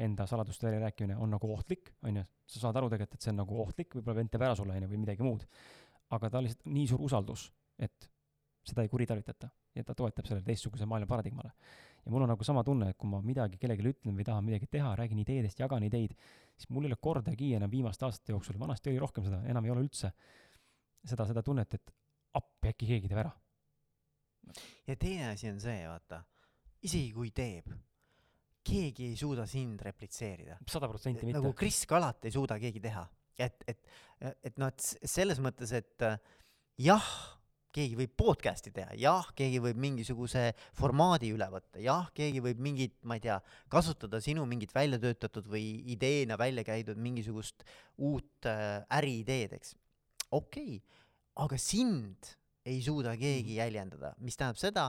enda 0.00 0.24
saladuste 0.26 0.66
väljarääkimine 0.66 1.16
on 1.20 1.34
nagu 1.34 1.50
ohtlik, 1.52 1.90
on 2.02 2.16
ju, 2.16 2.22
sa 2.48 2.62
saad 2.62 2.78
aru 2.80 2.88
tegelikult, 2.88 3.18
et 3.18 3.26
see 3.26 3.32
on 3.32 3.42
nagu 3.42 3.58
ohtlik, 3.60 3.92
võib-olla 3.92 4.16
vend 4.22 4.32
teeb 4.32 4.44
ära 4.46 4.56
sulle, 4.56 4.76
on 4.78 4.86
ju, 4.86 4.88
või 4.88 5.02
midagi 5.02 5.26
muud. 5.26 5.44
aga 6.12 6.30
ta 6.30 6.40
on 6.40 6.46
lihtsalt 6.46 6.66
nii 6.68 6.86
suur 6.88 7.04
usaldus, 7.04 7.46
et 7.78 8.08
seda 8.68 8.84
ei 8.84 8.88
kuritarvitata 8.92 9.50
ja 9.74 9.84
ta 9.84 9.94
toetab 9.96 10.26
sellele 10.28 10.44
teistsuguse 10.46 10.86
maailma 10.86 11.08
paradigmale. 11.08 11.52
ja 12.04 12.10
mul 12.10 12.24
on 12.24 12.32
nagu 12.32 12.44
sama 12.44 12.64
tunne, 12.64 12.88
et 12.90 12.96
kui 12.96 13.10
ma 13.10 13.20
midagi 13.20 13.58
kellelegi 13.60 13.92
ütlen 13.92 14.16
või 14.16 14.24
tahan 14.24 14.44
midagi 14.44 14.66
teha, 14.66 14.96
räägin 14.96 15.20
ideedest, 15.26 15.60
jagan 15.60 15.84
ideid, 15.84 16.16
siis 16.56 16.70
mul 16.70 16.88
ei 16.88 16.92
ole 16.92 17.00
kordagi 17.00 17.52
enam 17.60 17.70
viimaste 17.70 18.08
aastate 18.08 18.32
jooksul, 18.32 18.58
vanasti 18.58 18.90
oli 18.90 18.98
rohkem 18.98 19.28
seda, 19.28 19.44
enam 19.44 19.64
ei 19.64 19.76
ole 19.76 19.84
üldse, 19.84 20.12
seda, 21.04 21.28
seda 21.28 21.42
tunnet, 21.42 21.74
et 21.74 21.94
appi, 22.32 22.72
äkki 22.72 22.94
keegi 22.94 23.12
teeb 23.12 23.26
ära 23.26 23.32
ja 24.86 24.96
teine 24.96 25.32
asi 25.32 25.50
on 25.50 25.60
see, 25.62 25.80
vaata, 25.88 26.22
isegi 26.82 27.10
kui 27.14 27.32
teeb, 27.34 27.68
keegi 28.62 29.10
ei 29.10 29.18
suuda 29.18 29.46
sind 29.50 29.82
replitseerida. 29.82 30.58
sada 30.70 30.88
protsenti 30.90 31.26
mitte. 31.26 31.40
nagu 31.40 31.52
Kris 31.58 31.84
Kalat 31.90 32.28
ei 32.28 32.34
suuda 32.34 32.58
keegi 32.62 32.82
teha. 32.82 33.04
et, 33.42 33.64
et, 33.66 33.86
et 34.44 34.58
noh, 34.60 34.70
et 34.70 35.08
selles 35.08 35.40
mõttes, 35.42 35.72
et 35.74 36.04
jah, 36.78 37.06
keegi 37.72 37.96
võib 37.96 38.12
podcast'i 38.20 38.70
teha, 38.74 38.92
jah, 39.00 39.30
keegi 39.36 39.60
võib 39.64 39.78
mingisuguse 39.80 40.50
formaadi 40.76 41.32
üle 41.32 41.48
võtta, 41.52 41.80
jah, 41.82 42.10
keegi 42.14 42.42
võib 42.44 42.60
mingit, 42.62 42.98
ma 43.08 43.16
ei 43.16 43.24
tea, 43.24 43.38
kasutada 43.72 44.20
sinu 44.22 44.44
mingit 44.48 44.74
välja 44.76 45.00
töötatud 45.00 45.48
või 45.50 45.64
ideena 45.94 46.36
välja 46.40 46.66
käidud 46.68 47.00
mingisugust 47.00 47.64
uut 47.96 48.48
äh, 48.50 48.82
äriideed, 49.00 49.56
eks. 49.58 49.74
okei 50.30 50.76
okay., 50.76 51.00
aga 51.42 51.56
sind 51.56 52.34
ei 52.66 52.82
suuda 52.82 53.16
keegi 53.18 53.54
mm. 53.54 53.58
jäljendada, 53.58 54.12
mis 54.22 54.38
tähendab 54.38 54.60
seda, 54.60 54.86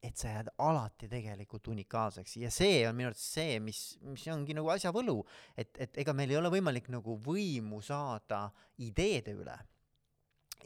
et 0.00 0.16
sa 0.16 0.30
jääd 0.32 0.48
alati 0.64 1.08
tegelikult 1.10 1.68
unikaalseks 1.74 2.38
ja 2.40 2.50
see 2.54 2.84
on 2.88 2.96
minu 2.96 3.10
arvates 3.10 3.26
see, 3.34 3.58
mis, 3.60 3.80
mis 4.06 4.24
ongi 4.32 4.56
nagu 4.56 4.70
asja 4.72 4.92
võlu, 4.96 5.18
et, 5.58 5.74
et 5.82 6.00
ega 6.00 6.14
meil 6.16 6.32
ei 6.32 6.38
ole 6.40 6.52
võimalik 6.52 6.88
nagu 6.92 7.18
võimu 7.24 7.82
saada 7.84 8.46
ideede 8.80 9.36
üle. 9.36 9.58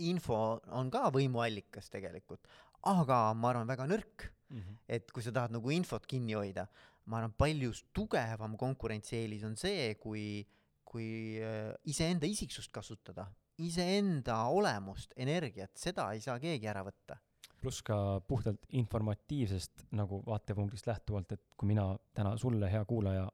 info 0.07 0.61
on 0.75 0.91
ka 0.91 1.09
võimuallikas 1.15 1.91
tegelikult, 1.91 2.47
aga 2.91 3.19
ma 3.35 3.51
arvan, 3.51 3.67
väga 3.67 3.87
nõrk 3.91 4.29
mm. 4.51 4.59
-hmm. 4.61 4.79
et 4.89 5.11
kui 5.11 5.23
sa 5.23 5.33
tahad 5.33 5.55
nagu 5.55 5.71
infot 5.71 6.07
kinni 6.07 6.35
hoida, 6.35 6.69
ma 7.07 7.19
arvan, 7.19 7.33
palju 7.33 7.73
tugevam 7.93 8.57
konkurentsieelis 8.57 9.43
on 9.45 9.57
see, 9.57 9.95
kui, 9.95 10.47
kui 10.85 11.41
äh, 11.43 11.75
iseenda 11.85 12.27
isiksust 12.27 12.71
kasutada 12.71 13.27
iseenda 13.63 14.41
olemust, 14.51 15.15
energiat, 15.17 15.73
seda 15.79 16.09
ei 16.15 16.21
saa 16.25 16.39
keegi 16.43 16.69
ära 16.71 16.83
võtta. 16.87 17.19
pluss 17.65 17.81
ka 17.83 18.21
puhtalt 18.29 18.67
informatiivsest 18.77 19.87
nagu 19.97 20.19
vaatepunktist 20.27 20.87
lähtuvalt, 20.87 21.33
et 21.33 21.41
kui 21.57 21.71
mina 21.71 21.87
täna 22.15 22.35
sulle, 22.37 22.69
hea 22.71 22.85
kuulaja, 22.85 23.29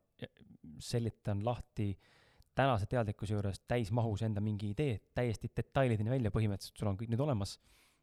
selitan 0.78 1.44
lahti 1.44 1.88
tänase 2.54 2.86
teadlikkuse 2.86 3.34
juures 3.34 3.62
täismahus 3.68 4.22
enda 4.22 4.40
mingi 4.44 4.70
idee 4.74 5.00
täiesti 5.14 5.50
detailideni 5.56 6.12
välja, 6.12 6.30
põhimõtteliselt 6.34 6.78
sul 6.78 6.92
on 6.92 6.98
kõik 7.00 7.10
nüüd 7.10 7.24
olemas, 7.24 7.56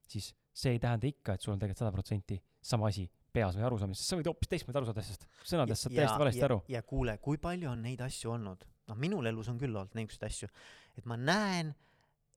siis 0.07 0.33
see 0.57 0.75
ei 0.75 0.81
tähenda 0.83 1.07
ikka, 1.07 1.35
et 1.35 1.45
sul 1.45 1.53
on 1.53 1.61
tegelikult 1.61 1.83
sada 1.83 1.93
protsenti 1.95 2.39
sama 2.61 2.89
asi 2.91 3.05
peas 3.33 3.57
või 3.57 3.67
arusaamises, 3.67 4.07
sa 4.07 4.17
võid 4.17 4.29
hoopis 4.31 4.49
teistmoodi 4.51 4.81
aru 4.81 4.89
saada 4.89 5.03
asjast, 5.03 5.27
sõnadest 5.45 5.85
saad 5.85 5.95
täiesti 5.95 6.21
valesti 6.23 6.41
ja, 6.41 6.47
aru. 6.49 6.61
ja 6.73 6.81
kuule, 6.87 7.17
kui 7.23 7.39
palju 7.41 7.69
on 7.69 7.83
neid 7.85 8.01
asju 8.03 8.33
olnud, 8.33 8.63
noh, 8.89 8.97
minul 8.99 9.29
elus 9.29 9.51
on 9.51 9.59
küll 9.61 9.75
olnud 9.75 9.93
niisuguseid 9.97 10.27
asju, 10.31 10.49
et 10.97 11.05
ma 11.09 11.19
näen 11.19 11.75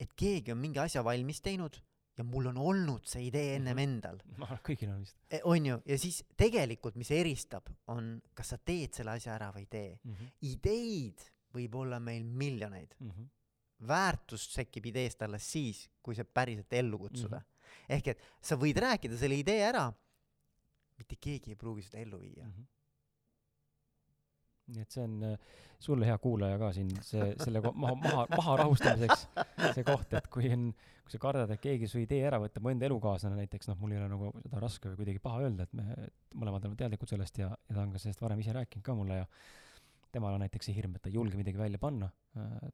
et 0.01 0.13
keegi 0.17 0.53
on 0.55 0.61
mingi 0.61 0.81
asja 0.83 1.05
valmis 1.05 1.43
teinud 1.45 1.77
ja 2.19 2.25
mul 2.27 2.51
on 2.51 2.59
olnud 2.61 3.09
see 3.09 3.27
idee 3.29 3.57
ennem 3.57 3.77
-hmm. 3.77 3.83
endal. 3.83 4.21
ma 4.37 4.47
arvan, 4.47 4.63
kõigil 4.69 4.93
on 4.93 5.01
vist. 5.01 5.17
E, 5.31 5.41
on 5.45 5.67
ju, 5.67 5.81
ja 5.87 5.99
siis 5.99 6.23
tegelikult, 6.37 6.97
mis 7.01 7.11
eristab, 7.17 7.69
on, 7.95 8.17
kas 8.35 8.55
sa 8.55 8.59
teed 8.59 8.97
selle 8.97 9.17
asja 9.17 9.35
ära 9.35 9.51
või 9.55 9.67
ei 9.67 9.71
tee 9.77 9.93
mm. 10.03 10.15
-hmm. 10.15 10.33
ideid 10.53 11.29
võib 11.55 11.75
olla 11.75 12.01
meil 12.01 12.25
miljoneid 12.25 12.97
mm. 12.99 13.11
-hmm. 13.11 13.31
väärtust 13.87 14.59
sekib 14.59 14.87
ideest 14.87 15.23
alles 15.23 15.53
siis, 15.53 15.89
kui 16.03 16.15
see 16.15 16.25
päriselt 16.25 16.73
ellu 16.73 16.99
kutsuda 16.99 17.39
mm. 17.39 17.45
-hmm. 17.45 17.97
ehk 17.97 18.13
et 18.15 18.23
sa 18.41 18.57
võid 18.57 18.77
rääkida 18.77 19.17
selle 19.17 19.39
idee 19.39 19.65
ära, 19.69 19.93
mitte 20.99 21.17
keegi 21.17 21.51
ei 21.51 21.57
pruugi 21.57 21.83
seda 21.83 21.99
ellu 22.05 22.21
viia 22.21 22.45
mm. 22.45 22.53
-hmm 22.53 22.80
nii 24.75 24.87
et 24.87 24.95
see 24.97 25.05
on 25.05 25.17
äh, 25.27 25.59
sulle, 25.81 26.07
hea 26.09 26.17
kuulaja, 26.23 26.59
ka 26.61 26.71
siin 26.77 26.91
see, 27.05 27.31
selle 27.41 27.63
maha, 27.65 27.95
maha, 28.05 28.25
maha 28.37 28.57
rahustamiseks 28.63 29.27
see 29.77 29.87
koht, 29.87 30.13
et 30.19 30.29
kui 30.33 30.51
on, 30.53 30.69
kui 31.05 31.15
sa 31.15 31.23
kardad, 31.23 31.55
et 31.55 31.63
keegi 31.63 31.89
su 31.91 32.03
idee 32.03 32.23
ära 32.29 32.41
võtab, 32.43 32.65
mu 32.65 32.73
enda 32.73 32.89
elukaaslane 32.89 33.39
näiteks, 33.41 33.71
noh, 33.71 33.79
mul 33.81 33.95
ei 33.95 34.03
ole 34.03 34.11
nagu 34.13 34.33
seda 34.45 34.63
raske 34.63 34.93
või 34.93 35.01
kuidagi 35.03 35.23
paha 35.25 35.47
öelda, 35.47 35.67
et 35.67 35.79
me 35.79 36.11
mõlemad 36.35 36.67
oleme 36.67 36.81
teadlikud 36.81 37.15
sellest 37.15 37.41
ja, 37.43 37.51
ja 37.51 37.77
ta 37.77 37.83
on 37.85 37.95
ka 37.95 38.03
sellest 38.03 38.23
varem 38.25 38.43
ise 38.45 38.57
rääkinud 38.57 38.87
ka 38.87 38.97
mulle 38.99 39.23
ja 39.23 39.31
temal 40.11 40.35
on 40.35 40.45
näiteks 40.45 40.69
see 40.69 40.77
hirm, 40.77 40.97
et 40.97 41.05
ta 41.05 41.11
ei 41.11 41.17
julge 41.17 41.39
midagi 41.39 41.59
välja 41.59 41.79
panna, 41.79 42.11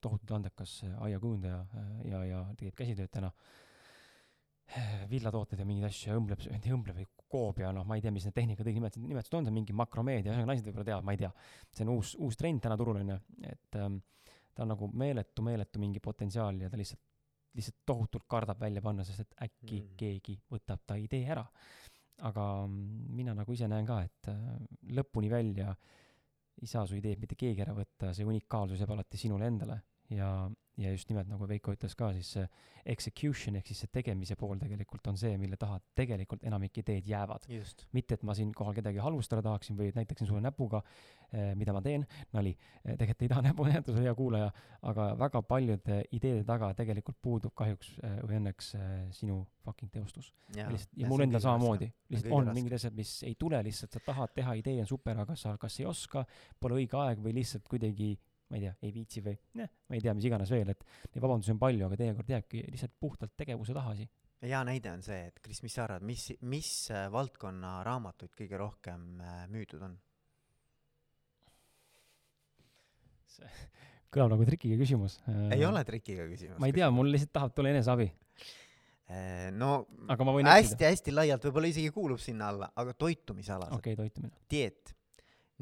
tohutult 0.01 0.33
andekas 0.39 0.79
aiakujundaja 1.05 1.61
ja, 2.09 2.25
ja 2.25 2.43
teeb 2.57 2.77
käsitööd 2.77 3.13
täna 3.13 3.31
villatooted 5.13 5.61
ja 5.61 5.67
mingeid 5.69 5.89
asju 5.91 6.11
ja 6.11 6.19
õmbleb, 6.19 6.43
mitte 6.51 6.73
õmbleb, 6.75 6.99
vaid 7.01 7.25
koob 7.31 7.61
ja 7.63 7.73
noh, 7.75 7.87
ma 7.89 7.99
ei 7.99 8.05
tea, 8.05 8.13
mis 8.15 8.27
need 8.27 8.37
tehnikad 8.37 8.67
õige 8.67 8.81
nimetused, 8.81 9.07
nimetused 9.07 9.37
on, 9.39 9.47
see 9.47 9.53
on 9.53 9.59
mingi 9.59 9.77
makromeedia, 9.77 10.33
ühesõnaga 10.33 10.53
naised 10.53 10.69
võib-olla 10.69 10.89
teavad, 10.91 11.07
ma 11.07 11.15
ei 11.17 11.21
tea. 11.23 11.33
see 11.75 11.87
on 11.87 11.93
uus, 11.97 12.13
uus 12.23 12.39
trend 12.39 12.63
täna 12.65 12.79
turul 12.79 13.01
on 13.01 13.13
ju, 13.15 13.19
et 13.51 13.79
ähm, 13.83 13.99
ta 14.55 14.65
on 14.65 14.73
nagu 14.75 14.89
meeletu, 14.93 15.45
meeletu 15.47 15.83
mingi 15.83 16.03
potentsiaal 16.03 16.63
ja 16.65 16.71
ta 16.73 16.81
lihtsalt, 16.81 17.03
lihtsalt 17.57 17.79
tohutult 17.89 18.27
kardab 18.31 18.61
välja 18.61 18.83
panna, 18.85 19.05
sest 19.07 19.25
et 19.25 19.37
äkki 19.49 19.81
mm. 19.83 19.93
keegi 20.01 20.39
võtab 20.53 20.83
ta 20.87 20.99
idee 21.01 21.27
ära. 21.35 21.47
aga 22.27 22.45
mm, 22.65 23.11
mina 23.17 23.35
nagu 23.37 23.53
ise 23.53 23.69
näen 23.69 23.87
ka, 23.87 24.01
et 24.07 24.31
äh, 24.33 24.45
lõpuni 24.97 25.31
välja 25.31 25.75
ei 26.57 26.69
saa 26.71 26.87
su 26.89 26.97
ideed 26.97 27.21
mitte 27.21 27.37
keegi 27.37 27.61
ära 27.61 27.75
võtta, 27.77 28.15
see 28.17 28.25
unikaalsus 28.25 28.81
jääb 28.81 28.95
alati 28.95 29.21
sinule 29.21 29.47
endale 29.47 29.83
ja, 30.11 30.31
ja 30.77 30.91
just 30.93 31.09
nimelt 31.11 31.29
nagu 31.31 31.49
Veiko 31.49 31.73
ütles 31.75 31.95
ka, 31.99 32.13
siis 32.17 32.31
see 32.37 32.47
execution 32.87 33.57
ehk 33.59 33.67
siis 33.71 33.81
see 33.83 33.91
tegemise 33.93 34.37
pool 34.39 34.59
tegelikult 34.61 35.09
on 35.11 35.19
see, 35.19 35.33
mille 35.41 35.59
taha 35.59 35.79
tegelikult 35.99 36.45
enamik 36.47 36.79
ideed 36.83 37.09
jäävad. 37.09 37.49
mitte, 37.93 38.15
et 38.15 38.23
ma 38.23 38.35
siinkohal 38.35 38.77
kedagi 38.77 39.03
halvustada 39.03 39.43
tahaksin 39.43 39.77
või 39.79 39.91
näitaksin 39.97 40.29
sulle 40.29 40.43
näpuga 40.45 40.83
eh,, 41.33 41.55
mida 41.59 41.75
ma 41.75 41.83
teen, 41.83 42.07
nali 42.33 42.55
eh,, 42.55 42.95
tegelikult 42.95 43.23
ei 43.27 43.33
taha 43.33 43.47
näpu 43.49 43.67
näidata, 43.67 43.97
hea 43.99 44.15
kuulaja, 44.15 44.53
aga 44.83 45.09
väga 45.19 45.43
paljude 45.43 46.03
ideede 46.13 46.45
taga 46.47 46.73
tegelikult 46.79 47.19
puudub 47.23 47.55
kahjuks 47.57 47.97
eh, 48.03 48.19
või 48.23 48.41
õnneks 48.43 48.73
sinu 49.17 49.41
fucking 49.67 49.91
teostus. 49.91 50.31
ja, 50.55 50.69
ja 50.71 51.09
mul 51.11 51.27
endal 51.27 51.43
samamoodi, 51.43 51.91
lihtsalt 52.13 52.33
on 52.33 52.47
raske. 52.47 52.61
mingid 52.61 52.79
asjad, 52.79 52.95
mis 52.95 53.17
ei 53.27 53.35
tule 53.39 53.59
lihtsalt, 53.67 53.97
sa 53.97 54.05
tahad 54.13 54.35
teha, 54.37 54.55
idee 54.61 54.79
on 54.85 54.87
super, 54.87 55.19
aga 55.25 55.35
sa 55.37 55.57
kas 55.59 55.81
ei 55.81 55.89
oska, 55.91 56.27
pole 56.61 56.83
õige 56.83 57.01
aeg 57.03 57.23
või 57.25 57.35
lihtsalt 57.41 57.67
kuidagi 57.67 58.15
ma 58.47 58.59
ei 58.59 58.63
tea, 58.63 58.75
ei 58.87 58.93
viitsi 58.95 59.23
või 59.25 59.35
noh, 59.59 59.71
ma 59.91 59.99
ei 59.99 60.05
tea, 60.05 60.15
mis 60.17 60.27
iganes 60.29 60.53
veel, 60.55 60.71
et 60.71 60.85
neid 61.11 61.23
vabandusi 61.25 61.53
on 61.55 61.61
palju, 61.63 61.87
aga 61.89 61.99
teinekord 61.99 62.31
jääbki 62.31 62.63
lihtsalt 62.71 62.95
puhtalt 63.01 63.35
tegevuse 63.39 63.75
taha 63.77 63.95
asi. 63.97 64.09
hea 64.45 64.61
näide 64.69 64.93
on 64.93 65.03
see, 65.07 65.19
et 65.31 65.41
Kris, 65.43 65.63
mis 65.65 65.75
sa 65.75 65.87
arvad, 65.87 66.07
mis, 66.07 66.29
mis 66.47 66.73
äh, 66.95 67.07
valdkonna 67.13 67.79
raamatuid 67.87 68.37
kõige 68.39 68.61
rohkem 68.61 69.09
äh, 69.21 69.41
müüdud 69.53 69.83
on? 69.89 69.97
see 73.37 73.51
kõlab 74.15 74.37
nagu 74.37 74.47
trikiga 74.49 74.79
küsimus. 74.81 75.19
ei 75.53 75.67
ole 75.67 75.83
trikiga 75.89 76.29
küsimus. 76.31 76.61
ma 76.63 76.71
ei 76.71 76.77
tea, 76.77 76.93
mul 76.95 77.11
lihtsalt 77.13 77.35
tahab 77.35 77.57
tulla 77.57 77.75
eneseabi 77.75 78.11
no 79.55 79.87
hästi-hästi 80.47 81.13
laialt 81.15 81.45
võib-olla 81.47 81.69
isegi 81.71 81.93
kuulub 81.95 82.19
sinna 82.23 82.49
alla, 82.51 82.71
aga 82.75 82.95
toitumisalased. 82.99 83.75
okei 83.77 83.95
okay,, 83.95 84.09
toitumine. 84.09 84.35
dieet. 84.51 84.95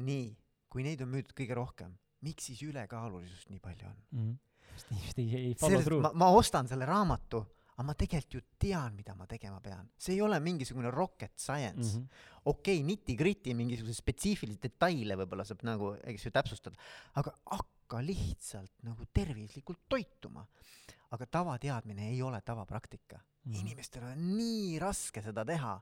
nii, 0.05 0.31
kui 0.69 0.85
neid 0.85 1.03
on 1.05 1.11
müüdud 1.13 1.35
kõige 1.37 1.57
rohkem, 1.57 1.93
miks 2.25 2.49
siis 2.49 2.63
ülekaalulisust 2.65 3.51
nii 3.53 3.61
palju 3.63 3.89
on 3.89 3.97
mm? 3.97 4.23
-hmm. 4.23 4.71
sest 4.73 4.91
inimesed 4.93 5.21
ei, 5.23 5.35
ei 5.41 5.59
follow 5.59 5.83
through. 5.83 6.05
ma, 6.05 6.11
ma 6.25 6.31
ostan 6.39 6.69
selle 6.71 6.87
raamatu, 6.89 7.41
aga 7.75 7.85
ma 7.89 7.95
tegelikult 7.99 8.37
ju 8.37 8.41
tean, 8.65 8.95
mida 8.95 9.15
ma 9.19 9.27
tegema 9.29 9.59
pean. 9.61 9.89
see 9.97 10.15
ei 10.15 10.21
ole 10.25 10.39
mingisugune 10.39 10.91
rocket 10.91 11.37
science 11.39 11.97
mm. 11.97 12.03
-hmm. 12.03 12.25
okei 12.45 12.79
okay,, 12.79 12.87
niti-gritty 12.89 13.55
mingisuguseid 13.61 14.01
spetsiifilisi 14.01 14.61
detaile 14.67 15.17
võib-olla 15.21 15.45
saab 15.47 15.65
nagu, 15.67 15.95
eks 16.03 16.27
ju, 16.27 16.33
täpsustada, 16.35 16.75
aga 17.21 17.35
hakka 17.51 18.01
lihtsalt 18.01 18.73
nagu 18.83 19.05
tervislikult 19.13 19.85
toituma. 19.89 20.45
aga 21.15 21.25
tavateadmine 21.31 22.09
ei 22.09 22.21
ole 22.21 22.41
tavapraktika 22.41 23.17
mm. 23.17 23.51
-hmm. 23.51 23.59
inimestel 23.59 24.03
on 24.03 24.37
nii 24.37 24.79
raske 24.79 25.21
seda 25.21 25.45
teha. 25.45 25.81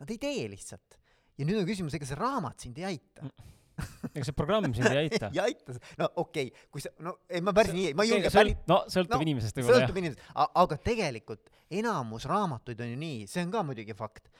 Nad 0.00 0.10
ei 0.10 0.18
tee 0.18 0.48
lihtsalt. 0.50 0.98
ja 1.38 1.44
nüüd 1.44 1.58
on 1.60 1.66
küsimus, 1.66 1.94
ega 1.94 2.06
see 2.06 2.18
raamat 2.18 2.60
sind 2.60 2.78
ei 2.78 2.84
aita 2.84 3.22
mm. 3.22 3.28
-hmm 3.28 3.54
ega 4.14 4.24
see 4.26 4.36
programm 4.36 4.74
sind 4.76 4.90
ei 4.90 5.04
aita. 5.04 5.30
Ei 5.34 5.40
aita, 5.48 5.74
no 6.00 6.10
okei 6.22 6.48
okay,, 6.50 6.68
kui 6.70 6.84
sa, 6.84 6.92
no 7.02 7.16
ei, 7.28 7.42
ma 7.44 7.54
päris 7.56 7.74
nii, 7.74 7.94
ma 7.98 8.06
ei 8.06 8.12
julge 8.12 8.30
päris 8.34 8.60
no 8.70 8.80
sõltub 8.92 9.18
no, 9.18 9.26
inimesest 9.26 9.58
võib-olla 9.58 9.80
sõltub 9.82 10.00
inimesest, 10.02 10.28
aga 10.62 10.78
tegelikult 10.90 11.50
enamus 11.80 12.28
raamatuid 12.30 12.84
on 12.84 12.92
ju 12.92 13.00
nii, 13.00 13.24
see 13.30 13.42
on 13.46 13.54
ka 13.54 13.64
muidugi 13.66 13.96
fakt, 13.98 14.30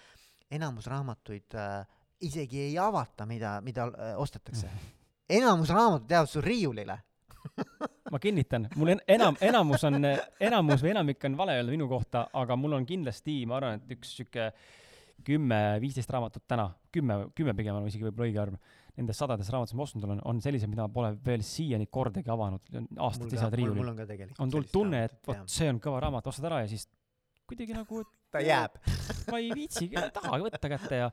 enamus 0.54 0.86
raamatuid 0.92 1.58
äh, 1.58 1.80
isegi 2.24 2.68
ei 2.68 2.78
avata, 2.78 3.26
mida, 3.26 3.56
mida 3.64 3.88
äh, 3.88 4.14
ostetakse. 4.20 4.70
enamus 5.38 5.72
raamatud 5.74 6.10
jäävad 6.10 6.30
sul 6.30 6.46
riiulile. 6.46 6.98
Ma 8.12 8.18
kinnitan, 8.20 8.68
mul 8.76 8.94
en, 8.94 9.00
enam, 9.08 9.36
enamus 9.42 9.82
on, 9.84 9.98
enamus 10.40 10.84
või 10.84 10.92
enamik 10.92 11.24
on 11.28 11.36
vale 11.36 11.58
öelda 11.58 11.72
minu 11.72 11.88
kohta, 11.90 12.28
aga 12.32 12.56
mul 12.56 12.76
on 12.78 12.86
kindlasti, 12.86 13.42
ma 13.48 13.58
arvan, 13.58 13.80
et 13.80 13.96
üks 13.96 14.14
sihuke 14.16 14.50
kümme, 15.24 15.60
viisteist 15.82 16.10
raamatut 16.10 16.44
täna, 16.48 16.68
kümme, 16.92 17.24
kümme 17.36 17.54
pigem 17.56 17.78
on 17.78 17.86
isegi 17.88 18.06
võib-olla 18.08 18.30
õige 18.30 18.42
arv 18.42 18.58
nendes 18.94 19.18
sadades 19.18 19.48
raamatutes, 19.50 19.74
mis 19.74 19.80
ma 19.80 19.86
ostnud 19.88 20.08
olen, 20.08 20.20
on 20.30 20.42
sellised, 20.42 20.70
mida 20.70 20.86
pole 20.92 21.14
veel 21.26 21.42
siiani 21.46 21.88
kordagi 21.90 22.30
avanud, 22.30 22.74
aastaid 23.02 23.32
seisavad 23.32 23.56
riiulil. 23.58 23.88
on 23.90 24.02
ka 24.02 24.06
tegelikult. 24.10 24.42
on 24.44 24.52
tulnud 24.52 24.74
tunne, 24.74 25.04
et 25.08 25.16
vot 25.26 25.48
see 25.50 25.70
on 25.72 25.80
kõva 25.82 26.02
raamat, 26.04 26.28
ostad 26.30 26.46
ära 26.50 26.60
ja 26.62 26.68
siis 26.70 26.86
kuidagi 27.48 27.76
nagu 27.76 28.04
ta 28.34 28.42
jääb 28.44 28.78
ma 29.32 29.40
ei 29.40 29.50
viitsigi, 29.54 29.98
ei 29.98 30.14
tahagi 30.14 30.46
võtta 30.46 30.70
kätte 30.76 31.00
ja 31.02 31.10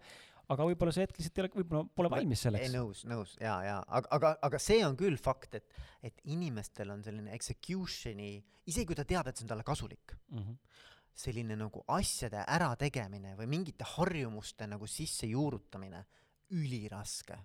aga 0.51 0.67
võib-olla 0.67 0.93
see 0.95 1.05
hetk 1.05 1.19
lihtsalt 1.19 1.39
ei 1.39 1.45
ole, 1.45 1.51
võib-olla 1.61 1.83
pole 1.97 2.11
valmis 2.11 2.45
selleks. 2.45 2.67
ei 2.67 2.75
nõus, 2.75 3.03
nõus 3.09 3.35
ja, 3.39 3.55
ja 3.65 3.75
aga, 3.87 4.11
aga, 4.17 4.33
aga 4.49 4.61
see 4.61 4.81
on 4.85 4.97
küll 4.99 5.17
fakt, 5.21 5.57
et, 5.61 5.83
et 6.05 6.23
inimestel 6.33 6.91
on 6.93 7.03
selline 7.05 7.33
execution'i, 7.37 8.33
isegi 8.69 8.89
kui 8.89 8.97
ta 8.99 9.07
teab, 9.07 9.31
et 9.31 9.39
see 9.39 9.47
on 9.47 9.53
talle 9.53 9.67
kasulik 9.67 10.15
mm, 10.29 10.43
-hmm. 10.43 10.89
Selline 11.13 11.55
nagu 11.59 11.83
asjade 11.87 12.43
ärategemine 12.47 13.35
või 13.37 13.47
mingite 13.51 13.85
harjumuste 13.97 14.67
nagu 14.67 14.87
sissejuurutamine, 14.87 16.03
üliraske 16.51 17.37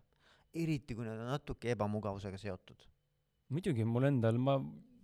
eriti 0.63 0.97
kui 0.97 1.07
nad 1.07 1.21
on 1.21 1.31
natuke 1.31 1.73
ebamugavusega 1.75 2.39
seotud. 2.41 2.87
muidugi, 3.49 3.85
mul 3.85 4.09
endal, 4.09 4.39
ma 4.43 4.57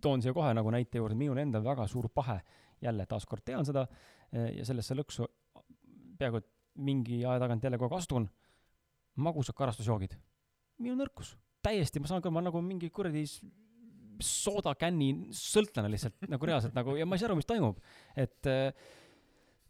toon 0.03 0.21
siia 0.21 0.33
kohe 0.35 0.51
nagu 0.55 0.71
näite 0.73 0.99
juurde, 0.99 1.15
minul 1.15 1.39
endal 1.39 1.63
väga 1.63 1.85
suur 1.87 2.09
pahe, 2.09 2.39
jälle 2.83 3.05
taaskord 3.07 3.45
tean 3.45 3.65
seda 3.65 3.85
eh, 4.31 4.57
ja 4.57 4.65
sellesse 4.67 4.97
lõksu 4.97 5.27
peaaegu 6.19 6.41
et 6.41 6.49
mingi 6.83 7.21
aja 7.23 7.39
tagant 7.39 7.63
jälle 7.63 7.79
kogu 7.79 7.95
aeg 7.95 8.03
astun, 8.03 8.27
magusad 9.15 9.55
karastusjoogid. 9.55 10.17
minu 10.83 10.97
nõrkus, 10.99 11.35
täiesti, 11.63 12.01
ma 12.01 12.09
saan 12.09 12.23
aru, 12.23 12.33
ma 12.33 12.43
nagu 12.43 12.61
mingi 12.65 12.89
kuradi 12.89 13.23
soodakänni 14.21 15.31
sõltlane 15.35 15.89
lihtsalt 15.93 16.27
nagu 16.29 16.49
reaalselt 16.49 16.75
nagu 16.77 16.97
ja 16.99 17.07
ma 17.07 17.17
ei 17.17 17.23
saa 17.23 17.31
aru, 17.31 17.39
mis 17.39 17.49
toimub. 17.49 17.79
et 18.15 18.51
äh, 18.51 18.69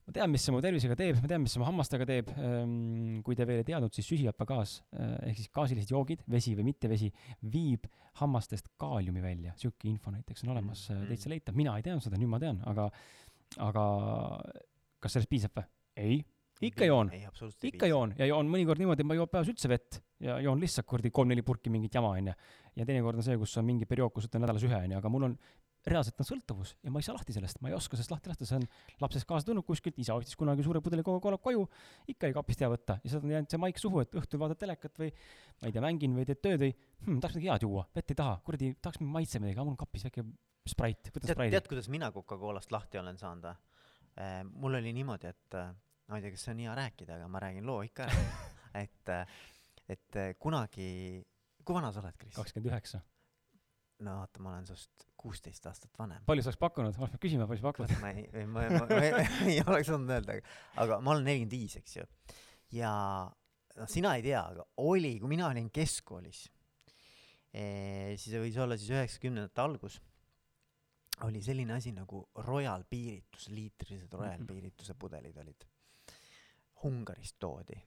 ma 0.04 0.14
tean, 0.18 0.32
mis 0.34 0.44
see 0.44 0.54
mu 0.54 0.60
tervisega 0.64 0.98
teeb, 1.00 1.20
ma 1.22 1.30
tean, 1.32 1.44
mis 1.46 1.54
see 1.56 1.62
mu 1.62 1.68
hammastega 1.68 2.08
teeb. 2.08 2.32
Ehm, 2.36 3.22
kui 3.26 3.38
te 3.39 3.48
veel 3.48 3.62
ei 3.62 3.68
teadnud, 3.68 3.94
siis 3.96 4.10
süsihappegaas 4.12 4.76
eh, 4.98 5.14
ehk 5.30 5.39
siis 5.39 5.52
gaasilised 5.56 5.94
joogid, 5.94 6.26
vesi 6.32 6.56
või 6.58 6.68
mitte 6.72 6.91
vesi, 6.91 7.10
viib 7.54 7.88
hammastest 8.20 8.68
kaaliumi 8.82 9.24
välja. 9.24 9.56
sihuke 9.60 9.88
info 9.89 10.12
näiteks 10.14 10.44
on 10.46 10.54
olemas 10.56 10.89
mm, 10.89 10.98
-hmm. 10.98 11.14
täitsa 11.14 11.32
leitav. 11.32 11.56
mina 11.56 11.78
ei 11.78 11.86
teadnud 11.88 12.04
seda, 12.04 12.20
nüüd 12.20 12.34
ma 12.34 12.41
tean, 12.44 12.60
aga, 12.70 12.89
aga 13.64 13.86
kas 15.00 15.16
sellest 15.16 15.32
piisab 15.32 15.56
või? 15.58 15.70
ei, 15.96 16.20
ikka 16.70 16.88
joon, 16.88 17.11
ikka 17.70 17.89
joon. 17.91 18.16
Ja 18.20 18.28
joon 18.30 18.49
mõnikord 18.51 18.82
niimoodi, 18.82 19.03
et 19.03 19.09
ma 19.09 19.16
ei 19.16 19.22
joo 19.22 19.28
päevas 19.32 19.51
üldse 19.51 19.72
vett. 19.72 19.99
Ja 20.24 20.38
joon 20.43 20.61
lihtsalt 20.61 20.88
kuradi 20.88 21.11
kolm-neli 21.14 21.43
purki 21.45 21.72
mingit 21.74 21.95
jama, 21.97 22.14
onju. 22.16 22.34
ja 22.80 22.86
teinekord 22.88 23.20
on 23.20 23.26
see, 23.26 23.38
kus 23.38 23.57
on 23.59 23.68
mingi 23.68 23.86
periood, 23.89 24.14
kus 24.16 24.30
võtan 24.30 24.45
nädalas 24.45 24.64
ühe, 24.66 24.80
onju, 24.88 24.99
aga 25.01 25.11
mul 25.11 25.28
on 25.30 25.38
reaalselt 25.89 26.22
on 26.24 26.28
sõltuvus 26.28 26.74
ja 26.84 26.91
ma 26.93 27.01
ei 27.01 27.05
saa 27.05 27.16
lahti 27.18 27.34
sellest, 27.36 27.59
ma 27.64 27.70
ei 27.72 27.76
oska 27.76 27.97
sellest 27.97 28.14
lahti 28.14 28.32
lasta, 28.32 28.47
see 28.47 28.59
on 28.61 28.66
lapsest 29.03 29.28
kaasa 29.28 29.49
tulnud 29.49 29.66
kuskilt, 29.68 29.97
isa 29.99 30.16
ostis 30.16 30.38
kunagi 30.39 30.64
suure 30.64 30.80
pudeli 30.84 31.03
Coca-Cola 31.03 31.39
koju, 31.43 31.66
ikka 32.14 32.30
oli 32.30 32.38
kapist 32.38 32.64
hea 32.64 32.70
võtta. 32.72 32.97
Ja 33.03 33.11
sealt 33.11 33.28
on 33.28 33.34
jäänud 33.36 33.51
see 33.51 33.59
maik 33.59 33.82
suhu, 33.82 33.99
et 34.03 34.16
õhtul 34.20 34.39
vaatad 34.41 34.61
telekat 34.64 34.95
või 35.01 35.11
ma 35.11 35.68
ei 35.68 35.76
tea, 35.76 35.84
mängin 35.84 36.16
või 36.16 36.28
teed 36.30 36.39
tööd 36.39 36.64
või 36.64 36.72
hmm, 36.72 37.20
tahaks 37.20 37.36
midagi 37.36 37.51
head 37.51 37.68
juua, 37.68 37.86
vett 37.99 38.16
ei 38.16 38.20
taha, 38.24 38.39
kuradi, 38.47 38.72
tahaks 38.80 39.01
mingi 39.03 39.16
maitse 39.18 39.43
midagi, 39.43 39.57
aga 39.57 39.68
mul 39.68 39.76
on 39.76 39.82
kapis 39.84 40.07
väike 40.07 40.26
Sprite, 40.64 41.11
võta 41.11 41.28
Sprite'i. 41.28 41.51
tead, 41.51 41.66
kuidas 41.68 41.89
mina 41.91 42.14
Coca-Colast 42.16 42.72
lahti 42.72 43.01
olen 43.01 43.20
saanud 43.20 43.49
või 43.49 43.57
äh,? 44.24 44.38
mul 44.47 44.80
oli 44.80 44.93
niimoodi, 44.95 45.34
et 45.36 45.57
äh, 45.59 45.74
ma 46.10 46.20
ei 46.20 46.26
tea, 46.26 46.34
kas 46.36 46.45
see 46.47 46.54
on 46.56 46.64
hea 46.66 46.76
rääkida, 46.78 47.18
aga 47.18 47.32
ma 47.32 47.41
räägin 47.43 47.68
loo 47.68 47.82
ikka 47.86 48.08
ära 48.10 48.24
et, 48.84 49.14
et 49.89 50.20
äh, 50.20 50.36
kunagi, 50.39 50.88
kui 51.64 51.76
vana 51.76 51.91
sa 51.93 52.04
oled, 52.04 52.18
Kris? 52.20 52.36
kakskümmend 52.38 52.72
üheksa 52.72 53.04
no 54.04 54.18
vaata, 54.20 54.41
ma 54.43 54.54
olen 54.54 54.66
sinust 54.68 55.06
kuusteist 55.20 55.68
aastat 55.70 55.93
vanem. 55.99 56.24
palju 56.28 56.43
sa 56.43 56.51
oleks 56.51 56.62
pakkunud, 56.62 56.89
oleks 56.89 57.14
pidanud 57.14 57.24
küsima, 57.26 57.47
palju 57.49 57.62
sa 57.62 57.70
pakud? 57.70 57.93
ma 58.01 58.12
ei, 58.12 58.45
ma, 58.49 58.66
ma, 58.74 58.82
ma, 58.82 58.88
ma 58.89 59.49
ei 59.49 59.60
oleks 59.62 59.91
osanud 59.91 60.16
öelda, 60.18 60.38
aga, 60.39 60.58
aga 60.84 60.99
ma 61.04 61.14
olen 61.14 61.28
nelikümmend 61.30 61.56
viis, 61.56 61.78
eks 61.80 61.99
ju. 61.99 62.08
ja 62.80 62.93
noh, 63.78 63.91
sina 63.91 64.16
ei 64.18 64.26
tea, 64.26 64.41
aga 64.41 64.66
oli, 64.84 65.16
kui 65.22 65.32
mina 65.32 65.47
olin 65.51 65.70
keskkoolis 65.74 66.45
e,, 67.54 67.64
siis 68.18 68.34
võis 68.41 68.58
olla 68.60 68.80
siis 68.80 68.93
üheksakümnendate 68.95 69.64
algus, 69.64 69.99
oli 71.28 71.43
selline 71.45 71.78
asi 71.78 71.93
nagu 71.95 72.26
Royal 72.47 72.84
piiritus, 72.89 73.47
liitrised 73.54 74.14
Royal 74.18 74.43
piirituse 74.49 74.97
pudelid 74.99 75.38
olid. 75.45 75.70
Ungarist 76.88 77.38
toodi, 77.40 77.78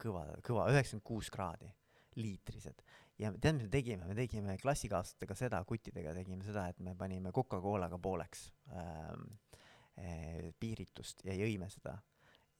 kõva, 0.00 0.24
kõva, 0.46 0.66
üheksakümmend 0.72 1.06
kuus 1.06 1.30
kraadi, 1.30 1.70
liitrised 2.18 2.82
ja 3.20 3.30
tead, 3.36 3.58
mis 3.58 3.66
me 3.66 3.72
tegime, 3.72 4.08
me 4.08 4.16
tegime 4.16 4.56
klassikaaslastega 4.60 5.36
seda, 5.38 5.60
kuttidega 5.68 6.14
tegime 6.16 6.44
seda, 6.46 6.66
et 6.72 6.80
me 6.84 6.94
panime 6.98 7.32
Coca-Colaga 7.36 7.98
pooleks 8.02 8.48
ähm, 8.74 9.26
äh, 10.00 10.50
piiritust 10.60 11.24
ja 11.26 11.36
jõime 11.36 11.68
seda 11.72 11.98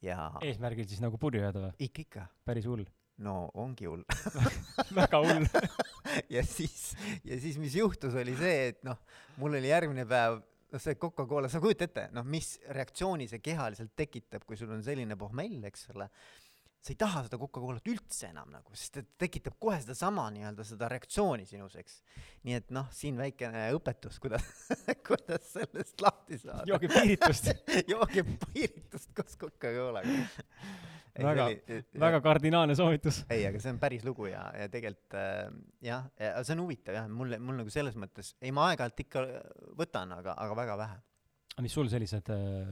ja 0.05 0.31
eesmärgil 0.45 0.87
siis 0.89 1.01
nagu 1.03 1.19
purju 1.21 1.43
jääda 1.43 1.67
või? 1.67 1.73
ikka, 1.87 2.05
ikka. 2.05 2.25
päris 2.45 2.67
hull. 2.69 2.85
no 3.25 3.35
ongi 3.61 3.89
hull 3.89 4.05
väga 4.99 5.21
hull 5.23 5.47
ja 6.35 6.45
siis, 6.45 6.93
ja 7.27 7.39
siis, 7.41 7.57
mis 7.61 7.75
juhtus, 7.77 8.15
oli 8.17 8.35
see, 8.37 8.71
et 8.73 8.81
noh, 8.87 8.99
mul 9.41 9.57
oli 9.59 9.71
järgmine 9.71 10.05
päev, 10.09 10.41
noh, 10.71 10.81
see 10.81 10.99
Coca-Cola, 10.99 11.49
sa 11.51 11.59
kujuta 11.63 11.87
ette, 11.87 12.07
noh, 12.15 12.27
mis 12.27 12.55
reaktsiooni 12.71 13.27
see 13.27 13.43
kehaliselt 13.43 13.95
tekitab, 13.97 14.45
kui 14.47 14.59
sul 14.59 14.71
on 14.71 14.83
selline 14.85 15.17
pohmell, 15.19 15.59
eks 15.67 15.89
ole 15.95 16.07
sa 16.81 16.89
ei 16.89 16.97
taha 16.97 17.21
seda 17.27 17.37
Coca-Colat 17.37 17.89
üldse 17.91 18.31
enam 18.31 18.49
nagu, 18.49 18.73
sest 18.73 18.95
ta 18.95 19.03
tekitab 19.23 19.59
kohe 19.61 19.77
sedasama 19.83 20.25
nii-öelda 20.33 20.65
seda 20.65 20.87
reaktsiooni 20.89 21.45
sinus, 21.45 21.75
eks. 21.77 21.99
nii 22.47 22.57
et 22.57 22.71
noh, 22.73 22.87
siin 22.95 23.19
väikene 23.21 23.67
õpetus, 23.77 24.17
kuidas 24.21 24.47
kuidas 25.07 25.45
sellest 25.51 26.01
lahti 26.01 26.39
saada. 26.41 26.65
jooge 26.71 26.89
piiritust 26.89 27.51
jooge 27.93 28.25
piiritust 28.25 29.13
koos 29.17 29.37
Coca-Colaga. 29.43 30.25
Väga, 31.19 31.47
väga 31.99 32.21
kardinaalne 32.23 32.75
soovitus. 32.77 33.23
ei, 33.33 33.43
aga 33.49 33.59
see 33.61 33.73
on 33.73 33.79
päris 33.81 34.05
lugu 34.07 34.29
ja, 34.31 34.45
ja 34.57 34.69
tegelikult 34.71 35.17
äh, 35.19 35.43
jah, 35.85 36.07
see 36.17 36.55
on 36.55 36.63
huvitav 36.65 36.97
jah, 36.97 37.09
mulle, 37.11 37.39
mul 37.43 37.59
nagu 37.61 37.73
selles 37.73 37.97
mõttes, 37.99 38.33
ei 38.41 38.53
ma 38.55 38.69
aeg-ajalt 38.71 39.03
ikka 39.05 39.25
võtan, 39.79 40.15
aga, 40.17 40.37
aga 40.45 40.57
väga 40.61 40.79
vähe. 40.85 40.97
mis 41.65 41.75
sul 41.77 41.91
sellised 41.91 42.31
äh, 42.33 42.71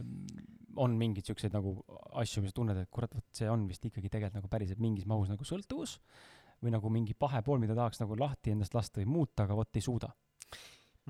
on 0.80 0.98
mingeid 1.00 1.28
siukseid 1.28 1.56
nagu 1.56 1.76
asju, 2.22 2.44
mis 2.44 2.54
sa 2.54 2.62
tunned, 2.62 2.80
et 2.80 2.92
kurat, 2.94 3.14
vot 3.16 3.26
see 3.36 3.50
on 3.52 3.68
vist 3.70 3.86
ikkagi 3.86 4.12
tegelikult 4.12 4.40
nagu 4.40 4.52
päriselt 4.52 4.84
mingis 4.84 5.08
mahus 5.10 5.32
nagu 5.32 5.48
sõltuvus 5.48 6.00
või 6.64 6.74
nagu 6.76 6.92
mingi 6.92 7.16
pahe 7.16 7.42
pool, 7.46 7.60
mida 7.62 7.76
tahaks 7.78 8.02
nagu 8.02 8.18
lahti 8.20 8.52
endast 8.54 8.76
lasta 8.76 9.00
või 9.02 9.08
muuta, 9.10 9.46
aga 9.46 9.56
vot 9.60 9.80
ei 9.80 9.84
suuda? 9.84 10.12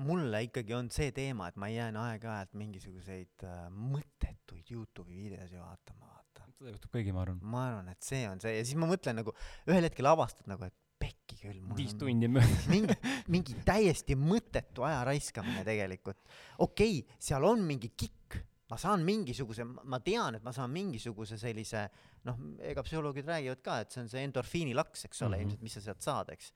mulle 0.00 0.42
ikkagi 0.46 0.74
on 0.74 0.88
see 0.92 1.12
teema, 1.16 1.50
et 1.50 1.58
ma 1.60 1.68
jään 1.70 1.98
aeg-ajalt 2.00 2.54
mingisuguseid 2.58 3.44
äh, 3.44 3.66
mõttetuid 3.74 4.72
Youtube'i 4.72 5.18
videosi 5.26 5.58
vaatama, 5.60 6.06
vaata. 6.06 6.19
Seda 6.60 6.74
juhtub 6.74 6.92
kõigi, 6.92 7.14
ma 7.16 7.24
arvan. 7.24 7.40
ma 7.40 7.64
arvan, 7.70 7.90
et 7.94 8.04
see 8.04 8.26
on 8.28 8.40
see 8.42 8.52
ja 8.58 8.66
siis 8.66 8.76
ma 8.80 8.88
mõtlen 8.90 9.20
nagu 9.22 9.34
ühel 9.70 9.86
hetkel 9.88 10.08
avastad 10.10 10.50
nagu, 10.50 10.68
et 10.68 10.76
pekki 11.00 11.38
küll. 11.40 11.62
viis 11.78 11.96
tundi 11.96 12.28
möödas. 12.28 12.68
mingi, 12.74 12.96
mingi 13.32 13.56
täiesti 13.66 14.16
mõttetu 14.20 14.84
aja 14.88 15.00
raiskamine 15.08 15.64
tegelikult. 15.66 16.20
okei 16.58 17.00
okay,, 17.00 17.20
seal 17.30 17.46
on 17.48 17.64
mingi 17.66 17.92
kikk 17.96 18.42
ma 18.70 18.78
saan 18.78 19.02
mingisuguse, 19.02 19.64
ma 19.66 19.98
tean, 20.04 20.36
et 20.38 20.44
ma 20.46 20.52
saan 20.54 20.70
mingisuguse 20.70 21.40
sellise 21.40 21.88
noh, 22.28 22.36
ega 22.62 22.84
psühholoogid 22.86 23.26
räägivad 23.26 23.64
ka, 23.66 23.80
et 23.82 23.90
see 23.90 24.04
on 24.04 24.12
see 24.12 24.22
endorfiinilaks, 24.28 25.08
eks 25.08 25.24
ole 25.24 25.32
mm, 25.34 25.40
-hmm. 25.40 25.48
ilmselt, 25.48 25.64
mis 25.66 25.74
sa 25.74 25.82
sealt 25.88 26.06
saad, 26.06 26.30
eks. 26.36 26.52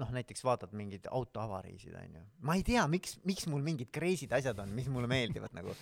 noh, 0.00 0.10
näiteks 0.10 0.42
vaatad 0.42 0.72
mingeid 0.74 1.06
autoavariisid, 1.06 1.94
onju. 1.94 2.24
ma 2.42 2.56
ei 2.58 2.66
tea, 2.66 2.82
miks, 2.90 3.20
miks 3.22 3.46
mul 3.46 3.62
mingid 3.62 3.92
crazy'd 3.94 4.34
asjad 4.34 4.58
on, 4.58 4.74
mis 4.74 4.90
mulle 4.90 5.06
meeldivad 5.06 5.54
nagu. 5.54 5.76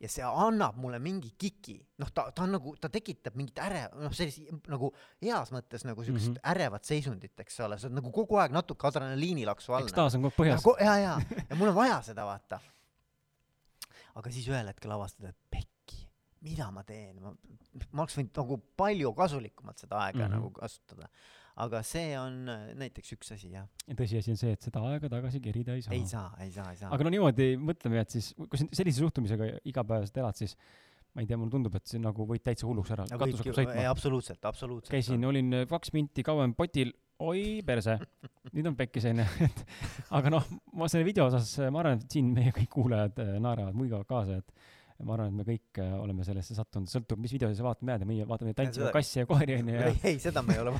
Ja 0.00 0.08
see 0.10 0.24
annab 0.26 0.76
mulle 0.76 0.98
mingi 0.98 1.30
kiki, 1.38 1.78
noh, 2.02 2.10
ta, 2.14 2.26
ta 2.34 2.42
on 2.42 2.56
nagu, 2.56 2.74
ta 2.80 2.90
tekitab 2.92 3.36
mingit 3.38 3.58
äre-, 3.62 3.86
noh, 3.94 4.12
sellist 4.12 4.42
nagu 4.68 4.90
heas 5.22 5.52
mõttes 5.54 5.86
nagu 5.86 6.04
siukest 6.04 6.28
mm 6.28 6.34
-hmm. 6.34 6.50
ärevat 6.50 6.84
seisundit, 6.84 7.40
eks 7.40 7.60
ole, 7.60 7.78
sa 7.78 7.86
oled 7.88 8.00
nagu 8.00 8.12
kogu 8.12 8.36
aeg 8.36 8.52
natuke 8.52 8.86
adrenaliinilaksu 8.86 9.72
all. 9.72 9.88
ekstaas 9.88 10.14
on 10.14 10.26
kogu 10.26 10.48
aeg 10.48 10.60
põhjas. 10.60 10.84
ja, 10.84 10.96
ja, 10.98 11.44
ja 11.50 11.56
mul 11.56 11.68
on 11.68 11.74
vaja 11.74 12.02
seda, 12.02 12.26
vaata 12.26 12.60
aga 14.18 14.32
siis 14.34 14.48
ühel 14.50 14.70
hetkel 14.70 14.94
avastad, 14.94 15.30
et 15.30 15.38
pekki, 15.50 16.04
mida 16.46 16.68
ma 16.74 16.84
teen, 16.86 17.16
ma, 17.22 17.32
ma 17.90 18.04
oleks 18.04 18.18
võinud 18.18 18.42
nagu 18.42 18.60
palju 18.78 19.14
kasulikumalt 19.18 19.82
seda 19.82 20.04
aega 20.06 20.20
mm 20.20 20.26
-hmm. 20.26 20.36
nagu 20.38 20.50
kasutada. 20.54 21.08
Aga 21.62 21.82
see 21.86 22.14
on 22.18 22.48
äh, 22.50 22.62
näiteks 22.78 23.14
üks 23.14 23.30
asi, 23.36 23.52
jah. 23.54 23.68
ja 23.86 23.96
tõsiasi 23.98 24.32
on 24.32 24.40
see, 24.40 24.54
et 24.56 24.64
seda 24.66 24.82
aega 24.90 25.10
tagasi 25.12 25.40
kerida 25.42 25.76
ei 25.76 25.84
saa. 25.84 25.94
ei 25.94 26.08
saa, 26.10 26.26
ei 26.42 26.50
saa, 26.54 26.72
ei 26.74 26.80
saa. 26.80 26.90
aga 26.94 27.06
no 27.06 27.12
niimoodi 27.14 27.54
mõtleme, 27.60 28.02
et 28.02 28.16
siis, 28.16 28.32
kui 28.34 28.60
sa 28.60 28.66
sellise 28.74 29.04
suhtumisega 29.04 29.50
igapäevaselt 29.70 30.18
elad, 30.22 30.40
siis 30.40 30.56
ma 31.14 31.22
ei 31.22 31.30
tea, 31.30 31.38
mulle 31.38 31.54
tundub, 31.54 31.76
et 31.78 31.86
see 31.86 32.02
nagu 32.02 32.26
võid 32.26 32.42
täitsa 32.42 32.66
hulluks 32.66 32.90
ära, 32.96 33.06
katus 33.06 33.44
hakkab 33.44 33.58
sõitma. 33.60 33.86
absoluutselt, 33.92 34.50
absoluutselt. 34.50 34.92
käisin, 34.96 35.26
olin 35.30 35.60
kaks 35.70 35.94
minti 35.94 36.26
kauem 36.26 36.56
potil, 36.58 36.90
oi 37.22 37.62
perse, 37.66 38.00
nüüd 38.50 38.72
on 38.72 38.78
pekkis 38.78 39.06
onju, 39.12 39.26
et 39.46 39.64
aga 40.18 40.34
noh, 40.34 40.54
ma 40.74 40.90
selle 40.90 41.06
video 41.06 41.28
osas, 41.30 41.54
ma 41.70 41.84
arvan, 41.84 42.02
et 42.02 42.18
siin 42.18 42.34
meie 42.34 42.54
kõik 42.56 42.72
kuulajad 42.74 43.22
äh, 43.22 43.36
naeravad, 43.38 43.78
muigavad 43.78 44.10
kaasa, 44.10 44.42
et 44.42 44.73
ma 45.02 45.16
arvan, 45.16 45.32
et 45.32 45.38
me 45.40 45.44
kõik 45.46 45.80
äh, 45.82 45.94
oleme 45.98 46.24
sellesse 46.26 46.54
sattunud, 46.54 46.88
sõltub, 46.90 47.18
mis 47.22 47.32
videosi 47.34 47.58
sa 47.58 47.66
vaatama 47.66 47.94
jääd 47.94 48.04
ja 48.04 48.08
meie 48.08 48.26
vaatame 48.30 48.52
tantsivaid 48.54 48.94
kasse 48.94 49.24
ja 49.24 49.28
koeri 49.28 49.56
onju 49.58 49.74
ja. 49.74 49.88
ei, 50.10 50.18
seda 50.22 50.42
ma 50.46 50.54
ei 50.54 50.60
ole 50.62 50.74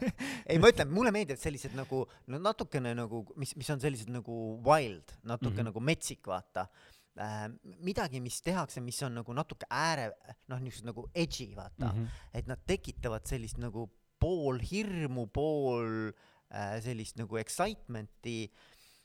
ei, 0.50 0.58
ma 0.58 0.70
ütlen, 0.72 0.90
mulle 0.90 1.12
meeldivad 1.14 1.40
sellised 1.40 1.76
nagu, 1.78 2.02
no 2.32 2.40
natukene 2.42 2.96
nagu, 2.98 3.22
mis, 3.38 3.54
mis 3.60 3.70
on 3.70 3.82
sellised 3.82 4.10
nagu 4.10 4.38
wild, 4.66 5.14
natuke 5.22 5.52
mm 5.52 5.60
-hmm. 5.60 5.68
nagu 5.70 5.82
metsik, 5.86 6.26
vaata 6.26 6.66
äh, 7.14 7.46
midagi, 7.86 8.20
mis 8.24 8.40
tehakse, 8.42 8.82
mis 8.82 8.98
on 9.06 9.20
nagu 9.20 9.36
natuke 9.38 9.70
ääre, 9.70 10.10
noh, 10.50 10.58
niisugused 10.58 10.90
nagu 10.90 11.06
edgy, 11.14 11.54
vaata 11.54 11.92
mm. 11.92 12.00
-hmm. 12.00 12.26
et 12.34 12.50
nad 12.50 12.58
tekitavad 12.66 13.26
sellist 13.26 13.58
nagu 13.62 13.86
pool 14.18 14.58
hirmu, 14.58 15.26
pool 15.26 16.10
äh, 16.50 16.80
sellist 16.82 17.16
nagu 17.22 17.38
excitement'i, 17.38 18.50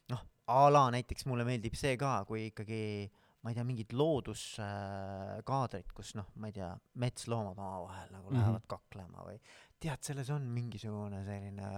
noh, 0.09 0.25
a 0.47 0.65
la 0.69 0.89
näiteks 0.97 1.29
mulle 1.29 1.45
meeldib 1.45 1.77
see 1.77 1.93
ka, 1.97 2.23
kui 2.25 2.49
ikkagi 2.49 3.11
ma 3.45 3.51
ei 3.53 3.57
tea, 3.59 3.65
mingid 3.67 3.93
looduskaadrid 3.93 5.85
äh,, 5.85 5.93
kus 5.93 6.15
noh, 6.17 6.31
ma 6.41 6.49
ei 6.49 6.55
tea, 6.55 6.71
metsloomad 7.01 7.59
omavahel 7.61 8.09
nagu 8.09 8.29
mm 8.29 8.33
-hmm. 8.33 8.39
lähevad 8.41 8.65
kaklema 8.71 9.25
või 9.27 9.37
tead, 9.79 10.01
selles 10.01 10.31
on 10.33 10.47
mingisugune 10.49 11.21
selline 11.27 11.69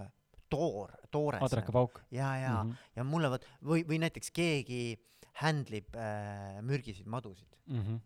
toor, 0.50 0.96
toores. 1.12 1.44
adrakapauk. 1.44 2.02
ja, 2.12 2.36
ja 2.40 2.64
mm, 2.64 2.70
-hmm. 2.70 2.92
ja 2.96 3.04
mulle 3.04 3.32
vot, 3.36 3.48
või, 3.64 3.84
või 3.88 4.00
näiteks 4.00 4.32
keegi 4.32 4.84
handle 5.44 5.84
ib 5.84 5.96
äh, 5.96 6.62
mürgiseid 6.62 7.08
madusid 7.08 7.60
mm. 7.68 7.82
-hmm 7.82 8.06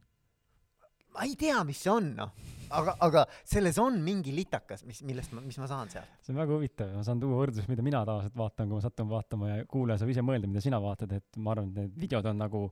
ma 1.11 1.25
ei 1.27 1.35
tea, 1.35 1.63
mis 1.67 1.81
see 1.83 1.91
on, 1.91 2.13
noh. 2.15 2.29
aga, 2.77 2.95
aga 3.03 3.25
selles 3.43 3.77
on 3.83 3.97
mingi 4.03 4.31
litakas, 4.35 4.85
mis, 4.87 5.01
millest 5.03 5.33
ma, 5.35 5.41
mis 5.43 5.57
ma 5.59 5.67
saan 5.67 5.91
sealt. 5.91 6.07
see 6.23 6.31
on 6.31 6.39
väga 6.39 6.55
huvitav, 6.55 6.93
ma 6.95 7.03
saan 7.03 7.19
tuua 7.19 7.41
võrdlust, 7.41 7.67
mida 7.71 7.83
mina 7.83 8.03
tavaliselt 8.07 8.37
vaatan, 8.39 8.69
kui 8.69 8.77
ma 8.77 8.85
satun 8.85 9.09
vaatama 9.11 9.49
ja 9.49 9.65
kuulaja 9.67 9.99
saab 10.01 10.13
ise 10.13 10.23
mõelda, 10.23 10.47
mida 10.47 10.63
sina 10.63 10.79
vaatad, 10.83 11.11
et 11.19 11.41
ma 11.43 11.51
arvan, 11.51 11.67
et 11.73 11.81
need 11.81 11.99
videod 12.05 12.31
on 12.31 12.39
nagu 12.39 12.63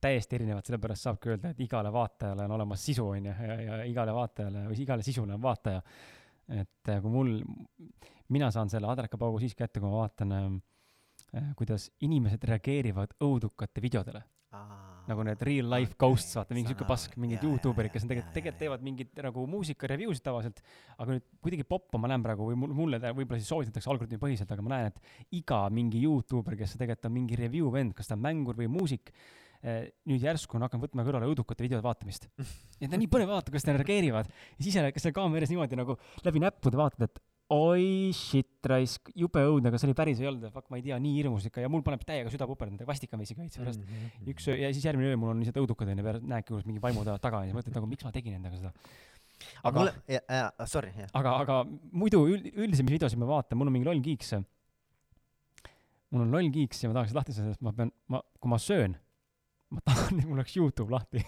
täiesti 0.00 0.36
erinevad, 0.36 0.66
sellepärast 0.66 1.08
saabki 1.08 1.32
öelda, 1.32 1.50
et 1.54 1.60
igale 1.64 1.92
vaatajale 1.92 2.44
on 2.44 2.54
olemas 2.58 2.84
sisu, 2.84 3.08
on 3.14 3.26
ju, 3.30 3.34
ja, 3.48 3.58
ja 3.62 3.82
igale 3.88 4.14
vaatajale 4.14 4.66
või 4.68 4.78
igale 4.84 5.06
sisule 5.06 5.34
on 5.34 5.42
vaataja. 5.42 5.82
et 6.60 6.90
kui 7.02 7.10
mul, 7.10 7.32
mina 8.28 8.50
saan 8.54 8.70
selle 8.70 8.86
adrakapaugu 8.90 9.40
siis 9.42 9.54
kätte, 9.54 9.80
kui 9.80 9.88
ma 9.88 10.04
vaatan 10.04 10.32
äh, 10.36 10.48
kuidas 11.58 11.90
inimesed 12.06 12.44
reageerivad 12.48 13.16
õudukate 13.22 13.82
videodele. 13.84 14.22
Nagu 15.06 15.22
need 15.22 15.42
real 15.46 15.68
life 15.70 15.94
ghosts, 16.00 16.34
vaata 16.34 16.54
mingi 16.56 16.72
siuke 16.72 16.86
pask, 16.88 17.12
mingid 17.22 17.44
Youtuberid, 17.46 17.92
kes 17.94 18.02
on 18.02 18.10
tegelikult, 18.10 18.32
tegelikult 18.34 18.58
teevad 18.58 18.82
mingit 18.82 19.20
nagu 19.22 19.44
muusika 19.50 19.86
review 19.92 20.14
sid 20.16 20.24
tavaliselt, 20.26 20.58
aga 20.96 21.14
nüüd 21.14 21.26
kuidagi 21.44 21.66
poppa 21.68 22.00
ma 22.02 22.10
näen 22.10 22.24
praegu 22.24 22.48
või 22.48 22.58
mulle 22.58 22.98
võib-olla 23.04 23.38
siis 23.38 23.52
soovitatakse 23.52 23.92
algoritmi 23.92 24.18
põhiselt, 24.22 24.50
aga 24.50 24.64
ma 24.66 24.72
näen, 24.72 24.90
et 24.90 25.36
iga 25.38 25.60
mingi 25.70 26.02
Youtuber, 26.02 26.56
kes 26.58 26.74
tegelikult 26.74 27.06
on 27.06 27.14
mingi 27.20 27.38
review 27.38 27.70
vend, 27.74 27.94
kas 27.94 28.10
ta 28.10 28.18
on 28.18 28.24
mängur 28.24 28.58
või 28.58 28.66
muusik, 28.72 29.12
nüüd 29.66 30.22
järsku 30.22 30.58
on 30.58 30.66
hakanud 30.66 30.86
võtma 30.86 31.06
kõrvale 31.06 31.30
õudukate 31.30 31.64
videode 31.66 31.84
vaatamist. 31.86 32.28
ta 32.80 32.92
on 32.92 33.00
nii 33.02 33.10
põnev 33.10 33.32
vaadata, 33.32 33.52
kuidas 33.52 33.66
nad 33.68 33.80
reageerivad. 33.80 34.28
ja 34.30 34.66
siis 34.66 34.76
kes 34.76 35.08
seal 35.08 35.16
kaamera 35.16 35.46
ees 35.46 35.54
niimoodi 35.54 35.78
nagu 35.78 35.98
läbi 36.26 36.42
näppude 36.44 36.78
vaatad, 36.78 37.08
et 37.08 37.24
oi 37.54 38.10
shit 38.16 38.66
raisk, 38.66 39.10
jube 39.14 39.42
õudne, 39.46 39.70
aga 39.70 39.78
see 39.78 39.86
oli 39.86 39.96
päris 39.98 40.20
ei 40.22 40.26
olnud, 40.30 40.48
fuck, 40.50 40.66
ma 40.72 40.80
ei 40.80 40.84
tea, 40.86 40.96
nii 41.02 41.12
hirmus 41.20 41.46
ikka 41.46 41.62
ja 41.62 41.70
mul 41.70 41.84
paneb 41.86 42.02
täiega 42.06 42.30
süda 42.32 42.48
puperdama, 42.50 42.86
vastik 42.88 43.12
on 43.14 43.22
isegi 43.22 43.38
veits 43.38 43.60
pärast 43.60 43.82
mm. 43.82 43.92
-hmm. 43.92 44.32
üks 44.32 44.48
öö 44.50 44.56
ja 44.58 44.72
siis 44.74 44.86
järgmine 44.86 45.12
öö 45.12 45.20
mul 45.20 45.30
on 45.30 45.42
lihtsalt 45.42 45.60
õudukad 45.62 45.92
onju, 45.92 46.16
näedki, 46.26 46.50
kuidas 46.50 46.66
mingi 46.66 46.82
vaimud 46.82 47.06
ajavad 47.06 47.22
taga 47.22 47.44
ja 47.44 47.52
siis 47.52 47.58
mõtled 47.60 47.78
nagu, 47.78 47.90
miks 47.92 48.06
ma 48.06 48.12
tegin 48.16 48.34
endaga 48.40 48.58
seda. 48.58 48.72
aga 49.62 49.78
mulle, 49.78 49.94
sorry, 50.66 50.90
jah. 50.98 51.14
aga, 51.14 51.36
aga 51.44 51.62
muidu 51.92 52.24
üld, 52.26 52.50
üldiselt, 52.50 52.88
mis 52.88 52.98
videosid 52.98 53.22
ma 53.22 53.30
vaatan, 53.30 53.58
mul 53.60 53.70
on 53.70 53.78
mingi 53.78 53.90
loll 53.92 54.02
kiiks. 54.02 54.34
mul 56.10 56.26
on 56.26 56.34
loll 56.34 56.50
kiiks 56.50 56.82
ja 56.82 56.90
ma 56.90 56.98
tahaks 56.98 57.14
lahti 57.14 57.36
saada, 57.36 57.54
sest 57.54 57.62
ma 57.62 57.74
pean, 57.76 57.94
ma, 58.10 58.24
kui 58.40 58.50
ma 58.50 58.58
söön 58.58 58.98
ma 59.74 59.82
tahan, 59.82 60.20
et 60.20 60.26
mul 60.28 60.38
oleks 60.38 60.54
Youtube 60.56 60.94
lahti 60.94 61.22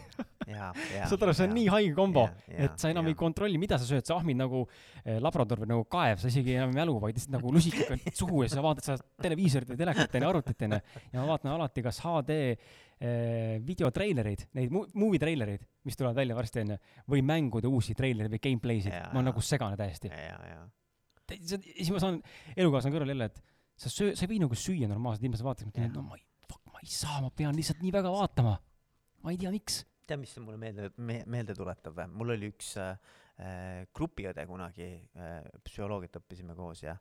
saad 1.11 1.25
aru, 1.25 1.35
see 1.35 1.47
on 1.47 1.53
ja, 1.53 1.57
nii 1.57 1.71
haige 1.73 1.95
kombo, 1.97 2.25
et 2.49 2.77
sa 2.81 2.91
enam 2.93 3.09
ja. 3.09 3.13
ei 3.13 3.19
kontrolli, 3.19 3.59
mida 3.61 3.79
sa 3.81 3.89
sööd, 3.89 4.07
sa 4.07 4.17
ahmid 4.17 4.39
nagu 4.39 4.63
eh, 5.03 5.19
labrador 5.23 5.65
või 5.65 5.71
nagu 5.73 5.87
kaev, 5.91 6.21
sa 6.23 6.31
isegi 6.31 6.55
enam 6.57 6.73
ei 6.73 6.79
mälu, 6.81 6.95
vaid 7.03 7.19
lihtsalt 7.19 7.35
nagu 7.35 7.53
lusikaga 7.55 7.99
suhu 8.21 8.45
ja 8.45 8.51
sa 8.53 8.65
vaatad 8.65 8.87
seda 8.87 9.27
televiisorit 9.27 9.73
või 9.73 9.81
telekat 9.83 10.15
onju, 10.21 10.31
arvutit 10.31 10.65
onju. 10.69 10.81
ja 11.13 11.21
ma 11.21 11.27
vaatan 11.33 11.53
alati 11.57 11.85
kas 11.85 12.01
HD 12.05 12.39
eh, 12.39 13.59
videotreilereid, 13.67 14.47
neid 14.59 14.79
movie 14.79 15.21
treilereid, 15.23 15.67
mis 15.89 15.99
tulevad 15.99 16.23
välja 16.23 16.39
varsti 16.39 16.65
onju, 16.65 16.79
või 17.11 17.27
mängude 17.27 17.71
uusi 17.71 17.97
treilereid 17.99 18.39
või 18.39 18.45
gameplay'sid, 18.49 18.95
ma 19.11 19.21
olen 19.21 19.31
nagu 19.33 19.45
segane 19.45 19.79
täiesti. 19.81 20.15
siis 21.75 21.93
ma 21.93 22.07
saan 22.07 22.23
elukaaslane 22.57 22.95
kõrval 22.95 23.15
jälle, 23.17 23.33
et 23.33 23.45
sa 23.79 23.93
söö-, 23.93 24.15
sa 24.17 24.25
ei 24.25 24.33
või 24.33 24.43
nagu 24.47 24.57
süüa 24.59 24.89
normaalselt, 24.91 25.29
ilma 25.29 25.39
sa 25.41 25.51
vaatad, 25.51 25.85
no 25.93 26.07
ma 26.07 26.17
ei 26.17 26.28
ma 26.79 26.85
ei 26.87 26.91
saa, 26.95 27.19
ma 27.25 27.31
pean 27.35 27.57
lihtsalt 27.59 27.81
nii 27.83 27.91
väga 27.91 28.11
vaatama. 28.15 28.53
ma 29.25 29.33
ei 29.35 29.39
tea, 29.41 29.51
miks. 29.51 29.81
tead, 30.07 30.21
mis 30.23 30.37
mulle 30.39 30.61
meelde 30.63 30.93
me,, 31.03 31.25
meelde 31.27 31.57
tuletab 31.59 31.97
või? 31.97 32.07
mul 32.21 32.35
oli 32.37 32.53
üks 32.53 32.77
äh, 32.79 32.95
äh, 33.43 33.83
grupiõde 33.95 34.47
kunagi 34.47 34.87
äh,, 35.19 35.43
psühholoogiat 35.67 36.21
õppisime 36.23 36.55
koos 36.55 36.85
ja 36.85 36.95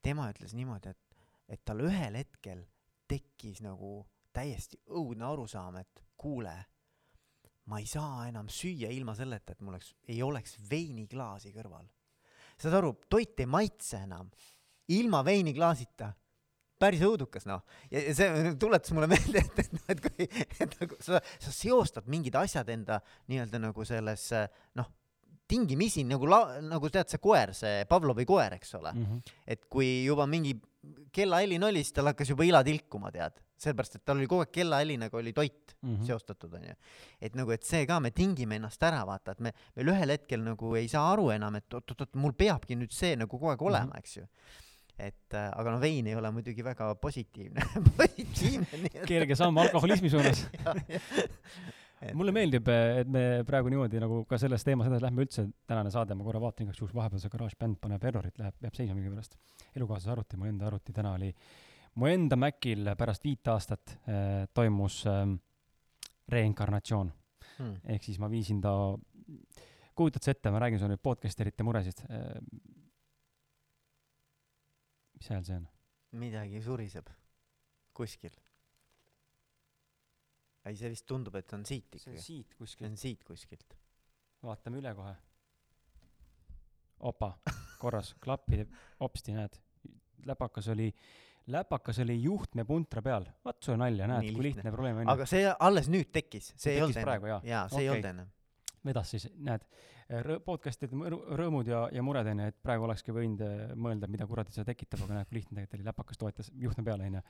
tema 0.00 0.30
ütles 0.32 0.56
niimoodi, 0.56 0.94
et, 0.94 1.22
et 1.52 1.64
tal 1.68 1.84
ühel 1.84 2.16
hetkel 2.16 2.64
tekkis 3.10 3.60
nagu 3.60 4.00
täiesti 4.32 4.80
õudne 4.88 5.28
arusaam, 5.28 5.76
et 5.82 6.04
kuule, 6.16 6.56
ma 7.68 7.80
ei 7.82 7.88
saa 7.90 8.24
enam 8.30 8.48
süüa 8.48 8.88
ilma 8.94 9.12
selleta, 9.18 9.52
et 9.52 9.60
mul 9.60 9.76
oleks, 9.76 9.92
ei 10.08 10.22
oleks 10.24 10.56
veiniklaasi 10.70 11.52
kõrval 11.52 11.84
saad 12.60 12.76
aru 12.76 12.94
toit 13.08 13.38
ei 13.40 13.48
maitse 13.48 14.02
enam 14.04 14.28
ilma 14.92 15.22
veiniklaasita 15.24 16.10
päris 16.80 17.02
õudukas 17.06 17.46
noh 17.48 17.60
ja, 17.92 18.00
see 18.16 18.54
tuletas 18.60 18.94
mulle 18.96 19.10
meelde 19.14 19.42
et 19.44 19.58
et 19.64 19.72
noh 19.76 19.92
et 19.94 20.00
kui 20.06 20.28
et 20.64 20.78
nagu 20.80 20.96
sa 21.04 21.20
sa 21.38 21.52
seostad 21.54 22.08
mingid 22.10 22.36
asjad 22.40 22.68
enda 22.72 23.00
nii-öelda 23.28 23.60
nagu 23.68 23.84
sellesse 23.88 24.46
noh 24.80 24.88
tingimisi 25.50 26.04
nagu 26.06 26.28
la- 26.30 26.60
nagu 26.62 26.88
tead 26.94 27.10
see 27.10 27.18
koer 27.22 27.52
see 27.58 27.84
Pavlovi 27.90 28.24
koer 28.28 28.54
eks 28.58 28.74
ole 28.78 28.92
mm. 28.94 29.04
-hmm. 29.06 29.36
et 29.46 29.64
kui 29.68 30.04
juba 30.06 30.26
mingi 30.30 30.54
kellahelin 31.12 31.64
oli 31.68 31.82
siis 31.82 31.92
tal 31.96 32.06
hakkas 32.12 32.30
juba 32.30 32.44
ila 32.46 32.62
tilkuma 32.64 33.10
tead 33.12 33.40
sellepärast 33.60 33.96
et 33.98 34.04
tal 34.04 34.16
oli 34.16 34.28
kogu 34.30 34.44
aeg 34.46 34.52
kellahelinaga 34.60 35.18
oli 35.18 35.32
toit 35.32 35.66
Mm 35.80 35.94
-hmm. 35.96 36.06
seostatud 36.06 36.52
onju 36.54 36.74
et 37.24 37.34
nagu 37.34 37.50
et 37.52 37.62
see 37.64 37.86
ka 37.88 38.00
me 38.00 38.10
tingime 38.10 38.56
ennast 38.60 38.82
ära 38.82 39.00
vaata 39.08 39.32
et 39.32 39.38
me 39.40 39.52
meil 39.76 39.88
ühel 39.88 40.10
hetkel 40.12 40.42
nagu 40.44 40.74
ei 40.76 40.88
saa 40.88 41.12
aru 41.12 41.30
enam 41.32 41.54
et 41.56 41.74
oot-oot-oot 41.74 42.14
mul 42.20 42.32
peabki 42.32 42.76
nüüd 42.76 42.92
see 42.92 43.16
nagu 43.16 43.38
kogu 43.38 43.48
aeg 43.48 43.62
olema 43.62 43.96
eks 43.96 44.16
ju 44.18 44.26
et 45.00 45.34
äh, 45.36 45.48
aga 45.50 45.74
no 45.74 45.80
vein 45.82 46.06
ei 46.10 46.14
ole 46.18 46.30
muidugi 46.34 46.64
väga 46.64 46.92
positiivne 47.00 47.64
positiivne 48.00 49.06
kerge 49.08 49.36
samm 49.38 49.58
alkoholismi 49.62 50.10
suunas. 50.14 50.46
Et- 52.00 52.14
mulle 52.16 52.32
meeldib, 52.32 52.68
et 52.72 53.08
me 53.12 53.22
praegu 53.44 53.68
niimoodi 53.72 54.00
nagu 54.00 54.22
ka 54.28 54.38
selles 54.40 54.64
teemas 54.64 54.88
edasi 54.88 55.04
lähme 55.04 55.24
üldse, 55.26 55.44
tänane 55.68 55.90
saade, 55.92 56.16
ma 56.16 56.24
korra 56.24 56.40
vaatan 56.40 56.64
igaks 56.66 56.80
juhuks 56.80 56.94
vahepeal 56.96 57.20
see 57.20 57.32
GarageBand 57.32 57.76
paneb 57.82 58.06
errorit, 58.08 58.38
läheb, 58.40 58.56
jääb 58.64 58.78
seisma 58.78 58.96
millegipärast. 58.96 59.36
elukaaslase 59.76 60.14
arvuti, 60.14 60.38
mu 60.40 60.48
enda 60.48 60.66
arvuti 60.70 60.94
täna 60.96 61.12
oli, 61.18 61.28
mu 62.00 62.08
enda 62.08 62.38
Macil 62.40 62.88
pärast 62.96 63.24
viit 63.28 63.52
aastat 63.52 63.96
äh, 64.08 64.46
toimus 64.56 65.02
äh, 65.10 65.26
reinkarnatsioon. 66.32 67.12
Hmm. 67.60 67.74
ehk 67.92 68.04
siis 68.06 68.16
ma 68.22 68.30
viisin 68.32 68.60
ta, 68.64 68.70
kujutad 69.98 70.24
sa 70.24 70.32
ette, 70.32 70.48
ma 70.48 70.62
räägin 70.62 70.80
sulle 70.80 70.94
nüüd 70.94 71.02
podcast 71.04 71.40
erite 71.44 71.66
muresid 71.66 72.00
äh,. 72.08 72.38
Mis 75.20 75.32
hääl 75.34 75.44
see 75.46 75.58
on? 75.60 75.66
midagi 76.20 76.62
suriseb 76.64 77.12
kuskil 77.96 78.34
ei 80.68 80.76
see 80.76 80.90
vist 80.92 81.06
tundub 81.08 81.36
et 81.40 81.52
on 81.56 81.64
siit 81.68 81.96
see 81.96 82.10
on 82.10 82.16
ikkagi 82.16 82.26
siit 82.26 82.56
see 82.56 82.58
kuskilt, 82.58 82.90
on 82.90 82.98
siit 83.00 83.24
kuskilt 83.24 83.80
vaatame 84.44 84.80
üle 84.80 84.92
kohe. 84.96 85.14
opa, 87.10 87.32
korras, 87.80 88.14
klapid, 88.24 88.66
hopsti, 89.00 89.34
näed, 89.36 89.56
läpakas 90.28 90.68
oli, 90.72 90.90
läpakas 91.50 92.02
oli 92.04 92.18
juhtmepuntra 92.22 93.02
peal, 93.02 93.24
vaat 93.44 93.62
sulle 93.64 93.80
nalja, 93.80 94.08
näed 94.10 94.28
kui 94.34 94.50
lihtne. 94.50 94.72
probleem 94.72 95.02
on. 95.04 95.12
aga 95.14 95.28
see 95.28 95.46
alles 95.58 95.88
nüüd 95.92 96.12
tekkis 96.12 96.52
see 96.56 96.76
ei 96.76 96.80
tekkis 96.80 97.00
olnud 97.00 97.08
praegu, 97.08 97.32
jaa? 97.32 97.40
enne 97.40 97.52
jaa 97.52 97.64
see 97.68 97.84
ei 97.84 97.88
Okei. 97.88 97.96
olnud 97.96 98.10
enne 98.12 98.28
vedas 98.86 99.10
siis, 99.12 99.26
näed, 99.44 99.64
podcast'ide 100.44 101.10
rõõmud 101.38 101.68
ja, 101.70 101.84
ja 101.94 102.02
mured 102.02 102.26
onju, 102.32 102.48
et 102.50 102.56
praegu 102.64 102.86
olekski 102.86 103.14
võinud 103.14 103.42
äh, 103.46 103.74
mõelda, 103.78 104.08
mida 104.10 104.26
kuradi 104.26 104.54
see 104.54 104.66
tekitab, 104.66 105.04
aga 105.06 105.20
näed, 105.20 105.28
kui 105.30 105.38
lihtne 105.38 105.60
tegelikult 105.60 105.76
oli, 105.78 105.86
läpakas 105.90 106.20
toetas 106.20 106.50
juhtme 106.58 106.84
peale 106.86 107.06
onju. 107.10 107.22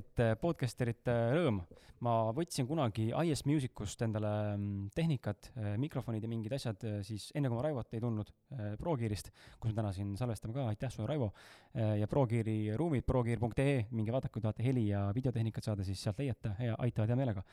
et 0.00 0.24
äh, 0.24 0.32
podcasterite 0.40 1.14
rõõm, 1.36 1.60
ma 2.04 2.16
võtsin 2.34 2.66
kunagi 2.66 3.08
IS 3.10 3.44
Musicust 3.46 4.02
endale 4.06 4.32
mm, 4.56 4.90
tehnikat, 4.94 5.50
mikrofonid 5.82 6.24
ja 6.24 6.30
mingid 6.30 6.54
asjad 6.58 6.84
äh, 6.88 7.00
siis 7.06 7.30
enne 7.38 7.50
kui 7.50 7.58
ma 7.58 7.64
Raivot 7.68 7.94
ei 7.94 8.02
tulnud 8.02 8.30
äh, 8.30 8.74
ProGearist, 8.80 9.32
kus 9.60 9.72
me 9.72 9.80
täna 9.80 9.94
siin 9.94 10.14
salvestame 10.18 10.56
ka, 10.56 10.68
aitäh 10.72 10.92
sulle 10.94 11.08
Raivo, 11.08 11.32
ja 11.74 12.06
ProGeari 12.10 12.74
ruumid, 12.78 13.04
progear.ee, 13.06 13.84
minge 13.94 14.14
vaadake, 14.14 14.32
kui 14.34 14.42
tahate 14.42 14.64
heli 14.66 14.88
ja 14.88 15.08
videotehnikat 15.14 15.68
saada, 15.68 15.86
siis 15.86 16.00
sealt 16.02 16.18
leiate 16.18 16.56
ja 16.64 16.78
aitavad 16.82 17.12
hea 17.12 17.18
meelega 17.20 17.44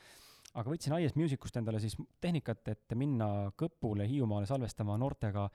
aga 0.56 0.72
võtsin 0.72 0.94
IS 0.98 1.16
Musicust 1.18 1.56
endale 1.60 1.80
siis 1.82 1.96
tehnikat, 2.22 2.68
et 2.72 2.94
minna 2.98 3.50
Kõpule 3.60 4.06
Hiiumaale 4.08 4.48
salvestama 4.48 4.96
noortega 5.00 5.46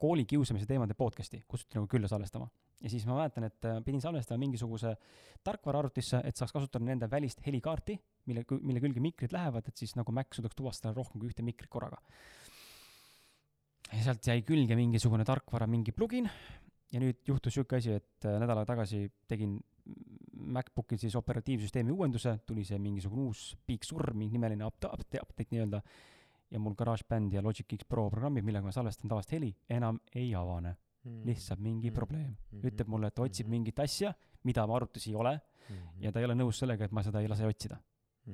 koolikiusamise 0.00 0.68
teemade 0.68 0.96
podcast'i, 0.96 1.42
kutsuti 1.48 1.78
nagu 1.78 1.88
külla 1.90 2.08
salvestama. 2.08 2.48
ja 2.80 2.90
siis 2.90 3.04
ma 3.06 3.18
mäletan, 3.18 3.44
et 3.44 3.64
äh, 3.68 3.80
pidin 3.84 4.00
salvestama 4.00 4.40
mingisuguse 4.40 4.94
tarkvara 5.44 5.82
arvutisse, 5.82 6.22
et 6.24 6.36
saaks 6.36 6.52
kasutada 6.52 6.84
nende 6.84 7.10
välist 7.10 7.42
helikaarti, 7.44 7.98
mille, 8.30 8.44
mille 8.60 8.80
külge 8.80 9.02
mikrid 9.04 9.34
lähevad, 9.36 9.68
et 9.68 9.76
siis 9.76 9.92
nagu 9.96 10.12
Mac 10.12 10.32
suudaks 10.36 10.56
tuvastada 10.56 10.94
rohkem 10.96 11.20
kui 11.20 11.28
ühte 11.28 11.44
mikrit 11.44 11.68
korraga. 11.68 12.00
ja 13.92 14.02
sealt 14.04 14.26
jäi 14.26 14.40
külge 14.46 14.76
mingisugune 14.76 15.24
tarkvara 15.28 15.66
mingi 15.66 15.92
plugin 15.92 16.30
ja 16.92 17.00
nüüd 17.00 17.20
juhtus 17.26 17.54
siuke 17.54 17.76
asi, 17.76 17.96
et 18.00 18.24
äh, 18.28 18.40
nädal 18.40 18.62
aega 18.62 18.72
tagasi 18.74 19.06
tegin 19.28 19.58
MacBookil 20.40 20.98
siis 20.98 21.14
operatiivsüsteemi 21.16 21.92
uuenduse, 21.92 22.38
tuli 22.46 22.64
see 22.64 22.78
mingisugune 22.78 23.22
uus 23.28 23.56
Big 23.66 23.84
Sur, 23.84 24.12
mingi 24.14 24.32
nimeline 24.38 24.64
update, 24.66 25.20
update, 25.22 25.48
nii-öelda, 25.54 25.80
ja 26.50 26.58
mul 26.58 26.74
GarageBand 26.74 27.32
ja 27.32 27.42
Logic 27.42 27.66
X 27.76 27.84
Pro 27.88 28.08
programmid, 28.10 28.44
millega 28.44 28.64
ma 28.66 28.72
salvestan 28.72 29.08
tavalist 29.08 29.32
heli, 29.32 29.52
enam 29.70 30.00
ei 30.14 30.32
avane, 30.34 30.76
lihtsalt 31.24 31.60
mingi 31.60 31.90
Mm. 31.90 31.94
probleem. 31.94 32.36
Mhm. 32.52 32.66
ütleb 32.66 32.88
mulle, 32.88 33.06
et 33.06 33.18
otsib 33.18 33.46
Mhm. 33.46 33.50
mingit 33.50 33.78
asja, 33.80 34.14
mida 34.44 34.66
ma 34.66 34.76
arvutis 34.76 35.06
ei 35.06 35.14
ole 35.14 35.40
ja 36.00 36.10
ta 36.12 36.18
ei 36.20 36.24
ole 36.24 36.34
nõus 36.34 36.58
sellega, 36.58 36.84
et 36.84 36.92
ma 36.92 37.02
seda 37.02 37.20
ei 37.20 37.28
lase 37.28 37.44
otsida. 37.46 37.78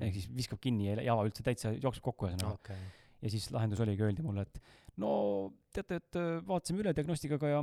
ehk 0.00 0.12
siis 0.14 0.26
viskab 0.34 0.58
kinni 0.60 0.86
ja 0.88 0.96
ei 1.00 1.08
ava 1.08 1.22
üldse, 1.24 1.42
täitsa 1.42 1.70
jookseb 1.80 2.02
kokku 2.02 2.26
ühesõnaga. 2.26 2.54
okei 2.54 2.76
ja 3.22 3.30
siis 3.30 3.50
lahendus 3.50 3.80
oligi, 3.80 4.02
öeldi 4.02 4.22
mulle, 4.22 4.42
et 4.42 4.58
no 4.96 5.52
teate, 5.72 5.94
et 5.96 6.16
äh, 6.16 6.40
vaatasime 6.46 6.80
üle 6.82 6.92
diagnostikaga 6.94 7.48
ja 7.48 7.62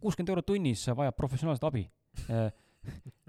kuuskümmend 0.00 0.28
eurot 0.28 0.46
tunnis 0.46 0.86
vajab 0.86 1.16
professionaalset 1.16 1.64
abi. 1.64 1.90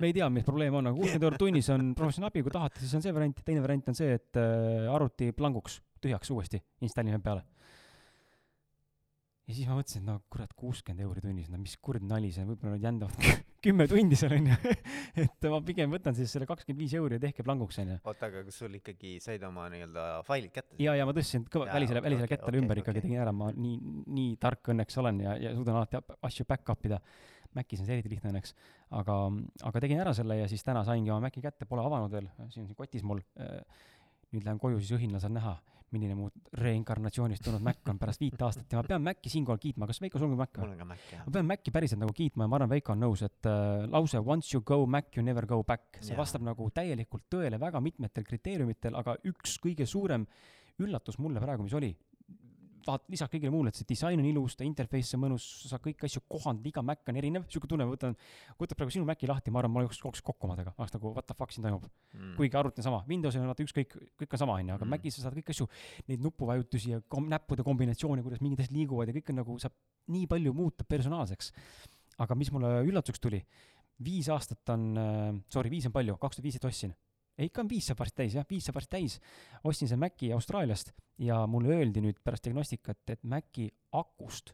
me 0.02 0.10
ei 0.10 0.16
tea, 0.18 0.28
mis 0.34 0.46
probleem 0.48 0.76
on, 0.80 0.90
aga 0.90 0.98
kuuskümmend 0.98 1.28
eurot 1.28 1.42
tunnis 1.42 1.70
on 1.74 1.94
professionaalne 1.98 2.34
abi, 2.34 2.44
kui 2.46 2.54
tahate, 2.56 2.82
siis 2.84 2.94
on 2.98 3.06
see 3.06 3.16
variant, 3.16 3.42
teine 3.46 3.64
variant 3.64 3.92
on 3.92 3.98
see, 3.98 4.18
et 4.18 4.40
äh, 4.42 4.90
arvuti 4.92 5.32
planguks, 5.38 5.80
tühjaks 6.02 6.32
uuesti, 6.34 6.62
installime 6.86 7.22
peale. 7.24 7.44
ja 9.48 9.56
siis 9.58 9.68
ma 9.68 9.78
mõtlesin, 9.78 10.04
et 10.06 10.08
no 10.08 10.20
kurat, 10.32 10.54
kuuskümmend 10.58 11.06
euri 11.06 11.24
tunnis, 11.24 11.50
no 11.52 11.60
mis 11.62 11.76
kuradi 11.84 12.08
nali 12.10 12.32
see 12.34 12.46
on, 12.46 12.54
võib-olla 12.54 12.78
nad 12.78 12.86
jändavad 12.88 13.32
kümme 13.66 13.86
tundi 13.90 14.18
seal 14.18 14.34
onju. 14.38 14.56
et 15.26 15.48
ma 15.54 15.60
pigem 15.66 15.92
võtan 15.94 16.16
siis 16.18 16.32
selle 16.34 16.48
kakskümmend 16.50 16.82
viis 16.82 16.96
euri 16.98 17.20
ja 17.20 17.24
tehke 17.28 17.46
planguks 17.46 17.78
onju. 17.84 18.00
oota 18.08 18.30
aga 18.32 18.46
kas 18.48 18.58
sul 18.64 18.80
ikkagi 18.80 19.18
said 19.22 19.44
oma 19.46 19.68
nii-öelda 19.74 20.06
failid 20.26 20.56
kätte 20.56 20.80
ja, 20.82 20.96
ja 20.98 21.06
ma 21.06 21.14
tõstsin 21.18 21.46
kõva 21.52 21.68
välisele, 21.70 22.02
välisele 22.02 22.26
okei, 22.26 22.38
kettale 22.38 22.56
okei, 22.56 22.64
ümber 22.64 22.82
ikkagi 22.82 23.02
okei. 23.04 23.10
tegin 23.10 23.22
ära, 23.26 23.36
ma 23.36 23.52
nii, 23.54 23.78
nii 24.18 24.40
tark 24.42 24.72
õnneks 24.74 24.98
olen 25.04 25.22
ja, 25.28 25.36
ja 25.46 25.54
suudan 25.58 25.78
alati 25.82 26.02
asju 26.32 26.48
back-up 26.50 26.90
ida. 26.90 27.02
Macis 27.58 27.82
on 27.84 27.90
see 27.90 27.98
eriti 27.98 28.14
lihtne 28.14 28.32
õnneks, 28.32 28.56
aga, 29.00 29.18
aga 29.70 29.84
tegin 29.84 30.04
ära 30.04 30.14
selle 30.18 30.40
ja 30.40 30.48
siis 30.52 30.64
täna 30.68 30.86
saingi 30.88 31.12
oma 31.12 31.28
Maci 31.28 31.44
kätte, 31.44 31.68
pole 31.70 31.84
avanud 31.86 32.14
veel, 32.14 32.30
siin 32.50 32.66
on 32.66 32.72
siin 32.72 32.78
kotis 32.78 33.04
mul. 33.08 33.24
nüüd 34.32 34.46
lähen 34.48 34.60
koju, 34.64 34.80
siis 34.80 34.96
õhinal 34.96 35.20
saan 35.20 35.34
näha, 35.36 35.58
milline 35.92 36.16
mu 36.16 36.30
reinkarnatsioonist 36.56 37.44
tulnud 37.44 37.64
Mac 37.66 37.90
on 37.92 37.98
pärast 38.00 38.22
viit 38.24 38.40
aastat 38.40 38.72
ja 38.72 38.80
ma 38.80 38.88
pean 38.88 39.04
Maci 39.04 39.32
siinkohal 39.34 39.60
kiitma, 39.60 39.88
kas 39.90 40.00
Veiko 40.00 40.22
sul 40.22 40.32
on 40.32 40.38
ka 40.38 40.46
Mac 40.46 40.54
või? 40.56 40.64
mul 40.64 40.76
on 40.76 40.80
ka 40.80 40.88
Mac 40.94 41.10
jah 41.12 41.26
ma 41.26 41.34
pean 41.36 41.50
Maci 41.50 41.74
päriselt 41.76 42.00
nagu 42.00 42.16
kiitma 42.16 42.48
ja 42.48 42.52
ma 42.52 42.60
arvan, 42.60 42.72
Veiko 42.72 42.94
on 42.96 43.04
nõus, 43.04 43.24
et 43.28 43.50
äh, 43.52 43.84
lause 43.92 44.22
once 44.24 44.56
you 44.56 44.64
go 44.64 44.86
Mac 44.88 45.12
you 45.18 45.26
never 45.26 45.48
go 45.50 45.60
back, 45.68 46.00
see 46.00 46.16
Jaa. 46.16 46.22
vastab 46.22 46.46
nagu 46.48 46.70
täielikult 46.72 47.28
tõele 47.32 47.60
väga 47.60 47.84
mitmetel 47.84 48.28
kriteeriumitel, 48.28 48.96
aga 49.02 49.18
üks 49.28 49.58
kõige 49.64 49.88
suurem 49.90 50.24
üllatus 50.82 51.20
mulle 51.20 51.44
praegu, 51.44 51.68
mis 51.68 51.76
oli, 51.76 51.92
vaat 52.88 53.08
lisaks 53.12 53.34
kõigele 53.34 53.52
muule, 53.54 53.72
et 53.72 53.80
see 53.80 53.88
disain 53.90 54.20
on 54.20 54.28
ilus, 54.30 54.56
ta 54.60 54.66
interface 54.68 55.18
on 55.18 55.24
mõnus, 55.26 55.46
sa 55.64 55.74
saad 55.74 55.84
kõiki 55.86 56.08
asju 56.08 56.24
kohandada, 56.30 56.70
iga 56.70 56.84
Mac 56.86 57.10
on 57.10 57.20
erinev, 57.20 57.48
siuke 57.52 57.70
tunne, 57.72 57.88
ma 57.88 57.96
võtan, 57.96 58.16
võtad 58.60 58.80
praegu 58.80 58.94
sinu 58.94 59.08
Maci 59.08 59.30
lahti, 59.30 59.54
ma 59.54 59.62
arvan, 59.64 59.74
ma 59.76 59.86
jooks, 59.88 60.02
jooks 60.04 60.24
kokku 60.26 60.50
omadega, 60.50 60.76
oleks 60.78 60.96
nagu 60.96 61.14
what 61.16 61.28
the 61.30 61.38
fuck 61.38 61.54
siin 61.54 61.66
toimub 61.66 61.88
mm. 61.88 62.36
kuigi 62.38 62.60
arvuti 62.60 62.84
on 62.84 62.88
sama, 62.90 63.02
Windowsil 63.10 63.44
on 63.44 63.52
vaata 63.52 63.66
ükskõik, 63.66 63.98
kõik 64.22 64.38
on 64.38 64.44
sama, 64.46 64.60
onju, 64.62 64.78
aga 64.78 64.92
Mm. 64.92 64.98
Macis 64.98 65.18
sa 65.18 65.28
saad 65.28 65.38
kõiki 65.38 65.54
asju, 65.56 65.68
neid 66.12 66.24
nupuvajutusi 66.26 66.96
ja 66.96 67.02
kom-, 67.08 67.30
näppude 67.32 67.64
kombinatsioone, 67.64 68.24
kuidas 68.26 68.42
mingid 68.44 68.64
asjad 68.64 68.76
liiguvad 68.76 69.12
ja 69.12 69.16
kõik 69.16 69.32
on 69.32 69.40
nagu, 69.40 69.58
saab 69.62 69.76
nii 70.12 70.28
palju 70.28 70.54
muuta 70.58 70.88
personaalseks. 70.88 71.54
aga 72.22 72.36
mis 72.38 72.52
mulle 72.54 72.84
üllatuseks 72.86 73.22
tuli, 73.24 73.40
viis 74.04 74.28
aastat 74.30 74.70
on 74.74 74.84
äh,, 74.98 75.40
sorry, 75.50 75.72
viis 75.74 75.88
on 75.88 75.96
palju, 75.96 76.18
kaks 76.22 76.38
tuhat 76.38 76.46
viisteist 76.46 76.68
ostsin. 76.70 76.94
ei, 77.42 77.50
ikka 77.50 77.64
on 77.64 77.70
viis 77.72 77.90
saab 77.90 78.02
varsti 78.02 78.22
täis 78.24 78.38
jah, 78.38 78.48
viis 78.50 78.68
saab 78.68 78.78
varsti 78.78 78.96
täis. 78.98 79.20
ostsin 79.64 79.90
selle 79.90 80.06
Maci 80.06 80.32
Austraaliast 80.36 80.92
ja 81.22 81.44
mulle 81.50 81.76
öeldi 81.76 82.04
nüüd 82.04 82.20
pärast 82.24 82.48
diagnostikat, 82.48 83.04
et 83.14 83.24
Maci 83.24 83.70
akust 83.98 84.54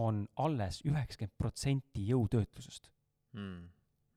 on 0.00 0.24
alles 0.38 0.80
üheksakümmend 0.86 1.36
protsenti 1.38 2.06
jõutöötlusest. 2.08 2.90
Mm. 3.34 3.68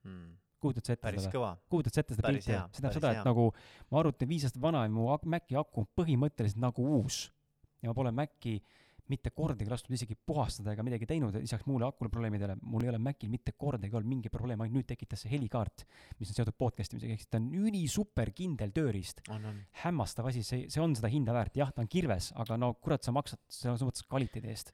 Mm. 0.04 0.32
kujutad 0.60 0.86
sa 0.86 0.94
ette 0.94 1.04
päris 1.06 1.26
seda 1.28 1.50
kujutad 1.70 1.94
sa 1.94 2.02
ette 2.02 2.16
seda 2.16 2.28
pilti 2.28 2.44
see 2.48 2.56
tähendab 2.56 2.94
seda, 2.96 3.10
et 3.14 3.26
nagu 3.28 3.44
ma 3.92 4.00
arvutan 4.00 4.28
viis 4.28 4.46
aastat 4.48 4.62
vana 4.62 4.82
ja 4.84 4.90
mu 4.92 5.06
Maci 5.30 5.56
aku 5.60 5.84
on 5.84 5.88
põhimõtteliselt 6.00 6.60
nagu 6.60 6.86
uus. 6.98 7.30
ja 7.82 7.90
ma 7.90 7.94
pole 7.94 8.12
Maci 8.12 8.58
mitte 9.12 9.32
kordagi 9.36 9.68
lasknud 9.68 9.96
isegi 9.98 10.16
puhastada 10.16 10.72
ega 10.72 10.84
midagi 10.86 11.08
teinud, 11.08 11.36
lisaks 11.36 11.66
muule 11.68 11.86
akule 11.88 12.10
probleemidele, 12.12 12.56
mul 12.64 12.86
ei 12.86 12.92
ole 12.92 13.00
Macil 13.02 13.32
mitte 13.32 13.52
kordagi 13.52 13.92
olnud 13.92 14.08
mingi 14.08 14.32
probleem, 14.32 14.62
ainult 14.64 14.78
nüüd 14.78 14.88
tekitas 14.88 15.24
see 15.24 15.32
helikaart, 15.34 15.84
mis 16.20 16.32
on 16.32 16.38
seotud 16.38 16.56
podcast 16.60 16.94
imisega, 16.94 17.16
ehk 17.16 17.24
siis 17.24 17.32
ta 17.32 17.40
on 17.40 17.50
ülisuper 17.66 18.32
kindel 18.36 18.72
tööriist. 18.76 19.20
hämmastav 19.84 20.30
asi, 20.30 20.44
see, 20.46 20.68
see 20.72 20.82
on 20.82 20.96
seda 20.96 21.10
hinda 21.12 21.36
väärt, 21.36 21.56
jah, 21.60 21.72
ta 21.74 21.84
on 21.84 21.90
kirves, 21.90 22.30
aga 22.40 22.56
no 22.60 22.72
kurat, 22.80 23.04
sa 23.04 23.12
maksad 23.12 23.40
selles 23.52 23.84
mõttes 23.84 24.06
kvaliteedi 24.08 24.52
eest. 24.52 24.72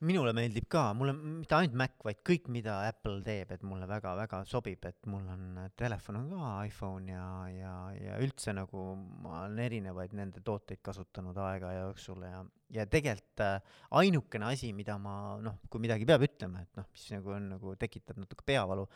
minule 0.00 0.32
meeldib 0.32 0.64
ka 0.72 0.94
mulle 0.96 1.12
mitte 1.12 1.52
ainult 1.58 1.74
Mac 1.76 2.04
vaid 2.04 2.22
kõik 2.24 2.46
mida 2.48 2.78
Apple 2.88 3.18
teeb 3.24 3.50
et 3.52 3.64
mulle 3.68 3.84
väga-väga 3.88 4.46
sobib 4.48 4.86
et 4.88 5.08
mul 5.12 5.26
on 5.28 5.58
telefon 5.76 6.16
on 6.22 6.30
ka 6.30 6.52
iPhone 6.64 7.12
ja 7.12 7.26
ja 7.52 7.74
ja 7.98 8.16
üldse 8.24 8.54
nagu 8.56 8.94
ma 8.96 9.42
olen 9.42 9.60
erinevaid 9.66 10.16
nende 10.16 10.40
tooteid 10.40 10.80
kasutanud 10.80 11.36
aega 11.36 11.74
jooksul 11.82 12.24
ja 12.24 12.40
ja 12.70 12.84
tegelikult 12.86 13.42
äh, 13.44 13.60
ainukene 14.02 14.46
asi, 14.52 14.72
mida 14.76 14.96
ma 14.98 15.36
noh, 15.42 15.56
kui 15.70 15.82
midagi 15.82 16.06
peab 16.08 16.22
ütlema, 16.26 16.62
et 16.62 16.76
noh, 16.78 16.86
mis 16.94 17.06
nagu 17.16 17.32
on 17.36 17.48
nagu 17.56 17.74
tekitab 17.80 18.20
natuke 18.22 18.46
peavalu, 18.46 18.86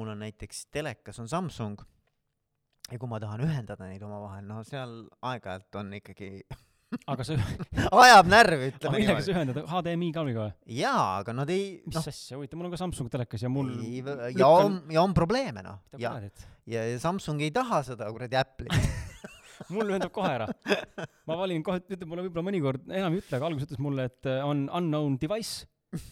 mul 0.00 0.14
on 0.14 0.22
näiteks 0.24 0.66
telekas 0.74 1.18
on 1.22 1.28
Samsung. 1.28 1.80
Ja 2.88 2.96
kui 2.96 3.08
ma 3.10 3.18
tahan 3.20 3.42
ühendada 3.44 3.84
neid 3.84 4.00
omavahel, 4.06 4.46
no 4.48 4.62
seal 4.64 5.02
aeg-ajalt 5.28 5.76
on 5.76 5.90
ikkagi 5.98 6.30
aga 7.12 7.24
sa 7.26 7.34
ajab 8.04 8.30
närvi, 8.32 8.70
ütleme 8.72 8.96
millega 9.02 9.20
sa 9.20 9.34
niimoodi. 9.34 9.34
ühendad 9.34 9.66
HDMI 9.68 10.06
kaabliga 10.16 10.46
või? 10.46 10.54
jaa, 10.78 11.02
aga 11.20 11.34
nad 11.36 11.50
ei 11.52 11.66
mis 11.84 11.98
noh, 11.98 12.06
asja, 12.08 12.38
huvitav, 12.38 12.56
mul 12.62 12.70
on 12.70 12.72
ka 12.72 12.80
Samsung 12.80 13.10
telekas 13.12 13.44
ja 13.44 13.50
mul 13.52 13.74
ei- 13.84 14.00
ja 14.40 14.48
on, 14.48 14.78
ja 14.88 15.02
on 15.04 15.12
probleeme 15.16 15.60
noh. 15.66 15.82
Ja, 16.00 16.14
ja 16.64 16.86
ja 16.88 16.96
Samsung 17.02 17.44
ei 17.44 17.52
taha 17.52 17.82
seda 17.84 18.08
kuradi 18.08 18.40
Apple'i 18.40 18.72
mul 19.74 19.90
ühendab 19.92 20.12
kohe 20.14 20.30
ära. 20.36 20.46
ma 21.28 21.38
valin 21.38 21.64
kohe, 21.66 21.82
ütleb 21.84 22.06
mulle 22.10 22.26
võib-olla 22.26 22.46
mõnikord, 22.50 22.86
enam 22.90 23.16
ei 23.16 23.22
ütle, 23.22 23.38
aga 23.38 23.50
alguses 23.50 23.68
ütles 23.68 23.82
mulle, 23.82 24.08
et 24.10 24.30
äh, 24.30 24.44
on 24.46 24.68
unknown 24.68 25.18
device. 25.20 25.66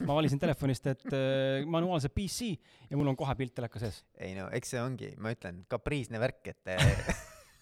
ma 0.09 0.15
valisin 0.17 0.41
telefonist, 0.41 0.87
et 0.89 1.07
äh, 1.13 1.63
manuaalse 1.69 2.09
PC 2.09 2.55
ja 2.89 2.97
mul 2.97 3.13
on 3.13 3.19
kohe 3.19 3.35
pilt 3.37 3.53
teleka 3.59 3.81
sees. 3.83 4.03
ei 4.17 4.35
no 4.39 4.49
eks 4.57 4.75
see 4.75 4.83
ongi, 4.83 5.13
ma 5.21 5.35
ütlen, 5.37 5.65
kapriisne 5.71 6.21
värk, 6.23 6.53
et 6.55 6.73
eh, 6.73 7.11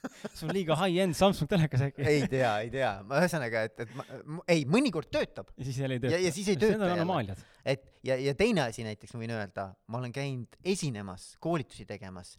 see 0.36 0.46
on 0.46 0.54
liiga 0.54 0.76
high-end 0.78 1.18
Samsung 1.18 1.50
telekas 1.50 1.88
äkki. 1.88 2.06
ei 2.06 2.28
tea, 2.30 2.52
ei 2.62 2.70
tea, 2.72 2.92
ma 3.08 3.18
ühesõnaga, 3.22 3.64
et, 3.68 3.84
et 3.86 3.98
ma, 3.98 4.06
ei, 4.46 4.62
mõnikord 4.70 5.10
töötab 5.12 5.50
ja 5.56 5.66
siis 5.66 5.82
jälle 5.82 5.98
ei 5.98 6.04
tööta. 6.04 6.22
ja 6.22 6.34
siis 6.34 6.50
ei 6.54 6.60
tööta 6.60 6.78
Need 6.78 6.88
on 6.92 6.96
anomaaliad. 7.00 7.44
et 7.74 7.86
ja, 8.06 8.18
ja 8.30 8.34
teine 8.38 8.68
asi 8.68 8.86
näiteks 8.86 9.16
ma 9.16 9.24
võin 9.24 9.34
öelda, 9.40 9.68
ma 9.90 10.00
olen 10.00 10.14
käinud 10.14 10.58
esinemas, 10.74 11.32
koolitusi 11.42 11.86
tegemas 11.88 12.36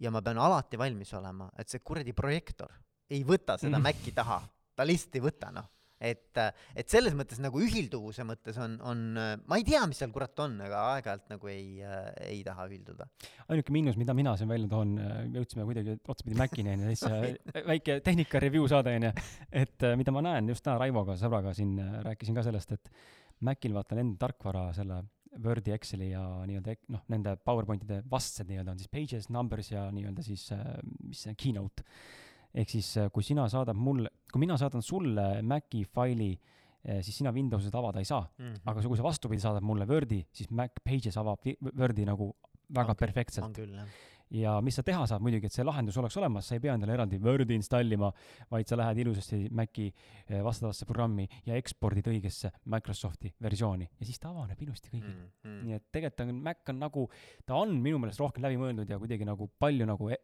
ja 0.00 0.12
ma 0.12 0.22
pean 0.24 0.40
alati 0.40 0.80
valmis 0.80 1.12
olema, 1.18 1.50
et 1.58 1.68
see 1.68 1.82
kuradi 1.84 2.14
projektor 2.16 2.72
ei 3.10 3.26
võta 3.26 3.58
seda 3.58 3.78
mm. 3.78 3.84
Maci 3.90 4.14
taha, 4.16 4.40
ta 4.76 4.86
lihtsalt 4.86 5.18
ei 5.18 5.22
võta 5.24 5.50
noh. 5.54 5.66
et, 6.00 6.38
et 6.78 6.88
selles 6.88 7.12
mõttes 7.16 7.40
nagu 7.42 7.60
ühilduvuse 7.60 8.24
mõttes 8.24 8.56
on, 8.62 8.78
on, 8.88 9.02
ma 9.18 9.58
ei 9.60 9.66
tea, 9.66 9.82
mis 9.90 9.98
seal 10.00 10.12
kurat 10.14 10.38
on, 10.40 10.54
aga 10.64 10.84
aeg-ajalt 10.94 11.26
nagu 11.34 11.50
ei 11.52 11.82
äh,, 11.84 12.06
ei 12.30 12.40
taha 12.46 12.64
ühilduda. 12.70 13.08
ainuke 13.50 13.74
miinus, 13.74 13.98
mida 14.00 14.14
mina 14.16 14.32
siin 14.40 14.48
välja 14.48 14.70
toon, 14.70 14.96
jõudsime 15.34 15.66
kuidagi 15.68 15.98
otsapidi 16.00 16.38
Macini 16.40 16.72
onju, 16.76 16.94
siis 16.94 17.04
äh, 17.10 17.66
väike 17.68 18.00
tehnika 18.06 18.40
review 18.40 18.68
saade 18.70 18.96
onju, 18.96 19.12
et 19.52 19.88
äh, 19.90 19.96
mida 20.00 20.14
ma 20.16 20.24
näen 20.24 20.48
just 20.54 20.64
täna 20.64 20.78
Raivoga, 20.80 21.18
sõbraga 21.20 21.52
siin 21.58 21.76
äh, 21.82 21.98
rääkisin 22.08 22.38
ka 22.38 22.46
sellest, 22.46 22.78
et 22.78 22.94
Macil 23.44 23.76
vaata 23.76 23.98
nende 23.98 24.16
tarkvara 24.20 24.70
selle 24.76 25.02
Wordi, 25.38 25.74
Exceli 25.76 26.10
ja 26.10 26.22
nii-öelda 26.48 26.74
noh, 26.90 27.04
nende 27.12 27.36
PowerPointide 27.46 28.00
vastsed 28.10 28.50
nii-öelda 28.50 28.74
on 28.74 28.80
siis 28.80 28.90
Pages, 28.90 29.28
Numbers 29.30 29.70
ja 29.70 29.86
nii-öelda 29.94 30.24
siis 30.26 30.48
äh, 30.56 30.64
mis 31.06 31.22
see 31.26 31.36
Keynote. 31.38 31.84
ehk 32.54 32.72
siis 32.72 32.88
äh, 32.98 33.10
kui 33.14 33.22
sina 33.22 33.46
saadad 33.48 33.78
mulle, 33.78 34.10
kui 34.32 34.42
mina 34.42 34.58
saadan 34.58 34.82
sulle 34.82 35.42
Maci 35.46 35.84
faili, 35.86 36.32
siis 37.04 37.18
sina 37.20 37.30
Windowsi 37.30 37.68
seda 37.68 37.78
avada 37.78 38.00
ei 38.00 38.08
saa, 38.08 38.22
aga 38.64 38.80
kui 38.80 38.96
sa 38.96 39.04
vastupidi 39.04 39.42
saadad 39.42 39.62
mulle 39.62 39.84
Wordi, 39.86 40.22
siis 40.32 40.48
Mac 40.50 40.80
Pages 40.82 41.18
avab 41.20 41.44
Wordi 41.76 42.06
nagu 42.08 42.30
väga 42.72 42.94
küll, 42.94 43.02
perfektselt. 43.04 43.60
Ja 44.30 44.56
mis 44.64 44.76
sa 44.78 44.84
teha 44.86 45.06
saad 45.10 45.22
muidugi, 45.24 45.48
et 45.50 45.54
see 45.54 45.66
lahendus 45.66 45.98
oleks 46.00 46.16
olemas, 46.20 46.46
sa 46.48 46.56
ei 46.56 46.62
pea 46.62 46.74
endale 46.76 46.94
eraldi 46.96 47.18
Wordi 47.22 47.56
installima, 47.58 48.10
vaid 48.50 48.70
sa 48.70 48.78
lähed 48.78 49.02
ilusasti 49.04 49.40
Maci 49.56 49.88
eh, 49.90 50.40
vastavasse 50.44 50.86
programmi 50.88 51.26
ja 51.46 51.58
ekspordid 51.58 52.10
õigesse 52.12 52.52
Microsofti 52.70 53.32
versiooni 53.42 53.88
ja 53.88 54.06
siis 54.06 54.20
ta 54.22 54.30
avaneb 54.30 54.60
ilusti 54.62 54.92
kõigil 54.92 55.10
mm.. 55.10 55.30
Mm. 55.44 55.62
nii 55.66 55.78
et 55.78 55.86
tegelikult 55.92 56.26
on 56.26 56.42
Mac 56.44 56.72
on 56.72 56.80
nagu, 56.80 57.06
ta 57.46 57.58
on 57.58 57.74
minu 57.82 58.00
meelest 58.02 58.20
rohkem 58.22 58.44
läbi 58.44 58.60
mõeldud 58.60 58.90
ja 58.90 58.98
kuidagi 59.00 59.26
nagu 59.28 59.50
palju 59.60 59.88
nagu 59.88 60.10
e 60.12 60.20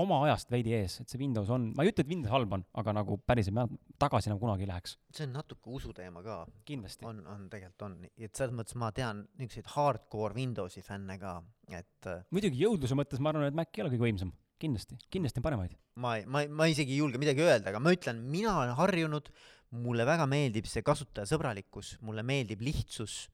oma 0.00 0.22
ajast 0.26 0.50
veidi 0.52 0.72
ees, 0.76 0.98
et 1.02 1.10
see 1.10 1.20
Windows 1.20 1.50
on, 1.52 1.68
ma 1.76 1.84
ei 1.84 1.92
ütle, 1.92 2.04
et 2.04 2.10
Windows 2.10 2.32
halb 2.32 2.54
on, 2.56 2.64
aga 2.80 2.94
nagu 2.96 3.18
päriselt 3.28 3.56
ma 3.56 3.66
tagasi 4.00 4.30
enam 4.30 4.40
kunagi 4.40 4.64
ei 4.64 4.70
läheks. 4.70 4.96
see 5.14 5.26
on 5.28 5.36
natuke 5.36 5.70
usuteema 5.78 6.22
ka, 6.24 6.40
kindlasti. 6.68 7.04
on, 7.08 7.20
on 7.28 7.46
tegelikult 7.52 7.86
on, 7.86 7.96
et 8.16 8.34
selles 8.34 8.56
mõttes 8.56 8.78
ma 8.80 8.90
tean 8.96 9.24
niisuguseid 9.38 9.70
hardcore 9.76 10.36
Windowsi 10.38 10.82
fänne 10.84 11.18
ka, 11.20 11.38
et 11.68 12.10
äh, 12.10 12.24
muidugi 12.34 12.64
jõudluse 12.64 12.98
mõttes 12.98 13.22
ma 13.22 13.32
arvan, 13.32 13.48
et 13.50 13.58
Mac 13.58 13.74
ei 13.76 13.84
ole 13.84 13.92
kõige 13.94 14.06
võimsam, 14.08 14.32
kindlasti, 14.62 14.98
kindlasti 15.12 15.42
on 15.42 15.46
paremaid. 15.46 15.78
ma 16.00 16.16
ei, 16.18 16.26
ma, 16.26 16.44
ma 16.48 16.68
isegi 16.70 16.96
ei 16.96 17.02
julge 17.02 17.20
midagi 17.20 17.44
öelda, 17.44 17.70
aga 17.72 17.82
ma 17.82 17.94
ütlen, 17.94 18.22
mina 18.32 18.56
olen 18.62 18.76
harjunud, 18.78 19.32
mulle 19.78 20.06
väga 20.08 20.24
meeldib 20.30 20.68
see 20.68 20.84
kasutajasõbralikkus, 20.86 21.98
mulle 22.08 22.24
meeldib 22.24 22.62
lihtsus 22.64 23.26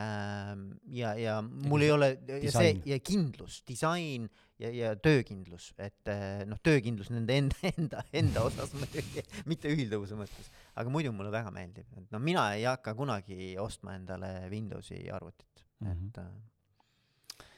ähm, 0.00 0.70
ja, 0.88 1.12
ja 1.20 1.36
mul 1.42 1.84
ei 1.84 1.92
ole 1.92 2.14
ja 2.40 2.54
see 2.54 2.78
ja 2.88 2.96
kindlus, 3.04 3.60
disain 3.68 4.30
ja, 4.62 4.70
ja 4.74 4.92
töökindlus, 5.00 5.70
et 5.80 6.10
äh, 6.10 6.42
noh, 6.48 6.60
töökindlus 6.64 7.10
nende 7.12 7.36
enda, 7.40 7.58
enda, 7.72 8.04
enda 8.22 8.44
osas 8.48 8.74
muidugi, 8.76 9.24
mitte 9.50 9.72
ühilduvuse 9.72 10.18
mõttes, 10.18 10.50
aga 10.78 10.92
muidu 10.92 11.12
mulle 11.16 11.32
väga 11.34 11.52
meeldib, 11.54 11.88
et 11.98 12.14
no 12.14 12.22
mina 12.22 12.48
ei 12.56 12.66
hakka 12.68 12.94
kunagi 12.98 13.54
ostma 13.62 13.96
endale 13.98 14.34
Windowsi 14.52 15.04
arvutit 15.10 15.64
mm. 15.80 15.88
-hmm. 15.88 16.08
et 16.08 16.22
äh, 16.22 17.48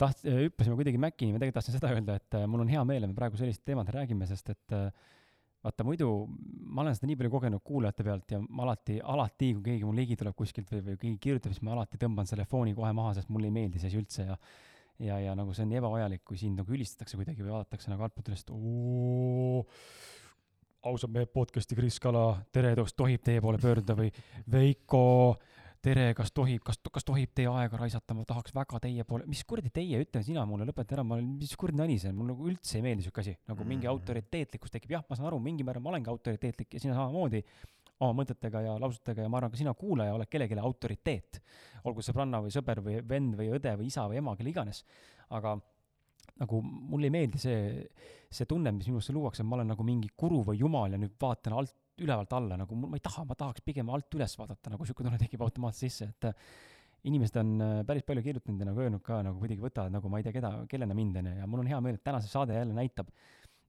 taht-, 0.00 0.28
hüppasime 0.28 0.78
kuidagi 0.78 1.00
Macini, 1.00 1.32
ma 1.34 1.40
tegelikult 1.42 1.60
tahtsin 1.60 1.78
seda 1.78 1.92
öelda, 1.94 2.20
et 2.20 2.38
äh, 2.38 2.46
mul 2.50 2.64
on 2.64 2.70
hea 2.70 2.84
meel, 2.84 3.04
et 3.04 3.10
me 3.10 3.18
praegu 3.18 3.40
sellist 3.40 3.64
teemat 3.64 3.90
räägime, 3.94 4.26
sest 4.30 4.54
et 4.54 4.76
äh, 4.76 4.88
vaata 5.64 5.86
muidu 5.86 6.10
ma 6.74 6.82
olen 6.82 6.96
seda 6.96 7.08
nii 7.08 7.16
palju 7.16 7.32
kogenud 7.32 7.62
kuulajate 7.64 8.04
pealt 8.04 8.34
ja 8.36 8.40
ma 8.42 8.66
alati, 8.66 8.98
alati, 9.00 9.54
kui 9.56 9.70
keegi 9.70 9.88
mul 9.88 9.96
ligi 9.96 10.18
tuleb 10.20 10.36
kuskilt 10.36 10.70
või, 10.74 10.82
või 10.90 10.98
keegi 11.00 11.18
kirjutab, 11.28 11.54
siis 11.54 11.64
ma 11.64 11.72
alati 11.76 12.00
tõmban 12.00 12.28
selle 12.28 12.44
fooni 12.48 12.74
kohe 12.76 12.92
maha, 12.96 13.14
sest 13.16 13.30
mulle 13.32 13.48
ei 13.48 13.54
meeldi 13.54 13.80
see 13.80 13.92
asi 13.92 14.00
üldse 14.00 14.26
ja 14.28 14.38
ja, 15.00 15.18
ja 15.20 15.34
nagu 15.34 15.54
see 15.54 15.64
on 15.64 15.72
nii 15.72 15.80
ebavajalik, 15.80 16.22
kui 16.24 16.38
sind 16.38 16.60
nagu 16.60 16.72
ülistatakse 16.74 17.16
kuidagi 17.18 17.42
või 17.42 17.54
vaadatakse 17.56 17.90
nagu 17.90 18.02
altpoolt 18.06 18.28
üles, 18.30 18.44
et 18.44 18.52
oo, 18.54 19.64
ausad 20.84 21.10
mehed 21.14 21.32
podcast'i 21.32 21.76
Kris 21.78 21.98
Kala, 22.02 22.28
tere, 22.52 22.74
kas 22.78 22.94
tohib 22.96 23.22
teie 23.24 23.40
poole 23.44 23.58
pöörduda 23.62 23.96
või 23.98 24.10
Veiko, 24.54 25.36
tere, 25.84 26.10
kas 26.16 26.30
tohib, 26.32 26.62
kas, 26.64 26.78
kas 26.92 27.04
tohib 27.04 27.32
teie 27.36 27.48
aega 27.50 27.76
raisata, 27.80 28.14
ma 28.16 28.24
tahaks 28.28 28.54
väga 28.56 28.80
teie 28.84 29.04
poole, 29.08 29.26
mis 29.28 29.42
kuradi 29.48 29.72
teie, 29.74 30.00
ütle 30.04 30.22
sina 30.24 30.44
mulle, 30.48 30.64
lõpeta 30.68 30.96
ära, 30.96 31.04
ma 31.04 31.18
olen, 31.18 31.34
mis 31.40 31.56
kuradi 31.60 31.80
nali 31.82 31.98
see 32.00 32.12
on, 32.12 32.16
mul 32.20 32.30
nagu 32.32 32.48
üldse 32.52 32.78
ei 32.78 32.84
meeldi 32.86 33.04
siuke 33.08 33.24
asi, 33.24 33.34
nagu 33.48 33.64
mingi 33.68 33.84
Mhm. 33.88 33.92
autoriteetlikkus 33.96 34.72
tekib, 34.72 34.94
jah, 34.96 35.04
ma 35.08 35.16
saan 35.16 35.28
aru, 35.32 35.40
mingil 35.44 35.66
määral 35.68 35.82
ma 35.84 35.92
olengi 35.92 36.08
autoriteetlik 36.12 36.72
ja 36.76 36.80
sina 36.80 36.94
samamoodi 36.96 37.42
oma 38.02 38.16
mõtetega 38.22 38.62
ja 38.64 38.74
lausutega 38.80 39.24
ja 39.24 39.30
ma 39.30 39.38
arvan, 39.38 39.52
ka 39.52 39.60
sina 39.60 39.74
kuulaja 39.78 40.14
oled 40.16 40.30
kellelegi 40.30 40.58
autoriteet. 40.58 41.40
olgu 41.84 42.02
sõbranna 42.02 42.40
või 42.42 42.50
sõber 42.50 42.80
või 42.82 42.98
vend 43.06 43.36
või 43.38 43.50
õde 43.54 43.76
või 43.78 43.86
isa 43.86 44.08
või 44.08 44.18
ema, 44.22 44.34
kelle 44.36 44.50
iganes. 44.50 44.84
aga 45.30 45.56
nagu 46.40 46.60
mulle 46.64 47.06
ei 47.06 47.14
meeldi 47.14 47.38
see, 47.38 47.88
see 48.30 48.46
tunne, 48.50 48.72
mis 48.74 48.88
minusse 48.90 49.12
luuakse, 49.14 49.42
et 49.42 49.48
ma 49.48 49.58
olen 49.58 49.70
nagu 49.70 49.86
mingi 49.86 50.10
guru 50.18 50.42
või 50.48 50.58
jumal 50.58 50.92
ja 50.92 50.98
nüüd 50.98 51.14
vaatan 51.20 51.58
alt, 51.60 51.74
ülevalt 52.02 52.32
alla 52.34 52.56
nagu 52.58 52.74
ma 52.74 52.96
ei 52.96 53.02
taha, 53.04 53.22
ma 53.28 53.36
tahaks 53.38 53.62
pigem 53.62 53.90
alt 53.94 54.14
üles 54.18 54.34
vaadata, 54.38 54.72
nagu 54.72 54.86
siuke 54.86 55.04
tunne 55.04 55.20
tekib 55.20 55.44
automaatselt 55.46 55.92
sisse, 55.92 56.08
et 56.10 56.26
äh, 56.30 56.48
inimesed 57.06 57.38
on 57.38 57.52
äh, 57.60 57.76
päris 57.86 58.06
palju 58.08 58.24
kirjutanud 58.24 58.64
ja 58.64 58.70
nagu 58.70 58.82
öelnud 58.82 59.04
ka 59.04 59.20
nagu 59.22 59.38
kuidagi 59.38 59.62
võtavad 59.62 59.94
nagu 59.94 60.10
ma 60.10 60.18
ei 60.18 60.26
tea 60.26 60.34
keda, 60.34 60.52
kellena 60.70 60.96
mind 60.98 61.20
onju 61.20 61.36
ja 61.38 61.46
mul 61.46 61.62
on 61.62 61.70
hea 61.70 61.80
meel, 61.84 62.00
et 62.00 62.06
täna 62.06 62.22
see 62.24 62.32
saade 62.32 62.56
jälle 62.56 62.74
näitab 62.74 63.12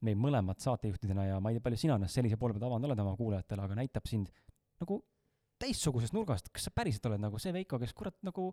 meid 0.05 0.19
mõlemad 0.19 0.59
saatejuhtidena 0.63 1.29
ja 1.29 1.39
ma 1.39 1.51
ei 1.51 1.57
tea, 1.57 1.65
palju 1.65 1.79
sina 1.79 1.99
ennast 1.99 2.17
sellise 2.17 2.37
poole 2.39 2.55
pealt 2.55 2.67
avanud 2.67 2.89
oled 2.89 3.03
oma 3.05 3.15
kuulajatele, 3.19 3.67
aga 3.67 3.77
näitab 3.79 4.09
sind 4.09 4.31
nagu 4.81 4.99
teistsugusest 5.61 6.15
nurgast, 6.15 6.49
kas 6.53 6.67
sa 6.67 6.71
päriselt 6.75 7.05
oled 7.07 7.21
nagu 7.23 7.39
see 7.39 7.53
Veiko, 7.55 7.77
kes 7.79 7.93
kurat 7.95 8.15
nagu 8.27 8.49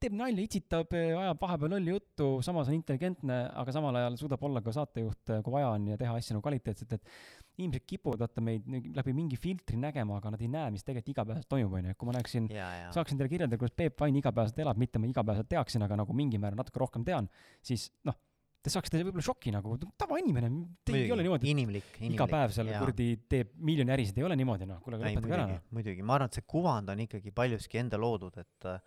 teeb 0.00 0.14
nalja, 0.14 0.44
itsitab, 0.44 0.92
ajab 0.94 1.40
vahepeal 1.42 1.72
lolli 1.74 1.90
juttu, 1.90 2.28
samas 2.46 2.70
on 2.70 2.76
intelligentne, 2.76 3.38
aga 3.58 3.74
samal 3.74 3.96
ajal 3.98 4.18
suudab 4.20 4.44
olla 4.46 4.62
ka 4.62 4.74
saatejuht, 4.76 5.32
kui 5.34 5.54
vaja 5.54 5.72
on 5.74 5.88
ja 5.90 5.98
teha 5.98 6.14
asju 6.18 6.36
nagu 6.36 6.44
kvaliteetselt, 6.46 6.94
et 6.94 7.58
inimesed 7.58 7.86
kipuvad 7.90 8.22
vaata 8.22 8.44
meid 8.44 8.68
läbi 8.94 9.14
mingi 9.16 9.38
filtri 9.40 9.78
nägema, 9.80 10.20
aga 10.20 10.34
nad 10.34 10.44
ei 10.44 10.50
näe, 10.52 10.70
mis 10.74 10.86
tegelikult 10.86 11.14
igapäevaselt 11.14 11.50
toimub, 11.50 11.74
onju, 11.80 11.96
kui 11.98 12.10
ma 12.10 12.14
näeksin 12.18 12.46
saaksin 12.94 13.18
teile 13.18 13.32
kirjeldada, 13.32 13.58
kuidas 13.60 13.74
Peep 13.82 13.98
Vain 14.04 14.20
igapäevaselt 14.22 14.62
elab, 14.62 14.78
mitte 14.78 15.02
ma 15.02 15.10
igapäevaselt 15.10 15.50
teaksin, 15.50 15.82
aga 15.86 15.98
nagu 16.04 16.14
mingil 16.14 16.42
määral 16.42 16.62
natuke 16.62 16.82
rohkem 16.82 17.06
tean, 17.06 17.30
siis 17.66 17.90
noh, 18.06 18.18
te 18.64 18.72
saaksite 18.72 19.02
võib-olla 19.02 19.24
šoki 19.24 19.52
nagu, 19.52 19.74
tavainimene, 20.00 20.50
te 20.88 20.96
ei 20.96 21.12
ole 21.12 21.26
niimoodi, 21.26 21.50
inimlik, 21.52 21.90
inimlik. 21.98 22.16
iga 22.16 22.26
päev 22.30 22.54
seal 22.56 22.70
kuradi 22.72 23.08
teeb 23.30 23.52
miljoni 23.68 23.92
ärisid, 23.92 24.20
ei 24.20 24.24
ole 24.24 24.38
niimoodi 24.40 24.68
noh, 24.70 24.80
kuule 24.84 25.00
ei 25.02 25.12
lõpetage 25.12 25.36
ära 25.36 25.44
muidugi 25.44 25.58
noh., 25.58 25.66
muidugi, 25.76 26.06
ma 26.06 26.16
arvan, 26.16 26.32
et 26.32 26.38
see 26.38 26.46
kuvand 26.54 26.92
on 26.94 27.02
ikkagi 27.04 27.34
paljuski 27.36 27.82
enda 27.82 28.00
loodud, 28.00 28.38
et 28.40 28.68
äh, 28.70 28.80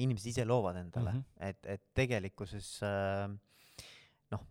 inimesed 0.00 0.32
ise 0.32 0.46
loovad 0.48 0.80
endale 0.80 1.12
mm. 1.12 1.20
-hmm. 1.20 1.50
et, 1.50 1.70
et 1.76 1.84
tegelikkuses 2.00 2.70
äh, 2.88 3.26
noh, 4.32 4.46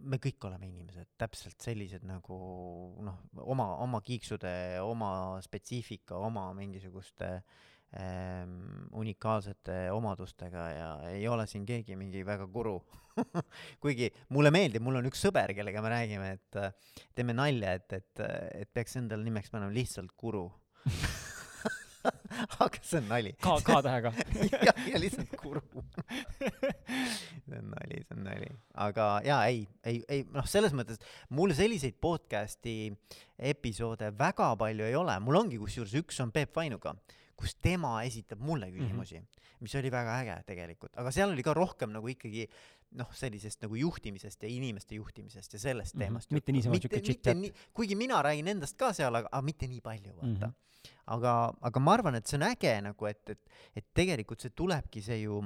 me 0.00 0.20
kõik 0.24 0.48
oleme 0.48 0.70
inimesed, 0.72 1.12
täpselt 1.20 1.60
sellised 1.60 2.08
nagu 2.08 2.38
noh, 3.04 3.20
oma, 3.44 3.74
oma 3.84 4.00
kiiksude, 4.00 4.54
oma 4.80 5.10
spetsiifika, 5.44 6.16
oma 6.16 6.48
mingisuguste 6.56 7.42
ähm, 7.96 8.88
unikaalsete 8.92 9.88
omadustega 9.94 10.68
ja 10.74 10.88
ei 11.12 11.28
ole 11.28 11.46
siin 11.46 11.64
keegi 11.68 11.96
mingi 11.96 12.24
väga 12.26 12.46
guru 12.52 12.78
kuigi 13.82 14.10
mulle 14.34 14.52
meeldib, 14.54 14.84
mul 14.84 15.00
on 15.00 15.08
üks 15.10 15.22
sõber, 15.26 15.54
kellega 15.56 15.82
me 15.84 15.94
räägime, 15.94 16.34
et 16.38 16.60
äh, 16.60 17.00
teeme 17.16 17.36
nalja, 17.36 17.74
et, 17.78 17.98
et, 17.98 18.26
et 18.62 18.70
peaks 18.74 18.98
endale 19.00 19.26
nimeks 19.26 19.50
panema 19.54 19.74
lihtsalt 19.74 20.14
guru. 20.18 20.46
aga 22.62 22.80
see 22.82 23.00
on 23.00 23.08
nali. 23.10 23.32
K, 23.42 23.54
K-tähega. 23.66 24.12
ja, 24.68 24.74
ja 24.92 25.00
lihtsalt 25.00 25.34
guru. 25.40 25.62
see 26.38 27.58
on 27.58 27.70
nali, 27.72 28.02
see 28.04 28.16
on 28.16 28.24
nali, 28.26 28.50
aga 28.86 29.08
jaa, 29.26 29.40
ei, 29.50 29.64
ei, 29.88 30.02
ei 30.08 30.24
noh, 30.34 30.46
selles 30.48 30.74
mõttes 30.76 31.00
mul 31.34 31.54
selliseid 31.56 31.98
podcast'i 32.02 32.92
episoode 33.50 34.12
väga 34.18 34.52
palju 34.60 34.88
ei 34.88 34.98
ole, 34.98 35.18
mul 35.24 35.42
ongi 35.42 35.60
kusjuures 35.60 35.96
üks 36.02 36.20
on 36.24 36.34
Peep 36.34 36.54
Vainuga, 36.56 36.94
kus 37.38 37.54
tema 37.62 38.02
esitab 38.02 38.40
mulle 38.42 38.66
küsimusi 38.74 39.18
mm, 39.20 39.24
-hmm. 39.24 39.60
mis 39.60 39.74
oli 39.78 39.90
väga 39.94 40.16
äge 40.22 40.36
tegelikult, 40.46 40.96
aga 40.98 41.10
seal 41.14 41.30
oli 41.30 41.42
ka 41.46 41.54
rohkem 41.54 41.92
nagu 41.94 42.08
ikkagi 42.10 42.48
noh, 42.98 43.10
sellisest 43.14 43.62
nagu 43.62 43.76
juhtimisest 43.78 44.42
ja 44.42 44.48
inimeste 44.48 44.94
juhtimisest 44.94 45.52
ja 45.52 45.58
sellest 45.58 45.94
Mhm. 45.94 46.02
teemast 46.02 46.30
Mitte 46.30 46.52
niisama 46.52 46.80
siuke 46.80 47.00
chit-chat. 47.00 47.36
kuigi 47.74 47.96
mina 47.96 48.22
räägin 48.22 48.48
endast 48.48 48.76
ka 48.76 48.92
seal, 48.92 49.14
aga, 49.14 49.28
aga 49.32 49.42
mitte 49.42 49.68
nii 49.68 49.80
palju, 49.80 50.12
vaata 50.16 50.26
mm. 50.26 50.32
Mhm. 50.32 50.44
-hmm. 50.44 50.92
aga, 51.06 51.52
aga 51.60 51.80
ma 51.80 51.92
arvan, 51.94 52.14
et 52.14 52.26
see 52.26 52.36
on 52.36 52.42
äge 52.50 52.80
nagu, 52.82 53.06
et, 53.06 53.30
et, 53.30 53.40
et 53.76 53.86
tegelikult 53.94 54.40
see 54.40 54.50
tulebki 54.50 55.02
see 55.02 55.22
ju 55.22 55.42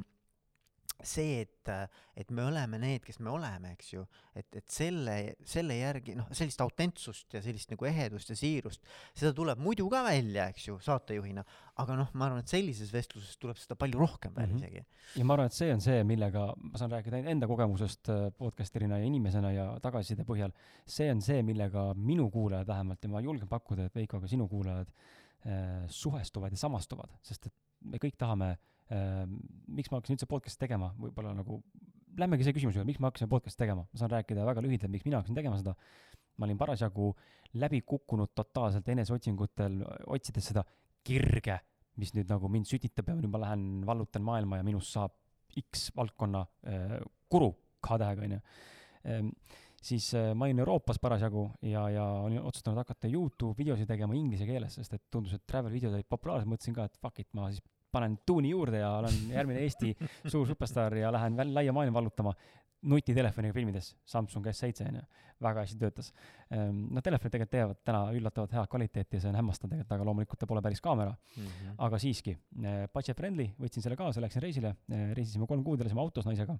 see, 1.06 1.40
et, 1.42 1.70
et 2.16 2.30
me 2.34 2.44
oleme 2.46 2.78
need, 2.78 3.02
kes 3.04 3.18
me 3.22 3.30
oleme, 3.30 3.72
eks 3.76 3.92
ju, 3.92 4.02
et, 4.38 4.46
et 4.58 4.66
selle, 4.70 5.14
selle 5.46 5.76
järgi 5.78 6.14
noh, 6.18 6.28
sellist 6.34 6.60
autentsust 6.64 7.34
ja 7.36 7.42
sellist 7.44 7.70
nagu 7.72 7.86
ehedust 7.88 8.32
ja 8.32 8.36
siirust, 8.38 8.82
seda 9.14 9.32
tuleb 9.36 9.60
muidu 9.62 9.88
ka 9.92 10.02
välja, 10.06 10.48
eks 10.52 10.68
ju, 10.68 10.78
saatejuhina, 10.82 11.44
aga 11.82 11.96
noh, 11.98 12.10
ma 12.14 12.26
arvan, 12.28 12.42
et 12.44 12.52
sellises 12.52 12.92
vestluses 12.94 13.38
tuleb 13.42 13.58
seda 13.60 13.76
palju 13.78 14.00
rohkem 14.02 14.34
välja 14.34 14.52
Mhm. 14.56 14.62
isegi. 14.62 14.84
ja 15.16 15.24
ma 15.24 15.34
arvan, 15.34 15.46
et 15.46 15.52
see 15.56 15.72
on 15.72 15.80
see, 15.80 16.02
millega 16.04 16.46
ma 16.56 16.78
saan 16.78 16.90
rääkida 16.92 17.22
enda 17.30 17.46
kogemusest 17.46 18.08
äh, 18.12 18.26
podcaster'ina 18.38 18.98
ja 18.98 19.04
inimesena 19.08 19.52
ja 19.52 19.66
tagasiside 19.80 20.24
põhjal, 20.28 20.52
see 20.86 21.10
on 21.10 21.20
see, 21.22 21.42
millega 21.42 21.92
minu 21.94 22.30
kuulajad 22.30 22.66
vähemalt 22.66 23.02
ja 23.02 23.08
ma 23.12 23.20
julgen 23.20 23.48
pakkuda, 23.48 23.86
et 23.86 23.94
Veiko, 23.94 24.20
ka 24.20 24.26
sinu 24.30 24.48
kuulajad 24.48 24.90
äh, 25.46 25.86
suhestuvad 25.88 26.52
ja 26.52 26.56
samastuvad, 26.66 27.10
sest 27.22 27.46
et 27.46 27.54
me 27.84 27.98
kõik 27.98 28.14
tahame 28.18 28.52
äh,, 28.52 28.68
miks 28.92 29.90
ma 29.90 29.98
hakkasin 29.98 30.18
üldse 30.18 30.28
podcast'i 30.28 30.66
tegema, 30.66 30.90
võib-olla 31.00 31.32
nagu 31.36 31.60
lähmegi 32.18 32.44
selle 32.44 32.56
küsimuse 32.56 32.78
juurde, 32.78 32.88
miks 32.90 33.00
me 33.00 33.08
hakkasime 33.08 33.30
podcast'i 33.32 33.62
tegema, 33.64 33.86
ma 33.88 34.00
saan 34.00 34.12
rääkida 34.12 34.44
väga 34.46 34.64
lühidalt, 34.64 34.92
miks 34.92 35.06
mina 35.06 35.20
hakkasin 35.20 35.38
tegema 35.38 35.60
seda. 35.60 35.74
ma 36.40 36.46
olin 36.46 36.56
parasjagu 36.56 37.10
läbi 37.60 37.82
kukkunud 37.84 38.30
totaalselt 38.34 38.86
eneseotsingutel, 38.88 39.82
otsides 40.14 40.46
seda 40.48 40.62
kirge, 41.04 41.58
mis 42.00 42.14
nüüd 42.16 42.30
nagu 42.32 42.48
mind 42.48 42.68
sütitab 42.70 43.10
ja 43.10 43.16
nüüd 43.18 43.28
ma 43.28 43.42
lähen 43.42 43.82
vallutan 43.86 44.24
maailma 44.24 44.62
ja 44.62 44.64
minust 44.64 44.96
saab 44.96 45.12
X 45.60 45.90
valdkonna 45.96 46.40
guru 47.30 47.50
K-tähega 47.84 48.24
onju. 48.24 48.38
Ehm, 49.04 49.28
siis 49.76 50.08
ma 50.32 50.46
olin 50.46 50.62
Euroopas 50.64 50.98
parasjagu 51.02 51.44
ja, 51.68 51.84
ja 51.92 52.06
olin 52.24 52.40
otsustanud 52.40 52.80
hakata 52.80 53.10
Youtube 53.12 53.58
videosid 53.58 53.90
tegema 53.92 54.16
inglise 54.16 54.48
keeles, 54.48 54.78
sest 54.80 54.96
et 54.96 55.04
tundus, 55.12 55.36
et 55.36 55.44
travel 55.46 55.74
videod 55.74 55.98
olid 55.98 56.08
populaarsed, 56.08 56.48
mõtlesin 56.48 56.78
ka, 56.78 56.88
et 56.88 56.96
fuck 57.02 57.20
it, 57.20 57.28
ma 57.36 57.50
siis 57.52 57.60
panen 57.92 58.18
tuuni 58.26 58.50
juurde 58.52 58.80
ja 58.82 58.90
olen 58.98 59.18
järgmine 59.34 59.62
Eesti 59.66 59.92
suur 60.26 60.46
superstaar 60.48 60.96
ja 60.96 61.12
lähen 61.12 61.38
laia 61.54 61.72
maailma 61.72 62.00
vallutama 62.00 62.34
nutitelefoniga 62.82 63.54
filmides, 63.54 63.92
Samsung 64.04 64.46
S7 64.50 64.88
onju, 64.88 65.02
väga 65.42 65.62
hästi 65.62 65.78
töötas. 65.78 66.08
no 66.50 67.02
telefonid 67.04 67.34
tegelikult 67.36 67.52
teevad 67.54 67.82
täna 67.86 68.00
üllatavalt 68.16 68.56
head 68.56 68.70
kvaliteeti 68.70 69.16
ja 69.18 69.22
see 69.22 69.30
on 69.30 69.38
hämmastav 69.38 69.70
tegelikult, 69.70 69.94
aga 69.96 70.08
loomulikult 70.08 70.42
ta 70.42 70.48
pole 70.50 70.62
päris 70.64 70.82
kaamera, 70.82 71.14
aga 71.86 72.00
siiski, 72.02 72.34
budget 72.94 73.18
friendly, 73.18 73.52
võtsin 73.60 73.86
selle 73.86 73.98
kaasa, 73.98 74.24
läksin 74.24 74.42
reisile, 74.42 74.74
reisisime 75.14 75.46
kolm 75.46 75.62
kuud, 75.66 75.84
elasime 75.84 76.02
autos 76.02 76.26
naisega. 76.26 76.58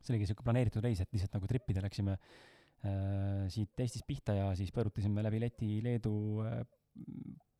see 0.00 0.14
oligi 0.14 0.30
siuke 0.30 0.46
planeeritud 0.46 0.84
reis, 0.84 1.02
et 1.02 1.12
lihtsalt 1.12 1.34
nagu 1.34 1.48
tripida 1.50 1.82
läksime 1.82 2.14
äh, 2.14 2.59
siit 3.52 3.80
Eestist 3.82 4.06
pihta 4.08 4.32
ja 4.32 4.50
siis 4.56 4.70
põrutasime 4.72 5.20
läbi 5.26 5.40
Läti, 5.42 5.74
Leedu 5.84 6.14
äh,, 6.46 6.62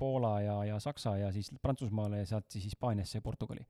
Poola 0.01 0.41
ja, 0.41 0.55
ja 0.65 0.79
Saksa 0.81 1.13
ja 1.21 1.29
siis 1.33 1.51
Prantsusmaale 1.63 2.23
ja 2.23 2.27
sealt 2.27 2.47
siis 2.49 2.65
Hispaaniasse 2.71 3.19
ja 3.19 3.23
Portugali. 3.23 3.67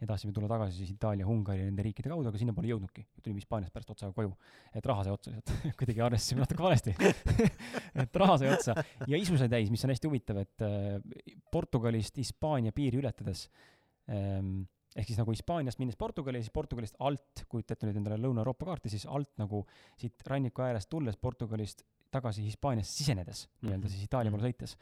ja 0.00 0.06
tahtsime 0.06 0.32
tulla 0.32 0.48
tagasi 0.48 0.78
siis 0.78 0.90
Itaalia, 0.90 1.26
Ungari 1.28 1.60
ja 1.60 1.66
nende 1.68 1.84
riikide 1.84 2.08
kaudu, 2.10 2.28
aga 2.30 2.40
sinna 2.40 2.54
pole 2.56 2.70
jõudnudki. 2.70 3.04
tulime 3.22 3.42
Hispaaniast 3.42 3.72
pärast 3.74 3.92
otsaga 3.92 4.16
koju. 4.16 4.32
et 4.74 4.86
raha 4.86 5.04
sai 5.04 5.12
otsa 5.12 5.34
lihtsalt, 5.34 5.66
kuidagi 5.78 6.04
arvestasime 6.06 6.40
natuke 6.42 6.64
valesti. 6.64 6.96
et 8.04 8.16
raha 8.24 8.38
sai 8.40 8.54
otsa 8.54 8.76
ja 9.06 9.20
isu 9.20 9.38
sai 9.40 9.52
täis, 9.52 9.70
mis 9.70 9.84
on 9.84 9.92
hästi 9.92 10.08
huvitav, 10.08 10.40
et 10.40 10.64
äh, 10.64 11.36
Portugalist 11.52 12.16
Hispaania 12.16 12.72
piiri 12.72 13.02
ületades 13.04 13.46
ähm, 14.08 14.64
ehk 14.94 15.08
siis 15.10 15.18
nagu 15.18 15.32
Hispaaniast 15.34 15.80
minnes 15.82 15.96
Portugali, 15.98 16.42
siis 16.42 16.52
Portugalist 16.54 16.94
alt, 17.02 17.44
kujuta 17.50 17.74
ette 17.74 17.88
nüüd 17.88 17.98
endale 17.98 18.18
Lõuna-Euroopa 18.22 18.68
kaarti, 18.68 18.92
siis 18.92 19.06
alt 19.10 19.32
nagu 19.40 19.64
siit 19.98 20.22
ranniku 20.30 20.62
äärest 20.62 20.90
tulles 20.92 21.16
Portugalist 21.16 21.82
tagasi 22.14 22.44
Hispaaniasse 22.46 22.94
sisenedes, 23.00 23.48
nii-öelda 23.62 23.84
Mhm. 23.88 23.90
siis 23.90 24.04
Itaalia 24.06 24.30
poole 24.30 24.46
sõites 24.46 24.76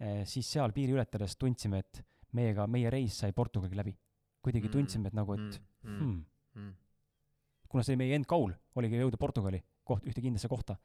eh,, 0.00 0.22
siis 0.24 0.46
seal 0.52 0.72
piiri 0.72 0.94
ületades 0.94 1.34
tundsime, 1.36 1.78
et 1.78 2.04
meiega, 2.32 2.66
meie 2.66 2.90
reis 2.90 3.18
sai 3.18 3.32
Portugali 3.32 3.76
läbi. 3.76 3.96
kuidagi 4.40 4.68
Mm, 4.68 4.72
tundsime, 4.72 5.08
et 5.08 5.12
nagu, 5.12 5.34
et 5.34 5.60
mm, 5.84 5.98
hmm, 5.98 6.24
mm. 6.54 6.74
kuna 7.68 7.82
see 7.84 7.96
meie 7.96 8.14
end 8.16 8.24
goal, 8.24 8.54
oligi 8.74 8.96
jõuda 8.96 9.18
Portugali 9.20 9.58
koht, 9.84 10.06
ühte 10.06 10.22
kindlasse 10.22 10.48
kohta. 10.48 10.78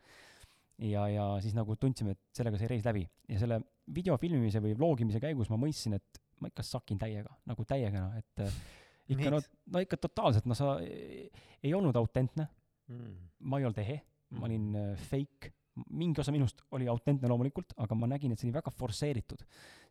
ja, 0.77 1.07
ja 1.07 1.27
siis 1.39 1.53
nagu 1.55 1.77
tundsime, 1.79 2.11
et 2.11 2.19
sellega 2.35 2.57
sai 2.57 2.67
reis 2.67 2.83
läbi 2.83 3.05
ja 3.29 3.39
selle 3.39 3.61
video 3.95 4.17
filmimise 4.17 4.59
või 4.59 4.75
vlogimise 4.75 5.21
käigus 5.23 5.49
ma 5.49 5.55
mõistsin, 5.55 5.93
et 5.95 6.19
ma 6.41 6.49
ikka 6.51 6.63
sakin 6.63 6.97
täiega, 7.01 7.31
nagu 7.45 7.65
täiega 7.65 8.01
noh, 8.07 8.15
et 8.19 8.43
äh, 8.43 8.57
ikka 9.15 9.31
no 9.31 9.37
Miks?, 9.41 9.51
no 9.73 9.83
ikka 9.85 9.97
totaalselt, 10.01 10.45
no 10.49 10.57
sa 10.57 10.77
ei, 10.83 11.29
ei 11.63 11.73
olnud 11.73 11.95
autentne, 11.95 12.49
Mm. 12.85 13.13
ma 13.49 13.57
ei 13.57 13.63
olnud 13.65 13.79
ehe, 13.81 13.95
ma 14.29 14.37
Mm. 14.37 14.43
olin 14.45 14.75
äh, 14.77 14.97
fake, 15.09 15.49
mingi 15.89 16.21
osa 16.21 16.31
minust 16.31 16.61
oli 16.77 16.85
autentne 16.87 17.27
loomulikult, 17.27 17.73
aga 17.81 17.95
ma 17.97 18.05
nägin, 18.07 18.31
et 18.31 18.39
see 18.39 18.45
oli 18.47 18.53
väga 18.55 18.69
forsseeritud. 18.71 19.41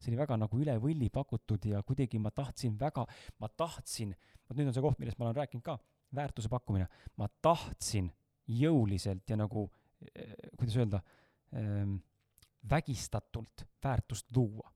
see 0.01 0.13
oli 0.13 0.17
väga 0.21 0.37
nagu 0.39 0.61
üle 0.61 0.77
võlli 0.79 1.11
pakutud 1.11 1.65
ja 1.67 1.83
kuidagi 1.83 2.19
ma 2.23 2.31
tahtsin 2.31 2.79
väga, 2.79 3.05
ma 3.41 3.49
tahtsin, 3.49 4.15
vot 4.49 4.57
nüüd 4.57 4.71
on 4.71 4.77
see 4.77 4.85
koht, 4.85 4.99
millest 5.03 5.19
ma 5.19 5.27
olen 5.27 5.37
rääkinud 5.43 5.65
ka, 5.67 5.75
väärtuse 6.15 6.49
pakkumine, 6.49 6.87
ma 7.17 7.29
tahtsin 7.43 8.13
jõuliselt 8.47 9.29
ja 9.29 9.37
nagu 9.37 9.67
eh, 10.15 10.35
kuidas 10.57 10.77
öelda 10.77 11.03
ähm,, 11.53 11.97
vägistatult 12.71 13.67
väärtust 13.83 14.31
luua, 14.37 14.71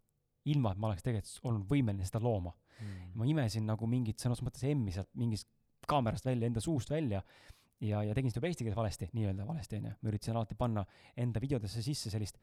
ilma 0.53 0.73
et 0.73 0.81
ma 0.81 0.91
oleks 0.91 1.05
tegelikult 1.07 1.51
olnud 1.51 1.69
võimeline 1.71 2.09
seda 2.09 2.23
looma. 2.25 2.55
Mm. 2.79 3.15
ma 3.19 3.27
imesin 3.27 3.65
nagu 3.67 3.89
mingit 3.91 4.23
sõna 4.23 4.37
otseses 4.37 4.47
mõttes 4.47 4.67
emmi 4.71 4.93
sealt 4.95 5.09
mingist 5.19 5.49
kaamerast 5.91 6.29
välja, 6.29 6.47
enda 6.47 6.61
suust 6.63 6.93
välja 6.93 7.25
ja, 7.83 8.03
ja 8.07 8.15
tegin 8.15 8.31
seda 8.31 8.39
juba 8.39 8.53
eesti 8.53 8.67
keeles 8.67 8.79
valesti, 8.79 9.09
nii-öelda 9.17 9.47
valesti 9.49 9.81
onju, 9.81 9.95
ma 9.99 10.13
üritasin 10.13 10.39
alati 10.39 10.55
panna 10.59 10.85
enda 11.19 11.43
videodesse 11.43 11.83
sisse 11.83 12.13
sellist 12.13 12.39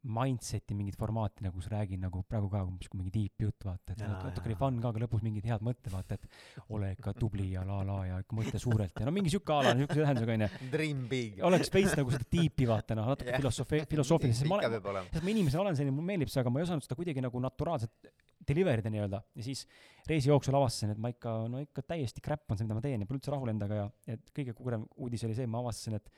mindset'i 0.00 0.72
mingit 0.72 0.96
formaati 0.96 1.44
nagu, 1.44 1.58
kus 1.58 1.66
räägin 1.68 2.00
nagu 2.00 2.22
praegu 2.24 2.48
ka 2.48 2.62
kui 2.64 3.00
mingi 3.02 3.10
deep 3.12 3.42
jutt, 3.44 3.66
vaata, 3.66 3.92
et 3.92 4.00
natuke 4.00 4.48
oli 4.48 4.56
fun 4.56 4.78
ka, 4.80 4.92
aga 4.94 5.02
lõpus 5.02 5.24
mingid 5.26 5.44
head 5.50 5.64
mõtted, 5.66 5.92
vaata, 5.92 6.16
et 6.16 6.70
ole 6.72 6.94
ikka 6.94 7.12
tubli 7.18 7.50
ja 7.52 7.64
la 7.68 7.82
la 7.84 7.98
ja 8.08 8.20
ikka 8.22 8.38
mõtle 8.38 8.62
suurelt 8.62 8.96
ja 8.96 9.08
no 9.08 9.12
mingi 9.12 9.32
siuke 9.32 9.52
a 9.52 9.60
la 9.66 9.74
niukese 9.76 10.00
tähendusega 10.00 10.38
onju. 10.38 10.70
Dream 10.72 11.04
big. 11.10 11.42
oleks 11.44 11.72
veits 11.74 11.98
nagu 12.00 12.14
seda 12.14 12.24
deep'i 12.32 12.68
vaata 12.70 12.96
noh, 12.96 13.12
natuke 13.12 13.28
Jah. 13.28 13.42
filosoofi-, 13.42 13.84
filosoofilist, 13.92 14.40
sest 14.40 14.50
ma 14.50 14.62
olen, 14.62 15.04
sest 15.12 15.26
ma 15.26 15.34
inimesena 15.34 15.64
olen 15.66 15.78
selline, 15.78 15.96
mulle 15.98 16.14
meeldib 16.14 16.32
see, 16.32 16.40
aga 16.40 16.54
ma 16.54 16.62
ei 16.62 16.68
osanud 16.68 16.88
seda 16.88 16.96
kuidagi 16.96 17.26
nagu 17.26 17.44
naturaalselt 17.44 18.12
deliver 18.48 18.80
ida 18.80 18.92
nii-öelda 18.92 19.20
ja 19.36 19.44
siis 19.44 19.66
reisi 20.08 20.30
jooksul 20.30 20.56
avastasin, 20.56 20.94
et 20.94 21.00
ma 21.00 21.12
ikka, 21.12 21.36
no 21.52 21.60
ikka 21.60 21.84
täiesti 21.92 22.24
crap 22.24 22.48
on 22.48 22.56
see, 22.56 22.64
mida 22.64 22.78
ma 22.78 22.84
teen 22.84 23.04
ja 23.04 23.08
pole 23.08 23.20
üldse 23.20 23.34
rahul 23.34 23.52
endaga 23.52 23.82
ja, 23.82 23.88
ja 24.08 24.16
et 24.16 24.32
kõige 24.36 24.56
kurvem 24.56 24.86
uudis 24.96 25.28
oli 25.28 25.36
see, 25.36 25.48
ma 25.50 25.60
avastasin, 25.60 26.00
et 26.00 26.08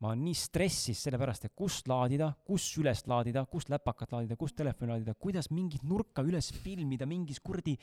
ma 0.00 0.08
olen 0.08 0.22
nii 0.24 0.36
stressis 0.38 1.02
sellepärast, 1.04 1.44
et 1.44 1.52
kust 1.56 1.88
laadida, 1.90 2.30
kus 2.46 2.70
üles 2.80 3.02
laadida, 3.10 3.42
kust 3.52 3.68
läpakat 3.68 4.14
laadida, 4.14 4.36
kust 4.40 4.56
telefoni 4.56 4.94
laadida, 4.94 5.12
kuidas 5.14 5.50
mingit 5.52 5.82
nurka 5.84 6.22
üles 6.24 6.48
filmida 6.62 7.04
mingis 7.06 7.40
kuradi 7.44 7.74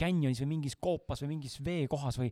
canyonis 0.00 0.40
või 0.40 0.48
mingis 0.54 0.76
koopas 0.80 1.20
või 1.22 1.34
mingis 1.34 1.58
veekohas 1.64 2.16
või 2.22 2.30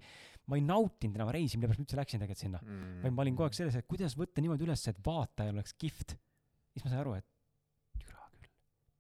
ma 0.49 0.57
ei 0.57 0.65
nautinud 0.65 1.17
enam 1.21 1.33
reisi, 1.37 1.59
mille 1.59 1.69
pärast 1.69 1.83
ma 1.83 1.85
üldse 1.85 2.01
läksin 2.01 2.23
tegelikult 2.23 2.41
sinna. 2.41 2.61
Mm. 2.65 3.03
vaid 3.05 3.13
ma 3.13 3.23
olin 3.27 3.37
kogu 3.37 3.49
aeg 3.51 3.59
selles, 3.59 3.77
et 3.77 3.87
kuidas 3.89 4.17
võtta 4.17 4.41
niimoodi 4.41 4.65
üles, 4.65 4.89
et 4.89 4.99
vaatajal 5.05 5.55
oleks 5.59 5.75
kihvt. 5.77 6.17
siis 6.73 6.85
ma 6.85 6.91
sain 6.91 7.01
aru, 7.05 7.15
et 7.21 7.27
türa 8.01 8.25
küll, 8.33 8.49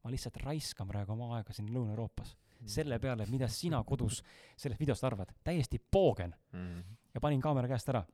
ma 0.05 0.13
lihtsalt 0.13 0.37
raiskan 0.45 0.89
praegu 0.89 1.13
oma 1.17 1.39
aega 1.39 1.53
siin 1.57 1.73
Lõuna-Euroopas 1.73 2.37
Mm. 2.65 2.69
selle 2.71 2.99
peale, 3.03 3.25
mida 3.29 3.49
sina 3.49 3.83
kodus 3.85 4.23
sellest 4.57 4.81
videost 4.81 5.05
arvad, 5.05 5.33
täiesti 5.45 5.79
poogen 5.91 6.35
Mm. 6.53 6.85
ja 7.15 7.21
panin 7.21 7.41
kaamera 7.41 7.69
käest 7.69 7.89
ära. 7.89 8.05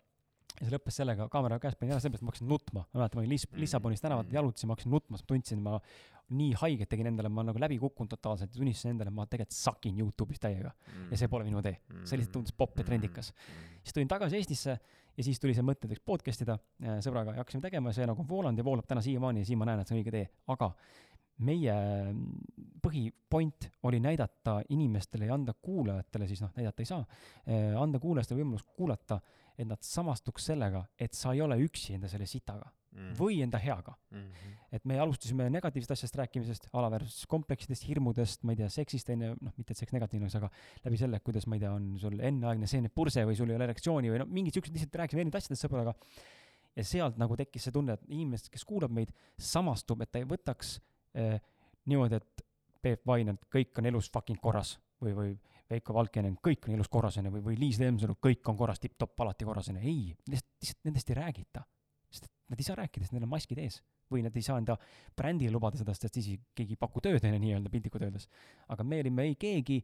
Ja 0.58 0.66
see 0.66 0.72
lõppes 0.74 0.96
sellega, 1.00 1.28
kaamera 1.32 1.58
käest 1.62 1.78
panin 1.80 1.94
ära 1.94 2.00
sellepärast, 2.02 2.24
ma 2.26 2.32
hakkasin 2.32 2.48
nutma, 2.50 2.82
ma 2.92 3.00
mäletan, 3.00 3.18
ma 3.18 3.22
olin 3.24 3.30
Lis-, 3.34 3.46
Mm. 3.50 3.60
Lissabonis 3.62 4.00
tänavatel 4.02 4.30
Mm. 4.30 4.34
jalutasin, 4.40 4.68
ma 4.68 4.74
hakkasin 4.76 4.92
nutma, 4.92 5.16
sest 5.18 5.26
ma 5.28 5.34
tundsin, 5.34 5.62
ma 5.62 5.80
nii 6.30 6.52
haiget 6.60 6.88
tegin 6.88 7.06
endale, 7.10 7.28
ma 7.28 7.42
nagu 7.42 7.58
läbi 7.58 7.78
kukkunud 7.82 8.10
totaalselt 8.12 8.52
ja 8.54 8.58
tunnistasin 8.60 8.92
endale, 8.92 9.10
ma 9.10 9.26
tegelikult 9.26 9.56
sakin 9.56 9.96
Youtube'is 9.98 10.38
täiega 10.40 10.70
ja 11.10 11.16
see 11.18 11.28
pole 11.28 11.44
minu 11.44 11.62
tee. 11.62 11.76
see 12.04 12.18
lihtsalt 12.20 12.32
tundus 12.36 12.52
popp 12.52 12.78
ja 12.78 12.84
trendikas. 12.84 13.32
siis 13.82 13.92
tulin 13.96 14.08
tagasi 14.08 14.36
Eestisse 14.36 14.78
ja 15.16 15.24
siis 15.24 15.40
tuli 15.40 15.54
see 15.54 15.62
mõte, 15.66 15.84
et 15.88 15.90
võiks 15.90 16.04
podcast 16.06 16.42
ida 16.44 16.54
äh, 16.84 17.00
sõbraga 17.02 17.34
ja 17.34 17.42
hakkasime 17.42 17.60
tegema 17.64 17.90
ja 17.90 17.94
see 17.98 18.06
nagu 18.06 18.22
on 18.22 18.28
voolanud 18.28 18.58
ja 18.58 18.64
voolab 18.64 18.86
täna 18.86 19.02
siiamaani 19.02 19.40
ja 19.42 19.46
siin 19.46 19.58
ma 19.58 19.66
näen, 19.66 19.80
et 19.80 19.88
see 19.88 19.96
on 19.96 20.02
õige 20.04 20.10
tee, 20.14 20.28
aga 20.54 20.70
meie 21.40 21.74
mm, 22.12 22.78
põhipoint 22.84 23.68
oli 23.88 23.98
näidata 24.00 24.60
inimestele 24.68 25.26
ja 25.26 25.34
anda 25.34 25.54
kuulajatele 25.56 26.26
siis 26.28 26.42
noh, 26.44 26.50
näidata 26.56 26.82
ei 26.82 26.88
saa, 26.88 27.04
anda 27.80 27.98
kuulajatele 27.98 28.42
võimalus 28.42 28.64
kuulata, 28.76 29.20
et 29.60 29.68
nad 29.68 29.80
samastuks 29.84 30.50
sellega, 30.50 30.84
et 31.00 31.16
sa 31.16 31.34
ei 31.36 31.42
ole 31.44 31.58
üksi 31.66 31.96
enda 31.98 32.08
selle 32.10 32.28
sitaga. 32.28 32.70
mm. 32.90 33.10
või 33.14 33.36
enda 33.44 33.58
heaga 33.62 33.92
mm. 34.10 34.18
-hmm. 34.18 34.54
et 34.74 34.84
me 34.84 34.96
alustasime 34.98 35.44
negatiivsest 35.54 35.92
asjast 35.94 36.16
rääkimisest, 36.18 36.64
alaväärsuskompleksidest, 36.74 37.86
hirmudest, 37.86 38.42
ma 38.42 38.52
ei 38.52 38.58
tea, 38.58 38.68
seksist 38.68 39.12
onju, 39.14 39.36
noh, 39.40 39.52
mitte 39.56 39.76
et 39.76 39.78
seks 39.78 39.94
negatiivne 39.94 40.26
oleks, 40.26 40.34
aga 40.40 40.50
läbi 40.84 40.98
selle, 40.98 41.20
kuidas, 41.22 41.46
ma 41.46 41.54
ei 41.54 41.62
tea, 41.62 41.70
on 41.70 41.86
sul 42.02 42.18
enneaegne 42.18 42.66
seenepurse 42.66 43.22
või 43.28 43.38
sul 43.38 43.52
ei 43.52 43.60
ole 43.60 43.68
erektsiooni 43.68 44.10
või 44.10 44.24
no 44.24 44.26
mingid 44.26 44.58
siuksed, 44.58 44.74
lihtsalt 44.74 44.98
rääkisime 45.02 45.22
erinevatest 45.22 45.52
asjadest 45.52 45.68
sõbraga. 45.68 45.94
ja 46.76 46.84
sealt 46.84 47.16
nagu 47.18 47.36
tekkis 47.36 47.68
see 47.68 47.76
tunne, 47.78 47.94
et 47.94 48.04
inimest, 48.08 48.50
kes 48.50 48.66
kuulab 48.66 48.90
meid, 48.90 49.14
samastub, 49.38 50.02
et 50.02 50.10
ta 50.10 50.18
ei 50.18 50.26
võtaks 50.26 50.78
eh, 51.14 51.38
niimoodi, 51.86 52.18
et 52.18 52.46
Peep 52.82 53.06
Vainand, 53.06 53.38
kõik 53.52 53.78
on 53.78 53.86
elus 53.86 54.10
fucking 54.10 54.40
korras 54.40 54.78
või, 55.02 55.14
või 55.14 55.32
Veiko 55.70 55.94
Valkenen, 55.94 56.36
kõik 56.42 56.66
on 56.66 56.74
elus 56.74 56.88
korras 56.90 57.18
onju, 57.20 57.30
või, 57.36 57.44
või 57.50 57.58
Liis 57.60 57.78
Lemsalu, 57.78 58.16
kõik 58.22 58.48
on 58.50 58.56
korras, 58.58 58.80
tipp-topp, 58.82 59.20
alati 59.22 59.46
korras 59.46 59.70
onju, 59.70 59.84
ei, 59.84 60.16
lihtsalt, 60.26 60.56
lihtsalt 60.62 60.88
nendest 60.88 61.12
ei 61.12 61.20
räägita 61.20 61.62
sest 62.10 62.30
nad 62.50 62.58
ei 62.58 62.66
saa 62.66 62.76
rääkida, 62.80 63.06
sest 63.06 63.14
neil 63.14 63.26
on 63.26 63.32
maskid 63.32 63.62
ees. 63.62 63.80
või 64.10 64.24
nad 64.26 64.34
ei 64.34 64.42
saa 64.42 64.56
enda 64.58 64.74
brändile 65.14 65.52
lubada 65.54 65.78
seda, 65.78 65.92
sest 65.94 66.16
siis 66.18 66.40
keegi 66.58 66.74
ei 66.74 66.78
paku 66.80 66.98
tööd, 67.04 67.22
on 67.22 67.36
ju, 67.36 67.42
nii-öelda 67.44 67.70
piltlikult 67.70 68.02
öeldes. 68.02 68.26
aga 68.74 68.82
me 68.82 68.98
olime 69.04 69.26
ei 69.28 69.36
keegi, 69.38 69.76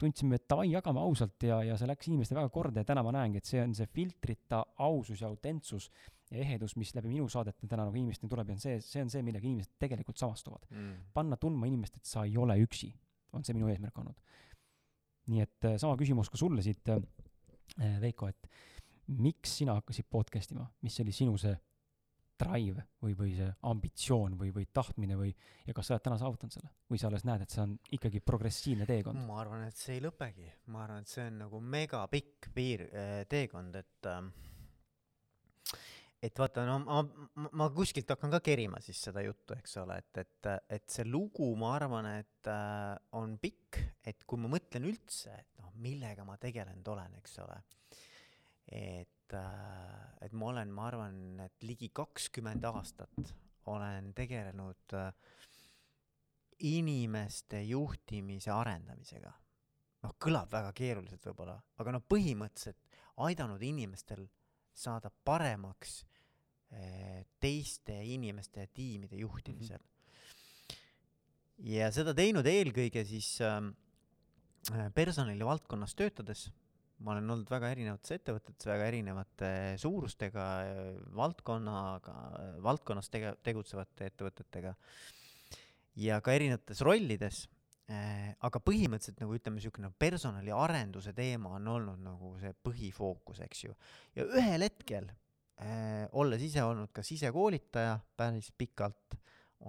tundsime, 0.00 0.38
et 0.40 0.46
davai, 0.48 0.70
jagame 0.70 1.02
ausalt 1.04 1.44
ja, 1.44 1.58
ja 1.64 1.76
see 1.76 1.88
läks 1.88 2.08
inimestele 2.08 2.40
väga 2.40 2.52
korda 2.54 2.80
ja 2.80 2.88
täna 2.88 3.04
ma 3.04 3.12
näengi, 3.12 3.42
et 3.42 3.48
see 3.48 3.60
on 3.60 3.74
see 3.76 3.88
filtrita 3.92 4.62
ausus 4.86 5.20
ja 5.20 5.28
autentsus 5.28 5.90
ja 6.30 6.40
ehedus, 6.40 6.76
mis 6.80 6.94
läbi 6.96 7.12
minu 7.12 7.28
saadete 7.32 7.68
täna 7.68 7.84
nagu 7.84 8.00
inimesteni 8.00 8.32
tuleb 8.32 8.48
ja 8.48 8.56
on 8.56 8.64
see, 8.64 8.80
see 8.84 9.04
on 9.04 9.12
see, 9.12 9.24
millega 9.26 9.44
inimesed 9.44 9.76
tegelikult 9.84 10.20
samastuvad 10.20 10.64
mm.. 10.70 11.12
panna 11.16 11.36
tundma 11.40 11.68
inimest, 11.68 12.00
et 12.00 12.08
sa 12.08 12.24
ei 12.24 12.36
ole 12.40 12.56
üksi, 12.64 12.90
on 13.36 13.44
see 13.44 13.56
minu 13.56 13.68
eesmärk 13.72 14.00
olnud. 14.00 14.16
Nii 15.32 15.44
et 15.44 15.68
äh, 15.68 15.78
sama 15.82 15.96
küsimus 16.00 16.30
ka 16.32 16.40
sulle 16.40 16.64
siit, 16.64 16.88
äh, 16.92 17.02
Veiko, 18.00 18.28
et 18.30 18.46
miks 19.06 19.58
sina 19.60 19.74
hakkasid 19.76 20.06
podcast 20.10 20.54
ima, 20.54 20.66
mis 20.82 20.96
oli 21.02 21.12
sinu 21.14 21.36
see 21.40 21.54
drive 22.36 22.82
või, 23.02 23.14
või 23.16 23.32
see 23.36 23.48
ambitsioon 23.70 24.36
või, 24.38 24.50
või 24.54 24.66
tahtmine 24.74 25.16
või, 25.18 25.30
ja 25.66 25.74
kas 25.76 25.88
sa 25.88 25.96
oled 25.96 26.04
täna 26.04 26.18
saavutanud 26.20 26.52
selle? 26.52 26.72
või 26.90 27.00
sa 27.00 27.08
alles 27.08 27.24
näed, 27.26 27.44
et 27.44 27.52
see 27.52 27.62
on 27.64 27.76
ikkagi 27.96 28.20
progressiivne 28.20 28.88
teekond? 28.88 29.22
ma 29.28 29.40
arvan, 29.42 29.64
et 29.68 29.78
see 29.80 29.96
ei 29.96 30.04
lõpegi, 30.04 30.50
ma 30.72 30.84
arvan, 30.84 31.06
et 31.06 31.12
see 31.12 31.24
on 31.30 31.40
nagu 31.46 31.62
megapikk 31.76 32.50
piir 32.56 32.86
äh,, 32.90 33.22
teekond, 33.30 33.78
et 33.80 34.10
äh, 34.10 34.20
et 36.22 36.38
vaata, 36.40 36.64
no 36.66 36.78
ma, 36.82 37.02
ma, 37.36 37.50
ma 37.60 37.68
kuskilt 37.74 38.08
hakkan 38.10 38.32
ka 38.38 38.40
kerima 38.44 38.80
siis 38.84 39.00
seda 39.08 39.22
juttu, 39.24 39.54
eks 39.58 39.76
ole, 39.82 39.98
et, 40.00 40.22
et, 40.24 40.50
et 40.78 40.86
see 40.90 41.06
lugu, 41.08 41.48
ma 41.60 41.74
arvan, 41.76 42.08
et 42.16 42.50
äh, 42.50 42.96
on 43.20 43.36
pikk, 43.42 43.80
et 44.06 44.24
kui 44.26 44.40
ma 44.40 44.50
mõtlen 44.56 44.88
üldse, 44.88 45.34
et 45.36 45.62
noh, 45.62 45.72
millega 45.84 46.24
ma 46.26 46.38
tegelenud 46.40 46.94
olen, 46.96 47.18
eks 47.20 47.40
ole 47.44 47.60
et, 48.72 49.32
äh, 49.32 50.26
et 50.26 50.32
ma 50.32 50.50
olen, 50.50 50.70
ma 50.74 50.88
arvan, 50.90 51.18
et 51.46 51.66
ligi 51.66 51.90
kakskümmend 51.94 52.64
aastat 52.66 53.34
olen 53.70 54.12
tegelenud 54.14 54.94
äh, 54.94 55.10
inimeste 56.66 57.62
juhtimise 57.62 58.50
arendamisega. 58.50 59.32
noh, 60.06 60.14
kõlab 60.22 60.50
väga 60.52 60.72
keeruliselt 60.76 61.24
võib-olla, 61.26 61.56
aga 61.82 61.92
no 61.94 62.00
põhimõtteliselt 62.04 62.98
aidanud 63.26 63.62
inimestel 63.62 64.26
saada 64.76 65.10
paremaks 65.24 65.98
äh, 66.72 67.24
teiste 67.40 67.96
inimeste 68.04 68.66
ja 68.66 68.72
tiimide 68.74 69.16
juhtimisel 69.22 69.80
mm. 69.80 69.88
-hmm. 69.88 70.76
ja 71.72 71.90
seda 71.92 72.14
teinud 72.14 72.46
eelkõige 72.46 73.04
siis 73.08 73.40
äh, 73.40 73.72
personalivaldkonnas 74.94 75.94
töötades 75.94 76.48
ma 77.04 77.12
olen 77.12 77.30
olnud 77.30 77.50
väga 77.50 77.70
erinevates 77.74 78.14
ettevõtetes, 78.16 78.66
väga 78.66 78.86
erinevate 78.88 79.50
suurustega, 79.80 80.46
valdkonnaga, 81.16 82.14
valdkonnas 82.64 83.10
tege-, 83.12 83.34
tegutsevate 83.44 84.08
ettevõtetega 84.10 84.72
ja 86.00 86.20
ka 86.24 86.36
erinevates 86.36 86.80
rollides 86.84 87.44
aga 87.86 88.60
põhimõtteliselt 88.66 89.20
nagu 89.22 89.36
ütleme, 89.36 89.60
niisugune 89.60 89.92
personaliarenduse 89.98 91.12
teema 91.14 91.52
on 91.54 91.68
olnud 91.70 92.02
nagu 92.02 92.32
see 92.40 92.50
põhifookus, 92.66 93.42
eks 93.46 93.62
ju. 93.68 93.76
ja 94.18 94.26
ühel 94.26 94.66
hetkel 94.66 95.06
äh,, 95.62 96.08
olles 96.18 96.42
ise 96.42 96.64
olnud 96.66 96.90
ka 96.94 97.04
sisekoolitaja 97.06 98.00
päris 98.18 98.50
pikalt, 98.58 99.14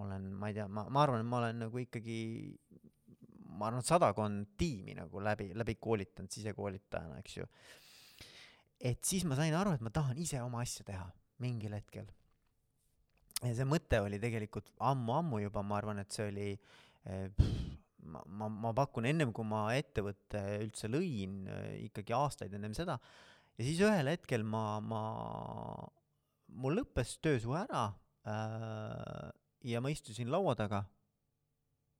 olen, 0.02 0.32
ma 0.34 0.50
ei 0.50 0.58
tea, 0.58 0.66
ma, 0.68 0.88
ma 0.90 1.04
arvan, 1.04 1.22
et 1.22 1.30
ma 1.30 1.44
olen 1.44 1.62
nagu 1.68 1.84
ikkagi 1.84 2.18
ma 3.58 3.70
arvan, 3.70 3.86
sadakond 3.86 4.56
tiimi 4.58 4.98
nagu 4.98 5.22
läbi, 5.24 5.52
läbi 5.58 5.78
koolitanud 5.82 6.34
sisekoolitajana, 6.34 7.22
eks 7.22 7.38
ju. 7.38 7.48
et 8.82 9.04
siis 9.06 9.30
ma 9.30 9.38
sain 9.38 9.54
aru, 9.58 9.78
et 9.78 9.86
ma 9.86 9.94
tahan 9.94 10.18
ise 10.22 10.42
oma 10.42 10.66
asja 10.66 10.86
teha 10.90 11.06
mingil 11.46 11.78
hetkel. 11.78 12.10
ja 13.44 13.54
see 13.54 13.70
mõte 13.70 14.02
oli 14.02 14.18
tegelikult 14.22 14.74
ammu-ammu 14.90 15.46
juba, 15.46 15.62
ma 15.62 15.78
arvan, 15.78 16.02
et 16.02 16.18
see 16.18 16.30
oli 16.34 16.50
pff, 17.06 17.57
ma, 18.08 18.24
ma, 18.26 18.50
ma 18.50 18.74
pakun 18.76 19.08
ennem 19.10 19.34
kui 19.36 19.48
ma 19.48 19.68
ettevõtte 19.76 20.42
üldse 20.64 20.90
lõin, 20.92 21.46
ikkagi 21.88 22.16
aastaid 22.18 22.56
ennem 22.58 22.76
seda, 22.78 22.98
ja 23.58 23.66
siis 23.66 23.82
ühel 23.84 24.12
hetkel 24.12 24.46
ma, 24.48 24.80
ma, 24.84 25.02
mul 26.62 26.80
lõppes 26.80 27.18
töösuhe 27.24 27.64
ära 27.66 27.88
äh, 28.28 29.30
ja 29.68 29.82
ma 29.84 29.92
istusin 29.94 30.32
laua 30.34 30.56
taga 30.58 30.84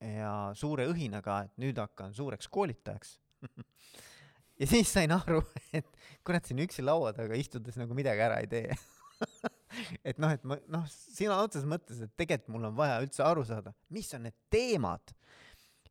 ja 0.04 0.52
suure 0.58 0.86
õhinaga, 0.92 1.44
et 1.48 1.62
nüüd 1.62 1.80
hakkan 1.82 2.14
suureks 2.14 2.50
koolitajaks 2.54 3.18
ja 4.62 4.70
siis 4.70 4.92
sain 4.94 5.14
aru, 5.16 5.42
et 5.78 5.90
kurat, 6.26 6.46
siin 6.46 6.62
üksi 6.66 6.86
laua 6.86 7.16
taga 7.18 7.38
istudes 7.40 7.80
nagu 7.80 7.98
midagi 7.98 8.26
ära 8.28 8.42
ei 8.44 8.52
tee 8.52 8.78
et 10.08 10.20
noh, 10.22 10.32
et 10.34 10.44
ma 10.48 10.60
noh, 10.72 10.86
sõna 10.92 11.40
otseses 11.44 11.68
mõttes, 11.70 12.02
et 12.04 12.14
tegelikult 12.20 12.54
mul 12.56 12.70
on 12.70 12.78
vaja 12.78 13.00
üldse 13.04 13.26
aru 13.26 13.46
saada, 13.48 13.74
mis 13.94 14.10
on 14.14 14.28
need 14.28 14.38
teemad, 14.54 15.17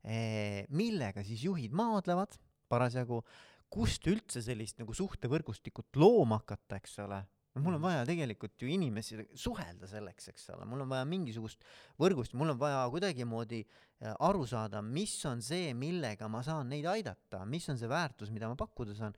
millega 0.03 1.23
siis 1.23 1.43
juhid 1.47 1.73
maadlevad 1.75 2.37
parasjagu, 2.67 3.23
kust 3.69 4.05
üldse 4.07 4.41
sellist 4.43 4.79
nagu 4.79 4.93
suhtevõrgustikut 4.95 5.97
looma 5.99 6.39
hakata, 6.41 6.79
eks 6.79 6.99
ole 7.03 7.23
no 7.57 7.63
mul 7.65 7.77
on 7.77 7.81
vaja 7.81 8.05
tegelikult 8.07 8.61
ju 8.61 8.69
inimesi 8.69 9.17
suhelda 9.37 9.89
selleks, 9.89 10.29
eks 10.31 10.51
ole, 10.53 10.67
mul 10.69 10.83
on 10.85 10.91
vaja 10.93 11.07
mingisugust 11.09 11.65
võrgust, 12.01 12.35
mul 12.37 12.53
on 12.53 12.59
vaja 12.61 12.83
kuidagimoodi 12.93 13.63
äh, 13.63 14.13
aru 14.13 14.45
saada, 14.49 14.83
mis 14.85 15.15
on 15.29 15.41
see, 15.45 15.73
millega 15.77 16.29
ma 16.31 16.43
saan 16.45 16.69
neid 16.73 16.87
aidata, 16.91 17.43
mis 17.49 17.67
on 17.73 17.79
see 17.79 17.89
väärtus, 17.91 18.31
mida 18.33 18.49
ma 18.51 18.57
pakkuda 18.59 18.95
saan. 18.97 19.17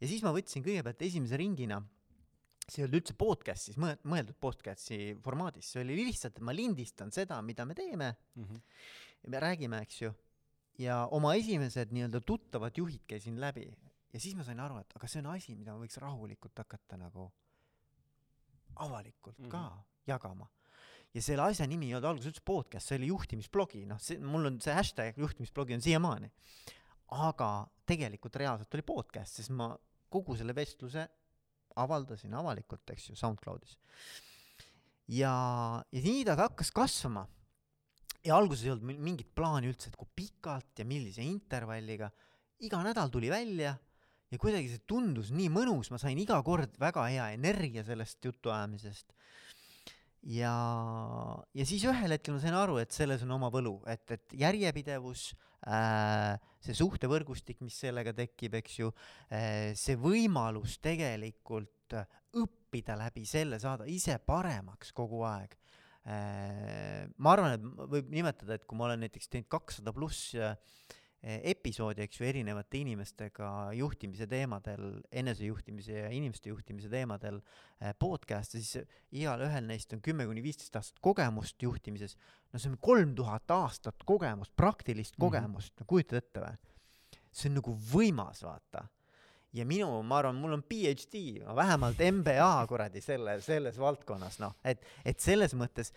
ja 0.00 0.10
siis 0.10 0.24
ma 0.26 0.34
võtsin 0.34 0.66
kõigepealt 0.66 1.06
esimese 1.06 1.38
ringina, 1.40 1.80
see 2.66 2.82
ei 2.82 2.86
olnud 2.86 3.00
üldse 3.00 3.16
podcast'is, 3.18 3.78
mõeldud 3.78 4.36
podcast'i 4.42 5.14
formaadis, 5.22 5.70
see 5.70 5.84
oli 5.84 5.98
lihtsalt, 6.02 6.38
et 6.38 6.46
ma 6.46 6.54
lindistan 6.54 7.14
seda, 7.14 7.40
mida 7.42 7.66
me 7.66 7.78
teeme 7.78 8.12
mm. 8.34 8.44
-hmm. 8.44 8.66
Ja 9.22 9.30
me 9.30 9.40
räägime, 9.40 9.82
eks 9.84 10.02
ju, 10.02 10.12
ja 10.78 11.02
oma 11.10 11.34
esimesed 11.34 11.92
nii-öelda 11.92 12.20
tuttavad 12.26 12.76
juhid 12.76 13.04
käisin 13.08 13.40
läbi 13.40 13.68
ja 14.12 14.20
siis 14.20 14.36
ma 14.38 14.46
sain 14.46 14.60
aru, 14.60 14.80
et 14.82 14.96
aga 14.96 15.10
see 15.10 15.22
on 15.22 15.30
asi, 15.34 15.54
mida 15.58 15.74
ma 15.74 15.84
võiks 15.84 15.98
rahulikult 16.02 16.62
hakata 16.62 16.98
nagu 17.00 17.28
avalikult 18.80 19.38
mm 19.38 19.46
-hmm. 19.46 19.50
ka 19.50 19.84
jagama. 20.06 20.48
ja 21.14 21.22
selle 21.22 21.42
asja 21.42 21.66
nimi 21.66 21.88
ei 21.88 21.94
olnud 21.94 22.08
alguses 22.08 22.30
üldse 22.30 22.42
podcast, 22.44 22.86
see 22.86 22.98
oli 22.98 23.06
juhtimisblogi, 23.10 23.84
noh, 23.86 23.98
see, 23.98 24.18
mul 24.18 24.46
on 24.46 24.60
see 24.60 24.74
hashtag 24.74 25.18
juhtimisblogi 25.18 25.74
on 25.74 25.82
siiamaani. 25.82 26.30
aga 27.10 27.66
tegelikult 27.86 28.36
reaalselt 28.36 28.74
oli 28.74 28.82
podcast, 28.82 29.34
sest 29.34 29.50
ma 29.50 29.76
kogu 30.08 30.36
selle 30.36 30.54
vestluse 30.54 31.08
avaldasin 31.76 32.34
avalikult, 32.34 32.90
eks 32.90 33.10
ju, 33.10 33.16
SoundCloudis. 33.16 33.78
ja, 35.08 35.34
ja 35.92 36.02
nii 36.02 36.24
ta 36.24 36.36
hakkas 36.36 36.70
kasvama. 36.70 37.26
Ja 38.26 38.36
alguses 38.36 38.66
ei 38.66 38.74
olnud 38.74 38.98
mingit 39.00 39.30
plaani 39.36 39.70
üldse, 39.70 39.90
et 39.90 39.98
kui 39.98 40.08
pikalt 40.22 40.82
ja 40.82 40.86
millise 40.88 41.24
intervalliga, 41.24 42.10
iga 42.66 42.82
nädal 42.84 43.12
tuli 43.12 43.30
välja 43.32 43.74
ja 44.30 44.38
kuidagi 44.38 44.70
see 44.70 44.82
tundus 44.88 45.32
nii 45.34 45.48
mõnus, 45.52 45.90
ma 45.92 45.98
sain 46.00 46.18
iga 46.20 46.38
kord 46.46 46.76
väga 46.80 47.06
hea 47.10 47.30
energia 47.36 47.84
sellest 47.86 48.22
jutuajamisest. 48.24 49.14
ja, 50.36 50.54
ja 51.56 51.66
siis 51.66 51.84
ühel 51.88 52.14
hetkel 52.14 52.36
ma 52.36 52.42
sain 52.42 52.56
aru, 52.58 52.78
et 52.82 52.92
selles 52.94 53.24
on 53.26 53.34
oma 53.38 53.50
võlu, 53.52 53.78
et, 53.90 54.04
et 54.12 54.36
järjepidevus 54.44 55.30
äh,, 55.66 56.36
see 56.60 56.76
suhtevõrgustik, 56.76 57.62
mis 57.64 57.78
sellega 57.86 58.12
tekib, 58.16 58.58
eks 58.60 58.78
ju 58.82 58.92
äh,, 59.32 59.72
see 59.78 59.96
võimalus 59.98 60.78
tegelikult 60.84 61.96
õppida 62.38 62.94
läbi 63.00 63.24
selle, 63.26 63.58
saada 63.58 63.88
ise 63.90 64.20
paremaks 64.22 64.92
kogu 64.94 65.24
aeg. 65.26 65.56
Ma 66.04 67.32
arvan, 67.34 67.52
et 67.58 67.64
võib 67.92 68.08
nimetada, 68.10 68.56
et 68.56 68.64
kui 68.64 68.78
ma 68.78 68.86
olen 68.86 69.02
näiteks 69.04 69.28
teinud 69.28 69.50
kakssada 69.52 69.92
pluss 69.92 70.32
äh, 70.34 70.54
episoodi, 71.20 72.00
eks 72.06 72.20
ju, 72.20 72.26
erinevate 72.30 72.78
inimestega 72.80 73.48
juhtimise 73.76 74.24
teemadel, 74.28 75.02
enesejuhtimise 75.12 75.98
ja 75.98 76.08
inimeste 76.16 76.48
juhtimise 76.48 76.88
teemadel 76.92 77.42
eh, 77.80 77.92
podcast'e, 78.00 78.62
siis 78.62 78.86
igalühel 79.12 79.66
neist 79.68 79.92
on 79.92 80.00
kümme 80.04 80.24
kuni 80.28 80.42
viisteist 80.44 80.78
aastat 80.80 81.02
kogemust 81.04 81.60
juhtimises. 81.60 82.16
no 82.52 82.58
see 82.58 82.72
on 82.72 82.78
kolm 82.80 83.12
tuhat 83.18 83.52
aastat 83.52 84.00
kogemust, 84.08 84.54
praktilist 84.56 85.18
mm 85.18 85.20
-hmm. 85.20 85.26
kogemust, 85.26 85.74
no 85.80 85.86
kujutad 85.86 86.22
ette 86.22 86.40
või? 86.40 86.56
see 87.30 87.50
on 87.50 87.60
nagu 87.60 87.76
võimas, 87.92 88.42
vaata. 88.42 88.88
Ja 89.52 89.66
minu, 89.66 89.88
ma 90.06 90.20
arvan, 90.20 90.38
mul 90.38 90.54
on 90.58 90.62
PhD, 90.62 91.42
vähemalt 91.56 91.98
MBA 92.20 92.52
kuradi 92.70 93.02
selle, 93.02 93.40
selles 93.44 93.78
valdkonnas, 93.80 94.38
noh, 94.42 94.54
et, 94.64 94.84
et 95.04 95.20
selles 95.20 95.54
mõttes 95.58 95.92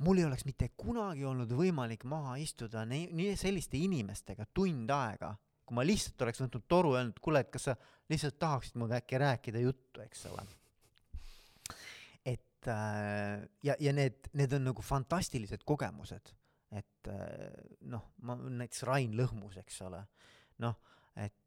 mul 0.00 0.20
ei 0.20 0.24
oleks 0.24 0.46
mitte 0.48 0.70
kunagi 0.80 1.26
olnud 1.28 1.50
võimalik 1.52 2.06
maha 2.08 2.36
istuda 2.40 2.86
nii, 2.88 3.10
nii 3.16 3.36
selliste 3.38 3.78
inimestega 3.80 4.46
tund 4.54 4.90
aega, 4.94 5.34
kui 5.66 5.76
ma 5.76 5.84
lihtsalt 5.84 6.24
oleks 6.24 6.42
võtnud 6.44 6.66
toru 6.70 6.94
ja 6.94 7.02
öelnud, 7.02 7.20
kuule, 7.22 7.42
et 7.44 7.50
kas 7.52 7.68
sa 7.68 7.76
lihtsalt 8.10 8.38
tahaksid 8.40 8.78
minuga 8.78 9.00
äkki 9.00 9.20
rääkida 9.20 9.62
juttu, 9.62 10.02
eks 10.04 10.26
ole. 10.30 10.46
et 12.24 12.68
äh, 12.68 13.42
ja, 13.66 13.76
ja 13.80 13.92
need, 13.96 14.30
need 14.36 14.54
on 14.56 14.70
nagu 14.70 14.82
fantastilised 14.84 15.66
kogemused, 15.68 16.32
et 16.72 17.10
äh, 17.10 17.50
noh, 17.92 18.12
ma 18.22 18.38
näiteks 18.40 18.86
Rain 18.88 19.18
Lõhmus, 19.18 19.58
eks 19.60 19.82
ole, 19.88 20.04
noh 20.64 20.78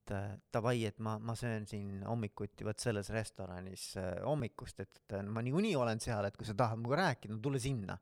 et 0.03 0.53
davai, 0.53 0.83
et 0.87 0.99
ma, 1.03 1.15
ma 1.19 1.35
söön 1.37 1.65
siin 1.69 2.01
hommikuti 2.07 2.65
vot 2.67 2.79
selles 2.79 3.09
restoranis 3.13 3.93
äh, 4.01 4.17
hommikust, 4.25 4.83
et 4.83 5.15
ma 5.27 5.43
niikuinii 5.45 5.75
olen 5.79 6.01
seal, 6.03 6.27
et 6.27 6.37
kui 6.37 6.47
sa 6.47 6.55
tahad 6.57 6.81
minuga 6.81 6.99
rääkida, 7.03 7.35
no 7.35 7.41
tule 7.43 7.61
sinna. 7.63 7.97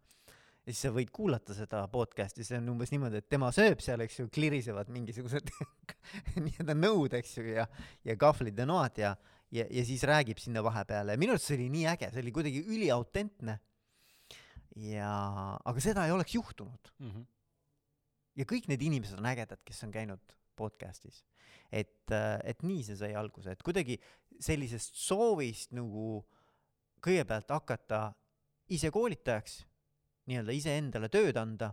ja 0.61 0.69
siis 0.69 0.83
sa 0.85 0.91
võid 0.93 1.09
kuulata 1.13 1.55
seda 1.57 1.83
podcast'i, 1.91 2.45
see 2.45 2.59
on 2.61 2.69
umbes 2.73 2.91
niimoodi, 2.93 3.21
et 3.21 3.29
tema 3.29 3.49
sööb 3.55 3.81
seal, 3.81 4.03
eks 4.05 4.19
ju, 4.19 4.27
klirisevad 4.33 4.91
mingisugused 4.93 5.49
nii-öelda 6.45 6.77
nõud, 6.77 7.15
eks 7.17 7.37
ju, 7.39 7.45
ja, 7.55 7.65
ja 8.05 8.17
kahvlid 8.19 8.59
ja 8.61 8.67
noad 8.69 9.01
ja, 9.01 9.15
ja, 9.53 9.65
ja 9.65 9.85
siis 9.87 10.05
räägib 10.07 10.41
sinna 10.41 10.63
vahepeale 10.65 11.17
ja 11.17 11.21
minu 11.21 11.35
arust 11.35 11.49
see 11.49 11.57
oli 11.59 11.69
nii 11.73 11.87
äge, 11.95 12.11
see 12.13 12.25
oli 12.25 12.35
kuidagi 12.35 12.65
üliautentne. 12.65 13.57
ja, 14.89 15.13
aga 15.65 15.83
seda 15.83 16.05
ei 16.05 16.13
oleks 16.13 16.35
juhtunud 16.35 16.93
mm. 16.99 17.09
-hmm. 17.09 17.25
ja 18.41 18.45
kõik 18.53 18.69
need 18.71 18.85
inimesed 18.85 19.17
on 19.17 19.33
ägedad, 19.33 19.65
kes 19.65 19.83
on 19.83 19.91
käinud 19.91 20.40
podcast'is 20.61 21.23
et, 21.71 22.11
äh, 22.11 22.37
et 22.51 22.63
nii 22.67 22.83
see 22.85 22.99
sai 22.99 23.13
alguse, 23.17 23.53
et 23.53 23.63
kuidagi 23.65 23.97
sellisest 24.41 24.97
soovist 24.99 25.75
nagu 25.77 26.19
kõigepealt 27.01 27.53
hakata 27.55 28.03
ise 28.71 28.91
koolitajaks, 28.93 29.61
nii-öelda 30.29 30.55
iseendale 30.55 31.09
tööd 31.11 31.39
anda 31.39 31.71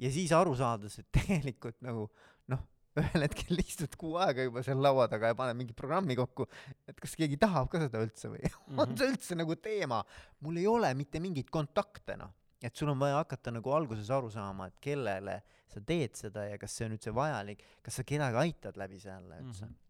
ja 0.00 0.10
siis 0.12 0.32
aru 0.34 0.56
saades, 0.58 0.98
et 1.00 1.08
tegelikult 1.14 1.78
nagu 1.84 2.08
noh, 2.50 2.64
ühel 2.98 3.26
hetkel 3.26 3.60
istud 3.62 3.94
kuu 4.00 4.16
aega 4.20 4.48
juba 4.48 4.64
seal 4.66 4.80
laua 4.82 5.06
taga 5.12 5.30
ja 5.30 5.38
paned 5.38 5.58
mingi 5.60 5.76
programmi 5.76 6.16
kokku, 6.18 6.48
et 6.88 6.98
kas 7.00 7.14
keegi 7.20 7.38
tahab 7.40 7.70
ka 7.70 7.84
seda 7.84 8.02
üldse 8.02 8.32
või 8.32 8.42
mm 8.42 8.50
-hmm. 8.66 8.82
on 8.82 8.96
see 8.98 9.12
üldse 9.12 9.38
nagu 9.38 9.56
teema? 9.60 10.02
mul 10.40 10.58
ei 10.58 10.66
ole 10.66 10.94
mitte 10.98 11.20
mingeid 11.22 11.52
kontakte, 11.52 12.16
noh. 12.18 12.32
Et 12.62 12.76
sul 12.76 12.90
on 12.92 12.98
vaja 13.00 13.20
hakata 13.20 13.52
nagu 13.54 13.72
alguses 13.72 14.10
aru 14.12 14.30
saama, 14.32 14.68
et 14.70 14.80
kellele 14.82 15.40
sa 15.70 15.82
teed 15.86 16.16
seda 16.18 16.46
ja 16.48 16.58
kas 16.60 16.74
see 16.76 16.88
on 16.88 16.96
üldse 16.96 17.14
vajalik, 17.14 17.62
kas 17.84 18.00
sa 18.00 18.06
kedagi 18.06 18.42
aitad 18.44 18.80
läbi 18.80 18.98
selle 19.00 19.38
üldse 19.40 19.66
mm. 19.66 19.70
-hmm. 19.70 19.86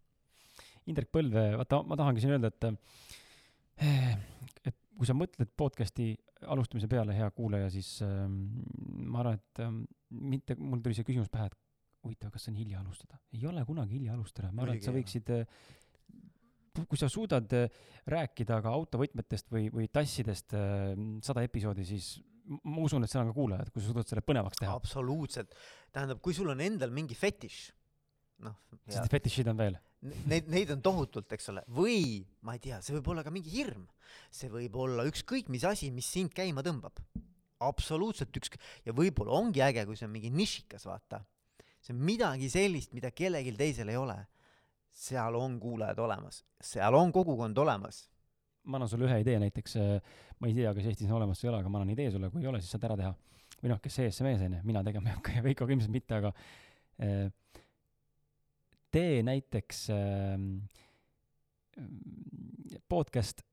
Indrek 0.91 1.11
Põlve, 1.12 1.43
vaata, 1.61 1.83
ma 1.87 1.97
tahangi 1.97 2.23
siin 2.23 2.35
öelda, 2.35 2.49
et 2.49 2.64
eh, 3.85 4.18
et 4.71 4.77
kui 4.97 5.09
sa 5.09 5.16
mõtled 5.16 5.51
podcast'i 5.57 6.12
alustamise 6.53 6.89
peale, 6.91 7.14
hea 7.16 7.29
kuulaja, 7.37 7.68
siis 7.73 7.99
äh, 8.05 8.23
ma 8.29 9.23
arvan, 9.23 9.41
et 9.41 9.62
äh, 9.64 9.75
mitte, 10.11 10.57
mul 10.61 10.81
tuli 10.85 10.97
see 10.97 11.07
küsimus 11.09 11.31
pähe, 11.33 11.51
et 11.51 11.57
huvitav, 12.05 12.33
kas 12.33 12.49
on 12.49 12.57
hilja 12.57 12.81
alustada? 12.81 13.21
ei 13.37 13.45
ole 13.49 13.64
kunagi 13.68 13.99
hilja 13.99 14.16
alustada, 14.16 14.53
ma 14.53 14.64
arvan, 14.64 14.81
et 14.81 14.87
sa 14.87 14.95
võiksid 14.95 15.33
äh, 15.37 15.45
kui 16.81 17.01
sa 17.01 17.11
suudad 17.12 17.51
rääkida 18.09 18.61
ka 18.64 18.73
autovõtmetest 18.73 19.51
või, 19.53 19.66
või 19.75 19.89
tassidest 19.93 20.55
sada 21.27 21.43
episoodi, 21.45 21.85
siis 21.85 22.12
ma 22.51 22.82
usun, 22.82 23.05
et 23.05 23.12
seal 23.12 23.22
on 23.24 23.30
ka 23.30 23.36
kuulajad, 23.36 23.70
kui 23.70 23.82
sa 23.82 23.90
suudad 23.90 24.11
selle 24.11 24.24
põnevaks 24.26 24.59
teha. 24.61 24.74
absoluutselt. 24.74 25.55
tähendab, 25.94 26.20
kui 26.24 26.34
sul 26.36 26.51
on 26.53 26.61
endal 26.64 26.92
mingi 26.94 27.16
fetiš, 27.18 27.70
noh. 28.46 28.57
siis 28.86 28.98
neid 28.98 29.14
fetišid 29.14 29.51
on 29.53 29.61
veel. 29.61 29.78
Neid, 30.01 30.46
neid 30.48 30.70
on 30.72 30.80
tohutult, 30.80 31.28
eks 31.36 31.51
ole, 31.53 31.62
või 31.76 32.22
ma 32.46 32.55
ei 32.57 32.62
tea, 32.64 32.78
see 32.80 32.94
võib 32.96 33.11
olla 33.12 33.24
ka 33.26 33.32
mingi 33.34 33.53
hirm. 33.53 33.84
see 34.32 34.48
võib 34.51 34.78
olla 34.80 35.05
ükskõik 35.07 35.51
mis 35.53 35.66
asi, 35.68 35.90
mis 35.94 36.09
sind 36.09 36.32
käima 36.34 36.64
tõmbab. 36.66 37.03
absoluutselt 37.61 38.36
üksk- 38.36 38.57
ja 38.86 38.94
võib-olla 38.96 39.36
ongi 39.36 39.61
äge, 39.61 39.84
kui 39.84 39.96
see 39.96 40.09
on 40.09 40.14
mingi 40.14 40.30
nišikas, 40.32 40.86
vaata. 40.88 41.24
see 41.80 41.94
on 41.94 42.01
midagi 42.01 42.48
sellist, 42.48 42.94
mida 42.96 43.11
kellelgi 43.11 43.53
teisel 43.57 43.88
ei 43.88 43.96
ole. 43.96 44.18
seal 44.90 45.36
on 45.36 45.61
kuulajad 45.61 45.98
olemas, 45.98 46.42
seal 46.61 46.94
on 46.94 47.12
kogukond 47.12 47.59
olemas 47.59 48.10
ma 48.65 48.79
annan 48.79 48.91
sulle 48.91 49.09
ühe 49.09 49.21
idee 49.23 49.39
näiteks, 49.43 49.77
äh, 49.81 50.17
ma 50.41 50.49
ei 50.51 50.57
tea, 50.57 50.73
kas 50.77 50.89
Eestis 50.91 51.11
on 51.11 51.19
olemas 51.21 51.41
või 51.41 51.49
ei 51.49 51.53
ole, 51.53 51.61
aga 51.63 51.73
ma 51.73 51.81
annan 51.81 51.95
idee 51.95 52.11
sulle, 52.15 52.31
kui 52.33 52.45
ei 52.45 52.51
ole, 52.51 52.61
siis 52.63 52.75
saad 52.77 52.87
ära 52.91 52.99
teha. 53.01 53.13
või 53.61 53.73
noh, 53.75 53.81
kes 53.83 53.99
see 53.99 54.25
mees 54.25 54.41
on 54.47 54.57
ju, 54.57 54.63
mina 54.65 54.83
tegema 54.85 55.11
ei 55.11 55.17
hakka 55.19 55.37
ja 55.37 55.45
Veiko 55.45 55.67
ka 55.69 55.75
ilmselt 55.75 55.93
mitte, 55.93 56.21
aga 56.21 56.33
äh, 57.05 57.29
tee 58.91 59.21
näiteks 59.27 59.83
äh, 59.95 60.39
podcast 62.89 63.45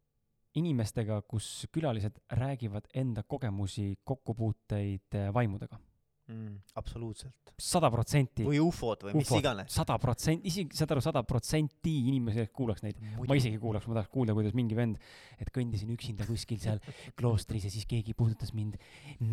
inimestega, 0.57 1.21
kus 1.29 1.67
külalised 1.71 2.17
räägivad 2.33 2.87
enda 2.95 3.23
kogemusi, 3.23 3.93
kokkupuuteid 4.03 5.19
äh, 5.19 5.29
vaimudega 5.33 5.79
mm,. 6.27 6.55
absoluutselt. 6.79 7.53
sada 7.57 7.89
protsenti. 7.93 8.45
või 8.45 8.59
ufod 8.61 9.07
või 9.07 9.15
mis 9.19 9.31
iganes. 9.37 9.71
sada 9.73 9.97
protsenti, 10.01 10.51
isegi 10.51 10.77
saad 10.77 10.93
aru, 10.95 11.03
sada 11.03 11.23
protsenti 11.27 11.93
inimesi 12.11 12.47
kuulaks 12.55 12.83
neid. 12.85 12.99
ma 13.17 13.37
isegi 13.39 13.59
kuulaks, 13.61 13.87
ma 13.89 13.99
tahaks 13.99 14.11
kuulda, 14.13 14.35
kuidas 14.37 14.55
mingi 14.57 14.77
vend, 14.77 14.99
et 15.41 15.51
kõndisin 15.53 15.91
üksinda 15.95 16.27
kuskil 16.27 16.61
seal 16.63 16.81
kloostris 17.17 17.67
ja 17.67 17.73
siis 17.73 17.87
keegi 17.89 18.15
puudutas 18.17 18.53
mind 18.57 18.77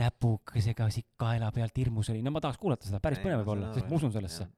näpukesega 0.01 0.89
siit 0.95 1.11
kaela 1.21 1.51
pealt, 1.55 1.77
hirmus 1.81 2.13
oli. 2.15 2.23
no 2.25 2.35
ma 2.35 2.43
tahaks 2.45 2.61
kuulata 2.63 2.89
seda, 2.89 3.03
päris 3.05 3.23
põnev 3.25 3.43
võib 3.43 3.55
olla, 3.57 3.73
sest 3.77 3.91
ma 3.91 4.01
usun 4.01 4.15
sellesse. 4.15 4.49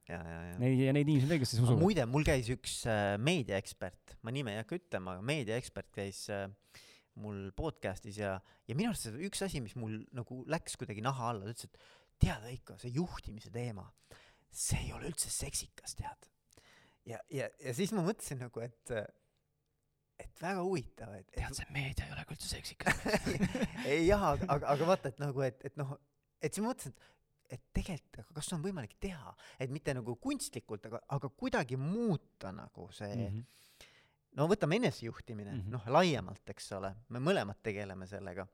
Neid 0.61 0.85
ja 0.87 0.95
neid 0.97 1.07
inimesi 1.07 1.27
on 1.29 1.35
veel, 1.35 1.43
kes 1.43 1.55
siis 1.57 1.65
usuvad. 1.65 1.83
muide, 1.83 2.07
mul 2.11 2.27
käis 2.27 2.51
üks 2.53 2.83
äh, 2.91 3.15
meediaekspert, 3.23 4.19
ma 4.27 4.35
nime 4.35 4.55
ei 4.55 4.63
hakka 4.63 4.79
ütlema, 4.79 5.17
aga 5.17 5.27
meediaekspert 5.27 5.91
käis 5.97 6.27
äh, 6.33 6.47
mul 7.23 7.51
podcast'is 7.57 8.19
ja, 8.21 8.37
ja 8.69 8.77
minu 8.77 8.93
arust 8.93 9.07
see 9.07 9.27
üks 9.27 9.43
asi, 9.47 9.63
mis 9.65 9.77
mul 9.79 9.99
nagu 10.17 10.43
läks 10.53 10.77
kuidagi 10.81 11.05
naha 11.05 11.33
alla, 11.33 11.47
ta 11.47 11.55
ütles, 11.55 11.71
et 11.71 11.96
tead, 12.23 12.43
Veiko, 12.47 12.77
see 12.81 12.93
juhtimise 12.97 13.53
teema, 13.55 13.85
see 14.51 14.87
ei 14.87 14.93
ole 14.97 15.11
üldse 15.11 15.31
seksikas, 15.33 15.97
tead. 15.99 16.29
ja, 17.07 17.21
ja, 17.33 17.49
ja 17.63 17.75
siis 17.77 17.93
ma 17.97 18.05
mõtlesin 18.07 18.41
nagu, 18.41 18.63
et, 18.65 18.95
et 20.23 20.43
väga 20.43 20.63
huvitav, 20.65 21.13
et. 21.19 21.29
tead, 21.37 21.59
see 21.59 21.69
meedia 21.75 22.09
ei 22.09 22.17
ole 22.17 22.25
ka 22.27 22.37
üldse 22.37 22.53
seksikas 22.53 23.05
ei 23.93 24.07
jah, 24.07 24.33
aga, 24.39 24.63
aga, 24.65 24.89
vaata, 24.89 25.13
et 25.13 25.21
nagu, 25.23 25.45
et, 25.47 25.69
et 25.69 25.77
noh, 25.81 25.97
et 26.41 26.53
siis 26.53 26.65
ma 26.65 26.73
mõtlesin, 26.73 26.97
et 26.97 27.13
et 27.47 27.63
tegelikult, 27.71 28.25
aga 28.25 28.35
kas 28.41 28.49
on 28.57 28.63
võimalik 28.65 28.97
teha, 28.99 29.31
et 29.63 29.71
mitte 29.71 29.93
nagu 29.95 30.17
kunstlikult, 30.19 30.89
aga, 30.89 30.99
aga 31.15 31.29
kuidagi 31.31 31.77
muuta 31.79 32.51
nagu 32.51 32.89
see 32.91 33.13
mm, 33.13 33.37
-hmm. 33.37 33.93
no 34.41 34.49
võtame 34.51 34.81
enesejuhtimine 34.81 35.53
mm, 35.53 35.61
-hmm. 35.61 35.77
noh, 35.77 35.87
laiemalt, 35.87 36.43
eks 36.51 36.73
ole, 36.75 36.91
me 37.09 37.23
mõlemad 37.23 37.63
tegeleme 37.63 38.07
sellega. 38.11 38.49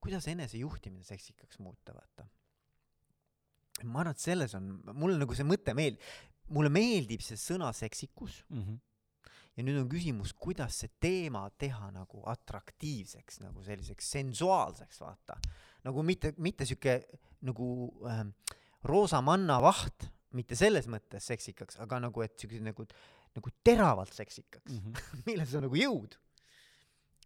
kuidas 0.00 0.28
enesejuhtimine 0.28 1.04
seksikaks 1.04 1.58
muuta, 1.58 1.92
vaata 1.94 2.28
ma 3.88 4.02
arvan, 4.02 4.16
et 4.16 4.22
selles 4.22 4.54
on, 4.58 4.68
mulle 4.92 5.18
nagu 5.20 5.36
see 5.36 5.46
mõte 5.46 5.74
meeldib, 5.76 6.04
mulle 6.54 6.70
meeldib 6.72 7.22
see 7.24 7.38
sõna 7.38 7.70
seksikus 7.76 8.40
mm. 8.48 8.62
-hmm. 8.62 8.78
ja 9.56 9.66
nüüd 9.66 9.80
on 9.82 9.90
küsimus, 9.90 10.32
kuidas 10.34 10.80
see 10.82 10.92
teema 11.02 11.44
teha 11.58 11.90
nagu 11.94 12.22
atraktiivseks, 12.32 13.40
nagu 13.44 13.62
selliseks 13.66 14.10
sensuaalseks, 14.16 15.00
vaata. 15.00 15.38
nagu 15.84 16.02
mitte, 16.02 16.34
mitte 16.38 16.66
sihuke 16.66 17.00
nagu 17.46 17.68
ähm, 18.08 18.34
roosa 18.84 19.20
manna 19.20 19.60
vaht, 19.62 20.08
mitte 20.36 20.56
selles 20.56 20.86
mõttes 20.86 21.26
seksikaks, 21.26 21.80
aga 21.80 22.00
nagu, 22.06 22.22
et 22.22 22.36
siukse 22.38 22.60
nagu, 22.62 22.86
nagu 23.34 23.54
teravalt 23.64 24.12
seksikaks 24.14 24.72
mm, 24.72 24.82
-hmm. 24.92 25.22
milles 25.26 25.54
on 25.54 25.66
nagu 25.68 25.76
jõud. 25.76 26.18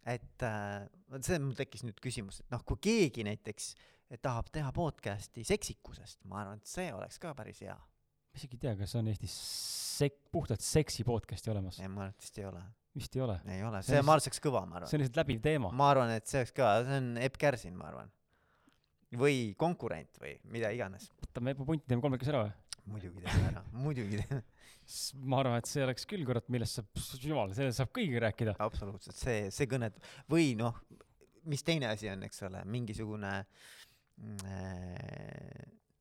et 0.05 0.43
äh, 0.43 0.87
see 1.21 1.39
mul 1.39 1.55
tekkis 1.57 1.83
nüüd 1.83 1.99
küsimus, 1.99 2.39
et 2.39 2.51
noh, 2.51 2.61
kui 2.63 2.77
keegi 2.77 3.23
näiteks 3.25 3.73
äh, 3.73 3.94
tahab 4.21 4.49
teha 4.53 4.71
podcast'i 4.75 5.43
seksikusest, 5.47 6.23
ma 6.29 6.41
arvan, 6.43 6.61
et 6.61 6.69
see 6.69 6.91
oleks 6.93 7.17
ka 7.21 7.33
päris 7.37 7.61
hea. 7.65 7.75
ma 7.75 8.39
isegi 8.39 8.57
ei 8.57 8.63
tea, 8.67 8.73
kas 8.77 8.95
on 8.99 9.07
Eestis 9.09 9.35
sek-, 9.99 10.19
puhtalt 10.33 10.61
seksi 10.63 11.05
podcast'i 11.07 11.51
olemas. 11.53 11.79
ei, 11.81 11.89
ma 11.89 12.05
arvan, 12.05 12.15
et 12.15 12.25
vist 12.27 12.37
ei 12.37 12.45
ole. 12.49 12.61
vist 12.99 13.15
ei 13.17 13.23
ole? 13.25 13.39
ei 13.49 13.63
ole, 13.65 13.81
see, 13.81 13.95
see, 13.95 14.03
ma 14.05 14.15
arvan, 14.15 14.25
see 14.25 14.31
oleks 14.31 14.43
kõva, 14.45 14.65
ma 14.67 14.79
arvan. 14.79 14.91
see 14.91 14.99
on 14.99 15.03
lihtsalt 15.03 15.21
läbiv 15.23 15.41
teema. 15.45 15.71
ma 15.73 15.89
arvan, 15.93 16.13
et 16.19 16.29
see 16.29 16.43
oleks 16.43 16.53
ka, 16.55 16.75
see 16.85 16.99
on 17.01 17.09
Epp 17.25 17.39
Kärsin, 17.41 17.79
ma 17.79 17.89
arvan. 17.89 18.11
või 19.15 19.39
konkurent 19.57 20.21
või 20.21 20.35
mida 20.53 20.69
iganes. 20.75 21.09
võtame 21.25 21.55
Epu 21.55 21.67
punti, 21.71 21.87
teeme 21.89 22.05
kolmekesi 22.05 22.33
ära 22.33 22.45
või? 22.45 22.53
muidugi 22.93 23.25
teeme 23.25 23.49
ära, 23.49 23.65
muidugi 23.87 24.21
teeme 24.21 24.43
ma 25.25 25.39
arvan, 25.41 25.57
et 25.57 25.65
see 25.71 25.81
oleks 25.81 26.05
küll, 26.05 26.21
kurat, 26.27 26.45
millest 26.53 26.77
saab, 26.77 26.91
jumal, 27.25 27.55
sellest 27.57 27.81
saab 27.81 27.89
kõigiga 27.95 28.27
rääkida. 28.27 28.53
absoluutselt, 28.61 29.17
see, 29.17 29.47
see 29.49 29.65
kõnet- 29.71 29.97
või 30.29 30.51
noh, 30.59 30.77
mis 31.49 31.65
teine 31.65 31.89
asi 31.89 32.11
on, 32.11 32.21
eks 32.27 32.43
ole, 32.45 32.61
mingisugune 32.69 33.31
Äh, 33.33 33.65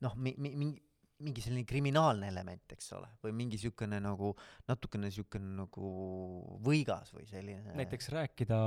noh, 0.05 0.16
mi-, 0.16 0.36
mi-, 0.39 0.57
mingi 0.57 0.82
mingi 1.24 1.41
selline 1.45 1.65
kriminaalne 1.65 2.28
element, 2.28 2.73
eks 2.74 2.91
ole, 2.97 3.09
või 3.23 3.35
mingi 3.39 3.57
niisugune 3.57 4.01
nagu 4.03 4.32
natukene 4.69 5.09
niisugune 5.09 5.53
nagu 5.61 5.91
võigas 6.65 7.12
või 7.15 7.27
selline. 7.31 7.74
näiteks 7.78 8.11
rääkida 8.12 8.59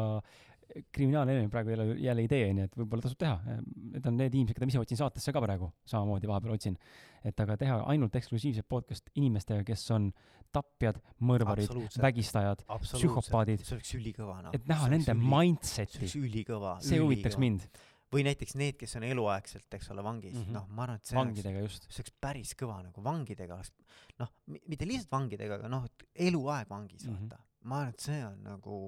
kriminaalne 0.92 1.50
praegu 1.52 1.72
jälle, 1.74 1.98
jälle 2.04 2.24
idee, 2.26 2.48
onju, 2.52 2.68
et 2.68 2.80
võib-olla 2.80 3.06
tasub 3.06 3.20
teha. 3.22 3.58
Need 3.94 4.08
on 4.10 4.18
need 4.20 4.34
inimesed, 4.36 4.58
keda 4.58 4.68
ma 4.68 4.74
ise 4.74 4.82
otsin 4.82 5.00
saatesse 5.00 5.34
ka 5.36 5.44
praegu, 5.44 5.70
samamoodi 5.88 6.30
vahepeal 6.30 6.56
otsin. 6.56 6.80
et 7.28 7.40
aga 7.44 7.58
teha 7.60 7.78
ainult 7.92 8.16
eksklusiivset 8.16 8.68
podcast 8.70 9.10
inimestega, 9.16 9.66
kes 9.68 9.84
on 9.92 10.12
tapjad, 10.56 11.00
mõrvarid, 11.28 11.72
vägistajad, 12.00 12.64
psühhopaadid. 12.84 13.64
see 13.68 13.76
oleks 13.76 13.94
ülikõva, 13.98 14.40
noh. 14.46 14.56
et 14.56 14.68
näha 14.70 14.88
nende 14.94 15.16
üli, 15.16 15.30
mindset'i. 15.36 16.00
see 16.00 16.06
oleks 16.06 16.18
ülikõva. 16.22 16.78
see 16.84 17.02
huvitaks 17.04 17.40
mind 17.42 17.68
või 18.14 18.24
näiteks 18.28 18.56
need, 18.60 18.78
kes 18.80 18.96
on 19.00 19.06
eluaegselt, 19.08 19.68
eks 19.78 19.92
ole, 19.92 20.04
vangis 20.06 20.36
mm, 20.36 20.46
-hmm. 20.46 20.56
noh, 20.56 20.68
ma 20.72 20.86
arvan, 20.86 21.02
et 21.02 21.10
see 21.10 21.18
vangidega 21.18 21.64
oleks, 21.64 21.82
see 21.88 22.04
oleks 22.04 22.16
päris 22.24 22.54
kõva 22.60 22.78
nagu 22.86 23.04
vangidega 23.04 23.58
oleks, 23.58 23.74
noh, 24.22 24.32
mitte 24.56 24.88
lihtsalt 24.88 25.12
vangidega, 25.12 25.60
aga 25.60 25.72
noh, 25.72 25.90
et 25.90 26.08
eluaeg 26.30 26.72
vangis 26.72 27.04
mm, 27.04 27.12
-hmm. 27.12 27.28
vaata. 27.34 27.44
ma 27.68 27.82
arvan, 27.82 27.94
et 27.98 28.08
see 28.08 28.22
on 28.24 28.40
nagu, 28.48 28.80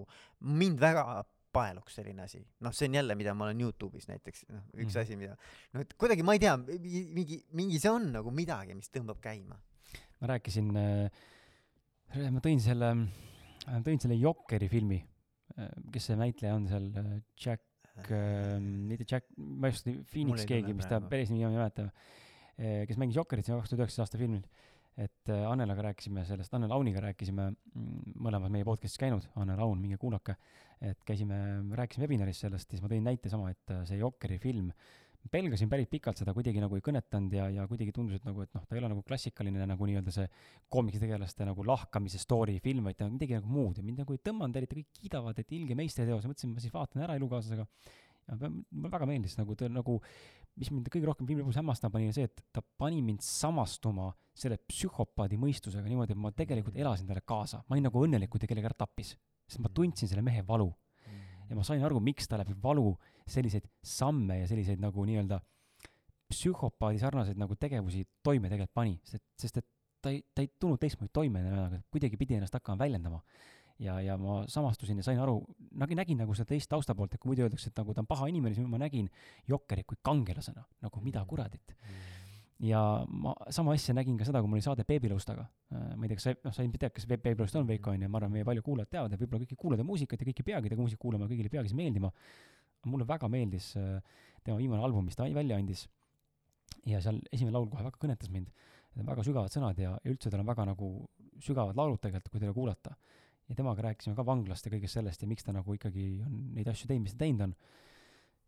mind 0.62 0.80
väga 0.80 1.06
paeluks 1.52 1.98
selline 2.00 2.24
asi. 2.24 2.41
noh, 2.64 2.74
see 2.76 2.88
on 2.88 3.00
jälle, 3.00 3.16
mida 3.20 3.34
ma 3.34 3.50
olen 3.50 3.62
Youtube'is 3.66 4.08
näiteks, 4.08 4.46
noh, 4.54 4.64
üks 4.78 4.96
mm. 4.96 5.02
asi, 5.02 5.18
mida, 5.20 5.36
no 5.74 5.84
et 5.84 5.94
kuidagi 6.00 6.24
ma 6.24 6.38
ei 6.38 6.44
tea, 6.44 6.56
mingi, 6.58 7.41
mingi 7.60 7.80
see 7.82 7.91
on 7.91 8.12
nagu 8.16 8.32
midagi, 8.32 8.78
mis 8.78 8.91
tõmbab 8.94 9.20
käima. 9.24 9.60
ma 10.22 10.34
rääkisin 10.34 10.72
äh,, 10.80 11.24
ma 12.32 12.44
tõin 12.44 12.62
selle, 12.64 12.94
tõin 13.84 14.00
selle 14.00 14.16
Jokeri 14.20 14.70
filmi 14.72 15.02
äh,, 15.58 15.74
kes 15.91 16.12
see 16.12 16.20
näitleja 16.20 16.56
on 16.56 16.70
seal, 16.72 16.91
äh, 17.02 17.18
Jack 17.36 17.69
mitte 18.08 19.06
Jack, 19.10 19.28
ma 19.38 19.68
ei 19.68 19.76
oska, 19.76 19.94
Phoenix 20.14 20.48
keegi, 20.50 20.74
mis 20.78 20.88
ta 20.90 21.02
päris 21.02 21.34
nimi 21.34 21.46
on, 21.48 21.58
ei 21.58 21.62
mäleta. 21.62 21.90
Äh,, 22.60 22.84
kes 22.88 22.98
mängis 23.00 23.20
Jokerit, 23.20 23.48
see 23.48 23.56
on 23.56 23.62
kaks 23.62 23.72
tuhat 23.72 23.86
üheksateist 23.86 24.06
aasta 24.08 24.22
filmil 24.22 24.48
et 25.00 25.32
äh, 25.32 25.46
Annelaga 25.48 25.90
rääkisime 25.90 26.26
sellest, 26.28 26.54
Anne 26.54 26.68
Launiga 26.68 27.02
rääkisime, 27.04 27.50
mm, 27.52 28.16
mõlemad 28.20 28.52
meie 28.52 28.66
podcast'is 28.68 29.00
käinud, 29.00 29.28
Anne 29.40 29.56
Laun, 29.60 29.80
minge 29.80 30.00
kuulake, 30.02 30.36
et 30.84 31.00
käisime, 31.08 31.38
rääkisime 31.80 32.08
webinaris 32.08 32.42
sellest, 32.44 32.70
siis 32.72 32.84
ma 32.84 32.92
tõin 32.92 33.06
näite 33.08 33.32
sama, 33.32 33.52
et 33.54 33.76
äh, 33.76 33.86
see 33.88 34.02
Jokeri 34.02 34.40
film, 34.44 34.74
pelgasin 35.32 35.70
päris 35.70 35.90
pikalt 35.91 36.22
seda, 36.22 36.34
kuidagi 36.34 36.62
nagu 36.64 36.78
ei 36.78 36.84
kõnetanud 36.86 37.34
ja, 37.36 37.48
ja 37.54 37.66
kuidagi 37.70 37.91
tundus, 37.96 38.18
et 38.18 38.28
nagu, 38.28 38.41
et 38.46 38.54
noh, 38.56 38.64
ta 38.66 38.76
ei 38.76 38.82
ole 38.82 38.90
nagu 38.94 39.04
klassikaline 39.06 39.68
nagu 39.70 39.90
nii-öelda 39.90 40.14
see 40.16 40.28
koomiksitegelaste 40.72 41.48
nagu 41.50 41.66
lahkamise 41.68 42.22
story 42.22 42.58
film, 42.64 42.88
vaid 42.88 42.98
ta 43.00 43.06
on 43.06 43.16
midagi 43.18 43.38
nagu 43.38 43.52
muud 43.52 43.82
ja 43.82 43.86
mind 43.86 44.02
nagu 44.04 44.16
ei 44.16 44.22
tõmmanud, 44.26 44.58
eriti 44.62 44.80
kõik 44.80 45.02
kiidavad, 45.02 45.41
et 45.41 45.58
ilge 45.58 45.78
meistriteos, 45.78 46.30
mõtlesin, 46.30 46.56
ma 46.56 46.64
siis 46.64 46.74
vaatan 46.74 47.06
ära 47.06 47.20
elukaaslasega 47.20 47.68
ja 48.30 48.50
mulle 48.50 48.91
väga 48.94 49.08
meeldis 49.10 49.36
nagu 49.40 49.56
ta 49.58 49.70
nagu, 49.72 49.98
mis 50.60 50.72
mind 50.74 50.90
kõige 50.94 51.10
rohkem 51.10 51.30
filmi 51.30 51.44
lõpus 51.44 51.60
hämmastama 51.60 51.96
pani, 51.96 52.12
see, 52.16 52.28
et 52.30 52.44
ta 52.54 52.64
pani 52.82 53.02
mind 53.06 53.24
samastuma 53.26 54.12
selle 54.40 54.60
psühhopaadi 54.70 55.40
mõistusega 55.41 55.90
niimoodi, 55.90 56.16
et 56.16 56.22
ma 56.22 56.32
tegelikult 56.36 56.78
elasin 56.80 57.10
talle 57.10 57.24
kaasa, 57.28 57.64
ma 57.68 57.76
olin 57.76 57.90
nagu 57.90 58.04
õnnelik, 58.06 58.32
kui 58.32 58.41
ta 58.41 58.50
kellegi 58.50 58.70
ära 58.70 58.78
tappis, 58.78 59.16
sest 59.50 59.64
ma 59.64 59.72
tundsin 59.74 60.12
selle 60.12 60.24
mehe 60.26 60.46
valu. 60.48 60.70
ja 61.50 61.56
ma 61.58 61.64
sain 61.66 61.82
aru, 61.82 61.98
miks 62.04 62.30
ta 62.30 62.38
läbi 62.38 62.54
valu 62.62 62.91
selliseid 63.31 63.68
samme 63.85 64.41
ja 64.41 64.47
selliseid 64.49 64.81
nagu 64.81 65.06
nii-öelda 65.07 65.39
psühhopaadi 66.30 67.01
sarnaseid 67.01 67.39
nagu 67.41 67.56
tegevusi 67.57 68.03
toime 68.23 68.49
tegelikult 68.51 68.76
pani, 68.77 68.99
sest, 69.07 69.26
sest 69.41 69.61
et 69.61 69.68
ta 70.01 70.11
ei, 70.14 70.22
ta 70.35 70.43
ei 70.43 70.51
tulnud 70.60 70.80
teistmoodi 70.80 71.11
toime, 71.14 71.41
kuidagi 71.91 72.19
pidi 72.19 72.38
ennast 72.38 72.56
hakkama 72.56 72.80
väljendama 72.85 73.19
ja, 73.80 73.97
ja 74.03 74.18
ma 74.19 74.43
samastusin 74.47 74.99
ja 74.99 75.06
sain 75.06 75.19
aru, 75.23 75.39
nagu 75.80 75.97
nägin 75.97 76.19
nagu 76.19 76.35
seda 76.38 76.51
teist 76.51 76.69
tausta 76.72 76.95
poolt, 76.95 77.15
et 77.15 77.22
kui 77.22 77.31
muidu 77.31 77.45
öeldakse, 77.45 77.72
et 77.72 77.80
nagu 77.80 77.95
ta 77.95 78.03
on 78.03 78.10
paha 78.10 78.30
inimene, 78.31 78.56
siis 78.56 78.68
ma 78.68 78.80
nägin 78.81 79.10
Jokkerit 79.47 79.88
kui 79.89 79.99
kangelasena, 80.03 80.65
nagu 80.84 81.03
mida 81.03 81.23
mm. 81.23 81.30
kuradit 81.30 81.73
mm. 81.76 82.03
ja 82.69 82.84
ma 83.07 83.34
sama 83.56 83.76
asja 83.77 83.95
nägin 83.97 84.19
ka 84.19 84.27
seda, 84.27 84.43
kui 84.43 84.51
mul 84.51 84.60
oli 84.60 84.68
saade 84.68 84.85
Beebilõustaga. 84.88 85.47
Äh, 85.72 85.89
ma 85.95 86.06
ei 86.06 86.11
tea, 86.11 86.19
kas 86.19 86.27
sa, 86.27 86.35
noh, 86.43 86.56
sa 86.56 86.65
ilmselt 86.65 86.85
tead, 86.85 86.95
kes 86.97 87.10
Beebilõust 87.10 87.60
on, 87.60 87.68
Veiko 87.69 87.95
on 87.95 88.03
ju, 88.03 88.11
ma 88.11 88.22
arvan, 88.22 88.35
meie 88.35 88.47
palju 88.47 88.65
kuulajad 88.65 88.93
teavad 88.97 89.15
ja 89.15 89.22
võib-olla 89.22 89.45
kõik 89.45 89.56
ei 89.56 89.64
kuula 89.64 89.80
ta 89.80 89.88
muusikat 89.88 90.23
ja 90.23 90.31
kõik 90.31 90.43
ei 90.43 90.49
peagi 90.51 90.73
ta 90.73 90.80
muusikat 90.80 91.03
kuulama, 91.07 91.31
kõigile 91.31 91.51
ei 91.51 91.56
peagi 91.56 91.72
see 91.72 91.80
meeldima. 91.80 92.11
Mulle 92.85 93.07
väga 93.07 93.30
meeldis 93.31 93.73
äh, 93.80 93.99
tema 94.43 94.60
viimane 94.60 94.84
album, 94.84 95.06
mis 95.10 95.18
ta 95.19 95.27
välja 95.34 95.57
andis. 95.57 95.88
ja 96.85 97.01
seal 97.03 97.19
esimene 97.31 97.57
laul 97.57 97.68
kohe 97.69 97.84
väga 97.84 97.99
kõnetas 97.99 98.30
mind. 98.31 98.51
Väga 99.06 99.23
sügavad 99.23 99.51
sõnad 99.53 99.77
ja, 99.80 99.93
üldse 100.10 100.31
tal 100.31 100.41
on 100.41 100.47
väga 100.47 100.65
nagu 100.72 100.88
sügavad 101.43 101.77
laulud 101.77 101.99
tegelikult, 102.01 102.31
kui 102.34 102.41
teda 102.41 102.53
kuulata 102.56 102.95
ja 103.49 103.56
temaga 103.56 103.81
rääkisime 103.81 104.15
ka 104.15 104.26
vanglast 104.26 104.65
ja 104.65 104.72
kõigest 104.73 104.97
sellest 104.97 105.23
ja 105.23 105.30
miks 105.30 105.45
ta 105.45 105.53
nagu 105.56 105.73
ikkagi 105.76 106.06
on 106.26 106.35
neid 106.57 106.69
asju 106.69 106.89
teinud, 106.89 107.07
mis 107.07 107.15
ta 107.15 107.23
teinud 107.23 107.47
on. 107.47 107.56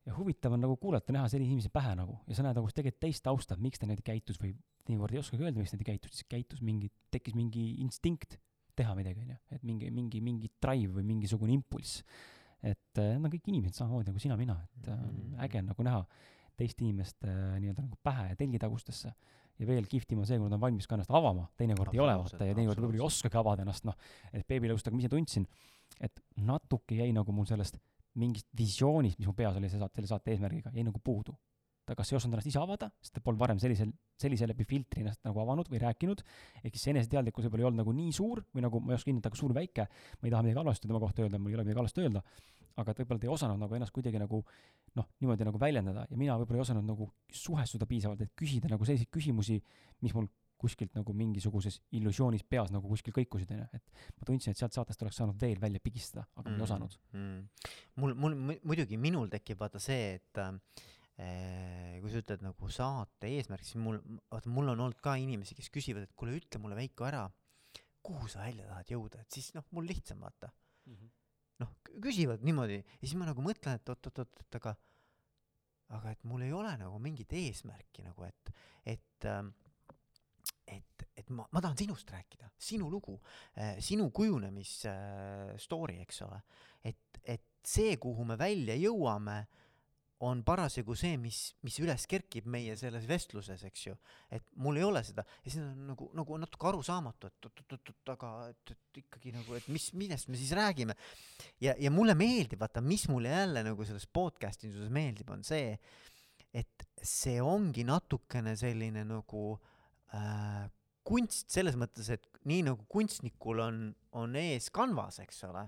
ja 0.06 0.16
huvitav 0.18 0.54
on 0.54 0.62
nagu 0.62 0.76
kuulata, 0.82 1.14
näha 1.14 1.30
sellise 1.30 1.50
inimese 1.50 1.72
pähe 1.74 1.96
nagu 1.98 2.20
ja 2.28 2.38
sa 2.38 2.46
näed 2.46 2.58
nagu 2.58 2.70
tegelikult 2.70 3.02
teist 3.02 3.24
tausta, 3.26 3.58
miks 3.58 3.82
ta 3.82 3.88
niimoodi 3.88 4.06
käitus 4.06 4.42
või 4.42 4.54
teinekord 4.86 5.14
ei 5.14 5.22
oskagi 5.22 5.46
öelda, 5.46 5.62
miks 5.62 5.74
ta 5.74 5.78
niimoodi 5.78 5.90
käitus, 5.92 6.16
siis 6.18 6.30
käitus 6.30 6.62
mingi, 6.66 6.92
tekkis 7.14 7.38
mingi 7.38 7.66
instinkt 7.86 8.38
teha 8.78 8.94
midagi, 8.98 9.26
onju, 9.26 9.40
et 9.58 9.66
mingi, 9.68 9.90
mingi, 9.94 10.22
mingi 10.24 10.52
drive 10.64 10.96
või 11.00 11.06
mingisugune 11.10 11.54
impulss. 11.54 12.06
Et 12.62 13.02
äh, 13.02 13.16
nad 13.18 13.28
on 13.28 13.34
kõik 13.34 13.50
inimesed 13.50 13.78
samamoodi 13.78 14.12
nagu 14.12 14.22
sina-mina, 14.22 14.58
et 14.78 14.90
äh, 14.92 14.98
mm. 15.02 15.36
äge 15.48 15.62
on 15.62 15.70
nagu 15.72 15.86
näha 15.88 16.02
teist 16.60 16.82
inimest 16.84 17.26
äh, 17.26 17.56
nii-öelda 17.62 17.86
nagu 17.88 17.98
pähe 18.06 18.28
ja 18.32 18.38
telgitagustesse 18.38 19.14
ja 19.62 19.68
veel 19.70 19.88
kihvtim 19.90 20.22
on 20.22 20.28
see, 20.30 20.40
kui 20.40 20.50
nad 20.50 20.58
on 20.58 20.64
valmis 20.64 20.88
ka 20.90 20.98
ennast 20.98 21.14
avama, 21.14 21.48
teinekord 21.60 21.94
ei 21.96 22.02
ole 22.04 22.18
vaata 22.22 22.48
ja 22.48 22.58
teinekord 22.58 22.82
võib-olla 22.82 23.02
ei 23.02 23.08
oskagi 23.08 23.40
avada 23.42 23.66
ennast, 23.66 23.86
noh, 23.88 23.98
et 24.34 24.46
beebilõustaga 24.50 24.96
ma 24.96 25.04
ise 25.04 25.12
tundsin, 25.12 25.48
et 26.02 26.22
natuke 26.42 26.98
jäi 26.98 27.10
nagu 27.16 27.34
mul 27.36 27.50
sellest 27.50 27.78
mingist 28.22 28.48
visioonist, 28.58 29.20
mis 29.20 29.30
mu 29.30 29.36
peas 29.38 29.58
oli 29.58 29.70
see 29.72 29.80
saate, 29.80 30.00
selle 30.00 30.12
saate 30.12 30.34
eesmärgiga, 30.34 30.74
jäi 30.76 30.84
nagu 30.88 31.00
puudu. 31.04 31.36
Ta 31.92 31.98
kas 32.00 32.14
ei 32.14 32.18
osanud 32.18 32.38
ennast 32.38 32.48
ise 32.48 32.62
avada, 32.62 32.88
sest 33.04 33.18
ta 33.18 33.24
polnud 33.24 33.42
varem 33.42 33.60
sellisel, 33.60 33.92
sellise 34.22 34.48
läbi 34.48 34.66
filtri 34.68 35.04
ennast 35.04 35.22
nagu 35.28 35.44
avanud 35.44 35.68
või 35.72 35.82
rääkinud, 35.84 36.24
ehk 36.62 36.78
siis 36.78 36.88
see 36.88 36.96
eneseteadlikkus 36.96 37.48
võib-olla 37.48 37.66
ei 37.66 37.70
olnud 37.72 37.84
nagu 37.84 37.96
nii 37.98 38.16
suur 38.16 38.44
või 38.56 38.64
nagu 38.66 38.82
ma 38.82 38.94
ei 38.94 39.00
oska 39.02 39.12
hinnata, 39.12 39.32
kui 39.34 39.42
suur 39.42 39.52
või 39.52 39.66
väike, 39.66 39.88
ma 40.22 40.30
ei 40.30 40.34
taha 40.34 40.48
midagi 40.48 40.62
halvasti 40.64 40.88
tema 40.88 41.04
kohta 41.04 41.26
öelda, 41.26 41.42
mul 41.42 41.52
ei 41.52 41.60
ole 41.60 41.68
midagi 41.68 41.82
halvasti 41.82 42.06
öelda, 42.06 42.24
aga 42.80 42.94
et 42.94 43.02
võib-olla 43.02 43.22
ta 43.22 43.28
ei 43.28 43.34
osanud 43.34 43.60
nagu 43.60 43.78
ennast 43.78 43.96
kuidagi 43.96 44.22
nagu 44.22 44.44
noh, 44.98 45.08
niimoodi 45.24 45.48
nagu 45.48 45.60
väljendada. 45.60 46.06
Ja 46.10 46.20
mina 46.20 46.38
võib-olla 46.40 46.62
ei 46.62 46.68
osanud 46.68 46.88
nagu 46.88 47.10
suhestuda 47.42 47.88
piisavalt, 47.90 48.24
et 48.24 48.32
küsida 48.40 48.72
nagu 48.72 48.88
selliseid 48.88 49.12
küsimusi, 49.12 49.60
mis 50.06 50.16
mul 50.16 50.30
kuskilt 50.62 50.94
nagu 50.94 51.14
mingisuguses 51.18 51.80
illusioonis 51.98 52.46
peas 52.46 52.70
nagu 52.74 52.90
kuskil 52.92 53.16
kõikusid, 53.16 53.50
onju, 53.56 53.68
et 53.74 54.04
ma 54.20 54.28
tundsin, 54.30 54.54
et 54.54 54.62
sealt 54.62 54.76
saatest 54.78 55.02
oleks 55.02 55.18
saanud 55.18 55.40
veel 55.42 55.58
välja 55.62 55.82
pigistada, 55.82 56.28
aga 56.38 56.46
mm, 56.46 56.54
ma 56.54 56.62
ei 56.62 56.68
osanud. 56.68 56.98
mm.. 57.18 57.70
mul, 58.04 58.14
mul 58.14 58.38
muidugi 58.70 59.00
minul 59.02 59.32
tekib 59.32 59.64
vaata 59.64 59.82
see, 59.82 60.20
et 60.20 60.42
äh, 60.44 60.52
kui 61.16 62.10
sa 62.10 62.22
ütled 62.22 62.44
nagu 62.46 62.70
saate 62.74 63.30
eesmärk, 63.30 63.66
siis 63.68 63.78
mul, 63.82 64.00
vaata 64.32 64.50
mul 64.50 64.72
on 64.74 64.86
olnud 64.88 65.02
ka 65.04 65.16
inimesi, 65.22 65.58
kes 65.58 65.70
küsivad, 65.74 66.08
et 66.08 66.16
kuule, 66.18 66.34
ütle 66.40 66.62
mulle, 66.64 66.78
Veiko, 66.80 67.06
ära, 67.06 67.26
kuhu 68.02 68.30
sa 68.32 68.46
välja 68.46 68.66
tahad 68.70 68.90
jõuda, 68.96 69.22
et 69.22 69.38
siis 69.38 69.52
noh, 69.54 69.68
mul 69.76 69.86
lihtsam 69.90 70.24
vaata 70.24 70.50
mm. 70.50 70.96
-hmm 70.96 71.18
noh, 71.62 71.74
küsivad 72.02 72.46
niimoodi 72.46 72.80
ja 72.80 73.04
siis 73.04 73.18
ma 73.20 73.28
nagu 73.30 73.44
mõtlen, 73.46 73.78
et 73.78 73.90
oot-oot-oot, 73.94 74.40
et 74.42 74.58
aga, 74.58 74.74
aga 75.98 76.14
et 76.16 76.24
mul 76.26 76.46
ei 76.46 76.54
ole 76.58 76.72
nagu 76.82 77.00
mingit 77.04 77.34
eesmärki 77.38 78.06
nagu, 78.08 78.26
et, 78.26 78.54
et 78.96 79.30
ähm, 79.30 79.54
et, 80.72 81.04
et 81.20 81.30
ma, 81.36 81.46
ma 81.52 81.62
tahan 81.62 81.78
sinust 81.78 82.10
rääkida, 82.10 82.50
sinu 82.58 82.88
lugu 82.90 83.18
äh,, 83.60 83.76
sinu 83.84 84.08
kujunemis 84.16 84.86
äh, 84.90 85.52
story, 85.60 86.00
eks 86.02 86.22
ole. 86.26 86.40
et, 86.82 87.20
et 87.24 87.46
see, 87.68 87.98
kuhu 88.02 88.26
me 88.26 88.40
välja 88.40 88.78
jõuame 88.80 89.38
äh,, 89.44 89.60
on 90.22 90.44
parasjagu 90.46 90.94
see, 90.98 91.16
mis, 91.18 91.40
mis 91.66 91.78
üles 91.82 92.04
kerkib 92.10 92.46
meie 92.52 92.76
selles 92.78 93.08
vestluses, 93.10 93.64
eks 93.66 93.86
ju. 93.88 93.96
et 94.30 94.44
mul 94.62 94.78
ei 94.78 94.86
ole 94.86 95.02
seda 95.06 95.24
ja 95.42 95.54
see 95.54 95.64
on 95.64 95.88
nagu, 95.90 96.10
nagu 96.18 96.38
natuke 96.44 96.70
arusaamatu, 96.70 97.32
et 97.32 97.48
oot-oot-oot, 97.50 98.12
aga 98.14 98.30
et, 98.52 98.74
et 98.76 99.02
ikkagi 99.02 99.34
nagu, 99.34 99.56
et 99.58 99.68
mis, 99.74 99.90
millest 99.98 100.30
me 100.30 100.38
siis 100.38 100.54
räägime. 100.58 100.96
ja, 101.64 101.74
ja 101.74 101.94
mulle 101.94 102.16
meeldib, 102.18 102.62
vaata, 102.62 102.84
mis 102.86 103.08
mulle 103.10 103.34
jälle 103.34 103.66
nagu 103.66 103.88
selles 103.88 104.06
podcast'i 104.14 104.70
suhtes 104.70 104.94
meeldib, 104.94 105.34
on 105.34 105.44
see, 105.48 105.74
et 106.54 106.88
see 107.02 107.40
ongi 107.42 107.86
natukene 107.88 108.54
selline 108.60 109.06
nagu 109.08 109.46
äh, 110.14 110.68
kunst 111.08 111.50
selles 111.50 111.78
mõttes, 111.80 112.12
et 112.14 112.28
nii 112.46 112.68
nagu 112.70 112.86
kunstnikul 112.92 113.64
on, 113.64 113.86
on 114.22 114.38
ees 114.38 114.70
kanvas, 114.74 115.18
eks 115.24 115.48
ole 115.50 115.66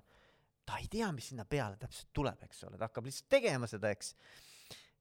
ta 0.66 0.80
ei 0.80 0.88
tea, 0.92 1.10
mis 1.16 1.30
sinna 1.32 1.46
peale 1.50 1.78
täpselt 1.82 2.12
tuleb, 2.16 2.46
eks 2.48 2.64
ole, 2.68 2.80
ta 2.80 2.88
hakkab 2.88 3.10
lihtsalt 3.10 3.30
tegema 3.32 3.70
seda, 3.70 3.92
eks. 3.94 4.14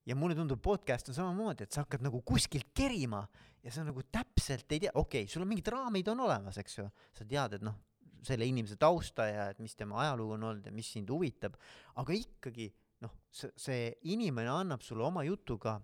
ja 0.09 0.17
mulle 0.19 0.37
tundub, 0.39 0.61
podcast 0.63 1.11
on 1.13 1.19
samamoodi, 1.19 1.67
et 1.67 1.75
sa 1.75 1.85
hakkad 1.85 2.05
nagu 2.05 2.23
kuskilt 2.27 2.73
kerima 2.75 3.23
ja 3.63 3.73
sa 3.75 3.87
nagu 3.87 4.03
täpselt 4.11 4.71
ei 4.75 4.83
tea, 4.87 4.93
okei 4.95 5.25
okay,, 5.25 5.31
sul 5.31 5.45
on 5.45 5.51
mingid 5.53 5.71
raamid 5.71 6.11
on 6.13 6.25
olemas, 6.27 6.59
eks 6.63 6.79
ju, 6.81 6.89
sa 7.15 7.27
tead, 7.29 7.59
et 7.59 7.67
noh, 7.67 7.79
selle 8.23 8.47
inimese 8.47 8.77
tausta 8.79 9.27
ja 9.27 9.49
et 9.51 9.63
mis 9.63 9.75
tema 9.79 9.99
ajalugu 10.05 10.37
on 10.37 10.51
olnud 10.51 10.67
ja 10.67 10.75
mis 10.75 10.91
sind 10.95 11.11
huvitab, 11.11 11.57
aga 11.99 12.15
ikkagi 12.15 12.69
noh, 13.03 13.15
see, 13.35 13.51
see 13.59 13.89
inimene 14.15 14.51
annab 14.53 14.85
sulle 14.87 15.07
oma 15.07 15.25
jutuga 15.27 15.79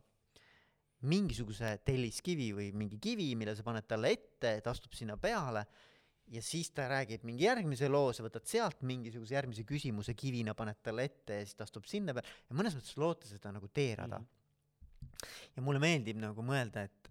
mingisuguse 1.09 1.77
telliskivi 1.87 2.51
või 2.55 2.73
mingi 2.75 2.99
kivi, 3.03 3.31
mille 3.39 3.55
sa 3.55 3.67
paned 3.67 3.87
talle 3.87 4.11
ette, 4.17 4.57
ta 4.63 4.75
astub 4.75 4.97
sinna 4.99 5.15
peale 5.21 5.65
ja 6.33 6.43
siis 6.45 6.71
ta 6.77 6.89
räägib 6.91 7.25
mingi 7.29 7.47
järgmise 7.47 7.89
loo, 7.89 8.13
sa 8.13 8.25
võtad 8.27 8.47
sealt 8.49 8.83
mingisuguse 8.87 9.35
järgmise 9.35 9.65
küsimuse 9.69 10.15
kivina, 10.19 10.55
paned 10.59 10.81
talle 10.85 11.07
ette 11.09 11.41
ja 11.41 11.47
siis 11.47 11.59
ta 11.59 11.67
astub 11.69 11.89
sinna 11.89 12.15
peale 12.17 12.29
ja 12.49 12.59
mõnes 12.59 12.77
mõttes 12.77 12.99
loota 13.01 13.31
seda 13.31 13.53
nagu 13.55 13.71
teerada 13.73 14.19
mm. 14.19 14.27
-hmm. 14.27 15.49
ja 15.57 15.65
mulle 15.65 15.83
meeldib 15.83 16.21
nagu 16.21 16.45
mõelda, 16.45 16.85
et, 16.89 17.11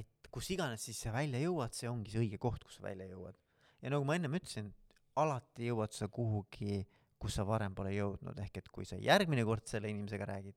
et 0.00 0.30
kus 0.30 0.50
iganes 0.54 0.84
siis 0.84 1.00
sa 1.00 1.12
välja 1.12 1.40
jõuad, 1.40 1.72
see 1.72 1.88
ongi 1.88 2.12
see 2.12 2.24
õige 2.26 2.38
koht, 2.38 2.64
kus 2.64 2.80
sa 2.80 2.82
välja 2.82 3.08
jõuad. 3.08 3.36
ja 3.82 3.90
nagu 3.90 4.04
ma 4.04 4.16
ennem 4.18 4.34
ütlesin, 4.40 4.72
alati 5.16 5.70
jõuad 5.72 5.92
sa 5.92 6.08
kuhugi 6.08 6.86
kus 7.18 7.34
sa 7.38 7.44
varem 7.46 7.74
pole 7.74 7.92
jõudnud, 7.96 8.38
ehk 8.44 8.60
et 8.60 8.68
kui 8.72 8.86
sa 8.86 8.98
järgmine 9.02 9.44
kord 9.46 9.66
selle 9.66 9.90
inimesega 9.90 10.26
räägid, 10.28 10.56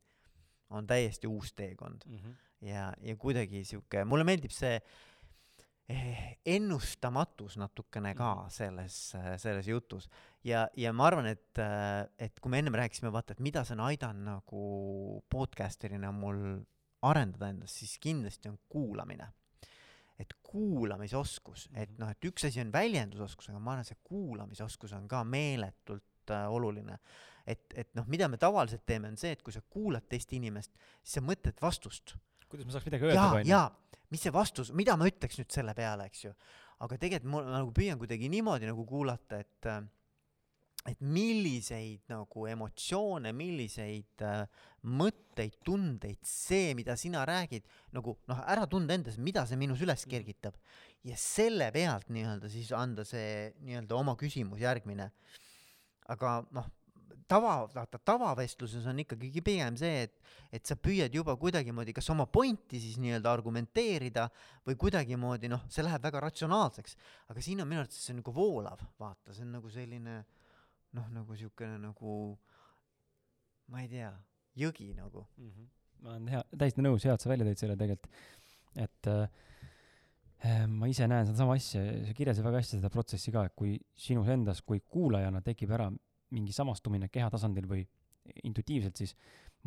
on 0.71 0.87
täiesti 0.87 1.27
uus 1.27 1.53
teekond 1.57 2.05
mm. 2.05 2.17
-hmm. 2.17 2.35
ja, 2.69 2.93
ja 3.01 3.15
kuidagi 3.15 3.63
sihuke, 3.65 4.05
mulle 4.05 4.23
meeldib 4.23 4.53
see 4.55 4.75
eh, 4.77 5.01
ennustamatus 6.45 7.57
natukene 7.57 8.13
ka 8.15 8.35
Mhm. 8.35 8.49
selles, 8.49 9.15
selles 9.37 9.67
jutus. 9.67 10.09
ja, 10.43 10.67
ja 10.77 10.93
ma 10.93 11.07
arvan, 11.07 11.25
et, 11.25 11.57
et 12.19 12.39
kui 12.39 12.49
me 12.49 12.59
ennem 12.59 12.73
rääkisime, 12.73 13.11
vaata, 13.11 13.33
et 13.33 13.39
mida 13.39 13.63
see 13.63 13.73
on 13.75 13.83
aidanud 13.89 14.23
nagu 14.25 15.23
podcaster'ina 15.29 16.11
mul 16.11 16.61
arendada 17.01 17.49
endast, 17.49 17.75
siis 17.81 17.97
kindlasti 17.99 18.49
on 18.49 18.59
kuulamine. 18.69 19.27
et 20.21 20.33
kuulamisoskus, 20.43 21.69
et 21.73 21.89
Mhm. 21.89 21.99
noh, 21.99 22.09
et 22.11 22.25
üks 22.25 22.45
asi 22.45 22.61
on 22.61 22.71
väljendusoskus, 22.71 23.49
aga 23.49 23.59
ma 23.59 23.71
arvan, 23.71 23.85
see 23.85 23.97
kuulamisoskus 24.03 24.93
on 24.93 25.07
ka 25.07 25.23
meeletult 25.23 26.03
oluline. 26.49 26.99
et, 27.47 27.73
et 27.75 27.95
noh, 27.95 28.05
mida 28.07 28.27
me 28.27 28.37
tavaliselt 28.37 28.85
teeme, 28.85 29.07
on 29.07 29.17
see, 29.17 29.31
et 29.31 29.41
kui 29.41 29.51
sa 29.51 29.61
kuulad 29.69 30.03
teist 30.07 30.31
inimest, 30.33 30.71
siis 31.03 31.13
sa 31.15 31.21
mõtled 31.21 31.57
vastust 31.61 32.15
kuidas 32.47 32.65
ma 32.67 32.71
saaks 32.71 32.85
midagi 32.85 33.05
öelda 33.05 33.15
onju. 33.39 33.47
Mis 34.11 34.21
see 34.25 34.33
vastus, 34.35 34.73
mida 34.75 34.97
ma 34.99 35.07
ütleks 35.09 35.39
nüüd 35.39 35.51
selle 35.53 35.73
peale, 35.77 36.09
eks 36.11 36.27
ju. 36.27 36.35
aga 36.81 36.97
tegelikult 36.97 37.31
ma 37.31 37.41
nagu 37.59 37.73
püüan 37.75 37.99
kuidagi 38.01 38.29
niimoodi 38.31 38.69
nagu 38.69 38.85
kuulata, 38.89 39.41
et 39.41 39.71
et 40.89 41.01
milliseid 41.05 42.07
nagu 42.09 42.47
emotsioone, 42.49 43.29
milliseid 43.37 44.23
äh, 44.25 44.63
mõtteid, 44.89 45.59
tundeid 45.65 46.23
see, 46.25 46.71
mida 46.77 46.95
sina 46.97 47.21
räägid, 47.27 47.67
nagu 47.93 48.15
noh, 48.29 48.41
ära 48.49 48.65
tunda 48.69 48.95
endas, 48.97 49.19
mida 49.21 49.43
see 49.45 49.59
minus 49.61 49.83
üles 49.85 50.07
kergitab. 50.09 50.57
ja 51.05 51.15
selle 51.17 51.71
pealt 51.73 52.09
nii-öelda 52.13 52.49
siis 52.49 52.69
anda 52.77 53.05
see 53.05 53.53
nii-öelda 53.65 53.95
oma 53.97 54.15
küsimus 54.17 54.61
järgmine. 54.61 55.11
aga 56.09 56.41
noh, 56.51 56.69
tava, 57.31 57.53
vaata 57.71 57.99
tavavestluses 58.11 58.85
on 58.91 59.01
ikkagi 59.03 59.31
pigem 59.43 59.77
see, 59.79 60.05
et 60.07 60.17
et 60.51 60.67
sa 60.67 60.75
püüad 60.75 61.13
juba 61.15 61.37
kuidagimoodi 61.39 61.93
kas 61.95 62.09
oma 62.11 62.25
pointi 62.27 62.79
siis 62.83 62.97
nii-öelda 62.99 63.31
argumenteerida 63.31 64.27
või 64.67 64.75
kuidagimoodi 64.79 65.51
noh, 65.51 65.63
see 65.71 65.85
läheb 65.85 66.03
väga 66.03 66.25
ratsionaalseks, 66.27 66.97
aga 67.31 67.43
siin 67.43 67.63
on 67.63 67.69
minu 67.71 67.83
arvates 67.83 68.01
see 68.03 68.17
nagu 68.17 68.33
voolav, 68.35 68.83
vaata, 68.99 69.31
see 69.35 69.45
on 69.45 69.55
nagu 69.55 69.71
selline 69.71 70.17
noh, 70.97 71.07
nagu 71.15 71.37
siukene 71.39 71.79
nagu 71.79 72.17
ma 73.71 73.85
ei 73.85 73.87
tea, 73.91 74.11
jõgi 74.59 74.91
nagu. 74.97 75.25
Mhm. 75.37 75.69
ma 76.01 76.15
olen 76.15 76.27
hea, 76.33 76.43
täiesti 76.57 76.83
nõus, 76.83 77.05
hea, 77.05 77.13
et 77.15 77.23
sa 77.23 77.29
välja 77.29 77.45
tõid 77.47 77.61
selle 77.61 77.77
tegelikult, 77.77 78.07
et 78.81 79.09
äh, 79.11 80.65
ma 80.67 80.87
ise 80.89 81.05
näen 81.07 81.27
sedasama 81.29 81.55
asja, 81.59 81.83
sa 82.07 82.15
kirjeldasid 82.17 82.47
väga 82.47 82.61
hästi 82.63 82.79
seda 82.79 82.89
protsessi 82.91 83.33
ka, 83.33 83.45
et 83.47 83.55
kui 83.55 83.75
sinus 83.95 84.31
endas 84.33 84.63
kui 84.65 84.81
kuulajana 84.81 85.43
tekib 85.45 85.71
ära 85.77 85.91
mingi 86.35 86.55
samastumine 86.55 87.09
kehatasandil 87.11 87.67
või 87.69 87.85
intuitiivselt, 88.47 88.97
siis 88.97 89.15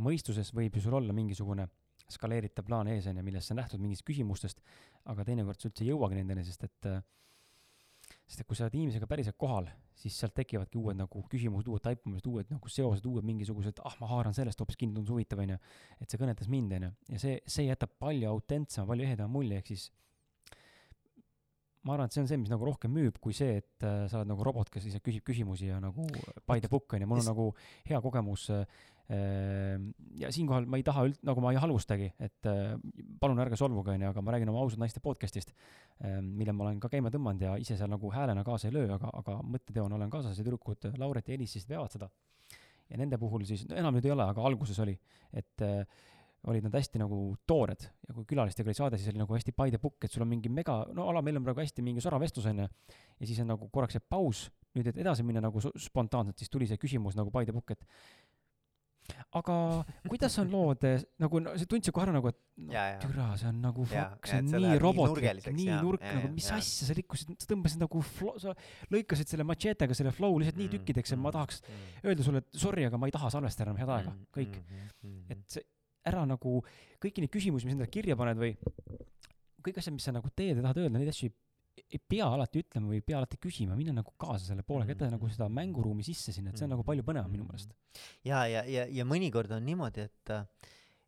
mõistuses 0.01 0.53
võib 0.55 0.77
ju 0.77 0.85
sul 0.85 0.99
olla 1.01 1.15
mingisugune 1.17 1.67
skaleeritav 2.11 2.67
plaan 2.67 2.91
ees, 2.93 3.07
onju, 3.09 3.25
millest 3.25 3.51
sa 3.51 3.57
lähtud 3.57 3.81
mingitest 3.81 4.05
küsimustest, 4.07 4.61
aga 5.11 5.25
teinekord 5.25 5.61
sa 5.61 5.71
üldse 5.71 5.85
ei 5.85 5.93
jõuagi 5.93 6.19
nendeni, 6.21 6.45
sest 6.45 6.67
et 6.69 6.89
sest 8.25 8.43
et 8.43 8.49
kui 8.49 8.57
sa 8.57 8.67
oled 8.67 8.77
inimesega 8.77 9.09
päriselt 9.09 9.37
kohal, 9.41 9.69
siis 9.97 10.17
sealt 10.21 10.35
tekivadki 10.37 10.79
uued 10.81 10.99
nagu 10.99 11.23
küsimused, 11.31 11.69
uued 11.71 11.83
taipamised, 11.85 12.27
uued 12.29 12.51
nagu 12.53 12.71
seosed, 12.73 13.05
uued 13.09 13.27
mingisugused, 13.27 13.81
ah 13.85 13.97
ma 14.01 14.09
haaran 14.11 14.37
sellest 14.37 14.61
hoopis 14.61 14.79
kinni, 14.81 14.97
tundus 14.97 15.15
huvitav, 15.15 15.43
onju. 15.45 15.59
et 16.01 16.11
see 16.11 16.21
kõnetas 16.21 16.51
mind, 16.53 16.75
onju, 16.79 16.91
ja 17.15 17.21
see, 17.21 17.39
see 17.57 17.69
jätab 17.69 17.95
palju 18.01 18.31
autentsema, 18.31 18.89
palju 18.91 19.07
ehedama 19.09 19.33
mulje, 19.37 19.61
ehk 19.61 19.73
siis 19.73 19.87
ma 21.85 21.95
arvan, 21.95 22.09
et 22.09 22.17
see 22.17 22.23
on 22.25 22.29
see, 22.31 22.41
mis 22.41 22.51
nagu 22.53 22.65
rohkem 22.67 22.93
müüb, 22.95 23.19
kui 23.23 23.37
see, 23.37 23.59
et 23.61 23.85
äh, 23.85 24.05
sa 24.09 24.21
oled 24.21 24.31
nagu 24.31 24.45
robot, 24.47 24.71
kes 24.73 24.87
lihtsalt 24.87 25.05
küsib 25.05 25.25
küsimusi 25.27 25.69
ja 25.69 25.79
nagu 25.83 26.07
by 26.49 26.63
the 26.63 26.71
book 26.73 26.97
onju, 26.97 27.09
mul 27.09 27.21
on 27.21 27.29
nagu 27.29 27.47
hea 27.89 28.01
kogemus 28.05 28.47
äh, 28.55 28.65
ja 30.17 30.31
siinkohal 30.33 30.69
ma 30.71 30.81
ei 30.81 30.87
taha 30.87 31.05
üld-, 31.11 31.21
nagu 31.29 31.45
ma 31.45 31.53
ei 31.53 31.61
halvustagi, 31.61 32.09
et 32.25 32.49
äh, 32.49 32.73
palun 33.21 33.43
ärge 33.45 33.59
solvuge 33.61 33.93
onju, 33.93 34.15
aga 34.15 34.25
ma 34.25 34.37
räägin 34.37 34.53
oma 34.53 34.65
ausad 34.65 34.81
naiste 34.81 35.05
podcast'ist, 35.05 35.53
mille 36.25 36.55
ma 36.57 36.67
olen 36.67 36.81
ka 36.83 36.89
käima 36.91 37.13
tõmmanud 37.13 37.45
ja 37.45 37.53
ise 37.61 37.77
seal 37.79 37.93
nagu 37.93 38.09
häälena 38.11 38.43
kaasa 38.47 38.71
ei 38.71 38.75
löö, 38.79 38.89
aga, 38.97 39.13
aga 39.21 39.37
mõtteteona 39.45 39.99
olen 40.01 40.11
kaasas 40.11 40.41
ja 40.41 40.47
tüdrukud 40.47 40.89
Lauret 40.99 41.29
ja 41.29 41.37
Elis 41.37 41.53
siis 41.55 41.69
veavad 41.69 41.93
seda. 41.93 42.09
ja 42.89 42.99
nende 43.01 43.17
puhul 43.21 43.45
siis, 43.49 43.69
no 43.69 43.77
enam 43.77 43.95
nüüd 43.97 44.09
ei 44.09 44.13
ole, 44.13 44.25
aga 44.33 44.43
alguses 44.45 44.81
oli, 44.83 44.97
et 45.33 45.63
äh, 45.65 45.85
olid 46.51 46.67
nad 46.67 46.77
hästi 46.77 47.01
nagu 47.01 47.19
toored 47.49 47.87
ja 48.09 48.15
kui 48.17 48.27
külalistega 48.29 48.69
oli 48.69 48.77
saade, 48.77 49.01
siis 49.01 49.13
oli 49.13 49.23
nagu 49.23 49.37
hästi 49.37 49.55
by 49.57 49.73
the 49.73 49.81
book, 49.81 49.97
et 50.05 50.13
sul 50.13 50.27
on 50.27 50.31
mingi 50.31 50.53
mega, 50.53 50.83
no 50.97 51.09
ala, 51.11 51.23
meil 51.25 51.41
on 51.41 51.47
praegu 51.47 51.65
hästi 51.65 51.85
mingi 51.87 52.05
sorav 52.05 52.23
vestlus 52.25 52.49
onju, 52.51 52.69
ja 53.21 53.31
siis 53.31 53.41
on 53.45 53.51
nagu 53.55 53.71
korraks 53.73 53.97
see 53.97 54.05
paus, 54.13 54.47
nüüd 54.77 54.91
et 54.91 55.01
edasi 55.01 55.25
minna 55.27 55.45
nagu 55.45 55.63
spontaanselt, 55.63 56.39
siis 56.41 56.53
tuli 56.53 56.69
see 56.71 56.81
küsimus 56.81 57.17
nagu 57.19 57.33
by 57.35 57.47
the 57.49 57.55
book, 57.57 57.73
et 57.73 57.89
aga 59.37 59.57
kuidas 60.09 60.37
on 60.41 60.53
lood, 60.53 60.85
nagu 61.21 61.41
no, 61.43 61.53
see 61.61 61.69
tundsid 61.69 61.93
kohe 61.95 62.07
ära 62.07 62.15
nagu, 62.15 62.31
et 62.31 62.39
no, 62.65 62.85
türa, 63.03 63.27
see 63.41 63.51
on 63.51 63.59
nagu 63.65 63.87
fuck, 63.89 64.29
see 64.31 64.41
on 64.41 64.49
nii 64.53 64.63
nii 64.65 64.81
robotlik, 64.83 65.49
nii 65.49 65.69
jaa, 65.69 65.81
nurk 65.85 66.05
jaa, 66.05 66.15
nagu, 66.19 66.31
mis 66.37 66.49
jaa. 66.49 66.61
asja, 66.63 66.89
sa 66.89 66.97
rikkusid, 66.97 67.35
sa 67.43 67.51
tõmbasid 67.51 67.83
nagu 67.83 68.05
flow, 68.15 68.39
sa 68.41 68.55
lõikasid 68.95 69.35
selle 69.35 69.47
machetega 69.49 69.97
selle 69.97 70.15
flow 70.15 70.39
lihtsalt 70.41 70.61
nii 70.61 70.65
Mm, 70.65 70.79
tükkideks 70.79 71.13
ja 71.13 71.19
ma 71.21 71.29
mm, 71.29 71.35
tahaks 71.37 71.61
mm, 71.61 72.09
öelda 72.09 72.25
sulle, 72.25 72.41
et 72.41 72.59
sorry, 72.59 72.87
aga 72.89 72.99
ma 73.01 73.11
ei 73.11 73.15
taha 73.15 73.29
salvestada 73.35 73.69
enam 73.69 73.83
head 73.83 73.91
aega 73.99 74.15
mm,, 74.15 74.31
kõik. 74.39 74.57
mm, 74.63 74.87
mm, 75.03 75.11
mm. 75.11 75.35
et 75.35 75.59
see 75.59 75.67
ära 76.11 76.25
nagu 76.29 76.59
kõiki 77.03 77.25
neid 77.25 77.33
küsimusi, 77.33 77.69
mis 77.69 77.77
endale 77.77 77.93
kirja 77.93 78.17
paned 78.19 78.41
või 78.41 78.53
kõik 79.65 79.81
asjad, 79.81 79.97
mis 79.97 80.05
sa 80.07 80.15
nagu 80.15 80.29
teed 80.37 80.59
ja 80.59 80.65
tahad 80.65 80.83
öelda, 80.83 80.99
neid 80.99 81.11
asju 81.13 81.31
ei, 81.31 81.87
ei 81.97 82.01
pea 82.01 82.27
alati 82.29 82.63
ütlema 82.63 82.93
või 82.93 83.01
ei 83.01 83.07
pea 83.07 83.19
alati 83.21 83.41
küsima, 83.41 83.79
minna 83.79 83.97
nagu 83.97 84.13
kaasa 84.21 84.51
selle 84.51 84.65
poolega, 84.67 84.93
jätta 84.93 85.11
nagu 85.15 85.31
seda 85.33 85.49
mänguruumi 85.53 86.05
sisse 86.07 86.35
sinna, 86.35 86.53
et 86.53 86.61
see 86.61 86.69
on 86.69 86.75
nagu 86.77 86.85
palju 86.87 87.07
põnevam 87.07 87.33
minu 87.33 87.49
meelest. 87.49 87.75
ja, 88.27 88.45
ja, 88.51 88.65
ja, 88.69 88.87
ja 88.91 89.09
mõnikord 89.09 89.53
on 89.57 89.67
niimoodi, 89.67 90.09
et 90.09 90.37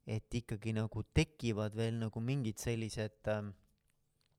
et 0.06 0.36
ikkagi 0.38 0.70
nagu 0.70 1.02
tekivad 1.14 1.74
veel 1.74 1.96
nagu 1.98 2.20
mingid 2.22 2.60
sellised 2.62 3.26
ähm, 3.32 3.50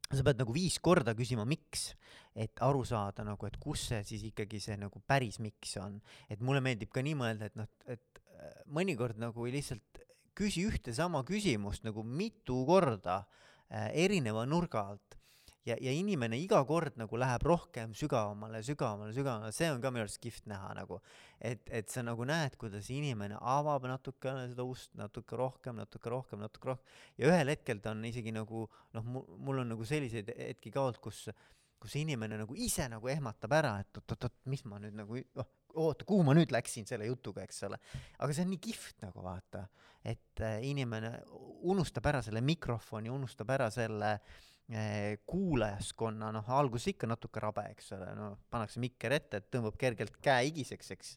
sa 0.08 0.24
pead 0.24 0.40
nagu 0.40 0.54
viis 0.56 0.78
korda 0.80 1.12
küsima, 1.18 1.44
miks, 1.48 1.90
et 2.32 2.62
aru 2.64 2.86
saada 2.88 3.26
nagu, 3.28 3.50
et 3.50 3.58
kus 3.60 3.90
see 3.90 4.00
siis 4.08 4.24
ikkagi 4.30 4.62
see 4.64 4.78
nagu 4.80 5.02
päris 5.04 5.42
miks 5.44 5.76
on. 5.84 6.00
et 6.32 6.40
mulle 6.40 6.64
meeldib 6.64 6.94
ka 6.94 7.04
nii 7.04 7.18
mõelda, 7.20 7.52
et 7.52 7.60
noh, 7.60 7.68
et 7.92 8.22
äh, 8.38 8.62
mõnikord 8.72 9.20
nagu 9.20 9.48
lihtsalt 9.52 9.97
küsi 10.38 10.68
ühte 10.70 10.94
sama 10.94 11.24
küsimust 11.28 11.86
nagu 11.88 12.04
mitu 12.06 12.64
korda 12.68 13.24
äh, 13.70 13.90
erineva 14.06 14.46
nurga 14.46 14.88
alt. 14.94 15.18
Ja, 15.68 15.76
ja 15.84 15.92
inimene 15.92 16.38
iga 16.40 16.62
kord 16.64 16.96
nagu 16.96 17.18
läheb 17.20 17.44
rohkem 17.44 17.92
sügavamale, 17.98 18.62
sügavamale, 18.64 19.12
sügavamale, 19.12 19.52
see 19.52 19.68
on 19.68 19.82
ka 19.84 19.90
minu 19.92 20.06
arust 20.06 20.22
kihvt 20.24 20.46
näha 20.48 20.70
nagu. 20.78 21.02
et, 21.44 21.66
et 21.68 21.92
sa 21.92 22.06
nagu 22.08 22.24
näed, 22.24 22.56
kuidas 22.62 22.88
inimene 22.90 23.36
avab 23.42 23.84
natukene 23.92 24.46
seda 24.48 24.64
ust 24.64 24.96
natuke 24.96 25.36
rohkem, 25.36 25.76
natuke 25.76 26.10
rohkem, 26.10 26.40
natuke 26.40 26.72
rohkem. 26.72 26.96
Ja 27.20 27.34
ühel 27.34 27.52
hetkel 27.52 27.84
ta 27.84 27.92
on 27.92 28.06
isegi 28.08 28.32
nagu 28.32 28.64
noh, 28.96 29.12
mul 29.12 29.60
on 29.66 29.76
nagu 29.76 29.86
selliseid 29.86 30.32
hetki 30.38 30.72
ka 30.72 30.88
olnud, 30.88 31.02
kus 31.04 31.26
kus 31.78 31.96
inimene 32.00 32.40
nagu 32.42 32.56
ise 32.58 32.88
nagu 32.90 33.10
ehmatab 33.12 33.54
ära, 33.54 33.76
et 33.84 34.00
oot-oot-oot, 34.00 34.40
mis 34.50 34.64
ma 34.66 34.80
nüüd 34.82 34.96
nagu, 34.98 35.20
oh, 35.38 35.50
oota, 35.78 36.08
kuhu 36.08 36.26
ma 36.26 36.36
nüüd 36.38 36.54
läksin 36.54 36.88
selle 36.90 37.08
jutuga, 37.10 37.46
eks 37.46 37.64
ole. 37.68 37.80
aga 38.20 38.34
see 38.34 38.46
on 38.46 38.52
nii 38.54 38.64
kihvt 38.64 39.06
nagu 39.06 39.24
vaata, 39.26 39.68
et 40.08 40.44
äh, 40.44 40.60
inimene 40.68 41.14
unustab 41.68 42.10
ära 42.12 42.22
selle 42.26 42.42
mikrofoni, 42.46 43.12
unustab 43.14 43.52
ära 43.56 43.70
selle 43.74 44.14
äh, 44.16 45.18
kuulajaskonna, 45.30 46.32
noh, 46.36 46.52
alguses 46.60 46.94
ikka 46.94 47.10
natuke 47.10 47.44
rabe, 47.44 47.68
eks 47.76 47.94
ole, 47.98 48.12
no 48.18 48.34
pannakse 48.52 48.82
mikker 48.84 49.18
ette, 49.20 49.42
et 49.42 49.50
tõmbab 49.54 49.80
kergelt 49.80 50.20
käe 50.24 50.50
higiseks, 50.50 50.94
eks. 50.98 51.16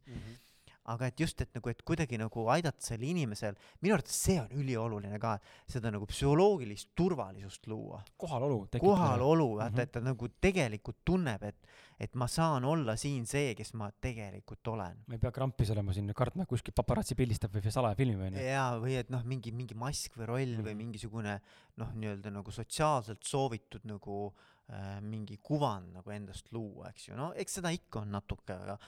Aga 0.86 1.06
et 1.06 1.20
just, 1.20 1.40
et 1.40 1.50
nagu, 1.54 1.68
et 1.70 1.82
kuidagi 1.86 2.16
nagu 2.18 2.46
aidata 2.48 2.80
sel 2.82 3.02
inimesel, 3.02 3.54
minu 3.82 3.94
arvates 3.94 4.16
see 4.24 4.38
on 4.40 4.48
ülioluline 4.48 5.18
ka, 5.20 5.38
seda 5.68 5.90
nagu 5.90 6.06
psühholoogilist 6.06 6.88
turvalisust 6.96 7.66
luua. 7.66 8.02
kohalolu. 8.16 8.66
kohalolu, 8.80 9.56
vaata, 9.56 9.70
Mhm. 9.72 9.80
et 9.80 9.92
ta 9.92 10.00
nagu 10.00 10.28
tegelikult 10.40 10.96
tunneb, 11.04 11.42
et, 11.42 11.56
et 12.00 12.14
ma 12.14 12.26
saan 12.26 12.64
olla 12.64 12.96
siin 12.96 13.26
see, 13.26 13.54
kes 13.54 13.74
ma 13.74 13.90
tegelikult 14.00 14.66
olen. 14.68 14.96
ma 15.06 15.14
ei 15.14 15.18
pea 15.18 15.30
krampis 15.30 15.70
olema 15.70 15.92
siin, 15.92 16.12
kartma, 16.14 16.46
kuskil 16.46 16.72
paparatsi 16.74 17.14
pildistab 17.14 17.52
või 17.52 17.70
salaja 17.70 17.94
filmib 17.94 18.20
onju. 18.20 18.38
jaa, 18.40 18.78
või 18.80 18.96
et 18.98 19.10
noh, 19.10 19.22
mingi, 19.24 19.52
mingi 19.52 19.74
mask 19.74 20.16
või 20.16 20.26
roll 20.26 20.56
või 20.62 20.72
Mhm. 20.74 20.76
mingisugune 20.78 21.40
noh, 21.76 21.92
nii-öelda 21.94 22.30
nagu 22.32 22.50
sotsiaalselt 22.50 23.22
soovitud 23.22 23.84
nagu 23.84 24.32
äh, 24.70 25.00
mingi 25.00 25.36
kuvand 25.42 25.92
nagu 25.92 26.10
endast 26.10 26.46
luua, 26.52 26.90
eks 26.90 27.08
ju, 27.08 27.16
no 27.16 27.32
eks 27.34 27.54
seda 27.54 27.68
ikka 27.74 28.00
on 28.02 28.12
natuke, 28.12 28.52
aga 28.54 28.78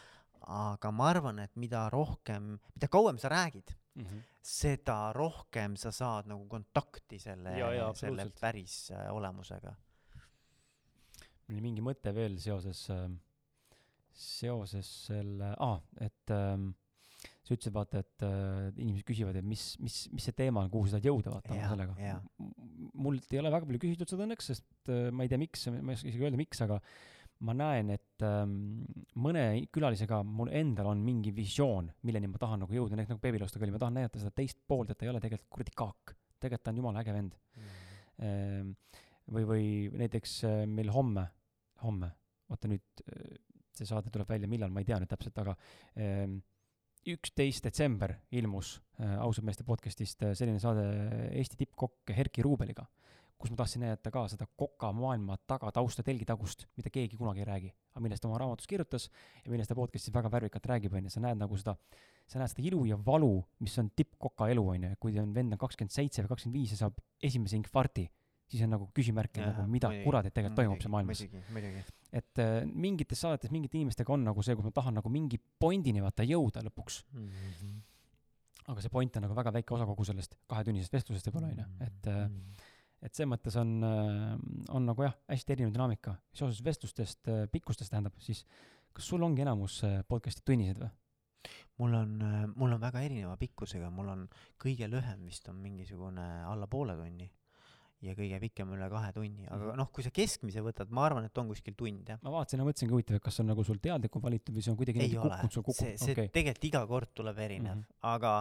aga 0.49 0.91
ma 0.95 1.09
arvan, 1.13 1.39
et 1.45 1.55
mida 1.61 1.87
rohkem, 1.93 2.57
mida 2.75 2.91
kauem 2.93 3.19
sa 3.23 3.31
räägid, 3.33 3.75
seda 4.43 5.13
rohkem 5.13 5.77
sa 5.77 5.93
saad 5.93 6.31
nagu 6.31 6.47
kontakti 6.51 7.19
selle 7.21 7.57
selle 7.99 8.27
päris 8.41 8.91
äh, 8.91 9.11
olemusega. 9.13 9.75
mul 11.47 11.57
oli 11.57 11.65
mingi 11.67 11.85
mõte 11.85 12.15
veel 12.17 12.39
seoses, 12.41 12.87
seoses 14.13 14.93
selle, 15.09 15.53
aa, 15.59 15.77
et 16.01 16.33
ähm, 16.33 16.71
sa 17.43 17.57
ütlesid 17.57 17.75
vaata, 17.75 18.03
et 18.03 18.25
äh, 18.27 18.69
inimesed 18.79 19.07
küsivad, 19.07 19.37
et 19.39 19.47
mis, 19.47 19.65
mis, 19.83 19.97
mis 20.15 20.27
see 20.29 20.37
teema 20.37 20.63
on, 20.63 20.71
kuhu 20.73 20.87
sa 20.89 20.97
tahad 20.97 21.09
jõuda, 21.11 21.33
vaata 21.35 21.57
Jaa, 21.59 21.71
sellega. 21.73 22.19
mult 22.95 23.35
ei 23.35 23.41
ole 23.43 23.51
väga 23.53 23.69
palju 23.69 23.83
küsitud 23.83 24.13
seda 24.13 24.27
õnneks, 24.27 24.53
sest 24.53 24.93
äh, 24.93 25.09
ma 25.15 25.27
ei 25.27 25.33
tea, 25.33 25.41
miks, 25.43 25.67
ma 25.75 25.93
ei 25.93 25.99
oska 25.99 26.11
isegi 26.13 26.29
öelda, 26.29 26.41
miks, 26.41 26.63
aga 26.65 26.79
ma 27.47 27.55
näen, 27.57 27.91
et 27.97 28.25
ähm, 28.27 28.55
mõne 29.23 29.45
külalisega 29.75 30.21
mul 30.27 30.53
endal 30.55 30.93
on 30.93 31.03
mingi 31.05 31.33
visioon, 31.35 31.91
milleni 32.07 32.31
ma 32.31 32.41
tahan 32.41 32.63
nagu 32.63 32.77
jõuda, 32.77 32.97
näiteks 32.97 33.15
nagu 33.15 33.23
Babylostega 33.23 33.67
oli, 33.67 33.75
ma 33.75 33.83
tahan 33.83 33.99
näidata 33.99 34.23
seda 34.23 34.35
teist 34.37 34.61
poolt, 34.69 34.93
et 34.93 35.01
ta 35.01 35.07
ei 35.07 35.13
ole 35.13 35.23
tegelikult 35.23 35.51
kuradi 35.57 35.75
kaak. 35.83 36.15
tegelikult 36.43 36.67
ta 36.67 36.73
on 36.73 36.81
jumala 36.81 37.03
äge 37.03 37.15
vend 37.15 37.35
mm.. 37.57 38.71
või, 39.35 39.49
või 39.51 39.67
näiteks 40.05 40.39
äh, 40.49 40.63
meil 40.71 40.93
homme, 40.95 41.27
homme, 41.83 42.13
oota 42.51 42.71
nüüd, 42.71 43.05
äh, 43.07 43.37
see 43.75 43.91
saade 43.91 44.11
tuleb 44.15 44.31
välja, 44.31 44.51
millal, 44.51 44.71
ma 44.71 44.83
ei 44.83 44.89
tea 44.89 45.01
nüüd 45.03 45.11
täpselt, 45.11 45.43
aga 45.43 45.57
ähm, 45.99 46.41
üksteist 47.11 47.67
detsember 47.67 48.15
ilmus 48.39 48.77
äh, 49.03 49.17
ausad 49.19 49.47
meeste 49.49 49.67
podcast'ist 49.67 50.23
selline 50.39 50.63
saade 50.63 50.87
Eesti 51.33 51.59
tippkokk 51.65 52.15
Erki 52.15 52.45
Ruubeliga 52.47 52.87
kus 53.43 53.51
ma 53.51 53.59
tahtsin 53.59 53.83
näidata 53.83 54.13
ka 54.15 54.23
seda 54.31 54.47
kokamaailma 54.59 55.37
tagatausta, 55.51 56.05
telgitagust, 56.07 56.67
mida 56.79 56.93
keegi 56.95 57.19
kunagi 57.19 57.43
ei 57.43 57.49
räägi, 57.49 57.71
aga 57.93 58.03
millest 58.05 58.23
ta 58.23 58.31
oma 58.31 58.39
raamatus 58.41 58.69
kirjutas 58.71 59.09
ja 59.43 59.51
millest 59.51 59.73
ta 59.73 59.77
podcast'is 59.79 60.15
väga 60.15 60.31
värvikalt 60.31 60.69
räägib, 60.71 60.95
on 60.95 61.09
ju, 61.09 61.13
sa 61.13 61.23
näed 61.25 61.41
nagu 61.41 61.59
seda, 61.59 61.75
sa 62.31 62.41
näed 62.41 62.53
seda 62.53 62.65
ilu 62.71 62.85
ja 62.87 62.99
valu, 63.07 63.35
mis 63.65 63.75
on 63.83 63.91
tippkoka 63.99 64.49
elu, 64.53 64.67
on 64.75 64.89
ju, 64.89 64.93
kui 65.03 65.19
on 65.23 65.35
vend 65.35 65.57
on 65.57 65.61
kakskümmend 65.61 65.95
seitse 65.95 66.23
või 66.23 66.35
kakskümmend 66.35 66.61
viis 66.61 66.75
ja 66.77 66.83
saab 66.85 67.03
esimese 67.31 67.59
infarkti, 67.59 68.07
siis 68.53 68.63
on 68.67 68.75
nagu 68.77 68.89
küsimärk, 68.95 69.43
nagu 69.43 69.67
mida 69.71 69.91
kuradit 70.05 70.35
tegelikult 70.37 70.61
toimub 70.63 70.83
seal 70.85 70.93
maailmas. 70.95 71.23
et 72.13 72.43
äh, 72.43 72.59
mingites 72.69 73.25
saadetes 73.25 73.51
mingite 73.55 73.79
inimestega 73.81 74.13
on 74.15 74.27
nagu 74.29 74.45
see, 74.45 74.55
kus 74.59 74.69
ma 74.69 74.75
tahan 74.77 75.01
nagu 75.01 75.11
mingi 75.11 75.41
pointini 75.41 76.05
vaata 76.05 76.27
jõuda 76.29 76.61
lõpuks 76.67 76.99
mm. 77.09 77.31
-hmm. 77.31 77.79
aga 78.75 78.85
see 78.85 78.93
point 78.93 79.17
on 79.17 79.27
nagu 79.27 79.39
väga 79.39 79.55
väike 79.57 79.75
osa 79.75 79.89
kogu 79.89 80.05
sellest 80.05 80.37
kahetunnisest 80.53 80.93
vestlusest 80.93 81.31
võib-olla, 81.31 81.49
on 81.49 81.65
ju, 81.65 81.71
et 81.89 82.13
äh, 82.13 82.29
mm 82.29 82.69
et 83.03 83.15
selles 83.15 83.31
mõttes 83.33 83.57
on, 83.61 83.75
äh, 83.87 84.33
on 84.75 84.87
nagu 84.87 85.07
jah, 85.07 85.15
hästi 85.31 85.57
erinev 85.57 85.75
dünaamika. 85.75 86.17
seoses 86.35 86.63
vestlustest, 86.65 87.29
äh, 87.29 87.45
pikkustest 87.51 87.91
tähendab, 87.91 88.17
siis 88.23 88.45
kas 88.93 89.09
sul 89.09 89.23
ongi 89.23 89.43
enamus 89.43 89.83
äh, 89.89 90.03
podcast'id 90.09 90.47
tunnised 90.47 90.83
või? 90.83 90.91
mul 91.83 91.95
on, 91.99 92.11
mul 92.55 92.75
on 92.77 92.81
väga 92.81 93.01
erineva 93.03 93.35
pikkusega, 93.37 93.89
mul 93.91 94.13
on 94.13 94.21
kõige 94.63 94.87
lühem 94.87 95.25
vist 95.27 95.49
on 95.51 95.57
mingisugune 95.59 96.27
alla 96.47 96.69
poole 96.71 96.95
tunni 96.95 97.27
ja 98.03 98.17
kõige 98.19 98.41
pikem 98.43 98.73
üle 98.75 98.89
kahe 98.91 99.13
tunni, 99.15 99.47
aga 99.47 99.69
mhm. 99.69 99.79
noh, 99.79 99.91
kui 99.95 100.05
sa 100.07 100.11
keskmise 100.15 100.65
võtad, 100.65 100.91
ma 100.95 101.07
arvan, 101.07 101.29
et 101.29 101.39
on 101.39 101.51
kuskil 101.53 101.77
tund, 101.79 102.09
jah. 102.09 102.19
ma 102.25 102.35
vaatasin 102.35 102.63
ja 102.63 102.67
mõtlesingi 102.67 102.97
huvitav, 102.97 103.19
et 103.19 103.25
kas 103.25 103.39
see 103.39 103.45
on 103.45 103.53
nagu 103.53 103.65
sul 103.67 103.79
teadlikult 103.83 104.27
valitud 104.27 104.57
või 104.57 104.67
see 104.67 104.75
on 104.75 104.81
kuidagi 104.81 105.05
ei 105.07 105.17
ole, 105.21 105.39
see, 105.71 105.95
see 106.01 106.17
okay. 106.17 106.33
tegelikult 106.35 106.69
iga 106.73 106.83
kord 106.91 107.15
tuleb 107.15 107.39
erinev 107.39 107.77
mm, 107.77 107.87
-hmm. 107.87 107.99
aga, 108.15 108.35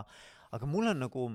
aga 0.57 0.69
mul 0.69 0.91
on 0.93 1.03
nagu 1.05 1.27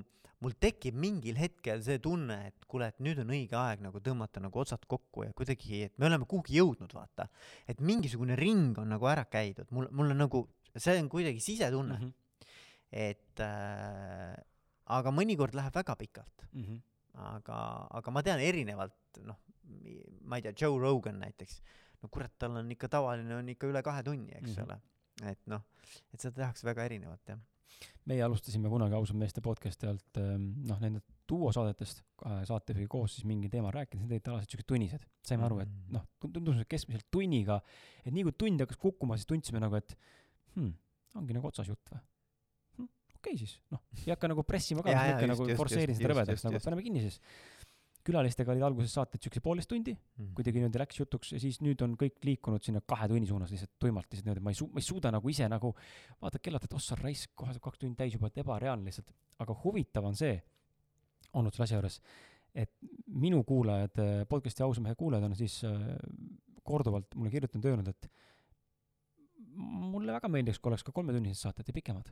mul 0.43 0.53
tekib 0.61 0.97
mingil 1.01 1.37
hetkel 1.39 1.81
see 1.85 2.01
tunne, 2.03 2.37
et 2.51 2.67
kuule, 2.69 2.91
et 2.91 2.99
nüüd 3.03 3.21
on 3.23 3.31
õige 3.33 3.57
aeg 3.57 3.81
nagu 3.85 4.01
tõmmata 4.03 4.41
nagu 4.43 4.61
otsad 4.61 4.83
kokku 4.89 5.25
ja 5.25 5.33
kuidagi, 5.37 5.87
et 5.87 5.95
me 5.97 6.09
oleme 6.09 6.27
kuhugi 6.29 6.59
jõudnud, 6.59 6.93
vaata. 6.93 7.27
et 7.67 7.81
mingisugune 7.81 8.37
ring 8.37 8.77
on 8.77 8.91
nagu 8.93 9.09
ära 9.09 9.25
käidud, 9.25 9.71
mul, 9.73 9.89
mul 9.91 10.13
on 10.13 10.21
nagu, 10.25 10.43
see 10.75 10.99
on 11.01 11.09
kuidagi 11.09 11.41
sisetunne 11.41 11.97
mm. 11.97 12.05
-hmm. 12.05 12.61
et 12.91 13.41
äh, 13.41 14.35
aga 14.97 15.11
mõnikord 15.11 15.57
läheb 15.57 15.73
väga 15.73 15.95
pikalt 15.95 16.45
mm. 16.51 16.61
-hmm. 16.63 16.81
Aga, 17.17 17.57
aga 17.99 18.13
ma 18.13 18.23
tean 18.25 18.43
erinevalt, 18.43 19.21
noh, 19.25 19.41
ma 20.29 20.39
ei 20.39 20.45
tea, 20.45 20.55
Joe 20.61 20.79
Rogan 20.81 21.19
näiteks, 21.23 21.59
no 22.03 22.09
kurat, 22.13 22.33
tal 22.39 22.59
on 22.61 22.71
ikka 22.71 22.89
tavaline 22.93 23.35
on 23.39 23.49
ikka 23.53 23.69
üle 23.71 23.83
kahe 23.85 24.03
tunni, 24.05 24.33
eks 24.37 24.55
mm 24.55 24.55
-hmm. 24.55 24.65
ole. 24.65 25.31
et 25.31 25.47
noh, 25.47 25.63
et 26.13 26.19
seda 26.21 26.43
tehakse 26.43 26.67
väga 26.67 26.85
erinevalt, 26.85 27.23
jah 27.27 27.39
meie 28.07 28.23
alustasime 28.23 28.69
kunagi 28.71 28.95
ausad 28.97 29.19
meeste 29.19 29.41
podcast'i 29.43 29.87
alt 29.89 30.19
ähm, 30.21 30.49
noh, 30.67 30.79
nende 30.81 31.01
duosaadetest 31.29 32.03
saatejuhiga 32.49 32.89
koos 32.91 33.17
siis 33.17 33.27
mingi 33.27 33.49
teemal 33.51 33.73
rääkides, 33.75 34.05
need 34.05 34.15
olid 34.15 34.29
alati 34.31 34.53
siuksed 34.53 34.69
tunnised. 34.71 35.03
saime 35.27 35.43
aru, 35.47 35.59
et 35.63 35.69
mm. 35.69 35.95
noh, 35.97 36.05
tundus 36.23 36.61
keskmiselt 36.71 37.09
tunniga, 37.11 37.59
et 38.05 38.13
nii 38.15 38.23
kui 38.29 38.35
tund 38.45 38.63
hakkas 38.63 38.79
kukkuma, 38.79 39.17
siis 39.19 39.27
tundsime 39.27 39.59
nagu, 39.63 39.75
et 39.75 39.97
hmm, 40.55 40.71
ongi 41.19 41.35
nagu 41.35 41.51
otsas 41.51 41.67
jutt 41.67 41.91
või. 41.91 41.99
Okei 43.17 43.35
okay 43.35 43.43
siis, 43.43 43.57
noh, 43.73 43.83
ei 44.05 44.13
hakka 44.13 44.31
nagu 44.31 44.45
pressima 44.47 44.85
ka, 44.85 44.93
ikka 45.13 45.31
nagu 45.33 45.47
forsseerin 45.59 45.97
seda 45.97 46.13
rõvedaks, 46.13 46.45
nagu 46.47 46.61
paneme 46.63 46.85
kinni 46.85 47.03
siis 47.07 47.21
külalistega 48.07 48.53
olid 48.53 48.65
alguses 48.67 48.93
saated 48.95 49.23
siukse 49.23 49.41
poolteist 49.43 49.69
tundi 49.71 49.93
mm., 49.93 50.31
kuidagi 50.37 50.61
niimoodi 50.61 50.79
läks 50.81 51.01
jutuks 51.01 51.33
ja 51.35 51.41
siis 51.43 51.59
nüüd 51.63 51.81
on 51.83 51.95
kõik 51.99 52.23
liikunud 52.27 52.63
sinna 52.63 52.81
kahe 52.93 53.09
tunni 53.11 53.27
suunas 53.29 53.51
lihtsalt 53.51 53.73
tuimalt 53.81 54.07
lihtsalt 54.07 54.29
niimoodi, 54.29 54.43
ma 54.45 54.53
ei 54.53 54.59
su-, 54.59 54.69
ma 54.71 54.83
ei 54.83 54.87
suuda 54.87 55.11
nagu 55.13 55.31
ise 55.33 55.49
nagu 55.51 55.73
vaatad 56.23 56.43
kellalt, 56.43 56.67
et 56.67 56.77
ossa 56.77 56.97
raisk, 57.01 57.33
kohe 57.39 57.55
saab 57.55 57.65
kaks 57.67 57.83
tundi 57.83 57.99
täis 57.99 58.15
juba, 58.15 58.31
et 58.31 58.39
ebareaalne 58.43 58.87
lihtsalt. 58.87 59.11
aga 59.43 59.57
huvitav 59.63 60.07
on 60.07 60.15
see, 60.17 60.37
olnud 61.37 61.55
selle 61.55 61.67
asja 61.67 61.81
juures, 61.81 61.99
et 62.63 62.71
minu 63.25 63.43
kuulajad, 63.47 63.99
podcast'i 64.31 64.63
ausamehe 64.65 64.95
kuulajad 64.97 65.27
on 65.27 65.35
siis 65.37 65.59
äh, 65.67 65.75
korduvalt 66.67 67.13
mulle 67.15 67.33
kirjutanud, 67.33 67.67
öelnud, 67.73 67.91
et 67.91 68.09
mulle 69.57 70.15
väga 70.15 70.31
meeldiks, 70.31 70.61
kui 70.61 70.71
oleks 70.71 70.85
ka 70.87 70.95
kolmetunnised 70.95 71.43
saated 71.43 71.69
ja 71.69 71.75
pikemad 71.75 72.09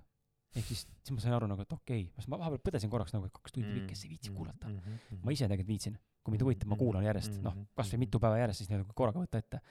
ehk 0.56 0.68
siis, 0.68 0.86
siis 1.04 1.14
ma 1.16 1.24
sain 1.24 1.36
aru 1.36 1.50
nagu, 1.52 1.64
et 1.66 1.74
okei 1.76 2.06
okay., 2.08 2.28
ma 2.32 2.40
vahepeal 2.42 2.64
põdesin 2.70 2.92
korraks 2.92 3.16
nagu, 3.16 3.28
et 3.28 3.36
kaks 3.36 3.56
tundi 3.56 3.74
mm., 3.74 3.88
kes 3.90 4.06
ei 4.06 4.14
viitsi 4.14 4.32
kuulata 4.36 4.70
mm. 4.70 4.78
-hmm. 4.78 5.24
ma 5.24 5.36
ise 5.36 5.50
tegelikult 5.50 5.74
viitsin, 5.74 5.98
kui 6.24 6.36
mind 6.36 6.46
huvitab, 6.48 6.70
ma 6.72 6.78
kuulan 6.80 7.04
järjest, 7.06 7.42
noh, 7.44 7.58
kasvõi 7.76 8.00
mitu 8.06 8.22
päeva 8.24 8.40
järjest 8.40 8.64
siis 8.64 8.72
nii-öelda 8.72 8.96
korraga 8.96 9.24
võtta 9.24 9.42
ette. 9.44 9.62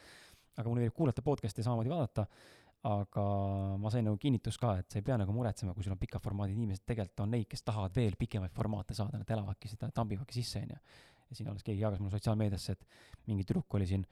aga 0.56 0.68
mulle 0.68 0.84
meeldib 0.84 0.96
kuulata 0.96 1.22
podcast'i 1.22 1.60
ja 1.60 1.64
samamoodi 1.66 1.90
vaadata, 1.90 2.26
aga 2.84 3.24
ma 3.80 3.90
sain 3.90 4.04
nagu 4.04 4.18
kinnitust 4.20 4.60
ka, 4.60 4.76
et 4.78 4.92
sa 4.92 5.00
ei 5.00 5.06
pea 5.06 5.16
nagu 5.18 5.32
muretsema, 5.32 5.72
kui 5.74 5.82
sul 5.82 5.94
on 5.96 5.98
pika 5.98 6.20
formaadi 6.22 6.52
inimesed, 6.52 6.84
tegelikult 6.86 7.24
on 7.24 7.32
neid, 7.32 7.48
kes 7.50 7.64
tahavad 7.64 7.96
veel 7.96 8.14
pikemaid 8.20 8.52
formaate 8.52 8.94
saada, 8.94 9.18
nad 9.18 9.30
elavadki 9.36 9.70
seda, 9.72 9.88
tambivadki 9.90 10.36
sisse, 10.36 10.60
onju. 10.60 10.76
ja 11.30 11.38
siin 11.38 11.48
alles 11.48 11.64
keegi 11.64 11.80
jagas 11.80 12.02
mulle 12.02 12.12
sotsiaalmeediasse, 12.12 12.76
et 12.76 12.86
mingi 13.26 13.46
tüdruk 13.48 13.74
oli 13.78 13.88
siin 13.88 14.04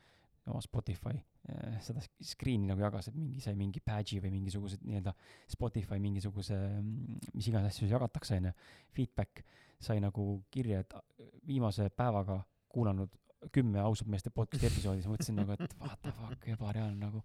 oma 0.50 0.60
Spotify 0.64 1.14
eh, 1.14 1.78
seda 1.84 2.02
screen'i 2.02 2.66
nagu 2.70 2.82
jagas, 2.82 3.10
et 3.10 3.16
mingi 3.16 3.42
sai 3.42 3.54
mingi 3.58 3.82
badge'i 3.84 4.20
või 4.24 4.32
mingisugused 4.38 4.82
nii-öelda 4.86 5.14
Spotify 5.54 6.00
mingisuguse, 6.02 6.58
mm, 6.80 7.32
mis 7.36 7.50
iganes 7.50 7.74
asju 7.74 7.90
jagatakse, 7.90 8.38
onju, 8.40 8.54
feedback, 8.96 9.44
sai 9.82 10.00
nagu 10.02 10.26
kirja, 10.50 10.82
et 10.82 10.96
viimase 11.46 11.88
päevaga 11.94 12.40
kuulanud 12.72 13.14
kümme 13.54 13.80
ausat 13.82 14.10
meeste 14.10 14.30
podcast'i 14.30 14.68
episoodi, 14.68 15.02
siis 15.02 15.10
mõtlesin 15.10 15.38
nagu, 15.38 15.54
et 15.56 15.76
what 15.82 15.98
the 16.02 16.14
fuck, 16.14 16.46
ebareaalne 16.54 16.98
nagu. 16.98 17.22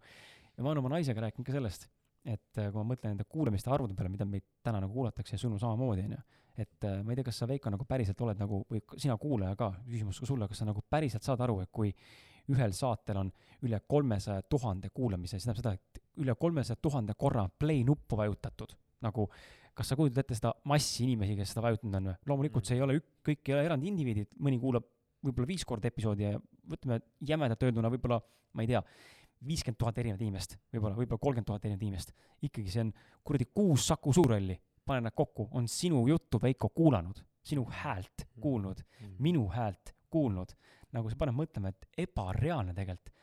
ja 0.56 0.64
ma 0.64 0.72
olen 0.72 0.82
oma 0.82 0.96
naisega 0.96 1.28
rääkinud 1.28 1.46
ka 1.46 1.54
sellest, 1.54 1.90
et 2.26 2.62
eh, 2.62 2.72
kui 2.72 2.80
ma 2.82 2.88
mõtlen 2.94 3.14
nende 3.14 3.26
kuulamiste 3.30 3.72
arvude 3.74 3.98
peale, 3.98 4.12
mida 4.14 4.26
meid 4.30 4.46
täna 4.66 4.82
nagu 4.84 4.94
kuulatakse 4.94 5.36
ja 5.36 5.42
sinu 5.42 5.60
samamoodi, 5.62 6.08
onju, 6.10 6.22
et 6.58 6.88
eh, 6.90 7.02
ma 7.02 7.14
ei 7.14 7.20
tea, 7.20 7.28
kas 7.30 7.42
sa, 7.42 7.50
Veiko, 7.50 7.74
nagu 7.74 7.86
päriselt 7.90 8.22
oled 8.26 8.42
nagu, 8.42 8.64
või 8.70 8.82
sina 8.98 9.18
kuulaja 9.22 9.58
ka, 9.60 9.72
küsimus 9.86 10.22
ka 10.22 10.30
sulle, 10.30 10.50
kas 10.50 10.64
sa 10.64 10.70
nagu 10.70 10.82
päriselt 10.90 11.26
saad 11.26 11.42
aru, 11.46 11.60
et 11.66 11.72
kui 11.74 11.94
ühel 12.54 12.74
saatel 12.76 13.22
on 13.24 13.32
üle 13.66 13.80
kolmesaja 13.90 14.44
tuhande 14.50 14.90
kuulamise, 14.94 15.40
see 15.40 15.50
tähendab 15.50 15.62
seda, 15.62 15.74
et 15.78 16.22
üle 16.22 16.36
kolmesaja 16.40 16.80
tuhande 16.82 17.16
korra 17.18 17.48
play 17.60 17.84
nuppu 17.88 18.18
vajutatud. 18.20 18.76
nagu, 19.02 19.28
kas 19.78 19.92
sa 19.92 19.96
kujutad 19.96 20.24
ette 20.24 20.34
seda 20.34 20.52
massi 20.66 21.04
inimesi, 21.06 21.36
kes 21.38 21.52
seda 21.54 21.62
vajutanud 21.68 22.00
on 22.00 22.08
või? 22.10 22.16
loomulikult 22.32 22.66
see 22.66 22.80
ei 22.80 22.82
ole 22.82 22.96
kõik 23.26 23.44
ei 23.46 23.54
ole 23.54 23.66
erandindiviidid, 23.68 24.32
mõni 24.42 24.58
kuulab 24.62 24.88
võib-olla 25.26 25.50
viis 25.50 25.66
korda 25.66 25.90
episoodi 25.92 26.26
ja 26.26 26.40
ütleme 26.74 27.00
jämedalt 27.30 27.64
öelduna 27.68 27.92
võib-olla, 27.94 28.20
ma 28.58 28.66
ei 28.66 28.72
tea, 28.72 28.82
viiskümmend 29.48 29.78
tuhat 29.78 30.00
erinevat 30.02 30.24
inimest, 30.26 30.58
võib-olla, 30.74 30.98
võib-olla 30.98 31.22
kolmkümmend 31.22 31.50
tuhat 31.50 31.66
erinevat 31.66 31.86
inimest. 31.86 32.14
ikkagi 32.42 32.74
see 32.74 32.86
on 32.88 32.94
kuradi 33.24 33.50
kuus 33.54 33.88
Saku 33.88 34.14
Suurhalli, 34.14 34.58
pane 34.86 35.04
nad 35.06 35.16
kokku, 35.16 35.50
on 35.52 35.68
sinu 35.70 36.06
juttu, 36.08 36.40
Veiko, 36.42 36.70
kuulanud, 36.70 37.22
sinu 37.46 37.66
häält 37.70 38.26
kuulnud, 38.42 38.82
mm. 38.82 39.16
minu 39.24 39.46
häält 39.54 39.94
kuulnud 40.10 40.56
nagu 40.98 41.12
see 41.12 41.20
paneb 41.20 41.38
mõtlema, 41.38 41.72
et 41.72 42.04
ebareaalne 42.08 42.76
tegelikult, 42.78 43.14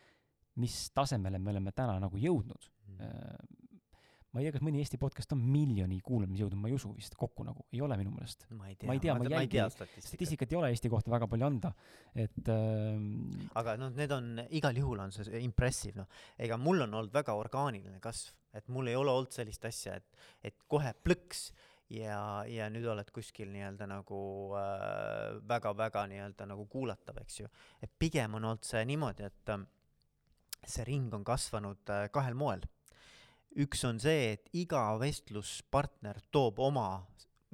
mis 0.63 0.79
tasemele 0.95 1.39
me 1.41 1.51
oleme 1.51 1.75
täna 1.75 1.97
nagu 1.99 2.19
jõudnud 2.19 2.69
mm.. 2.93 3.63
ma 4.31 4.39
ei 4.39 4.47
tea, 4.47 4.53
kas 4.55 4.63
mõni 4.63 4.79
Eesti 4.83 4.99
podcast 4.99 5.35
on 5.35 5.41
miljoni 5.43 5.97
kuulamise 6.03 6.45
jõudnud, 6.45 6.61
ma 6.63 6.71
ei 6.71 6.77
usu 6.77 6.93
vist 6.95 7.17
kokku 7.19 7.43
nagu, 7.47 7.65
ei 7.75 7.83
ole 7.83 7.97
minu 7.99 8.13
meelest. 8.15 8.47
ma 8.55 8.69
ei 8.71 8.77
tea, 8.79 8.87
ma 8.87 8.95
ei 8.95 9.03
tea, 9.03 9.17
ma, 9.19 9.27
ma 9.35 9.43
ei 9.43 9.51
tea 9.51 9.67
statistikat. 9.71 10.07
statistikat 10.09 10.55
ei 10.55 10.59
ole 10.61 10.71
Eesti 10.75 10.91
kohta 10.91 11.11
väga 11.11 11.27
palju 11.31 11.47
anda, 11.49 11.73
et 12.15 12.51
äh, 12.55 13.05
aga 13.61 13.77
noh, 13.81 13.93
need 13.99 14.15
on, 14.15 14.33
igal 14.59 14.79
juhul 14.79 15.03
on 15.05 15.15
see 15.15 15.43
impressive, 15.43 15.99
noh. 15.99 16.25
ega 16.39 16.59
mul 16.61 16.87
on 16.87 16.99
olnud 17.01 17.15
väga 17.15 17.35
orgaaniline 17.35 17.99
kasv, 18.03 18.31
et 18.55 18.71
mul 18.71 18.91
ei 18.91 18.99
ole 18.99 19.11
olnud 19.11 19.35
sellist 19.35 19.67
asja, 19.67 19.99
et, 19.99 20.27
et 20.51 20.67
kohe 20.71 20.95
plõks 21.03 21.49
ja, 21.93 22.19
ja 22.49 22.67
nüüd 22.73 22.85
oled 22.89 23.09
kuskil 23.13 23.49
nii-öelda 23.53 23.87
nagu 23.89 24.19
äh, 24.57 25.37
väga-väga 25.47 26.05
nii-öelda 26.11 26.47
nagu 26.49 26.65
kuulatav, 26.71 27.19
eks 27.21 27.41
ju. 27.43 27.49
et 27.81 27.91
pigem 27.99 28.37
on 28.39 28.51
olnud 28.51 28.65
see 28.65 28.83
niimoodi, 28.89 29.27
et 29.29 29.53
äh, 29.53 29.65
see 30.65 30.85
ring 30.87 31.13
on 31.13 31.25
kasvanud 31.27 31.93
äh, 31.93 32.07
kahel 32.13 32.37
moel. 32.37 32.65
üks 33.55 33.85
on 33.87 33.99
see, 34.01 34.33
et 34.35 34.49
iga 34.53 34.87
vestluspartner 34.99 36.19
toob 36.31 36.59
oma 36.59 36.89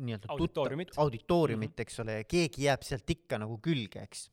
nii-öelda 0.02 0.32
auditooriumit, 0.34 0.96
auditooriumit 0.98 1.76
-hmm. 1.76 1.82
eks 1.82 2.00
ole, 2.00 2.22
ja 2.22 2.24
keegi 2.24 2.64
jääb 2.64 2.88
sealt 2.88 3.10
ikka 3.10 3.38
nagu 3.38 3.60
külge, 3.62 4.02
eks. 4.02 4.30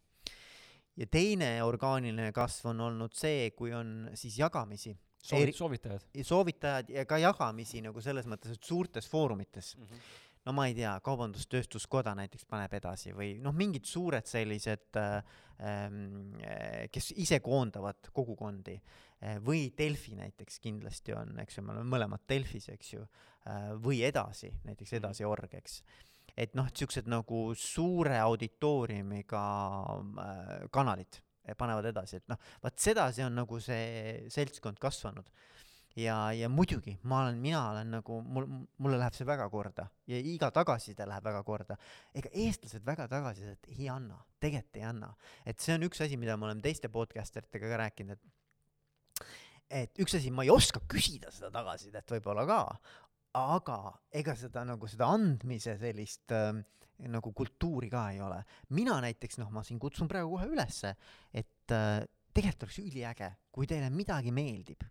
ja 0.96 1.06
teine 1.06 1.62
orgaaniline 1.62 2.32
kasv 2.32 2.70
on 2.70 2.80
olnud 2.80 3.12
see, 3.14 3.50
kui 3.50 3.74
on 3.74 4.10
siis 4.14 4.38
jagamisi 4.38 4.96
Soovit-, 5.22 5.56
soovitajad? 5.56 6.06
soovitajad 6.22 6.90
ja 6.94 7.04
ka 7.08 7.18
jagamisi 7.18 7.82
nagu 7.84 8.00
selles 8.04 8.26
mõttes, 8.30 8.54
et 8.54 8.64
suurtes 8.64 9.08
foorumites 9.10 9.74
mm. 9.76 9.84
-hmm. 9.84 10.14
no 10.46 10.54
ma 10.56 10.66
ei 10.70 10.74
tea, 10.78 10.94
Kaubandus-Tööstuskoda 11.04 12.14
näiteks 12.14 12.46
paneb 12.48 12.72
edasi 12.78 13.12
või 13.12 13.34
noh, 13.42 13.54
mingid 13.54 13.84
suured 13.84 14.26
sellised 14.26 14.96
äh, 14.96 15.22
ähm, 15.60 16.38
kes 16.92 17.12
ise 17.16 17.40
koondavad 17.40 18.12
kogukondi 18.12 18.78
äh, 18.78 19.38
või 19.44 19.72
Delfi 19.78 20.14
näiteks 20.16 20.60
kindlasti 20.60 21.12
on, 21.12 21.38
eks 21.42 21.58
ju, 21.58 21.62
me 21.62 21.74
oleme 21.74 21.96
mõlemad 21.96 22.26
Delfis, 22.28 22.68
eks 22.68 22.92
ju, 22.92 23.06
äh, 23.46 23.72
või 23.74 24.02
Edasi, 24.06 24.52
näiteks 24.64 24.92
Mhm. 24.92 25.02
Edasi 25.02 25.24
org, 25.24 25.54
eks 25.54 25.82
et 26.38 26.54
noh, 26.54 26.68
siuksed 26.74 27.08
nagu 27.10 27.52
suure 27.58 28.18
auditooriumiga 28.22 29.44
äh, 30.22 30.68
kanalid 30.70 31.20
panevad 31.58 31.88
edasi, 31.90 32.20
et 32.20 32.28
noh, 32.30 32.40
vaat 32.62 32.78
sedasi 32.82 33.24
on 33.26 33.38
nagu 33.40 33.60
see 33.62 34.26
seltskond 34.32 34.80
kasvanud. 34.82 35.28
ja, 35.98 36.16
ja 36.36 36.48
muidugi 36.48 36.92
ma 37.10 37.24
olen, 37.24 37.38
mina 37.42 37.62
olen 37.70 37.90
nagu, 37.96 38.20
mul, 38.22 38.46
mulle 38.78 38.98
läheb 39.00 39.16
see 39.16 39.26
väga 39.26 39.48
korda 39.50 39.88
ja 40.06 40.18
iga 40.18 40.50
tagasiside 40.54 41.06
läheb 41.08 41.24
väga 41.24 41.42
korda. 41.42 41.76
ega 42.14 42.30
eestlased 42.32 42.84
väga 42.86 43.08
tagasisidet 43.08 43.70
ei 43.74 43.88
anna, 43.88 44.18
tegelikult 44.40 44.76
ei 44.76 44.88
anna. 44.88 45.14
et 45.46 45.60
see 45.60 45.74
on 45.74 45.86
üks 45.88 46.04
asi, 46.04 46.16
mida 46.16 46.36
me 46.36 46.50
oleme 46.50 46.62
teiste 46.62 46.88
podcaster 46.88 47.46
itega 47.48 47.72
ka 47.72 47.80
rääkinud, 47.84 48.18
et 48.18 48.34
et 49.68 50.00
üks 50.00 50.16
asi, 50.16 50.30
ma 50.32 50.44
ei 50.46 50.50
oska 50.52 50.80
küsida 50.88 51.30
seda 51.34 51.50
tagasisidet 51.52 52.16
võib-olla 52.16 52.46
ka, 52.48 52.60
aga 53.56 53.78
ega 54.20 54.34
seda 54.38 54.64
nagu 54.68 54.88
seda 54.90 55.08
andmise 55.14 55.76
sellist 55.80 56.34
äh, 56.34 56.52
nagu 57.06 57.32
kultuuri 57.32 57.90
ka 57.90 58.08
ei 58.12 58.20
ole. 58.20 58.42
mina 58.74 58.98
näiteks 59.04 59.38
noh, 59.38 59.50
ma 59.54 59.62
siin 59.62 59.78
kutsun 59.78 60.08
praegu 60.10 60.36
kohe 60.36 60.48
ülesse, 60.50 60.94
et 61.32 61.74
äh, 61.74 62.02
tegelikult 62.34 62.68
oleks 62.68 62.78
üliäge, 62.82 63.32
kui 63.52 63.66
teile 63.66 63.90
midagi 63.90 64.32
meeldib. 64.34 64.84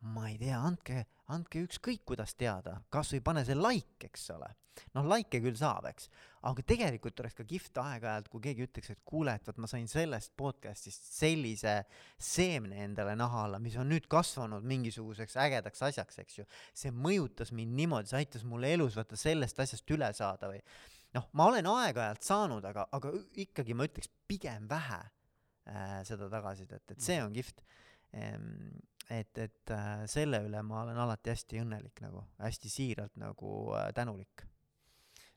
Ma 0.00 0.28
ei 0.30 0.38
tea, 0.40 0.56
andke, 0.56 1.04
andke 1.34 1.60
ükskõik 1.66 2.06
kuidas 2.08 2.32
teada, 2.38 2.78
kas 2.92 3.12
või 3.14 3.22
pane 3.24 3.44
see 3.44 3.58
like, 3.58 4.08
eks 4.08 4.30
ole. 4.36 4.48
noh, 4.94 5.04
like'e 5.04 5.42
küll 5.44 5.56
saab, 5.58 5.84
eks, 5.90 6.06
aga 6.48 6.62
tegelikult 6.64 7.18
oleks 7.20 7.34
ka 7.36 7.44
kihvt 7.44 7.76
aeg-ajalt, 7.82 8.30
kui 8.32 8.40
keegi 8.46 8.64
ütleks, 8.64 8.92
et 8.94 9.00
kuule, 9.04 9.34
et 9.36 9.48
vot 9.50 9.58
ma 9.60 9.68
sain 9.68 9.84
sellest 9.90 10.32
podcast'ist 10.40 11.10
sellise 11.18 11.74
seemne 12.16 12.78
endale 12.86 13.12
naha 13.18 13.42
alla, 13.44 13.60
mis 13.60 13.76
on 13.76 13.90
nüüd 13.92 14.06
kasvanud 14.10 14.64
mingisuguseks 14.70 15.36
ägedaks 15.42 15.84
asjaks, 15.90 16.22
eks 16.22 16.38
ju. 16.38 16.46
see 16.72 16.94
mõjutas 16.96 17.52
mind 17.52 17.76
niimoodi, 17.76 18.08
see 18.08 18.22
aitas 18.22 18.46
mul 18.48 18.64
elus 18.64 18.96
vaata 18.96 19.18
sellest 19.20 19.60
asjast 19.60 19.92
üle 19.92 20.08
saada 20.16 20.48
või 20.48 20.62
noh, 21.18 21.28
ma 21.36 21.50
olen 21.50 21.68
aeg-ajalt 21.68 22.24
saanud, 22.24 22.70
aga, 22.70 22.86
aga 22.96 23.12
ikkagi 23.44 23.76
ma 23.76 23.88
ütleks 23.90 24.08
pigem 24.30 24.70
vähe 24.70 25.02
äh, 25.02 25.98
seda 26.08 26.30
tagasisidet, 26.32 26.86
et 26.94 27.04
see 27.04 27.20
on 27.20 27.34
kihvt 27.36 27.60
ehm, 28.16 28.70
et, 29.10 29.42
et 29.42 29.74
äh, 29.74 30.04
selle 30.10 30.42
üle 30.46 30.62
ma 30.66 30.84
olen 30.84 30.98
alati 31.02 31.32
hästi 31.32 31.60
õnnelik 31.64 32.02
nagu, 32.04 32.24
hästi 32.40 32.72
siiralt 32.72 33.16
nagu 33.20 33.74
äh, 33.76 33.90
tänulik. 33.96 34.46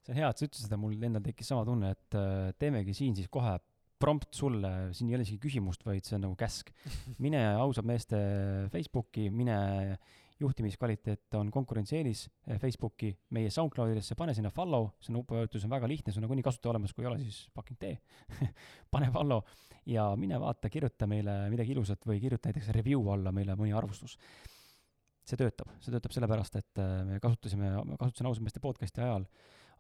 see 0.03 0.13
on 0.13 0.19
hea, 0.19 0.29
et 0.29 0.39
sa 0.39 0.47
ütlesid 0.47 0.67
seda, 0.67 0.79
mul 0.79 0.97
endal 0.99 1.23
tekkis 1.25 1.49
sama 1.53 1.65
tunne, 1.67 1.93
et 1.95 2.17
äh, 2.19 2.51
teemegi 2.59 2.95
siin 2.97 3.15
siis 3.17 3.31
kohe 3.33 3.57
prompt 4.03 4.35
sulle, 4.35 4.91
siin 4.95 5.09
ei 5.09 5.17
ole 5.17 5.23
isegi 5.23 5.39
küsimust, 5.45 5.85
vaid 5.87 6.03
see 6.03 6.17
on 6.17 6.25
nagu 6.27 6.35
käsk. 6.39 6.73
mine 7.23 7.41
ausad 7.55 7.87
meeste 7.87 8.19
Facebooki, 8.73 9.29
mine 9.31 9.57
juhtimiskvaliteet 10.43 11.37
on 11.39 11.51
konkurentsieelis 11.51 12.25
eh, 12.47 12.59
Facebooki, 12.61 13.11
meie 13.35 13.51
SoundCloudidesse, 13.53 14.15
pane 14.19 14.35
sinna 14.35 14.51
follow, 14.53 14.89
see 15.03 15.15
nupuvajutus 15.15 15.65
on 15.67 15.73
väga 15.73 15.89
lihtne, 15.89 16.13
see 16.13 16.21
on 16.21 16.27
nagunii 16.27 16.45
kasutaja 16.45 16.73
olemas, 16.73 16.93
kui 16.93 17.05
ei 17.05 17.11
ole, 17.11 17.19
siis 17.23 17.45
fucking 17.55 17.79
tee 17.79 17.97
pane 18.93 19.09
follow 19.13 19.43
ja 19.89 20.07
mine 20.19 20.39
vaata, 20.39 20.71
kirjuta 20.71 21.07
meile 21.09 21.37
midagi 21.51 21.75
ilusat 21.75 22.05
või 22.07 22.19
kirjuta 22.23 22.49
näiteks 22.49 22.71
review 22.75 23.07
alla 23.11 23.33
meile 23.35 23.57
mõni 23.59 23.73
arvustus. 23.75 24.17
see 25.23 25.39
töötab, 25.39 25.71
see 25.79 25.91
töötab 25.91 26.11
sellepärast, 26.11 26.55
et 26.59 26.79
äh, 26.83 26.95
me 27.07 27.19
kasutasime, 27.23 27.73
ma 27.87 27.97
kasutasin 27.99 28.27
ausalt 28.27 28.43
meeste 28.47 28.63
podcast'i 28.63 29.03
ajal 29.03 29.27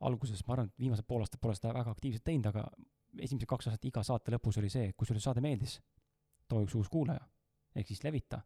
alguses, 0.03 0.43
ma 0.47 0.57
arvan, 0.57 0.69
et 0.71 0.83
viimased 0.83 1.07
pool 1.07 1.23
aastat 1.23 1.41
pole 1.41 1.55
seda 1.55 1.73
väga 1.75 1.91
aktiivselt 1.91 2.23
teinud, 2.27 2.47
aga 2.51 2.63
esimesed 3.19 3.47
kaks 3.47 3.69
aastat 3.69 3.87
iga 3.87 4.03
saate 4.03 4.33
lõpus 4.33 4.59
oli 4.59 4.71
see, 4.71 4.91
kui 4.97 5.07
sulle 5.07 5.21
saade 5.23 5.43
meeldis, 5.43 5.77
too 6.49 6.63
üks 6.65 6.75
uus 6.79 6.89
kuulaja, 6.91 7.23
ehk 7.75 7.87
siis 7.87 8.03
levita 8.03 8.41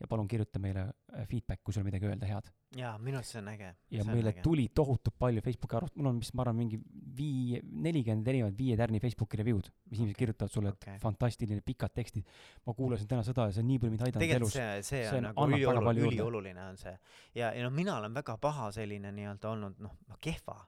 ja 0.00 0.06
palun 0.10 0.28
kirjuta 0.28 0.60
meile 0.60 0.82
äh, 0.86 1.24
feedback, 1.28 1.62
kui 1.64 1.72
sul 1.72 1.80
on 1.82 1.86
midagi 1.88 2.08
öelda 2.08 2.28
head. 2.28 2.50
jaa, 2.76 2.92
minu 3.00 3.16
arust 3.16 3.32
see 3.32 3.40
on 3.40 3.48
äge. 3.48 3.70
ja 3.90 4.04
meile 4.04 4.32
äge. 4.34 4.42
tuli 4.44 4.66
tohutult 4.74 5.16
palju 5.18 5.40
Facebooki 5.44 5.78
arvust-, 5.78 5.96
mul 5.96 6.10
on 6.10 6.18
vist, 6.20 6.34
ma 6.36 6.44
arvan, 6.44 6.58
mingi 6.58 6.80
vii-, 7.16 7.62
nelikümmend 7.86 8.28
erinevat 8.28 8.58
viie 8.58 8.76
tärni 8.76 9.00
Facebooki 9.00 9.40
review'd, 9.40 9.70
mis 9.90 10.00
inimesed 10.02 10.16
Okei, 10.16 10.20
kirjutavad 10.24 10.52
sulle, 10.52 10.74
et 10.74 10.84
okei. 10.84 10.98
fantastiline, 11.00 11.62
pikad 11.64 11.94
tekstid. 11.96 12.28
ma 12.66 12.74
kuulasin 12.76 13.08
täna 13.08 13.24
seda 13.26 13.48
ja 13.48 13.56
see 13.56 13.64
on 13.64 13.70
nii 13.72 13.80
palju 13.82 13.96
mind 13.96 14.06
aidanud 14.10 14.36
elus. 14.38 14.52
see, 14.58 14.82
see 14.82 15.02
see 15.08 15.16
on 15.16 15.28
nagu 15.30 15.46
annab 15.46 15.60
väga 15.60 15.72
üliolu- 15.72 15.88
palju 15.90 16.04
juurde. 16.04 16.16
ülioluline 16.16 16.68
on 16.68 16.76
see. 16.76 16.96
ja, 17.34 17.52
ja 17.56 17.64
noh, 17.64 17.72
mina 17.72 17.96
olen 17.96 18.14
väga 18.20 18.36
paha 18.42 18.70
selline 18.76 19.12
nii-öelda 19.16 19.52
olnud 19.54 19.80
noh 19.80 19.96
kehva, 20.20 20.60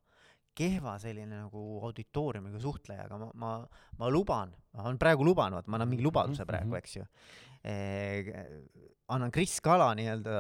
kehva 0.59 0.97
selline 1.03 1.45
nagu 1.45 1.63
auditooriumiga 1.89 2.61
suhtleja, 2.63 3.07
aga 3.07 3.21
ma, 3.21 3.31
ma, 3.39 3.53
ma 4.01 4.11
luban, 4.13 4.53
ma 4.75 4.89
olen 4.89 4.99
praegu 5.01 5.27
lubanud, 5.27 5.69
ma 5.69 5.79
annan 5.79 5.93
mingi 5.93 6.07
lubaduse 6.07 6.43
Mhm, 6.43 6.51
praegu, 6.51 6.73
mhm. 6.73 6.83
eks 6.83 6.97
ju 6.97 7.07
e,. 7.63 8.49
annan 9.15 9.33
Kris 9.35 9.59
Kala 9.65 9.93
nii-öelda 9.99 10.35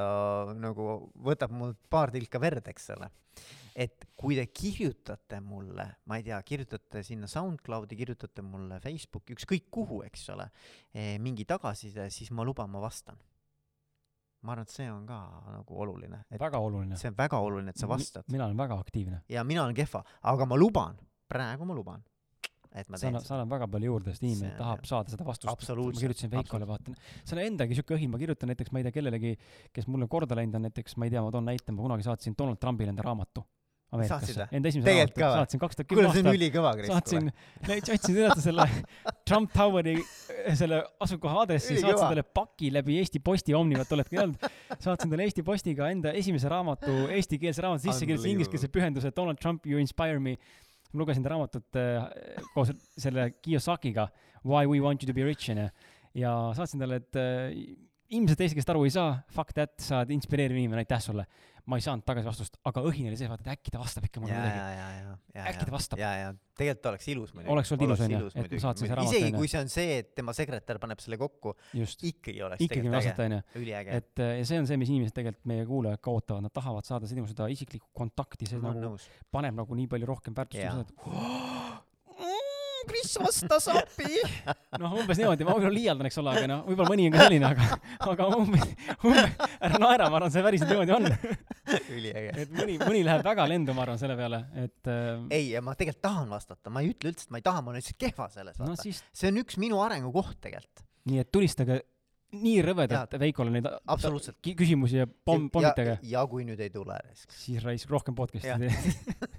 nagu 0.58 0.90
võtab 1.28 1.54
mult 1.54 1.80
paar 1.90 2.12
tilka 2.14 2.40
verd, 2.42 2.66
eks 2.68 2.90
ole 2.96 3.10
et 3.78 4.08
kui 4.18 4.34
te 4.34 4.42
kirjutate 4.50 5.38
mulle, 5.44 5.84
ma 6.10 6.18
ei 6.18 6.24
tea, 6.26 6.38
kirjutate 6.42 7.04
sinna 7.06 7.28
SoundCloudi, 7.30 7.98
kirjutate 8.00 8.42
mulle 8.42 8.80
Facebooki, 8.82 9.36
ükskõik 9.36 9.68
kuhu, 9.70 10.00
eks 10.08 10.24
ole, 10.34 10.48
mingi 11.22 11.46
tagasiside, 11.46 12.08
siis 12.10 12.32
ma 12.34 12.46
luban, 12.46 12.70
ma 12.72 12.82
vastan. 12.82 13.20
Ma 14.42 14.52
arvan, 14.54 14.66
et 14.68 14.74
see 14.74 14.86
on 14.90 15.06
ka 15.06 15.18
nagu 15.54 15.80
oluline, 15.84 16.20
väga 16.38 16.60
oluline. 16.62 16.96
see 16.96 17.10
on 17.10 17.16
väga 17.18 17.40
oluline, 17.42 17.74
et 17.74 17.80
sa 17.80 17.88
vastad. 17.90 18.24
mina 18.30 18.46
olen 18.46 18.56
väga 18.56 18.78
aktiivne. 18.78 19.22
ja 19.28 19.44
mina 19.44 19.64
olen 19.64 19.74
kehva, 19.74 20.04
aga 20.22 20.46
ma 20.46 20.56
luban, 20.56 20.98
praegu 21.28 21.66
ma 21.66 21.74
luban, 21.74 22.04
et 22.72 22.88
ma 22.88 22.98
teen 22.98 23.18
seda. 23.18 23.34
annad 23.34 23.50
väga 23.50 23.68
palju 23.74 23.92
juurde, 23.92 24.14
sest 24.14 24.22
inimene 24.22 24.52
See- 24.52 24.58
tahab 24.58 24.86
saada 24.86 25.10
seda 25.10 25.24
vastust. 25.26 25.50
ma 25.50 25.90
kirjutasin 25.90 26.30
Veikole, 26.30 26.66
vaatan, 26.66 26.96
see 27.24 27.36
on 27.36 27.44
endagi 27.44 27.74
siuke 27.74 27.98
õhin, 27.98 28.10
ma 28.10 28.18
kirjutan 28.18 28.52
näiteks, 28.52 28.72
ma 28.72 28.78
ei 28.78 28.88
tea, 28.88 28.96
kellelegi, 29.00 29.36
kes 29.72 29.88
mulle 29.88 30.06
korda 30.06 30.38
läinud 30.38 30.54
on, 30.54 30.68
näiteks, 30.68 30.96
ma 30.96 31.08
ei 31.08 31.10
tea, 31.10 31.22
ma 31.22 31.30
toon 31.34 31.44
näite, 31.50 31.72
ma 31.72 31.82
kunagi 31.82 32.06
saatsin 32.06 32.38
Donald 32.38 32.62
Trumpile 32.62 32.94
enda 32.94 33.02
raamatu 33.02 33.44
Ameerikasse 33.88 34.44
enda 34.52 34.68
esimese 34.68 34.92
raamatu 34.92 35.22
saatsin 35.24 35.60
kaks 35.62 35.78
tuhat 35.78 35.88
kuule, 35.88 36.02
kümme 36.02 36.12
see 36.12 36.20
on 36.20 36.26
aastal. 36.28 36.38
ülikõva, 36.38 36.72
Kris. 36.76 36.90
saatsin 36.92 37.30
otsin 37.94 38.16
teada 38.18 38.42
selle 38.44 38.66
Trump 39.24 39.54
Toweri 39.54 39.94
äh, 39.96 40.58
selle 40.60 40.82
asukoha 41.06 41.42
aadressi 41.44 41.78
saatsin 41.80 42.04
talle 42.04 42.26
paki 42.36 42.68
läbi 42.74 42.98
Eesti 43.00 43.22
Posti 43.24 43.56
Omnivat 43.56 43.96
oledki 43.96 44.18
ei 44.18 44.22
olnud 44.26 44.44
saatsin 44.76 45.08
talle 45.08 45.24
Eesti 45.24 45.44
Postiga 45.46 45.88
enda 45.94 46.12
esimese 46.20 46.52
raamatu 46.52 46.98
eestikeelse 47.16 47.64
raamatu 47.64 47.88
sisse 47.88 48.04
kirjutasin 48.04 48.36
ingliskeelse 48.36 48.72
pühenduse 48.76 49.14
Donald 49.16 49.40
Trump 49.40 49.64
you 49.66 49.80
inspire 49.80 50.20
me. 50.20 50.36
Ma 50.92 51.02
lugesin 51.02 51.24
ta 51.24 51.32
raamatut 51.32 51.76
äh, 51.80 52.04
koos 52.54 52.72
selle 52.96 53.30
Kiyosakiga 53.40 54.08
Why 54.44 54.68
we 54.68 54.80
want 54.80 55.02
you 55.02 55.08
to 55.08 55.16
be 55.16 55.24
rich 55.24 55.48
onju 55.52 55.68
ja 56.16 56.32
saatsin 56.56 56.80
talle 56.80 57.00
et 57.02 57.16
äh, 57.20 57.56
ilmselt 58.16 58.40
eesti 58.40 58.56
keelest 58.56 58.72
aru 58.72 58.84
ei 58.86 58.92
saa 58.92 59.18
fuck 59.34 59.52
that 59.56 59.74
sa 59.82 60.02
oled 60.02 60.14
inspireeriv 60.16 60.56
inimene 60.56 60.84
aitäh 60.84 61.00
sulle 61.04 61.26
ma 61.68 61.78
ei 61.78 61.84
saanud 61.84 62.06
tagasi 62.08 62.28
vastust 62.28 62.58
aga 62.68 62.82
õhin 62.88 63.10
oli 63.10 63.18
see 63.20 63.30
vaata 63.30 63.44
et 63.46 63.58
äkki 63.58 63.74
ta 63.74 63.82
vastab 63.82 64.08
ikka 64.08 64.22
mulle 64.24 64.36
midagi 64.36 65.18
äkki 65.46 65.68
ta 65.68 65.72
vastab. 65.72 66.00
Ja, 66.00 66.12
ja 66.16 66.28
tegelikult 66.58 66.88
oleks 66.90 67.08
ilus 67.12 67.32
muidugi. 67.34 67.52
Oleks 67.54 67.72
olnud 67.72 67.86
ilus, 67.86 68.02
onju, 68.04 68.30
et 68.34 68.54
ma 68.54 68.60
saatsin 68.64 68.88
see 68.88 68.98
raamat, 68.98 69.14
isegi 69.14 69.34
kui 69.36 69.50
see 69.50 69.60
on 69.62 69.72
see, 69.72 69.98
et 70.02 70.10
tema 70.18 70.34
sekretär 70.36 70.80
paneb 70.82 71.02
selle 71.02 71.18
kokku, 71.20 71.54
ikkagi 71.74 72.42
oleks 72.46 72.64
ikkagi 72.66 72.88
tegelikult 72.88 73.22
äge, 73.26 73.40
üliäge. 73.60 74.00
et 74.00 74.24
äh, 74.24 74.34
ja 74.40 74.48
see 74.48 74.62
on 74.62 74.70
see, 74.70 74.80
mis 74.80 74.92
inimesed 74.92 75.16
tegelikult 75.18 75.50
meie 75.52 75.66
kuulajad 75.68 76.02
ka 76.02 76.14
ootavad, 76.14 76.46
nad 76.48 76.54
tahavad 76.54 76.88
saada 76.88 77.10
sinu 77.10 77.26
seda 77.30 77.50
isiklikku 77.52 77.92
kontakti, 78.02 78.50
see 78.50 78.62
ma 78.62 78.72
nagu 78.72 78.94
nõus. 78.94 79.06
paneb 79.34 79.60
nagu 79.60 79.78
nii 79.82 79.90
palju 79.94 80.10
rohkem 80.10 80.38
väärtust 80.38 80.82
et 80.82 80.96
Kris 82.88 83.14
vastas 83.22 83.68
appi. 83.72 84.08
noh, 84.82 84.94
umbes 85.02 85.20
niimoodi, 85.20 85.46
ma 85.46 85.54
võib-olla 85.56 85.74
liialdan, 85.74 86.08
eks 86.10 86.20
ole, 86.22 86.34
aga 86.36 86.50
noh, 86.50 86.62
võib-olla 86.68 86.92
mõni 86.94 87.08
on 87.08 87.14
ka 87.16 87.26
selline, 87.26 87.50
aga, 87.50 87.80
aga 88.12 88.28
umbes, 88.38 88.72
umbes, 89.02 89.50
ära 89.68 89.82
naera, 89.82 90.08
ma 90.12 90.20
arvan, 90.20 90.32
see 90.34 90.44
päriselt 90.46 90.72
niimoodi 90.72 90.96
on. 90.96 91.10
üliäge. 91.98 92.32
et 92.44 92.54
mõni, 92.56 92.78
mõni 92.82 93.04
läheb 93.06 93.26
väga 93.28 93.48
lendu, 93.50 93.76
ma 93.76 93.84
arvan, 93.86 94.00
selle 94.00 94.16
peale, 94.18 94.42
et 94.64 94.90
äh, 94.92 95.12
ei, 95.38 95.52
ma 95.64 95.76
tegelikult 95.78 96.04
tahan 96.08 96.32
vastata, 96.32 96.72
ma 96.72 96.84
ei 96.84 96.92
ütle 96.94 97.12
üldse, 97.12 97.28
et 97.28 97.34
ma 97.36 97.42
ei 97.42 97.46
taha, 97.50 97.62
ma 97.64 97.72
olen 97.74 97.82
lihtsalt 97.82 98.00
kehva 98.06 98.30
selles, 98.32 98.58
no 98.60 98.72
vaata. 98.72 98.88
siis, 98.88 99.04
see 99.12 99.30
on 99.32 99.42
üks 99.44 99.60
minu 99.60 99.80
arengukoht 99.84 100.40
tegelikult. 100.44 100.84
nii 101.08 101.22
et 101.22 101.32
tulistage 101.32 101.82
nii 102.36 102.58
rõvedalt 102.60 103.14
Veikole 103.20 103.52
neid 103.52 103.66
absoluutselt. 103.88 104.36
ki- 104.44 104.52
küsimusi 104.58 104.98
ja 105.00 105.06
pomm, 105.08 105.46
pommitage 105.52 105.94
ja, 106.04 106.24
kui 106.28 106.44
nüüd 106.44 106.60
ei 106.60 106.68
tule 106.72 106.98
siis 107.16 107.62
raisk 107.64 107.88
rohkem 107.92 108.16
podcast'i 108.18 108.52
tee 108.60 108.68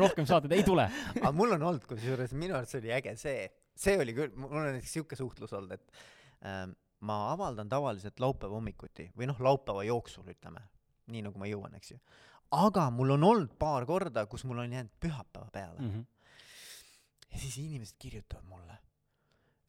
rohkem 0.00 0.28
saateid 0.28 0.54
ei 0.56 0.66
tule 0.66 0.86
aga 1.14 1.32
mul 1.36 1.56
on 1.56 1.66
olnud 1.72 1.88
kusjuures 1.88 2.34
minu 2.36 2.56
arvates 2.58 2.78
oli 2.80 2.92
äge 2.96 3.16
see, 3.20 3.48
see 3.78 3.98
oli 4.00 4.14
küll, 4.16 4.32
mul 4.36 4.56
on 4.56 4.70
näiteks 4.72 4.96
siuke 4.98 5.18
suhtlus 5.18 5.54
olnud, 5.56 5.76
et 5.76 6.00
ähm, 6.46 6.74
ma 7.06 7.20
avaldan 7.32 7.68
tavaliselt 7.68 8.20
laupäeva 8.20 8.58
hommikuti 8.58 9.08
või 9.16 9.30
noh, 9.30 9.40
laupäeva 9.40 9.84
jooksul 9.88 10.28
ütleme, 10.32 10.62
nii 11.12 11.24
nagu 11.26 11.40
ma 11.40 11.48
jõuan, 11.48 11.74
eks 11.78 11.94
ju. 11.94 11.98
aga 12.56 12.88
mul 12.94 13.16
on 13.16 13.26
olnud 13.30 13.56
paar 13.58 13.86
korda, 13.88 14.26
kus 14.30 14.44
mul 14.48 14.62
on 14.64 14.76
jäänud 14.76 14.92
pühapäeva 15.00 15.50
peale 15.52 15.80
mm. 15.80 15.90
-hmm. 15.90 16.06
ja 17.32 17.38
siis 17.38 17.58
inimesed 17.58 17.96
kirjutavad 17.98 18.44
mulle. 18.44 18.78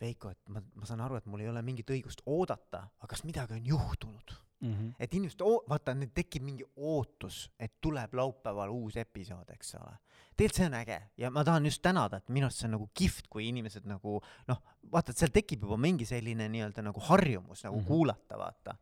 Veiko, 0.02 0.32
et 0.34 0.50
ma, 0.50 0.62
ma 0.76 0.86
saan 0.86 1.02
aru, 1.06 1.16
et 1.16 1.26
mul 1.30 1.44
ei 1.44 1.50
ole 1.50 1.62
mingit 1.62 1.90
õigust 1.94 2.24
oodata, 2.26 2.88
aga 3.00 3.08
kas 3.08 3.24
midagi 3.24 3.54
on 3.54 3.66
juhtunud? 3.66 4.34
mm. 4.62 4.74
-hmm. 4.74 4.94
et 5.00 5.14
inimesed 5.14 5.42
vaata 5.70 5.94
nüüd 5.98 6.14
tekib 6.14 6.44
mingi 6.44 6.66
ootus, 6.76 7.50
et 7.60 7.74
tuleb 7.82 8.14
laupäeval 8.14 8.70
uus 8.70 8.98
episood, 8.98 9.50
eks 9.50 9.76
ole. 9.76 9.98
tegelikult 10.36 10.58
see 10.58 10.66
on 10.66 10.74
äge 10.74 11.00
ja 11.18 11.32
ma 11.32 11.44
tahan 11.44 11.66
just 11.66 11.82
tänada, 11.82 12.18
et 12.18 12.30
minu 12.30 12.46
arust 12.46 12.60
see 12.60 12.68
on 12.68 12.78
nagu 12.78 12.90
kihvt, 12.94 13.28
kui 13.30 13.48
inimesed 13.48 13.86
nagu 13.86 14.22
noh, 14.48 14.62
vaata, 14.92 15.12
et 15.12 15.18
seal 15.18 15.34
tekib 15.34 15.64
juba 15.68 15.78
mingi 15.78 16.06
selline 16.06 16.48
nii-öelda 16.50 16.82
nagu 16.82 17.00
harjumus 17.00 17.64
nagu 17.64 17.76
mm. 17.76 17.84
-hmm. 17.84 17.88
kuulata, 17.88 18.38
vaata. 18.38 18.76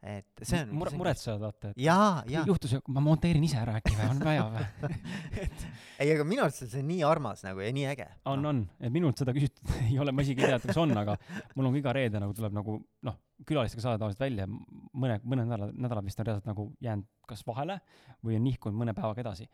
Et 0.00 0.40
see 0.40 0.62
on 0.64 0.70
Mure-, 0.80 0.92
muretsevad, 0.96 1.40
vaata, 1.42 1.70
et 1.74 1.80
jaa, 1.84 2.22
jaa, 2.30 2.44
juhtus, 2.48 2.72
ma 2.88 3.02
monteerin 3.04 3.44
ise 3.44 3.58
ära 3.60 3.74
äkki 3.80 3.92
või 3.98 4.06
on 4.08 4.22
vaja 4.24 4.46
või? 4.54 5.00
ei 6.00 6.12
aga 6.14 6.24
minu 6.24 6.44
arust 6.46 6.62
see 6.64 6.80
on 6.80 6.88
nii 6.88 7.02
armas 7.04 7.44
nagu 7.44 7.60
ja 7.60 7.72
nii 7.76 7.84
äge. 7.90 8.06
on, 8.32 8.46
on, 8.48 8.62
et 8.80 8.94
minult 8.94 9.20
seda 9.20 9.34
küsitud 9.36 9.74
ei 9.90 9.98
ole, 10.00 10.14
ma 10.16 10.24
isegi 10.24 10.40
ei 10.40 10.54
tea, 10.54 10.60
et 10.60 10.70
kas 10.70 10.80
on, 10.80 10.94
aga 10.96 11.18
mul 11.52 11.68
on 11.68 11.76
ka 11.76 11.82
iga 11.82 11.94
reede 11.98 12.22
nagu 12.22 12.36
tuleb 12.36 12.56
nagu 12.56 12.78
noh, 12.80 13.18
külalistega 13.48 13.84
saade 13.84 14.00
tavaliselt 14.00 14.24
välja, 14.24 14.46
mõne, 14.48 15.18
mõne 15.20 15.44
nädala, 15.44 15.68
nädalad 15.76 16.08
vist 16.08 16.22
on 16.22 16.28
reaalselt 16.30 16.48
nagu 16.48 16.66
jäänud 16.84 17.08
kas 17.28 17.44
vahele 17.46 17.76
või 18.24 18.38
on 18.38 18.48
nihkunud 18.48 18.80
mõne 18.80 18.96
päevaga 18.96 19.20
edasi. 19.22 19.50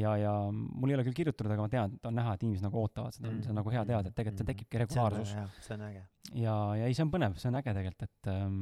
ja, 0.00 0.16
ja 0.18 0.32
mul 0.50 0.90
ei 0.90 0.98
ole 0.98 1.06
küll 1.06 1.20
kirjutatud, 1.22 1.50
aga 1.54 1.68
ma 1.68 1.70
tean, 1.70 1.94
et 1.94 2.10
on 2.10 2.18
näha, 2.18 2.34
et 2.34 2.42
inimesed 2.42 2.66
nagu 2.66 2.82
ootavad 2.82 3.14
seda 3.14 3.30
mm, 3.30 3.44
see 3.46 3.54
on 3.54 3.60
nagu 3.62 3.72
hea 3.74 3.84
teada, 3.86 4.10
et 4.10 4.18
tegelikult 4.18 4.42
see 4.42 4.50
tekibki 4.50 4.82
regulaarsus. 4.82 5.36
see 5.62 5.78
on 5.78 5.86
äge. 5.92 6.04
ja, 6.42 6.58
ja 6.82 6.90
ei, 6.90 6.98
see 6.98 7.06
on 7.06 7.14
põnev, 7.14 7.38
see 7.38 7.50
on 7.50 7.62
äge 7.62 7.74
tegelikult, 7.78 8.10
et 8.10 8.30
ähm, 8.34 8.60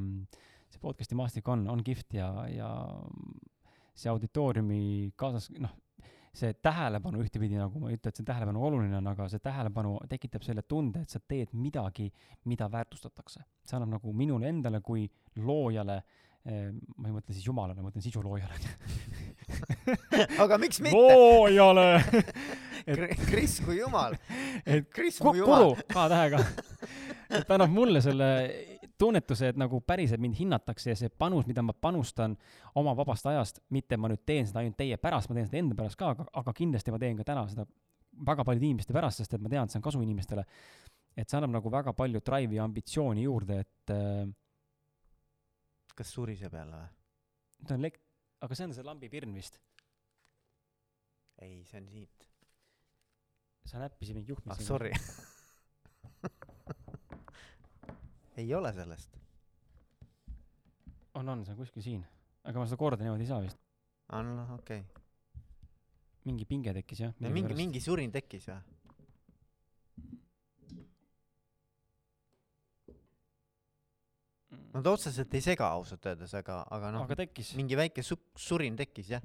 see 0.68 0.80
podcast'i 0.82 1.16
maastik 1.18 1.48
on, 1.48 1.66
on 1.72 1.82
kihvt 1.84 2.14
ja, 2.18 2.30
ja 2.52 2.70
see 3.98 4.10
auditooriumi 4.12 5.12
kaasas, 5.18 5.48
noh, 5.58 5.72
see 6.38 6.52
tähelepanu 6.62 7.22
ühtepidi 7.24 7.56
nagu 7.58 7.80
ma 7.82 7.88
ei 7.90 7.96
ütle, 7.98 8.12
et 8.12 8.20
see 8.20 8.26
tähelepanu 8.28 8.60
oluline 8.68 8.98
on, 9.00 9.08
aga 9.10 9.26
see 9.32 9.40
tähelepanu 9.42 9.96
tekitab 10.10 10.44
selle 10.46 10.62
tunde, 10.68 11.02
et 11.02 11.10
sa 11.10 11.18
teed 11.24 11.50
midagi, 11.58 12.06
mida 12.46 12.68
väärtustatakse. 12.70 13.42
see 13.66 13.76
annab 13.78 13.96
nagu 13.96 14.12
minule 14.14 14.46
endale 14.52 14.80
kui 14.84 15.08
loojale 15.42 15.96
eh, 16.44 16.68
ma 16.96 17.08
ei 17.10 17.16
mõtle 17.16 17.34
siis 17.34 17.48
jumalale, 17.48 17.74
ma 17.80 17.88
mõtlen 17.88 18.04
sisuloojale. 18.04 18.54
aga 20.44 20.58
miks 20.62 20.80
mitte? 20.84 20.94
loojale 21.00 21.88
Kris 23.28 23.58
kui 23.64 23.80
jumal, 23.80 24.14
et 24.64 24.86
Kris 24.94 25.18
ku- 25.18 25.32
kui 25.32 25.42
jumal. 25.42 25.72
kuru 25.74 25.88
K-tähega. 25.90 26.38
et 27.40 27.50
annab 27.56 27.72
mulle 27.74 28.00
selle 28.04 28.28
tunnetuse, 28.98 29.52
et 29.52 29.58
nagu 29.60 29.80
päriselt 29.86 30.20
mind 30.22 30.36
hinnatakse 30.38 30.90
ja 30.90 30.96
see 30.98 31.10
panus, 31.10 31.46
mida 31.46 31.62
ma 31.62 31.72
panustan 31.72 32.36
oma 32.78 32.94
vabast 32.98 33.26
ajast, 33.30 33.62
mitte 33.74 33.96
ma 33.96 34.10
nüüd 34.10 34.24
teen 34.26 34.48
seda 34.48 34.62
ainult 34.62 34.78
teie 34.78 34.98
pärast, 35.00 35.30
ma 35.30 35.38
teen 35.38 35.48
seda 35.48 35.60
enda 35.62 35.78
pärast 35.78 35.98
ka, 36.00 36.14
aga, 36.16 36.26
aga 36.42 36.54
kindlasti 36.56 36.94
ma 36.94 37.00
teen 37.02 37.20
ka 37.20 37.26
täna 37.28 37.46
seda 37.50 37.66
väga 38.26 38.44
paljude 38.44 38.66
inimeste 38.66 38.96
pärast, 38.96 39.22
sest 39.22 39.36
et 39.36 39.44
ma 39.44 39.52
tean, 39.52 39.68
et 39.68 39.74
see 39.74 39.80
on 39.80 39.86
kasu 39.86 40.02
inimestele. 40.02 40.44
et 41.18 41.26
see 41.26 41.38
annab 41.38 41.56
nagu 41.56 41.70
väga 41.70 41.92
palju 41.98 42.20
drive'i 42.22 42.58
ja 42.58 42.66
ambitsiooni 42.66 43.24
juurde, 43.24 43.60
et 43.64 43.94
äh, 43.94 44.28
kas 45.98 46.12
suriseb 46.14 46.54
jälle 46.54 46.82
või? 46.82 46.92
ta 47.66 47.74
on 47.74 47.86
lek-, 47.86 47.98
aga 48.46 48.58
see 48.58 48.68
on 48.68 48.76
see 48.76 48.86
lambipirn 48.86 49.34
vist. 49.34 49.58
ei, 51.42 51.64
see 51.66 51.80
on 51.82 51.88
siit. 51.90 52.28
sa 53.66 53.82
näppisid 53.82 54.18
mind 54.18 54.30
juhmist 54.34 54.60
ah, 54.60 54.66
sorry. 54.72 54.94
ei 58.38 58.54
ole 58.54 58.72
sellest. 58.72 59.18
on, 61.14 61.28
on, 61.28 61.44
see 61.44 61.52
on 61.54 61.58
kuskil 61.58 61.82
siin. 61.82 62.06
aga 62.44 62.60
ma 62.60 62.66
seda 62.70 62.78
korda 62.80 63.04
niimoodi 63.04 63.26
ei 63.26 63.30
saa 63.30 63.42
vist. 63.42 63.60
aa, 64.08 64.22
noh, 64.22 64.54
okei 64.58 64.82
okay.. 64.84 65.04
mingi 66.28 66.46
pinge 66.48 66.74
tekkis 66.80 67.06
jah. 67.06 67.14
no 67.20 67.32
mingi, 67.34 67.56
mingi 67.58 67.82
surin 67.82 68.14
tekkis 68.14 68.48
või? 68.50 68.60
no 74.74 74.84
ta 74.84 74.94
otseselt 74.94 75.34
ei 75.34 75.42
sega 75.44 75.72
ausalt 75.74 76.06
öeldes, 76.06 76.34
aga, 76.38 76.60
aga 76.76 76.92
noh, 76.94 77.08
mingi 77.58 77.78
väike 77.78 78.04
su-, 78.06 78.20
surin 78.38 78.78
tekkis 78.78 79.14
jah. 79.16 79.24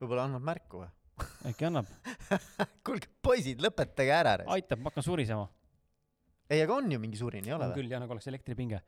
võib-olla 0.00 0.26
annab 0.26 0.42
märku 0.50 0.82
või? 0.82 0.90
äkki 1.50 1.68
annab, 1.68 1.88
kuulge, 2.86 3.10
poisid, 3.22 3.62
lõpetage 3.62 4.14
ära. 4.16 4.36
aitab, 4.56 4.80
ma 4.82 4.90
hakkan 4.90 5.04
surisema. 5.06 5.48
ei, 6.50 6.64
aga 6.64 6.74
on 6.74 6.92
ju 6.92 6.98
mingi 6.98 7.18
surin, 7.20 7.46
ei 7.46 7.54
ole 7.54 7.68
või? 7.70 7.76
küll 7.78 7.92
jah, 7.92 8.00
nagu 8.02 8.16
oleks 8.16 8.26
elektripinge. 8.30 8.80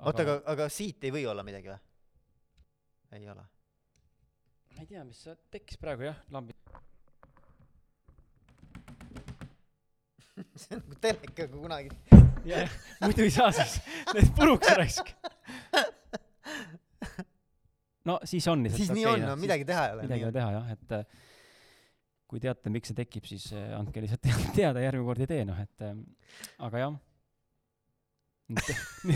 oota, 0.00 0.24
aga, 0.24 0.34
aga 0.54 0.68
siit 0.72 1.04
ei 1.06 1.12
või 1.14 1.24
olla 1.30 1.42
midagi 1.46 1.70
või? 1.70 1.78
ei 3.18 3.24
ole. 3.30 3.44
ma 4.74 4.84
ei 4.84 4.88
tea, 4.90 5.02
mis 5.06 5.20
tekkis 5.54 5.78
praegu 5.82 6.02
jah, 6.08 6.18
lambi. 6.34 6.56
see 10.60 10.76
on 10.76 10.82
nagu 10.82 10.96
telekaga 11.06 11.54
kunagi. 11.54 11.90
jah, 12.48 12.68
muidu 13.04 13.20
ei 13.26 13.32
saa 13.34 13.50
siis, 13.54 13.72
need 14.14 14.28
puruks 14.36 14.70
raisk. 14.80 15.06
no 18.08 18.14
siis 18.24 18.44
on 18.50 18.58
lihtsalt 18.66 18.82
siis 18.82 18.94
nii 18.96 19.06
okei, 19.06 19.22
on, 19.22 19.28
no 19.30 19.34
midagi 19.38 19.64
teha 19.68 19.82
ei 19.86 19.92
ole. 19.94 20.00
midagi 20.08 20.22
ei 20.24 20.30
ole 20.30 20.36
teha 20.40 20.50
jah, 20.58 20.66
et 20.74 20.88
kui 22.30 22.42
teate, 22.42 22.70
miks 22.72 22.92
see 22.92 22.98
tekib, 23.02 23.26
siis 23.28 23.50
äh, 23.56 23.70
andke 23.78 24.02
lihtsalt 24.04 24.26
teada, 24.58 24.82
järgmine 24.84 25.08
kord 25.08 25.24
ei 25.24 25.30
tee, 25.30 25.46
noh 25.48 25.58
et 25.60 25.86
äh, 25.86 25.96
aga 26.66 26.84
jah. 26.84 26.98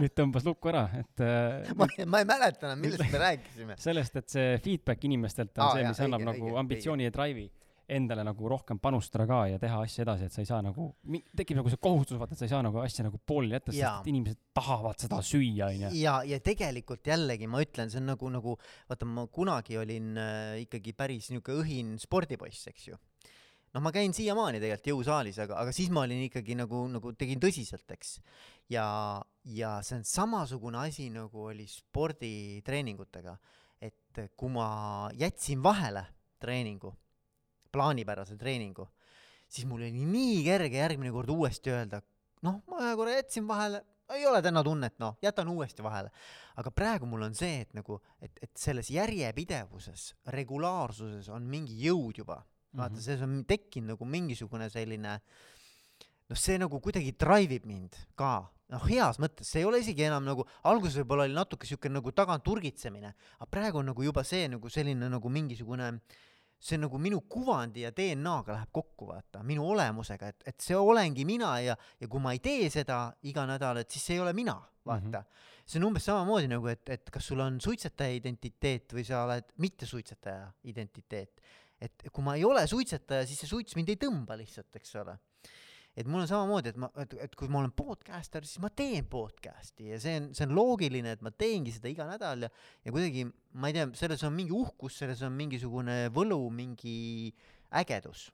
nüüd, 0.00 0.12
tõmbas 0.16 0.46
lukku 0.46 0.70
ära, 0.72 0.86
et 1.02 1.24
äh, 1.24 1.72
ma, 1.78 1.88
ma 2.08 2.22
ei 2.22 2.28
mäleta 2.28 2.68
enam, 2.68 2.84
millest 2.84 3.04
me 3.12 3.22
rääkisime. 3.24 3.76
sellest, 3.80 4.20
et 4.22 4.32
see 4.32 4.52
feedback 4.64 5.08
inimestelt 5.08 5.52
on 5.58 5.66
Aa, 5.66 5.74
see, 5.78 5.88
mis 5.88 6.04
annab 6.06 6.22
õige, 6.22 6.30
nagu 6.32 6.46
õige, 6.48 6.60
ambitsiooni 6.64 7.08
ja 7.08 7.14
drive'i 7.16 7.48
endale 7.90 8.24
nagu 8.26 8.48
rohkem 8.50 8.78
panustada 8.82 9.26
ka 9.28 9.40
ja 9.50 9.58
teha 9.60 9.80
asju 9.84 10.04
edasi, 10.04 10.28
et 10.28 10.34
sa 10.34 10.42
ei 10.42 10.48
saa 10.48 10.60
nagu, 10.64 10.90
tekib 11.36 11.58
nagu 11.58 11.72
see 11.72 11.80
kohustus, 11.82 12.18
vaata, 12.20 12.36
et 12.36 12.42
sa 12.42 12.46
ei 12.46 12.52
saa 12.52 12.62
nagu 12.64 12.80
asja 12.82 13.04
nagu 13.06 13.20
pooleli 13.26 13.56
jätta, 13.56 13.74
sest 13.74 13.86
et 13.88 14.10
inimesed 14.12 14.40
tahavad 14.56 15.02
seda 15.02 15.20
süüa, 15.26 15.70
onju. 15.70 15.92
ja, 15.98 16.20
ja 16.26 16.40
tegelikult 16.44 17.10
jällegi 17.10 17.48
ma 17.50 17.62
ütlen, 17.64 17.92
see 17.92 18.00
on 18.02 18.10
nagu, 18.12 18.30
nagu 18.32 18.56
vaata, 18.90 19.08
ma 19.08 19.26
kunagi 19.32 19.78
olin 19.80 20.12
äh, 20.20 20.60
ikkagi 20.66 20.94
päris 20.98 21.30
niuke 21.34 21.56
õhin 21.62 21.96
spordipoiss, 22.02 22.70
eks 22.70 22.88
ju. 22.92 23.00
noh, 23.74 23.84
ma 23.84 23.92
käin 23.94 24.14
siiamaani 24.16 24.62
tegelikult 24.62 24.92
jõusaalis, 24.94 25.42
aga, 25.46 25.58
aga 25.64 25.74
siis 25.74 25.90
ma 25.94 26.06
olin 26.06 26.22
ikkagi 26.28 26.58
nagu, 26.58 26.84
nagu 26.94 27.14
tegin 27.18 27.42
tõsiselt, 27.42 27.88
eks. 27.96 28.16
ja, 28.72 28.86
ja 29.56 29.76
see 29.86 29.98
on 29.98 30.06
samasugune 30.06 30.84
asi, 30.86 31.10
nagu 31.14 31.50
oli 31.50 31.66
sporditreeningutega. 31.70 33.36
et 33.80 34.26
kui 34.36 34.50
ma 34.52 35.08
jätsin 35.16 35.62
vahele 35.62 36.02
treeningu, 36.40 36.90
plaanipärase 37.72 38.36
treeningu, 38.36 38.88
siis 39.48 39.66
mul 39.66 39.82
oli 39.86 40.04
nii 40.06 40.42
kerge 40.46 40.76
järgmine 40.82 41.12
kord 41.14 41.30
uuesti 41.34 41.70
öelda, 41.74 42.02
noh, 42.46 42.60
ma 42.70 42.82
ühe 42.84 42.92
korra 42.98 43.16
jätsin 43.18 43.46
vahele, 43.48 43.82
ei 44.10 44.24
ole 44.26 44.40
täna 44.42 44.62
tunnet, 44.66 44.96
noh, 44.98 45.16
jätan 45.22 45.48
uuesti 45.48 45.82
vahele. 45.86 46.10
aga 46.60 46.70
praegu 46.70 47.06
mul 47.06 47.22
on 47.22 47.34
see, 47.34 47.60
et 47.62 47.74
nagu, 47.74 48.00
et, 48.20 48.32
et 48.42 48.50
selles 48.58 48.90
järjepidevuses, 48.90 50.14
regulaarsuses 50.26 51.28
on 51.32 51.42
mingi 51.42 51.78
jõud 51.86 52.18
juba. 52.18 52.42
vaata, 52.76 52.94
Mhm. 52.94 53.02
selles 53.02 53.22
on 53.22 53.44
tekkinud 53.44 53.88
nagu 53.96 54.04
mingisugune 54.06 54.68
selline 54.70 55.20
noh, 56.30 56.36
see 56.38 56.58
nagu 56.58 56.78
kuidagi 56.80 57.16
drive 57.18 57.56
ib 57.56 57.64
mind 57.66 57.96
ka, 58.14 58.48
noh, 58.70 58.84
heas 58.86 59.18
mõttes, 59.18 59.48
see 59.50 59.60
ei 59.60 59.66
ole 59.66 59.80
isegi 59.82 60.04
enam 60.06 60.22
nagu, 60.24 60.44
alguses 60.62 61.00
võib-olla 61.00 61.24
oli 61.26 61.34
natuke 61.34 61.66
siuke 61.66 61.90
nagu 61.90 62.12
tagant 62.12 62.44
turgitsemine, 62.46 63.10
aga 63.40 63.48
praegu 63.50 63.78
on 63.78 63.86
nagu 63.90 64.02
juba 64.06 64.22
see 64.22 64.46
nagu 64.48 64.70
selline 64.70 65.08
nagu 65.10 65.28
mingisugune 65.28 66.00
see 66.60 66.76
nagu 66.80 66.98
minu 67.00 67.22
kuvandi 67.28 67.86
ja 67.86 67.90
DNA-ga 67.96 68.52
läheb 68.52 68.72
kokku, 68.72 69.08
vaata, 69.10 69.40
minu 69.46 69.64
olemusega, 69.72 70.28
et, 70.28 70.44
et 70.52 70.60
see 70.60 70.76
olengi 70.76 71.24
mina 71.28 71.54
ja, 71.64 71.76
ja 72.00 72.08
kui 72.10 72.20
ma 72.20 72.34
ei 72.36 72.42
tee 72.44 72.68
seda 72.72 73.06
iga 73.30 73.46
nädal, 73.48 73.80
et 73.80 73.90
siis 73.90 74.04
see 74.10 74.18
ei 74.18 74.24
ole 74.24 74.34
mina, 74.36 74.58
vaata 74.86 75.06
mm. 75.06 75.14
-hmm. 75.14 75.64
see 75.64 75.80
on 75.80 75.88
umbes 75.88 76.04
samamoodi 76.04 76.50
nagu, 76.52 76.68
et, 76.68 76.84
et 76.88 77.10
kas 77.10 77.30
sul 77.32 77.40
on 77.40 77.60
suitsetaja 77.60 78.20
identiteet 78.20 78.92
või 78.92 79.06
sa 79.08 79.24
oled 79.24 79.56
mittesuitsetaja 79.56 80.52
identiteet. 80.64 81.40
et 81.80 82.02
kui 82.12 82.24
ma 82.24 82.34
ei 82.36 82.44
ole 82.44 82.66
suitsetaja, 82.66 83.26
siis 83.26 83.40
see 83.40 83.48
suits 83.48 83.76
mind 83.76 83.88
ei 83.88 83.96
tõmba 83.96 84.36
lihtsalt, 84.36 84.76
eks 84.76 84.96
ole. 85.00 85.16
Et 85.98 86.06
mul 86.06 86.22
on 86.22 86.28
samamoodi, 86.30 86.70
et 86.70 86.78
ma, 86.80 86.88
et, 87.02 87.14
et 87.26 87.34
kui 87.36 87.50
ma 87.50 87.60
olen 87.60 87.72
podcaster, 87.74 88.44
siis 88.46 88.60
ma 88.62 88.70
teen 88.70 89.08
podcast'i 89.10 89.90
ja 89.90 89.98
see 90.02 90.20
on, 90.20 90.28
see 90.36 90.46
on 90.46 90.54
loogiline, 90.54 91.16
et 91.16 91.24
ma 91.26 91.32
teengi 91.34 91.74
seda 91.74 91.90
iga 91.90 92.06
nädal 92.08 92.46
ja 92.46 92.50
ja 92.84 92.94
kuidagi 92.94 93.26
ma 93.58 93.70
ei 93.70 93.76
tea, 93.76 93.88
selles 93.98 94.22
on 94.26 94.36
mingi 94.36 94.54
uhkus, 94.54 95.00
selles 95.02 95.22
on 95.26 95.34
mingisugune 95.36 96.04
võlu, 96.14 96.44
mingi 96.54 97.32
ägedus. 97.82 98.28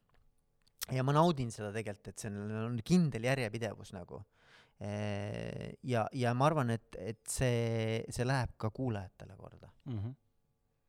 ja 0.93 1.03
ma 1.03 1.17
naudin 1.17 1.51
seda 1.51 1.73
tegelikult, 1.75 2.13
et 2.13 2.23
sellel 2.27 2.69
on 2.69 2.79
kindel 2.85 3.25
järjepidevus 3.27 3.93
nagu. 3.97 4.23
ja, 4.79 6.07
ja 6.13 6.35
ma 6.37 6.47
arvan, 6.51 6.71
et, 6.77 6.97
et 7.01 7.23
see, 7.25 8.05
see 8.13 8.27
läheb 8.29 8.53
ka 8.61 8.71
kuulajatele 8.71 9.37
korda. 9.37 9.71
mm. 9.85 9.99
-hmm. 9.99 10.17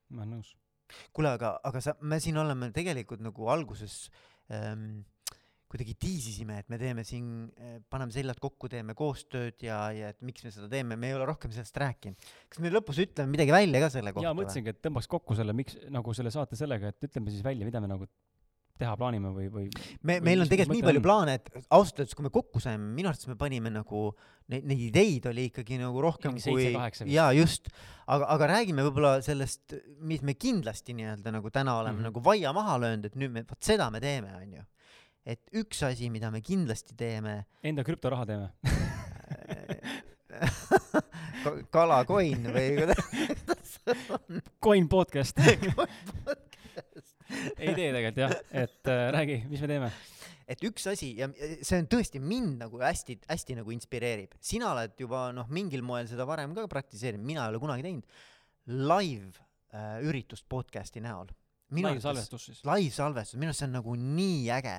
ma 0.10 0.22
olen 0.22 0.34
nõus. 0.38 0.56
kuule, 1.14 1.32
aga, 1.32 1.60
aga 1.64 1.82
sa, 1.82 1.96
me 2.02 2.20
siin 2.20 2.38
oleme 2.38 2.72
tegelikult 2.72 3.24
nagu 3.24 3.48
alguses 3.48 4.10
ähm, 4.52 5.06
kuidagi 5.72 5.98
tiisisime, 6.00 6.62
et 6.62 6.70
me 6.72 6.80
teeme 6.82 7.04
siin, 7.08 7.50
paneme 7.92 8.14
seljad 8.16 8.40
kokku, 8.44 8.70
teeme 8.72 8.96
koostööd 8.98 9.66
ja, 9.66 9.82
ja 9.96 10.14
et 10.14 10.22
miks 10.26 10.46
me 10.46 10.54
seda 10.54 10.70
teeme, 10.72 10.96
me 11.00 11.12
ei 11.12 11.18
ole 11.18 11.28
rohkem 11.28 11.52
sellest 11.52 11.76
rääkinud. 11.84 12.30
kas 12.48 12.64
me 12.64 12.72
lõpus 12.72 13.02
ütleme 13.04 13.36
midagi 13.36 13.56
välja 13.56 13.84
ka 13.84 13.92
selle 13.98 14.16
kohta 14.16 14.30
jaa, 14.30 14.38
mõtlesingi, 14.38 14.76
et 14.76 14.82
tõmbaks 14.86 15.12
kokku 15.12 15.36
selle, 15.40 15.56
miks 15.58 15.76
nagu 15.94 16.16
selle 16.16 16.32
saate 16.34 16.60
sellega, 16.60 16.94
et 16.94 17.10
ütleme 17.10 17.34
siis 17.34 17.44
välja, 17.46 17.68
mida 17.68 17.84
me 17.84 17.92
nagu 17.92 18.08
teha 18.78 18.94
plaanime 18.98 19.32
või, 19.34 19.48
või 19.52 19.66
me, 20.06 20.20
meil 20.24 20.44
on 20.44 20.50
tegelikult 20.50 20.78
nii 20.78 20.86
palju 20.86 21.02
on? 21.02 21.06
plaane, 21.08 21.36
et 21.40 21.50
ausalt 21.74 22.02
öeldes, 22.02 22.16
kui 22.18 22.28
me 22.28 22.32
kokku 22.34 22.62
saime, 22.64 22.90
minu 22.98 23.12
arvates 23.12 23.30
me 23.30 23.38
panime 23.40 23.72
nagu 23.74 24.04
neid, 24.54 24.68
neid 24.70 24.84
ideid 24.88 25.28
oli 25.32 25.48
ikkagi 25.52 25.80
nagu 25.82 26.04
rohkem 26.04 26.38
kui 26.44 26.70
jaa, 27.14 27.30
just, 27.38 27.72
aga, 28.06 28.30
aga 28.36 28.52
räägime 28.54 28.86
võib-olla 28.88 29.18
sellest, 29.26 29.78
mis 30.08 30.24
me 30.26 30.38
kindlasti 30.38 30.96
nii-öelda 30.98 31.34
nagu 31.40 31.52
täna 31.54 31.78
oleme 31.82 31.98
mm. 31.98 32.02
-hmm. 32.02 32.10
nagu 32.12 32.26
vaia 32.30 32.54
maha 32.56 32.80
löönud, 32.86 33.10
et 33.10 33.18
nüüd 33.20 33.34
me, 33.34 33.46
vot 33.50 33.72
seda 33.74 33.90
me 33.94 34.04
teeme, 34.04 34.34
onju. 34.38 34.66
Et 35.28 35.42
üks 35.60 35.84
asi, 35.84 36.08
mida 36.14 36.32
me 36.32 36.40
kindlasti 36.46 36.96
teeme 37.00 37.42
enda 37.68 37.84
krüptoraha 37.88 38.26
teeme. 38.30 38.48
ka- 41.44 41.58
kalakoin 41.74 42.48
või 42.54 42.68
kuidas 42.80 43.02
Coin 44.64 44.88
podcast. 44.92 45.40
ei 47.62 47.74
tee 47.76 47.90
tegelikult 47.92 48.22
jah, 48.22 48.36
et 48.52 48.92
äh, 48.92 49.08
räägi, 49.16 49.42
mis 49.52 49.64
me 49.64 49.70
teeme? 49.72 49.90
et 50.48 50.62
üks 50.64 50.86
asi 50.88 51.10
ja 51.18 51.28
see 51.36 51.82
on 51.82 51.90
tõesti 51.92 52.22
mind 52.24 52.62
nagu 52.64 52.80
hästi-hästi 52.80 53.58
nagu 53.60 53.74
inspireerib, 53.76 54.38
sina 54.40 54.70
oled 54.72 54.96
juba 55.00 55.26
noh, 55.36 55.50
mingil 55.52 55.84
moel 55.84 56.08
seda 56.08 56.24
varem 56.28 56.56
ka 56.56 56.64
praktiseerinud, 56.72 57.26
mina 57.28 57.44
ei 57.44 57.52
ole 57.52 57.60
kunagi 57.64 57.84
teinud, 57.84 58.06
live 58.72 59.36
äh, 59.76 60.00
üritust 60.08 60.48
podcast'i 60.48 61.04
näol. 61.04 61.28
live-salvestus 61.76 62.48
siis. 62.48 62.64
live-salvestus, 62.68 63.36
minu 63.40 63.52
arust 63.52 63.64
see 63.64 63.68
on 63.68 63.76
nagu 63.76 63.96
nii 64.00 64.48
äge. 64.56 64.78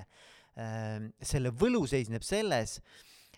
Selle 1.22 1.51
võlu 1.55 1.85
seisneb 1.86 2.22
selles, 2.26 2.80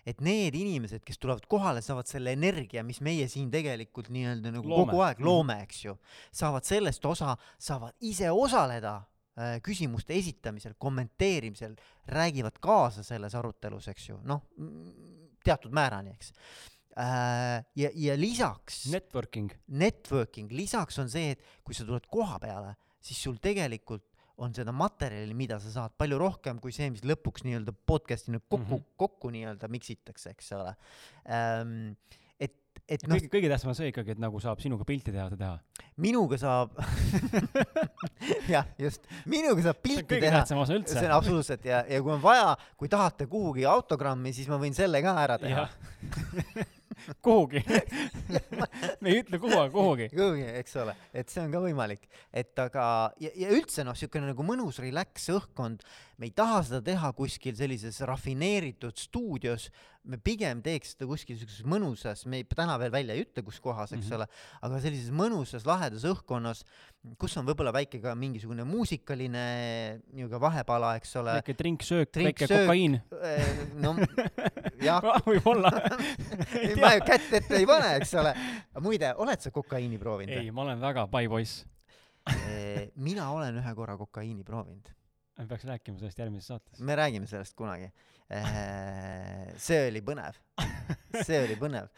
et 0.05 0.21
need 0.25 0.55
inimesed, 0.57 1.03
kes 1.05 1.19
tulevad 1.21 1.45
kohale, 1.45 1.81
saavad 1.85 2.07
selle 2.09 2.31
energia, 2.33 2.81
mis 2.83 3.01
meie 3.05 3.27
siin 3.29 3.51
tegelikult 3.53 4.09
nii-öelda 4.09 4.49
nagu 4.55 4.65
Loome. 4.67 4.87
kogu 4.89 5.01
aeg 5.05 5.19
Mhm. 5.19 5.25
loome, 5.27 5.57
eks 5.67 5.83
ju, 5.85 5.97
saavad 6.33 6.65
sellest 6.65 7.05
osa, 7.05 7.35
saavad 7.59 7.93
ise 8.01 8.31
osaleda 8.33 8.95
äh, 9.37 9.59
küsimuste 9.61 10.13
esitamisel, 10.17 10.73
kommenteerimisel, 10.77 11.75
räägivad 12.07 12.57
kaasa 12.59 13.03
selles 13.03 13.35
arutelus, 13.35 13.87
eks 13.87 14.09
ju, 14.09 14.17
noh, 14.27 14.41
teatud 15.45 15.71
määrani, 15.71 16.11
eks. 16.17 16.33
ja, 17.75 17.89
ja 17.95 18.17
lisaks 18.19 18.85
Networking. 18.91 19.51
networking, 19.67 20.51
lisaks 20.51 20.99
on 20.99 21.09
see, 21.09 21.31
et 21.31 21.45
kui 21.63 21.73
sa 21.77 21.85
tuled 21.87 22.05
koha 22.11 22.39
peale, 22.43 22.75
siis 23.01 23.21
sul 23.23 23.37
tegelikult 23.41 24.03
on 24.41 24.55
seda 24.55 24.73
materjali, 24.75 25.35
mida 25.37 25.59
sa 25.61 25.73
saad 25.73 25.93
palju 25.99 26.17
rohkem 26.21 26.61
kui 26.63 26.73
see, 26.75 26.89
mis 26.93 27.03
lõpuks 27.07 27.45
nii-öelda 27.45 27.75
podcast'ina 27.89 28.41
kokku 28.41 28.63
mm. 28.63 28.71
-hmm. 28.79 28.97
kokku 29.03 29.31
nii-öelda 29.35 29.69
miksitakse, 29.71 30.33
eks 30.35 30.51
ole 30.57 30.73
ähm,. 31.29 31.93
et, 32.39 32.55
et 32.87 33.05
noh 33.07 33.19
kõige, 33.19 33.29
kõige 33.35 33.51
tähtsam 33.53 33.73
on 33.73 33.77
see 33.77 33.91
ikkagi, 33.91 34.15
et 34.15 34.23
nagu 34.23 34.41
saab 34.43 34.63
sinuga 34.63 34.87
pilti 34.87 35.13
teha, 35.13 35.29
teha. 35.37 35.53
minuga 36.01 36.39
saab 36.41 36.73
jah, 38.55 38.67
just, 38.81 39.07
minuga 39.25 39.69
saab 39.69 39.81
pilti 39.83 40.19
teha. 40.25 40.43
see 40.45 40.57
on. 40.57 40.85
absoluutselt 41.19 41.65
ja, 41.65 41.85
ja 41.87 42.01
kui 42.01 42.13
on 42.17 42.21
vaja, 42.23 42.55
kui 42.77 42.89
tahate 42.89 43.29
kuhugi 43.31 43.65
autogrammi, 43.69 44.33
siis 44.33 44.49
ma 44.51 44.61
võin 44.61 44.77
selle 44.77 45.03
ka 45.05 45.17
ära 45.23 45.37
teha. 45.41 45.69
kuhugi. 47.25 47.63
me 49.01 49.11
ei 49.11 49.21
ütle 49.21 49.39
kuhu, 49.41 49.57
aga 49.57 49.71
kuhugi. 49.73 50.09
kuhugi, 50.13 50.45
eks 50.61 50.75
ole, 50.81 50.95
et 51.13 51.31
see 51.31 51.43
on 51.43 51.53
ka 51.53 51.61
võimalik, 51.63 52.07
et 52.33 52.63
aga 52.63 52.85
ja, 53.21 53.31
ja 53.43 53.51
üldse 53.55 53.85
noh, 53.87 53.97
niisugune 53.97 54.31
nagu 54.31 54.45
mõnus 54.45 54.81
relax 54.83 55.29
õhkkond, 55.33 55.85
me 56.21 56.29
ei 56.29 56.35
taha 56.37 56.61
seda 56.67 56.81
teha 56.85 57.11
kuskil 57.17 57.55
sellises 57.57 58.01
rafineeritud 58.07 58.99
stuudios, 58.99 59.69
me 60.03 60.17
pigem 60.21 60.61
teeks 60.65 60.95
seda 60.95 61.07
kuskil 61.09 61.37
niisuguses 61.37 61.65
mõnusas, 61.67 62.25
me 62.29 62.41
ei, 62.41 62.47
täna 62.49 62.77
veel 62.81 62.93
välja 62.93 63.17
ei 63.17 63.25
ütle, 63.25 63.43
kus 63.45 63.59
kohas, 63.61 63.93
eks 63.93 64.05
mm 64.05 64.09
-hmm. 64.09 64.17
ole, 64.17 64.27
aga 64.67 64.81
sellises 64.85 65.13
mõnusas 65.13 65.65
lahedas 65.67 66.05
õhkkonnas, 66.09 66.65
kus 67.21 67.33
on 67.39 67.47
võib-olla 67.47 67.71
väike 67.73 67.97
ka 68.01 68.13
mingisugune 68.17 68.63
muusikaline 68.67 69.43
niisugune 70.11 70.41
vahepala, 70.43 70.93
eks 70.99 71.15
ole, 71.21 71.33
väike 71.39 71.55
trinksöök, 71.57 72.11
Trink, 72.13 72.29
väike 72.29 72.49
kokaiin. 72.51 72.99
no 73.81 73.95
jah, 74.87 75.07
võib-olla. 75.25 75.71
ei 76.61 76.75
ma 76.77 76.93
ju 76.97 77.03
kätt 77.07 77.33
ette 77.41 77.57
ei 77.57 77.67
pane, 77.69 77.95
eks 77.97 78.13
ole. 78.21 78.35
muide, 78.85 79.13
oled 79.23 79.41
sa 79.41 79.53
kokaiini 79.53 79.97
proovinud? 80.01 80.37
ei, 80.37 80.53
ma 80.53 80.65
olen 80.67 80.81
väga 80.83 81.07
pai 81.11 81.25
poiss. 81.31 81.65
Eh, 82.29 82.91
mina 83.01 83.31
olen 83.33 83.57
ühe 83.63 83.75
korra 83.77 83.97
kokaiini 83.97 84.45
proovinud, 84.45 84.93
me 85.41 85.49
peaks 85.49 85.65
rääkima 85.65 85.97
sellest 85.97 86.21
järgmises 86.21 86.53
saates. 86.53 86.85
me 86.85 86.97
räägime 86.99 87.29
sellest 87.29 87.57
kunagi. 87.57 87.89
see 89.59 89.81
oli 89.89 90.05
põnev, 90.05 90.37
see 91.25 91.41
oli 91.41 91.57
põnev. 91.59 91.89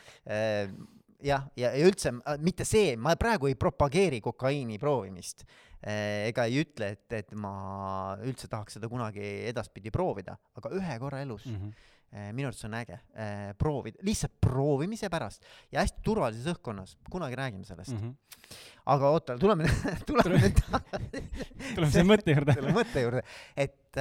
jah, 1.23 1.45
ja, 1.55 1.71
ja 1.73 1.87
üldse 1.87 2.11
mitte 2.43 2.65
see, 2.67 2.97
ma 2.99 3.15
praegu 3.19 3.47
ei 3.47 3.55
propageeri 3.59 4.21
kokaiini 4.21 4.79
proovimist 4.81 5.45
Eh, 5.83 6.29
ega 6.29 6.45
ei 6.47 6.61
ütle, 6.61 6.93
et, 6.95 7.11
et 7.11 7.33
ma 7.35 8.15
üldse 8.23 8.47
tahaks 8.47 8.77
seda 8.77 8.87
kunagi 8.87 9.23
edaspidi 9.49 9.91
proovida, 9.91 10.37
aga 10.55 10.71
ühe 10.79 10.99
korra 11.01 11.23
elus 11.25 11.49
Mhm. 11.49 11.73
Eh, 12.13 12.27
minu 12.29 12.45
arvates 12.45 12.67
on 12.67 12.75
äge 12.77 12.93
eh, 13.17 13.55
proovida, 13.57 13.97
lihtsalt 14.05 14.35
proovimise 14.37 15.07
pärast 15.09 15.47
ja 15.73 15.81
hästi 15.81 16.03
turvalises 16.05 16.45
õhkkonnas, 16.51 16.91
kunagi 17.09 17.39
räägime 17.39 17.65
sellest 17.65 17.95
mm. 17.95 18.03
-hmm. 18.03 18.59
aga 18.93 19.09
oota, 19.09 19.37
tuleme, 19.41 19.65
tuleme 20.05 20.37
nüüd 20.43 20.61
tuleme 21.75 21.89
selle 21.89 22.05
mõtte 22.11 22.35
juurde. 22.35 22.53
selle 22.53 22.75
mõtte 22.77 23.01
juurde, 23.01 23.23
et, 23.57 23.97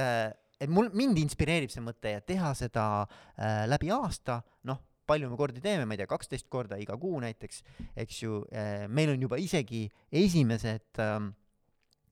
et 0.61 0.69
mul, 0.69 0.91
mind 0.93 1.23
inspireerib 1.23 1.73
see 1.73 1.81
mõte 1.81 2.13
ja 2.13 2.21
teha 2.21 2.53
seda 2.53 2.85
äh, 3.01 3.65
läbi 3.65 3.89
aasta, 3.89 4.43
noh, 4.69 4.77
palju 5.09 5.29
me 5.29 5.37
kordi 5.39 5.61
teeme, 5.63 5.85
ma 5.85 5.95
ei 5.95 6.03
tea, 6.03 6.09
kaksteist 6.09 6.49
korda 6.51 6.79
iga 6.81 6.97
kuu 6.99 7.19
näiteks, 7.23 7.63
eks 8.05 8.23
ju 8.23 8.43
äh,, 8.51 8.87
meil 8.87 9.13
on 9.13 9.23
juba 9.25 9.39
isegi 9.41 9.85
esimesed 10.11 11.01
äh, 11.03 11.29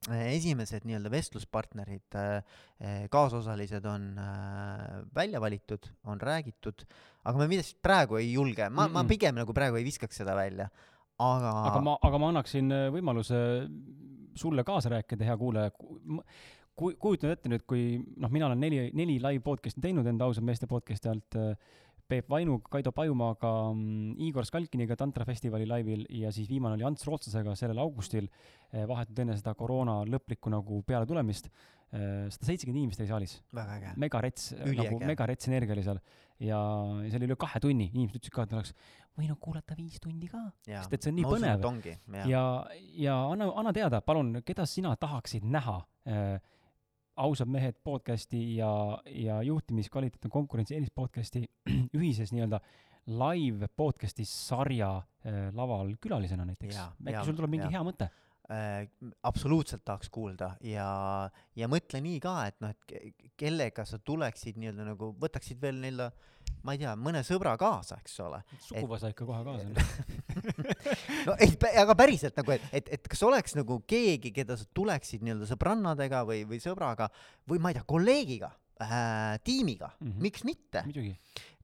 esimesed 0.09 0.85
nii-öelda 0.89 1.11
vestluspartnerid 1.13 2.17
äh,, 2.17 2.61
kaasosalised 3.13 3.85
on 3.85 4.07
äh, 4.17 5.01
välja 5.15 5.41
valitud, 5.41 5.91
on 6.09 6.21
räägitud, 6.21 6.85
aga 7.23 7.37
ma 7.37 7.49
vist 7.49 7.77
praegu 7.85 8.17
ei 8.17 8.31
julge, 8.33 8.69
ma 8.69 8.87
mm, 8.87 8.89
-mm. 8.89 8.93
ma 8.93 9.03
pigem 9.03 9.35
nagu 9.37 9.53
praegu 9.53 9.77
ei 9.77 9.85
viskaks 9.85 10.17
seda 10.23 10.35
välja, 10.35 10.69
aga, 11.19 11.51
aga 11.69 11.81
ma, 11.81 11.97
aga 12.01 12.17
ma 12.17 12.31
annaksin 12.33 12.71
äh, 12.71 12.87
võimaluse 12.93 13.37
sulle 14.35 14.63
kaasa 14.63 14.89
rääkida, 14.89 15.25
hea 15.25 15.37
kuulaja. 15.37 15.71
kui, 16.75 16.95
kujutan 16.95 17.35
ette 17.35 17.49
nüüd, 17.51 17.65
kui 17.67 17.99
noh, 18.17 18.31
mina 18.31 18.47
olen 18.47 18.59
neli, 18.59 18.89
neli 18.97 19.19
live 19.21 19.43
podcast'i 19.45 19.83
teinud 19.83 20.07
enda 20.07 20.25
ausad 20.25 20.43
meeste 20.47 20.65
podcast'i 20.71 21.11
alt 21.11 21.37
äh, 21.37 21.53
Peep 22.11 22.31
Vainuga, 22.31 22.67
Kaido 22.75 22.91
Pajumaaga, 22.95 23.51
Igor 24.27 24.47
Skalkiniga 24.47 24.97
Tantra 24.99 25.23
festivali 25.27 25.67
laivil 25.69 26.03
ja 26.19 26.31
siis 26.35 26.49
viimane 26.51 26.75
oli 26.75 26.87
Ants 26.87 27.07
Rootsasega 27.07 27.53
sellel 27.59 27.79
augustil, 27.83 28.27
vahetult 28.71 29.21
enne 29.23 29.37
seda 29.39 29.53
koroona 29.55 30.01
lõplikku 30.09 30.51
nagu 30.51 30.81
pealetulemist. 30.87 31.47
sada 31.91 32.47
seitsekümmend 32.47 32.79
inimest 32.79 33.01
oli 33.03 33.07
saalis, 33.09 33.31
megarets, 33.99 34.51
Üliäge. 34.53 34.75
nagu 34.77 34.99
megarets 35.09 35.47
energia 35.49 35.73
oli 35.75 35.83
seal 35.83 35.97
ja 36.39 36.59
see 37.09 37.19
oli 37.19 37.27
üle 37.27 37.37
kahe 37.39 37.59
tunni, 37.63 37.89
inimesed 37.91 38.17
ütlesid 38.19 38.35
ka, 38.35 38.45
et 38.47 38.55
oleks 38.55 38.71
võinud 39.19 39.39
kuulata 39.43 39.75
viis 39.77 39.99
tundi 40.01 40.29
ka, 40.31 40.45
sest 40.65 40.95
et 40.95 41.03
see 41.03 41.11
on 41.11 41.19
nii 41.19 41.27
põnev 41.27 41.65
jah. 41.65 42.29
ja, 42.31 42.43
ja 43.05 43.17
anna, 43.33 43.49
anna 43.59 43.73
teada, 43.75 44.01
palun, 44.05 44.37
keda 44.47 44.65
sina 44.69 44.95
tahaksid 44.99 45.45
näha 45.51 45.77
äh, 46.07 46.39
ausad 47.21 47.49
mehed 47.51 47.77
podcasti 47.83 48.39
ja, 48.57 48.71
ja 49.05 49.41
juhtimiskvaliteet 49.45 50.25
on 50.25 50.33
konkurentsi 50.33 50.75
eelis 50.77 50.91
podcasti 50.95 51.43
ühises 51.97 52.33
nii-öelda 52.33 52.59
live 53.11 53.67
podcasti 53.75 54.25
sarja 54.25 54.95
äh, 54.97 55.47
laval 55.53 55.95
külalisena 56.01 56.45
näiteks. 56.45 56.77
Äkki 57.07 57.25
sul 57.25 57.37
tuleb 57.37 57.53
mingi 57.53 57.67
jaa. 57.67 57.77
hea 57.77 57.85
mõte? 57.85 58.09
Äh, 58.49 58.87
absoluutselt 59.27 59.83
tahaks 59.85 60.09
kuulda 60.13 60.55
ja, 60.65 60.87
ja 61.55 61.69
mõtle 61.71 62.01
nii 62.03 62.19
ka, 62.23 62.35
et 62.49 62.57
noh, 62.63 62.73
et 62.73 62.87
ke- 62.89 63.31
kellega 63.39 63.85
sa 63.87 63.99
tuleksid 63.99 64.59
nii-öelda 64.61 64.87
nagu, 64.91 65.11
võtaksid 65.21 65.61
veel 65.61 65.77
nii-öelda, 65.83 66.09
ma 66.65 66.75
ei 66.75 66.81
tea, 66.81 66.95
mõne 66.99 67.21
sõbra 67.25 67.53
kaasa, 67.61 67.99
eks 68.01 68.17
ole. 68.25 68.41
suguvõsa 68.65 69.11
ikka 69.13 69.27
kohe 69.29 69.43
kaasa. 69.45 69.85
no 71.27 71.37
ei, 71.41 71.53
aga 71.83 71.95
päriselt 71.97 72.37
nagu, 72.39 72.55
et, 72.55 72.65
et, 72.71 72.91
et 72.97 73.11
kas 73.13 73.23
oleks 73.27 73.55
nagu 73.57 73.81
keegi, 73.89 74.33
keda 74.35 74.57
sa 74.59 74.67
tuleksid 74.77 75.23
nii-öelda 75.25 75.49
sõbrannadega 75.49 76.25
või, 76.27 76.43
või 76.49 76.61
sõbraga 76.63 77.11
või 77.49 77.61
ma 77.61 77.71
ei 77.71 77.79
tea, 77.79 77.87
kolleegiga 77.89 78.51
äh,, 78.81 79.39
tiimiga 79.45 79.93
mm. 79.99 80.07
-hmm. 80.07 80.21
miks 80.27 80.45
mitte, 80.47 80.85
muidugi. 80.87 81.15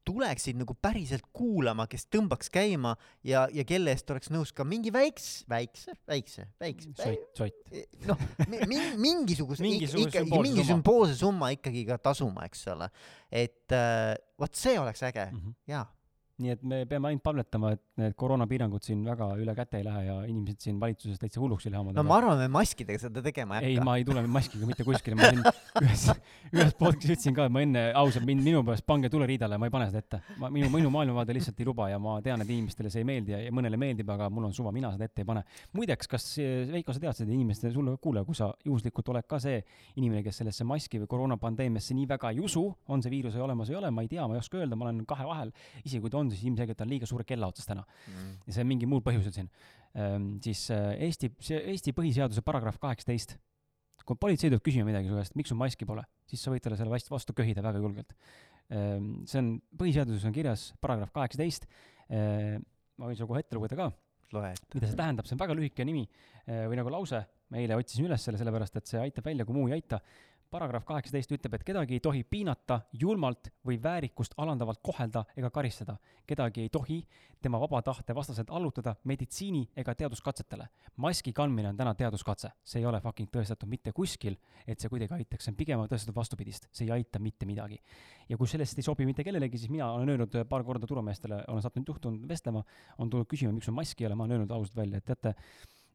Tuleksid 0.07 0.57
nagu 0.59 0.75
päriselt 0.81 1.25
kuulama, 1.35 1.85
kes 1.91 2.07
tõmbaks 2.13 2.51
käima 2.53 2.93
ja, 3.27 3.45
ja 3.53 3.65
kelle 3.67 3.91
eest 3.91 4.09
oleks 4.13 4.31
nõus 4.33 4.53
ka 4.55 4.63
mingi 4.67 4.93
väiks, 4.95 5.43
väikse, 5.51 5.97
väikse, 6.07 6.47
väikse, 6.63 6.93
sott, 6.95 7.27
sott. 7.41 7.75
noh, 8.07 8.23
mingisuguse, 8.97 9.63
Mingisuguse 9.65 10.07
ikkagi 10.07 10.23
sümboolse 10.29 10.47
mingi 10.47 10.65
sümboolse 10.67 11.19
summa 11.19 11.51
ikkagi 11.55 11.83
ka 11.89 11.99
tasuma, 12.09 12.47
eks 12.47 12.65
ole. 12.73 12.89
et 13.31 13.75
äh, 13.75 14.15
vot 14.39 14.55
see 14.55 14.77
oleks 14.79 15.03
äge 15.03 15.27
Mhm. 15.33 15.55
jaa, 15.67 15.85
nii 16.37 16.53
et 16.53 16.63
me 16.67 16.83
peame 16.89 17.09
ainult 17.09 17.23
palvetama, 17.25 17.71
et 17.73 17.81
need 17.97 18.13
koroonapiirangud 18.19 18.85
siin 18.85 19.01
väga 19.05 19.31
üle 19.41 19.53
käte 19.57 19.79
ei 19.79 19.85
lähe 19.85 20.03
ja 20.05 20.17
inimesed 20.29 20.61
siin 20.67 20.79
valitsuses 20.81 21.17
täitsa 21.21 21.41
hulluks 21.41 21.65
ei 21.65 21.73
lähe 21.73 21.95
no 21.97 22.03
ma 22.05 22.19
arvan, 22.19 22.37
me 22.43 22.49
maskidega 22.53 23.01
seda 23.01 23.23
tegema 23.25 23.57
ei 23.57 23.73
hakka. 23.73 23.81
ei, 23.81 23.85
ma 23.85 23.95
ei 23.97 24.05
tule 24.05 24.21
maskiga 24.29 24.69
mitte 24.69 24.85
kuskile, 24.85 25.17
ma 25.17 25.31
siin 25.31 25.41
ühes, 25.83 26.03
ühes 26.53 26.75
podcast'is 26.77 27.15
ütlesin 27.15 27.37
ka, 27.37 27.47
et 27.47 27.53
ma 27.53 27.63
enne 27.65 27.83
ausalt, 27.97 28.25
mind, 28.29 28.43
minu 28.45 28.61
pärast 28.67 28.85
pange 28.87 29.09
tuleriidale, 29.13 29.57
ma 29.57 29.69
ei 29.69 29.73
pane 29.73 29.87
seda 29.89 30.03
ette. 30.03 30.21
ma, 30.41 30.51
minu, 30.53 30.69
minu 30.73 30.91
maailmavaade 30.93 31.35
lihtsalt 31.37 31.61
ei 31.61 31.67
luba 31.67 31.89
ja 31.89 31.97
ma 32.01 32.19
tean, 32.25 32.43
et 32.45 32.53
inimestele 32.53 32.91
see 32.93 33.01
ei 33.01 33.09
meeldi 33.09 33.33
ja, 33.33 33.41
ja 33.47 33.55
mõnele 33.55 33.79
meeldib, 33.81 34.09
aga 34.13 34.29
mul 34.33 34.47
on 34.49 34.53
suva, 34.55 34.73
mina 34.75 34.91
seda 34.93 35.09
ette 35.09 35.25
ei 35.25 35.29
pane. 35.29 35.43
muideks, 35.77 36.11
kas 36.11 36.29
eh, 36.43 36.67
Veiko, 36.69 36.93
sa 36.93 37.01
tead 37.01 37.17
seda 37.17 37.33
inimeste, 37.33 37.71
sulle 37.73 37.97
kuulaja, 38.01 38.27
kui 38.27 38.37
sa 38.37 38.51
juhuslikult 38.65 39.09
oled 39.15 39.27
ka 39.29 39.41
see 39.41 39.57
inimene, 39.97 40.21
kes 40.25 40.43
sellesse 40.43 40.67
maski 40.67 41.01
või 41.01 41.09
koroonapandeemiasse 41.15 41.97
nii 41.97 42.07
väga 42.13 42.33
ei 42.35 42.41
usu, 42.45 42.67
on 42.93 43.01
see 43.01 43.13
viirus 43.13 43.35
olemas 43.41 43.71
või 43.71 43.77
ei 43.77 43.81
ole, 43.81 43.93
ma 43.97 44.05
ei 44.05 44.11
tea, 44.11 44.29
ma 44.29 44.37
ei 44.37 44.43
oska 44.43 44.61
öelda, 44.61 44.77
ma 44.77 44.87
olen 44.87 45.03
kahe 45.09 45.25
vahel, 45.27 45.53
isegi 45.83 46.03
kui 46.03 46.13
ta 46.13 46.21
on, 46.21 46.26
siis 46.33 46.45
ilmselgelt 46.49 46.81
on 46.83 46.91
liiga 46.91 47.09
suure 47.09 47.25
kella 47.27 47.49
otsas 47.51 47.67
täna 47.69 47.83
Mm. 48.07 48.37
ja 48.45 48.53
see 48.53 48.63
on 48.63 48.71
mingil 48.71 48.89
muul 48.91 49.03
põhjusel 49.05 49.33
siin 49.35 49.49
ehm,. 49.93 50.37
siis 50.43 50.69
äh, 50.71 50.95
Eesti, 51.07 51.31
see 51.43 51.59
Eesti 51.73 51.93
põhiseaduse 51.97 52.43
paragrahv 52.45 52.79
kaheksateist. 52.79 53.37
kui 54.07 54.15
politsei 54.15 54.49
tuleb 54.49 54.63
küsima 54.63 54.87
midagi 54.87 55.09
su 55.09 55.17
käest, 55.17 55.35
miks 55.35 55.51
sul 55.51 55.57
maski 55.59 55.85
pole, 55.85 56.03
siis 56.29 56.39
sa 56.39 56.51
võid 56.53 56.63
talle 56.63 56.77
selle 56.79 56.93
vastu, 57.11 57.33
köhida 57.35 57.63
väga 57.65 57.83
julgelt 57.83 58.15
ehm,. 58.69 59.23
see 59.25 59.39
on, 59.43 59.53
põhiseaduses 59.77 60.25
on 60.27 60.35
kirjas 60.35 60.73
paragrahv 60.81 61.13
kaheksateist 61.15 61.69
ehm,. 62.09 62.63
ma 62.97 63.09
võin 63.09 63.17
sulle 63.17 63.31
kohe 63.33 63.45
ette 63.45 63.57
lugeda 63.57 63.79
ka 63.79 63.91
mida 64.75 64.89
see 64.89 64.97
tähendab, 64.99 65.27
see 65.27 65.35
on 65.37 65.41
väga 65.41 65.55
lühike 65.55 65.85
nimi 65.87 66.03
eh, 66.03 66.65
või 66.67 66.79
nagu 66.79 66.91
lause, 66.91 67.21
ma 67.51 67.61
eile 67.61 67.77
otsisin 67.79 68.07
üles 68.09 68.23
selle 68.27 68.39
sellepärast, 68.41 68.79
et 68.79 68.89
see 68.89 68.99
aitab 69.01 69.27
välja, 69.29 69.45
kui 69.47 69.55
muu 69.55 69.69
ei 69.69 69.77
aita. 69.77 70.01
Paragrahv 70.51 70.85
kaheksateist 70.87 71.31
ütleb, 71.35 71.57
et 71.57 71.63
kedagi 71.67 71.97
ei 71.97 72.03
tohi 72.03 72.23
piinata, 72.23 72.79
julmalt 72.93 73.49
või 73.67 73.77
väärikust 73.83 74.35
alandavalt 74.37 74.79
kohelda 74.83 75.25
ega 75.35 75.49
karistada. 75.53 75.97
kedagi 76.27 76.61
ei 76.61 76.69
tohi 76.69 76.97
tema 77.41 77.59
vaba 77.59 77.81
tahte 77.81 78.15
vastaselt 78.15 78.49
allutada 78.49 78.95
meditsiini 79.03 79.69
ega 79.75 79.95
teaduskatsetele. 79.95 80.67
maski 80.95 81.33
kandmine 81.33 81.69
on 81.69 81.77
täna 81.77 81.93
teaduskatse, 81.95 82.51
see 82.63 82.79
ei 82.79 82.85
ole 82.85 83.01
fucking 83.01 83.29
tõestatud 83.29 83.69
mitte 83.69 83.91
kuskil, 83.91 84.37
et 84.67 84.79
see 84.79 84.89
kuidagi 84.89 85.13
aitaks, 85.13 85.45
see 85.45 85.51
on 85.51 85.55
pigem 85.55 85.79
tõestatud 85.79 86.15
vastupidist, 86.15 86.67
see 86.71 86.85
ei 86.85 86.91
aita 86.91 87.19
mitte 87.19 87.45
midagi. 87.45 87.81
ja 88.29 88.37
kui 88.37 88.47
sellest 88.47 88.77
ei 88.77 88.83
sobi 88.83 89.05
mitte 89.05 89.23
kellelegi, 89.23 89.57
siis 89.57 89.69
mina 89.71 89.91
olen 89.91 90.09
öelnud 90.09 90.43
paar 90.49 90.63
korda 90.63 90.87
turumeestele, 90.87 91.43
olen 91.47 91.61
sattunud 91.61 91.87
juhtunud 91.87 92.27
vestlema, 92.27 92.63
on 92.97 93.09
tulnud 93.09 93.27
küsima, 93.27 93.51
miks 93.51 93.65
sul 93.65 93.73
maski 93.75 94.03
ei 94.03 94.07
ole, 94.07 94.15
ma 94.15 94.23
olen 94.23 94.39
öelnud 94.39 94.51
ausalt 94.51 94.75
välja, 94.75 94.97
et 94.97 95.05
teate, 95.05 95.35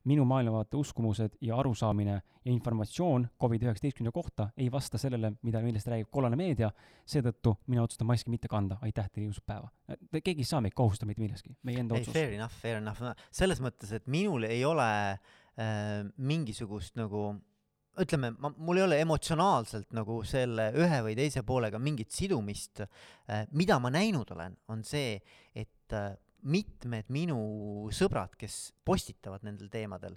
minu 0.04 0.24
maailmavaate 0.28 0.76
uskumused 0.76 1.36
ja 1.40 1.56
arusaamine 1.56 2.12
ja 2.44 2.52
informatsioon 2.52 3.28
Covid-19 3.42 4.10
kohta 4.12 4.48
ei 4.56 4.70
vasta 4.72 4.98
sellele, 4.98 5.32
mida, 5.42 5.60
millest 5.62 5.86
räägib 5.86 6.10
kollane 6.10 6.36
meedia, 6.36 6.70
seetõttu 7.06 7.54
mina 7.66 7.84
otsustan 7.84 8.08
maski 8.10 8.32
mitte 8.32 8.50
kanda, 8.50 8.78
aitäh 8.82 9.10
teile, 9.10 9.28
ilusat 9.28 9.46
päeva. 9.46 9.70
keegi 10.18 10.42
ei 10.42 10.48
saa 10.48 10.60
meid 10.60 10.74
kohustada 10.74 11.10
mitte 11.10 11.22
milleski, 11.22 11.54
meie 11.62 11.84
enda 11.84 11.96
ei, 11.96 12.02
otsus. 12.02 12.16
fair 12.16 12.34
enough, 12.34 12.58
fair 12.64 12.82
enough, 12.82 13.14
selles 13.30 13.62
mõttes, 13.62 13.94
et 13.94 14.06
minul 14.10 14.48
ei 14.48 14.64
ole 14.64 14.90
äh, 15.12 16.02
mingisugust 16.16 16.98
nagu 16.98 17.30
ütleme, 18.00 18.32
ma, 18.40 18.50
mul 18.56 18.80
ei 18.80 18.86
ole 18.86 18.98
emotsionaalselt 19.04 19.92
nagu 19.96 20.22
selle 20.24 20.70
ühe 20.80 21.00
või 21.04 21.16
teise 21.18 21.42
poolega 21.46 21.80
mingit 21.82 22.12
sidumist 22.14 22.84
äh,. 22.84 23.46
mida 23.52 23.78
ma 23.82 23.92
näinud 23.92 24.30
olen, 24.34 24.56
on 24.72 24.84
see, 24.86 25.18
et 25.54 25.96
äh, 25.96 26.14
mitmed 26.42 27.10
minu 27.12 27.38
sõbrad, 27.94 28.34
kes 28.38 28.72
postitavad 28.86 29.44
nendel 29.46 29.70
teemadel, 29.72 30.16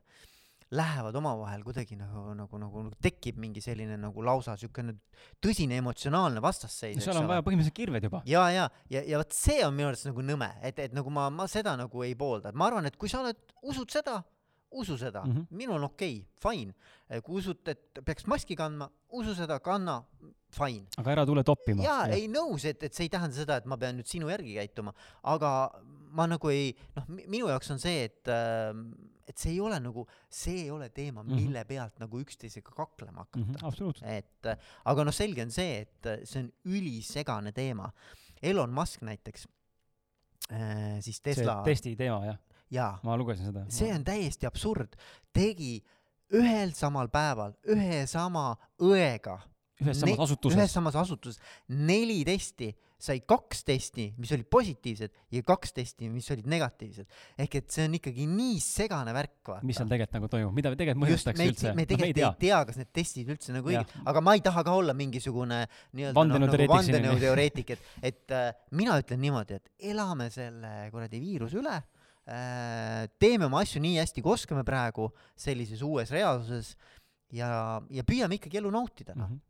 lähevad 0.76 1.16
omavahel 1.16 1.62
kuidagi 1.64 1.96
nagu, 2.00 2.34
nagu, 2.34 2.60
nagu, 2.60 2.84
nagu 2.88 3.02
tekib 3.02 3.38
mingi 3.40 3.62
selline 3.62 4.00
nagu 4.02 4.24
lausa 4.26 4.56
siukene 4.58 4.96
tõsine 5.44 5.78
emotsionaalne 5.78 6.42
vastasseis. 6.42 6.98
seal 7.04 7.20
on 7.22 7.30
vaja 7.30 7.46
põhimõtteliselt 7.46 7.78
kirved 7.78 8.08
juba. 8.08 8.24
ja, 8.26 8.48
ja, 8.50 8.70
ja, 8.90 9.04
ja 9.06 9.22
vot 9.22 9.36
see 9.36 9.62
on 9.66 9.76
minu 9.78 9.92
arust 9.92 10.10
nagu 10.10 10.26
nõme, 10.26 10.50
et, 10.66 10.80
et 10.88 10.96
nagu 10.98 11.14
ma, 11.14 11.28
ma 11.30 11.46
seda 11.52 11.76
nagu 11.78 12.06
ei 12.06 12.16
poolda, 12.18 12.50
et 12.50 12.58
ma 12.58 12.72
arvan, 12.72 12.90
et 12.90 12.98
kui 12.98 13.12
sa 13.12 13.22
oled, 13.22 13.38
usud 13.62 13.94
seda, 13.94 14.24
usu 14.76 14.98
seda 14.98 15.24
mm. 15.24 15.32
-hmm. 15.32 15.46
minul 15.50 15.76
on 15.76 15.84
okei 15.84 16.18
okay,, 16.18 16.56
fine. 16.58 16.74
kui 17.22 17.40
usud, 17.40 17.68
et 17.68 18.00
peaks 18.06 18.26
maski 18.28 18.56
kandma, 18.56 18.90
usu 19.10 19.36
seda, 19.36 19.60
kanna, 19.60 20.04
fine. 20.50 20.88
aga 20.98 21.12
ära 21.12 21.26
tule 21.26 21.44
toppima. 21.44 21.84
jaa, 21.84 22.08
ei 22.08 22.28
nõus, 22.28 22.66
et, 22.66 22.84
et 22.84 22.94
see 22.94 23.06
ei 23.06 23.10
tähenda 23.10 23.36
seda, 23.36 23.58
et 23.58 23.66
ma 23.66 23.78
pean 23.78 23.98
nüüd 24.00 24.10
sinu 24.10 24.30
järgi 24.30 24.58
käituma, 24.58 24.94
aga 25.24 25.52
ma 26.16 26.26
nagu 26.32 26.50
ei, 26.54 26.72
noh, 26.96 27.10
minu 27.28 27.50
jaoks 27.52 27.72
on 27.76 27.82
see, 27.84 28.06
et 28.08 28.32
äh, 28.32 28.72
et 29.26 29.42
see 29.42 29.56
ei 29.56 29.60
ole 29.64 29.80
nagu, 29.82 30.04
see 30.30 30.66
ei 30.66 30.70
ole 30.72 30.90
teema, 30.94 31.24
Mhm. 31.24 31.36
mille 31.40 31.64
pealt 31.66 31.98
nagu 32.00 32.20
üksteisega 32.22 32.72
kaklema 32.78 33.24
hakata 33.26 33.42
mm. 33.42 33.56
-hmm, 33.56 34.04
et 34.06 34.46
äh, 34.52 34.58
aga 34.86 35.04
noh, 35.08 35.14
selge 35.16 35.42
on 35.42 35.52
see, 35.52 35.80
et 35.82 36.06
äh, 36.12 36.20
see 36.24 36.44
on 36.44 36.52
ülisegane 36.66 37.52
teema. 37.52 37.90
Elon 38.44 38.70
Musk 38.76 39.02
näiteks 39.02 39.48
äh,, 40.52 41.00
siis 41.02 41.18
see 41.18 41.34
Tesla 41.34 41.62
testi 41.66 41.96
teema, 41.98 42.20
jah, 42.26 42.38
jaa, 42.72 42.92
ma 43.04 43.18
lugesin 43.18 43.46
seda. 43.50 43.66
see 43.70 43.90
on 43.94 44.04
täiesti 44.06 44.46
absurd, 44.50 44.96
tegi 45.34 45.80
ühel 46.36 46.74
samal 46.78 47.08
päeval 47.14 47.54
ühe 47.74 48.06
sama 48.10 48.56
õega 48.82 49.40
ühes 49.82 50.00
samas 50.00 50.20
asutuses 50.28 50.58
ühes. 50.60 50.74
samas 50.74 50.96
asutuses 50.96 51.42
neli 51.70 52.22
testi, 52.28 52.70
sai 53.06 53.22
kaks 53.28 53.64
testi, 53.68 54.08
mis 54.22 54.32
olid 54.36 54.48
positiivsed 54.52 55.14
ja 55.36 55.44
kaks 55.46 55.76
testi, 55.76 56.10
mis 56.12 56.28
olid 56.34 56.48
negatiivsed. 56.52 57.08
ehk 57.46 57.58
et 57.62 57.76
see 57.76 57.86
on 57.90 57.98
ikkagi 58.00 58.28
nii 58.30 58.60
segane 58.64 59.14
värk, 59.16 59.38
vaata. 59.48 59.66
mis 59.68 59.80
seal 59.80 59.90
tegelikult 59.92 60.18
nagu 60.18 60.32
toimub, 60.34 60.56
mida 60.58 60.74
tegelikult 60.74 61.04
me 61.06 61.12
ei, 61.12 61.18
üldse? 61.18 61.36
me 61.38 61.50
no 61.70 61.76
me 61.76 61.86
ei 61.86 61.92
tegelikult 61.92 62.20
tea 62.20 62.32
ei. 62.32 62.40
tea, 62.46 62.62
kas 62.70 62.80
need 62.82 62.92
testid 63.00 63.32
üldse 63.36 63.56
nagu 63.56 63.72
õiged, 63.72 63.96
aga 64.12 64.24
ma 64.26 64.36
ei 64.38 64.44
taha 64.46 64.66
ka 64.68 64.78
olla 64.82 64.96
mingisugune 64.98 65.62
nii-öelda 65.66 66.26
noh, 66.26 66.40
nagu 66.46 66.70
Vandenõuteoreetik 66.76 66.76
on 66.76 66.76
ju. 66.76 66.76
vandenõuteoreetik, 66.76 67.76
et, 67.76 67.92
et 68.12 68.36
äh, 68.36 68.50
mina 68.76 68.98
ütlen 69.02 69.22
niimoodi, 69.22 69.60
et 69.60 69.92
elame 69.94 70.30
selle 70.34 70.74
kuradi 70.94 71.22
viiruse 71.22 71.60
üle 71.62 71.78
äh,, 71.78 73.06
teeme 73.22 73.50
oma 73.50 73.62
asju 73.66 73.82
nii 73.84 74.00
hästi, 74.02 74.24
kui 74.26 74.36
oskame 74.36 74.66
praegu 74.68 75.10
sellises 75.38 75.84
uues 75.86 76.14
reaalsuses 76.16 76.76
ja, 77.36 77.50
ja 77.92 78.06
püüame 78.08 78.40
ikkagi 78.40 78.62
elu 78.62 78.72
nautida, 78.74 79.16
noh, 79.18 79.30
Mhm. 79.30 79.45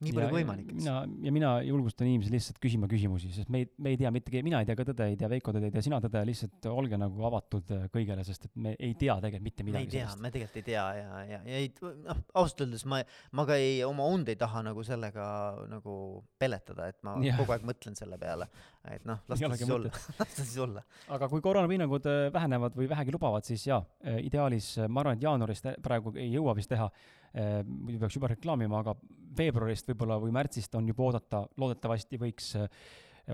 Nii 0.00 0.14
palju 0.16 0.28
kui 0.30 0.40
võimalik. 0.40 0.70
mina, 0.72 0.94
ja 1.26 1.32
mina 1.34 1.50
julgustan 1.64 2.08
inimesi 2.08 2.32
lihtsalt 2.32 2.58
küsima 2.62 2.88
küsimusi, 2.88 3.28
sest 3.34 3.50
me 3.52 3.62
ei, 3.62 3.66
me 3.84 3.92
ei 3.92 3.98
tea 4.00 4.12
mitte, 4.14 4.32
mina 4.46 4.62
ei 4.62 4.68
tea 4.68 4.76
ka 4.78 4.86
tõde, 4.88 5.08
ei 5.12 5.18
tea 5.20 5.28
Veiko 5.28 5.52
tõde, 5.52 5.68
ei 5.68 5.74
tea 5.74 5.84
sina 5.84 5.98
tõde, 6.00 6.22
lihtsalt 6.28 6.68
olge 6.72 6.96
nagu 7.00 7.26
avatud 7.28 7.72
äh, 7.76 7.84
kõigele, 7.92 8.24
sest 8.24 8.48
et 8.48 8.54
me 8.56 8.72
ei 8.78 8.94
tea 8.98 9.18
tegelikult 9.20 9.46
mitte 9.50 9.66
me 9.66 9.72
ei 9.72 9.76
midagi 9.76 9.98
tea, 9.98 10.14
me 10.16 10.32
tegelikult 10.32 10.60
ei 10.62 10.66
tea 10.70 10.86
ja, 10.96 11.20
ja, 11.28 11.42
ja 11.50 11.60
ei, 11.60 11.68
noh, 11.82 12.22
ausalt 12.40 12.64
öeldes 12.64 12.86
ma, 12.88 13.02
ma 13.36 13.46
ka 13.48 13.60
ei, 13.60 13.82
oma 13.84 14.08
und 14.08 14.32
ei 14.32 14.40
taha 14.40 14.64
nagu 14.70 14.84
sellega 14.86 15.28
nagu 15.68 15.94
peletada, 16.40 16.88
et 16.88 17.00
ma 17.04 17.18
Jah. 17.24 17.36
kogu 17.42 17.56
aeg 17.56 17.68
mõtlen 17.68 17.98
selle 17.98 18.16
peale, 18.20 18.48
et 18.88 19.04
noh, 19.08 19.20
las 19.28 19.44
ta 19.44 19.52
siis 19.52 19.76
olla, 19.76 19.92
las 20.16 20.34
ta 20.34 20.40
siis 20.40 20.56
olla. 20.64 20.84
aga 21.12 21.28
kui 21.28 21.44
koroonapiirangud 21.44 22.08
äh, 22.08 22.26
vähenevad 22.32 22.80
või 22.80 22.88
vähegi 22.88 23.18
lubavad, 23.18 23.44
siis 23.44 23.68
jaa, 23.68 23.82
ideaalis 24.24 24.78
äh, 24.80 24.88
ma 24.88 25.04
arvan, 25.04 25.20
et 25.20 25.28
jaanuarist 25.28 25.74
praegu 25.84 26.16
ei 26.16 26.32
jõua 26.32 26.56
vist 26.56 26.72
teha, 26.72 26.88
muidu 27.34 28.00
peaks 28.00 28.16
juba 28.16 28.32
reklaamima, 28.32 28.80
aga 28.80 28.96
veebruarist 29.38 29.86
võib-olla 29.92 30.18
või 30.22 30.34
märtsist 30.34 30.74
on 30.78 30.88
juba 30.90 31.06
oodata, 31.06 31.44
loodetavasti 31.60 32.18
võiks 32.20 32.54
äh, 32.58 32.66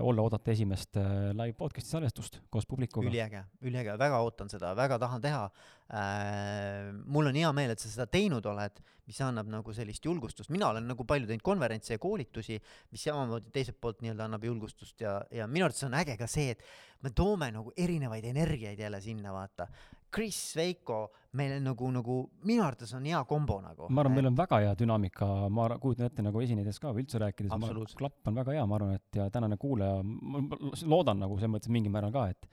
olla 0.01 0.21
oodata 0.21 0.51
esimest 0.51 0.97
äh, 0.99 1.31
live 1.33 1.55
podcast'i 1.57 1.95
salvestust 1.95 2.39
koos 2.53 2.67
publikuga. 2.69 3.07
üliäge, 3.09 3.43
üliäge, 3.65 3.95
väga 3.99 4.19
ootan 4.25 4.49
seda, 4.51 4.73
väga 4.77 4.99
tahan 5.01 5.23
teha 5.23 5.43
äh,. 5.47 6.91
mul 7.05 7.31
on 7.31 7.39
hea 7.39 7.51
meel, 7.55 7.73
et 7.73 7.81
sa 7.81 7.89
seda 7.91 8.07
teinud 8.11 8.45
oled, 8.45 8.81
mis 9.07 9.19
annab 9.23 9.49
nagu 9.51 9.73
sellist 9.73 10.05
julgustust, 10.05 10.51
mina 10.53 10.71
olen 10.73 10.87
nagu 10.91 11.05
palju 11.07 11.29
teinud 11.29 11.45
konverentse 11.45 11.95
ja 11.95 12.01
koolitusi, 12.03 12.59
mis 12.91 13.05
samamoodi 13.07 13.53
teiselt 13.55 13.79
poolt 13.81 14.03
nii-öelda 14.03 14.27
annab 14.27 14.45
julgustust 14.49 15.01
ja, 15.01 15.19
ja 15.31 15.47
minu 15.47 15.67
arvates 15.67 15.87
on 15.87 15.97
äge 15.97 16.17
ka 16.19 16.29
see, 16.29 16.53
et 16.53 16.65
me 17.03 17.13
toome 17.15 17.49
nagu 17.55 17.73
erinevaid 17.77 18.25
energiaid 18.27 18.79
jälle 18.79 19.01
sinna, 19.01 19.33
vaata. 19.33 19.69
Chris, 20.13 20.39
Veiko, 20.55 20.99
meil 21.37 21.57
on 21.57 21.67
nagu, 21.69 21.89
nagu 21.91 22.17
minu 22.47 22.63
arvates 22.63 22.93
on 22.95 23.05
hea 23.09 23.19
kombo 23.27 23.59
nagu. 23.61 23.89
ma 23.89 24.01
arvan, 24.03 24.15
meil 24.15 24.29
on 24.31 24.37
väga 24.37 24.61
hea 24.63 24.73
dünaamika, 24.79 25.27
ma 25.53 25.67
kujutan 25.81 26.07
ette 26.07 26.25
nagu 26.25 26.41
esinedes 26.43 26.79
ka 26.83 26.93
või 26.95 27.05
üldse 27.05 27.21
rääkides, 27.21 27.95
klapp 27.99 28.31
on 28.31 28.39
väga 28.39 28.55
hea, 28.57 28.65
ma 28.65 28.79
arvan, 28.79 28.95
et 28.97 29.19
ja 29.19 29.29
tänane 29.33 29.59
kuulaja, 29.61 30.01
ma 30.03 30.43
ma 30.45 30.59
loodan 30.87 31.19
nagu 31.25 31.37
selles 31.37 31.53
mõttes 31.57 31.73
mingil 31.73 31.93
määral 31.93 32.15
ka, 32.15 32.27
et 32.31 32.49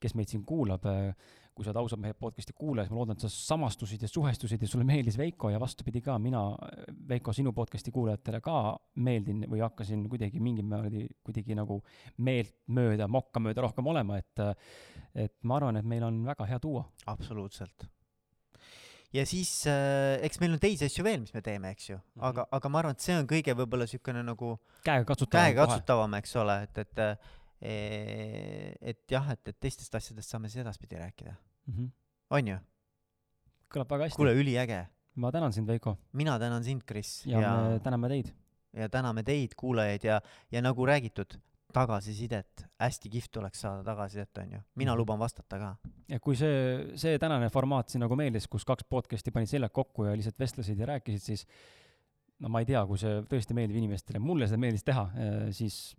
kes 0.00 0.16
meid 0.16 0.32
siin 0.32 0.44
kuulab, 0.48 0.84
kui 1.60 1.66
sa 1.66 1.74
oled 1.74 1.82
ausad 1.82 2.00
mehed 2.00 2.16
podcast'i 2.16 2.54
kuulaja, 2.56 2.86
siis 2.88 2.94
ma 2.94 3.02
loodan, 3.02 3.18
et 3.18 3.24
sa 3.26 3.28
samastusid 3.34 4.00
ja 4.06 4.08
suhestusid 4.08 4.62
ja 4.64 4.68
sulle 4.70 4.84
meeldis 4.88 5.18
Veiko 5.20 5.50
ja 5.52 5.60
vastupidi 5.60 6.00
ka, 6.00 6.16
mina, 6.18 6.40
Veiko, 7.08 7.34
sinu 7.36 7.52
podcast'i 7.52 7.92
kuulajatele 7.92 8.40
ka 8.40 8.56
meeldin 9.04 9.44
või 9.50 9.60
hakkasin 9.60 10.06
kuidagi 10.08 10.40
mingil 10.40 10.64
määral 10.70 10.96
kuidagi 11.26 11.54
nagu 11.58 11.82
meeltmööda, 12.16 13.08
mokkamööda 13.12 13.60
rohkem 13.68 13.86
olema, 13.92 14.18
et 14.18 14.44
et 15.14 15.34
ma 15.42 15.56
arvan, 15.58 15.76
et 15.76 15.84
meil 15.84 16.02
on 16.06 16.22
väga 16.24 16.46
hea 16.46 16.58
duo. 16.62 16.84
absoluutselt. 17.06 17.84
ja 19.12 19.26
siis 19.26 19.66
äh, 19.66 20.22
eks 20.22 20.38
meil 20.40 20.52
on 20.54 20.60
teisi 20.62 20.84
asju 20.86 21.04
veel, 21.04 21.20
mis 21.20 21.34
me 21.34 21.42
teeme, 21.42 21.70
eks 21.74 21.90
ju, 21.90 21.96
Mhm. 21.98 22.24
aga, 22.30 22.46
aga 22.52 22.68
ma 22.68 22.78
arvan, 22.78 22.92
et 22.96 23.00
see 23.04 23.16
on 23.18 23.26
kõige 23.26 23.54
võib-olla 23.58 23.84
niisugune 23.88 24.22
nagu 24.24 24.58
käega 24.84 25.04
katsutav. 25.04 25.40
käegakatsutavam, 25.40 26.14
eks 26.22 26.36
ole, 26.36 26.62
et, 26.62 26.78
et 26.78 26.98
eh, 27.60 28.74
et 28.80 29.02
jah, 29.12 29.26
et, 29.34 29.48
et 29.48 29.58
teistest 29.60 29.94
asjadest 29.94 30.30
saame 30.30 30.48
siis 30.48 30.62
edaspidi 30.64 30.96
rääkida, 30.96 31.30
Mm 31.30 31.36
-hmm. 31.36 31.49
On 32.30 32.46
ju? 32.54 32.58
kõlab 33.70 33.90
väga 33.90 34.08
hästi. 34.08 34.16
kuule, 34.18 34.34
üliäge. 34.34 34.86
ma 35.14 35.30
tänan 35.32 35.52
sind, 35.52 35.68
Veiko, 35.68 35.96
mina 36.12 36.38
tänan 36.38 36.64
sind, 36.64 36.82
Kris, 36.86 37.26
ja, 37.26 37.40
ja, 37.40 37.52
me 37.70 37.78
täname 37.84 38.08
teid. 38.08 38.32
ja 38.72 38.88
täname 38.88 39.22
teid, 39.22 39.54
kuulajaid 39.56 40.04
ja, 40.04 40.20
ja 40.50 40.62
nagu 40.62 40.86
räägitud, 40.86 41.38
tagasisidet, 41.72 42.64
hästi 42.82 43.10
kihvt 43.10 43.36
oleks 43.36 43.60
saada 43.60 43.84
tagasisidet, 43.86 44.38
onju. 44.38 44.60
mina 44.74 44.92
Mhm. 44.92 44.98
luban 44.98 45.18
vastata 45.18 45.58
ka. 45.58 45.76
ja 46.08 46.20
kui 46.20 46.36
see, 46.36 46.96
see 46.96 47.18
tänane 47.18 47.48
formaat 47.50 47.88
siin 47.88 48.00
nagu 48.00 48.16
meeldis, 48.16 48.48
kus 48.48 48.64
kaks 48.64 48.84
podcast'i 48.84 49.30
panid 49.30 49.48
seljad 49.48 49.70
kokku 49.72 50.04
ja 50.04 50.16
lihtsalt 50.16 50.38
vestlesid 50.38 50.78
ja 50.78 50.86
rääkisid, 50.86 51.20
siis 51.22 51.46
no 52.40 52.48
ma 52.48 52.60
ei 52.60 52.66
tea, 52.66 52.86
kui 52.86 52.98
see 52.98 53.22
tõesti 53.22 53.54
meeldib 53.54 53.76
inimestele, 53.76 54.18
mulle 54.18 54.46
seda 54.48 54.58
meeldis 54.58 54.82
teha, 54.82 55.10
siis 55.52 55.94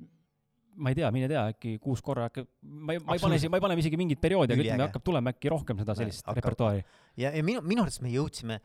ma 0.75 0.89
ei 0.89 0.95
tea, 0.95 1.09
mine 1.11 1.27
tea, 1.31 1.47
äkki 1.53 1.77
kuus 1.83 2.01
korra 2.05 2.29
äkki, 2.29 2.45
ma 2.61 2.93
ei, 2.93 2.99
ma 2.99 3.15
ei 3.15 3.19
pane, 3.19 3.35
Absoluutselt. 3.35 3.51
ma 3.51 3.57
ei 3.59 3.65
pane 3.65 3.79
isegi 3.81 3.99
mingit 3.99 4.21
perioodi, 4.21 4.55
aga 4.55 4.63
ütleme, 4.63 4.87
hakkab 4.87 5.03
tulema 5.03 5.33
äkki 5.33 5.51
rohkem 5.51 5.81
seda 5.83 5.95
sellist 5.97 6.23
Hakkab. 6.25 6.39
repertuaari. 6.39 6.85
ja, 7.17 7.33
ja 7.35 7.43
minu, 7.43 7.61
minu 7.65 7.83
arvates 7.83 8.01
me 8.01 8.13
jõudsime 8.13 8.61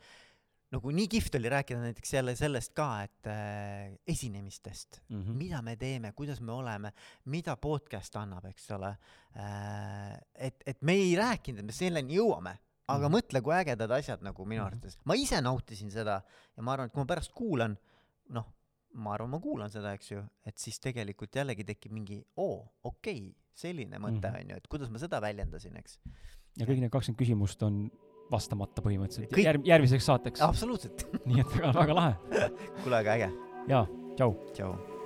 nagu 0.73 0.91
nii 0.91 1.07
kihvt 1.07 1.35
oli 1.39 1.49
rääkida 1.51 1.79
näiteks 1.79 2.13
jälle 2.13 2.35
sellest 2.35 2.73
ka, 2.75 2.87
et 3.07 3.27
äh, 3.31 3.93
esinemistest 4.07 5.01
mm. 5.09 5.21
-hmm. 5.21 5.37
mida 5.39 5.61
me 5.61 5.75
teeme, 5.75 6.11
kuidas 6.11 6.41
me 6.41 6.51
oleme, 6.51 6.91
mida 7.25 7.55
podcast 7.55 8.15
annab, 8.15 8.45
eks 8.45 8.71
ole 8.71 8.89
äh,. 9.35 10.17
et, 10.35 10.63
et 10.65 10.81
me 10.81 10.93
ei 10.93 11.15
rääkinud, 11.15 11.59
et 11.59 11.65
me 11.65 11.71
selleni 11.71 12.17
jõuame, 12.19 12.57
aga 12.87 12.97
mm. 12.97 13.13
-hmm. 13.13 13.17
mõtle, 13.17 13.41
kui 13.41 13.53
ägedad 13.55 13.91
asjad 13.91 14.21
nagu 14.21 14.45
minu 14.45 14.61
Mhm. 14.61 14.67
arvates, 14.67 14.99
ma 15.05 15.15
ise 15.15 15.41
nautisin 15.41 15.91
seda 15.91 16.21
ja 16.57 16.63
ma 16.63 16.73
arvan, 16.73 16.87
et 16.87 16.93
kui 16.93 17.01
ma 17.01 17.05
pärast 17.05 17.31
kuulan, 17.31 17.77
noh, 18.29 18.53
ma 18.93 19.13
arvan, 19.13 19.29
ma 19.29 19.39
kuulan 19.39 19.69
seda, 19.69 19.93
eks 19.93 20.11
ju, 20.11 20.23
et 20.45 20.57
siis 20.57 20.79
tegelikult 20.79 21.35
jällegi 21.35 21.63
tekib 21.63 21.91
mingi, 21.91 22.21
oo, 22.37 22.63
okei 22.83 23.17
okay,, 23.29 23.35
selline 23.57 23.97
mõte 23.99 24.29
Mhm. 24.31 24.35
on 24.41 24.49
ju, 24.49 24.55
et 24.57 24.67
kuidas 24.67 24.89
ma 24.89 24.97
seda 24.99 25.19
väljendasin, 25.21 25.77
eks. 25.77 25.99
ja 26.57 26.65
kõik 26.65 26.79
need 26.79 26.91
kakskümmend 26.91 27.19
küsimust 27.19 27.63
on 27.63 27.89
vastamata 28.31 28.81
põhimõtteliselt 28.81 29.31
Kõik- 29.31 29.45
järg-, 29.45 29.65
järgmiseks 29.65 30.05
saateks. 30.05 30.41
absoluutselt, 30.41 31.05
nii 31.25 31.39
et 31.41 31.47
väga, 31.57 31.73
väga 31.79 31.93
lahe. 31.93 32.15
kuule, 32.83 32.95
aga 32.99 33.13
äge, 33.17 33.31
jaa, 33.69 33.85
tšau. 34.15 34.33
tšau. 34.53 34.96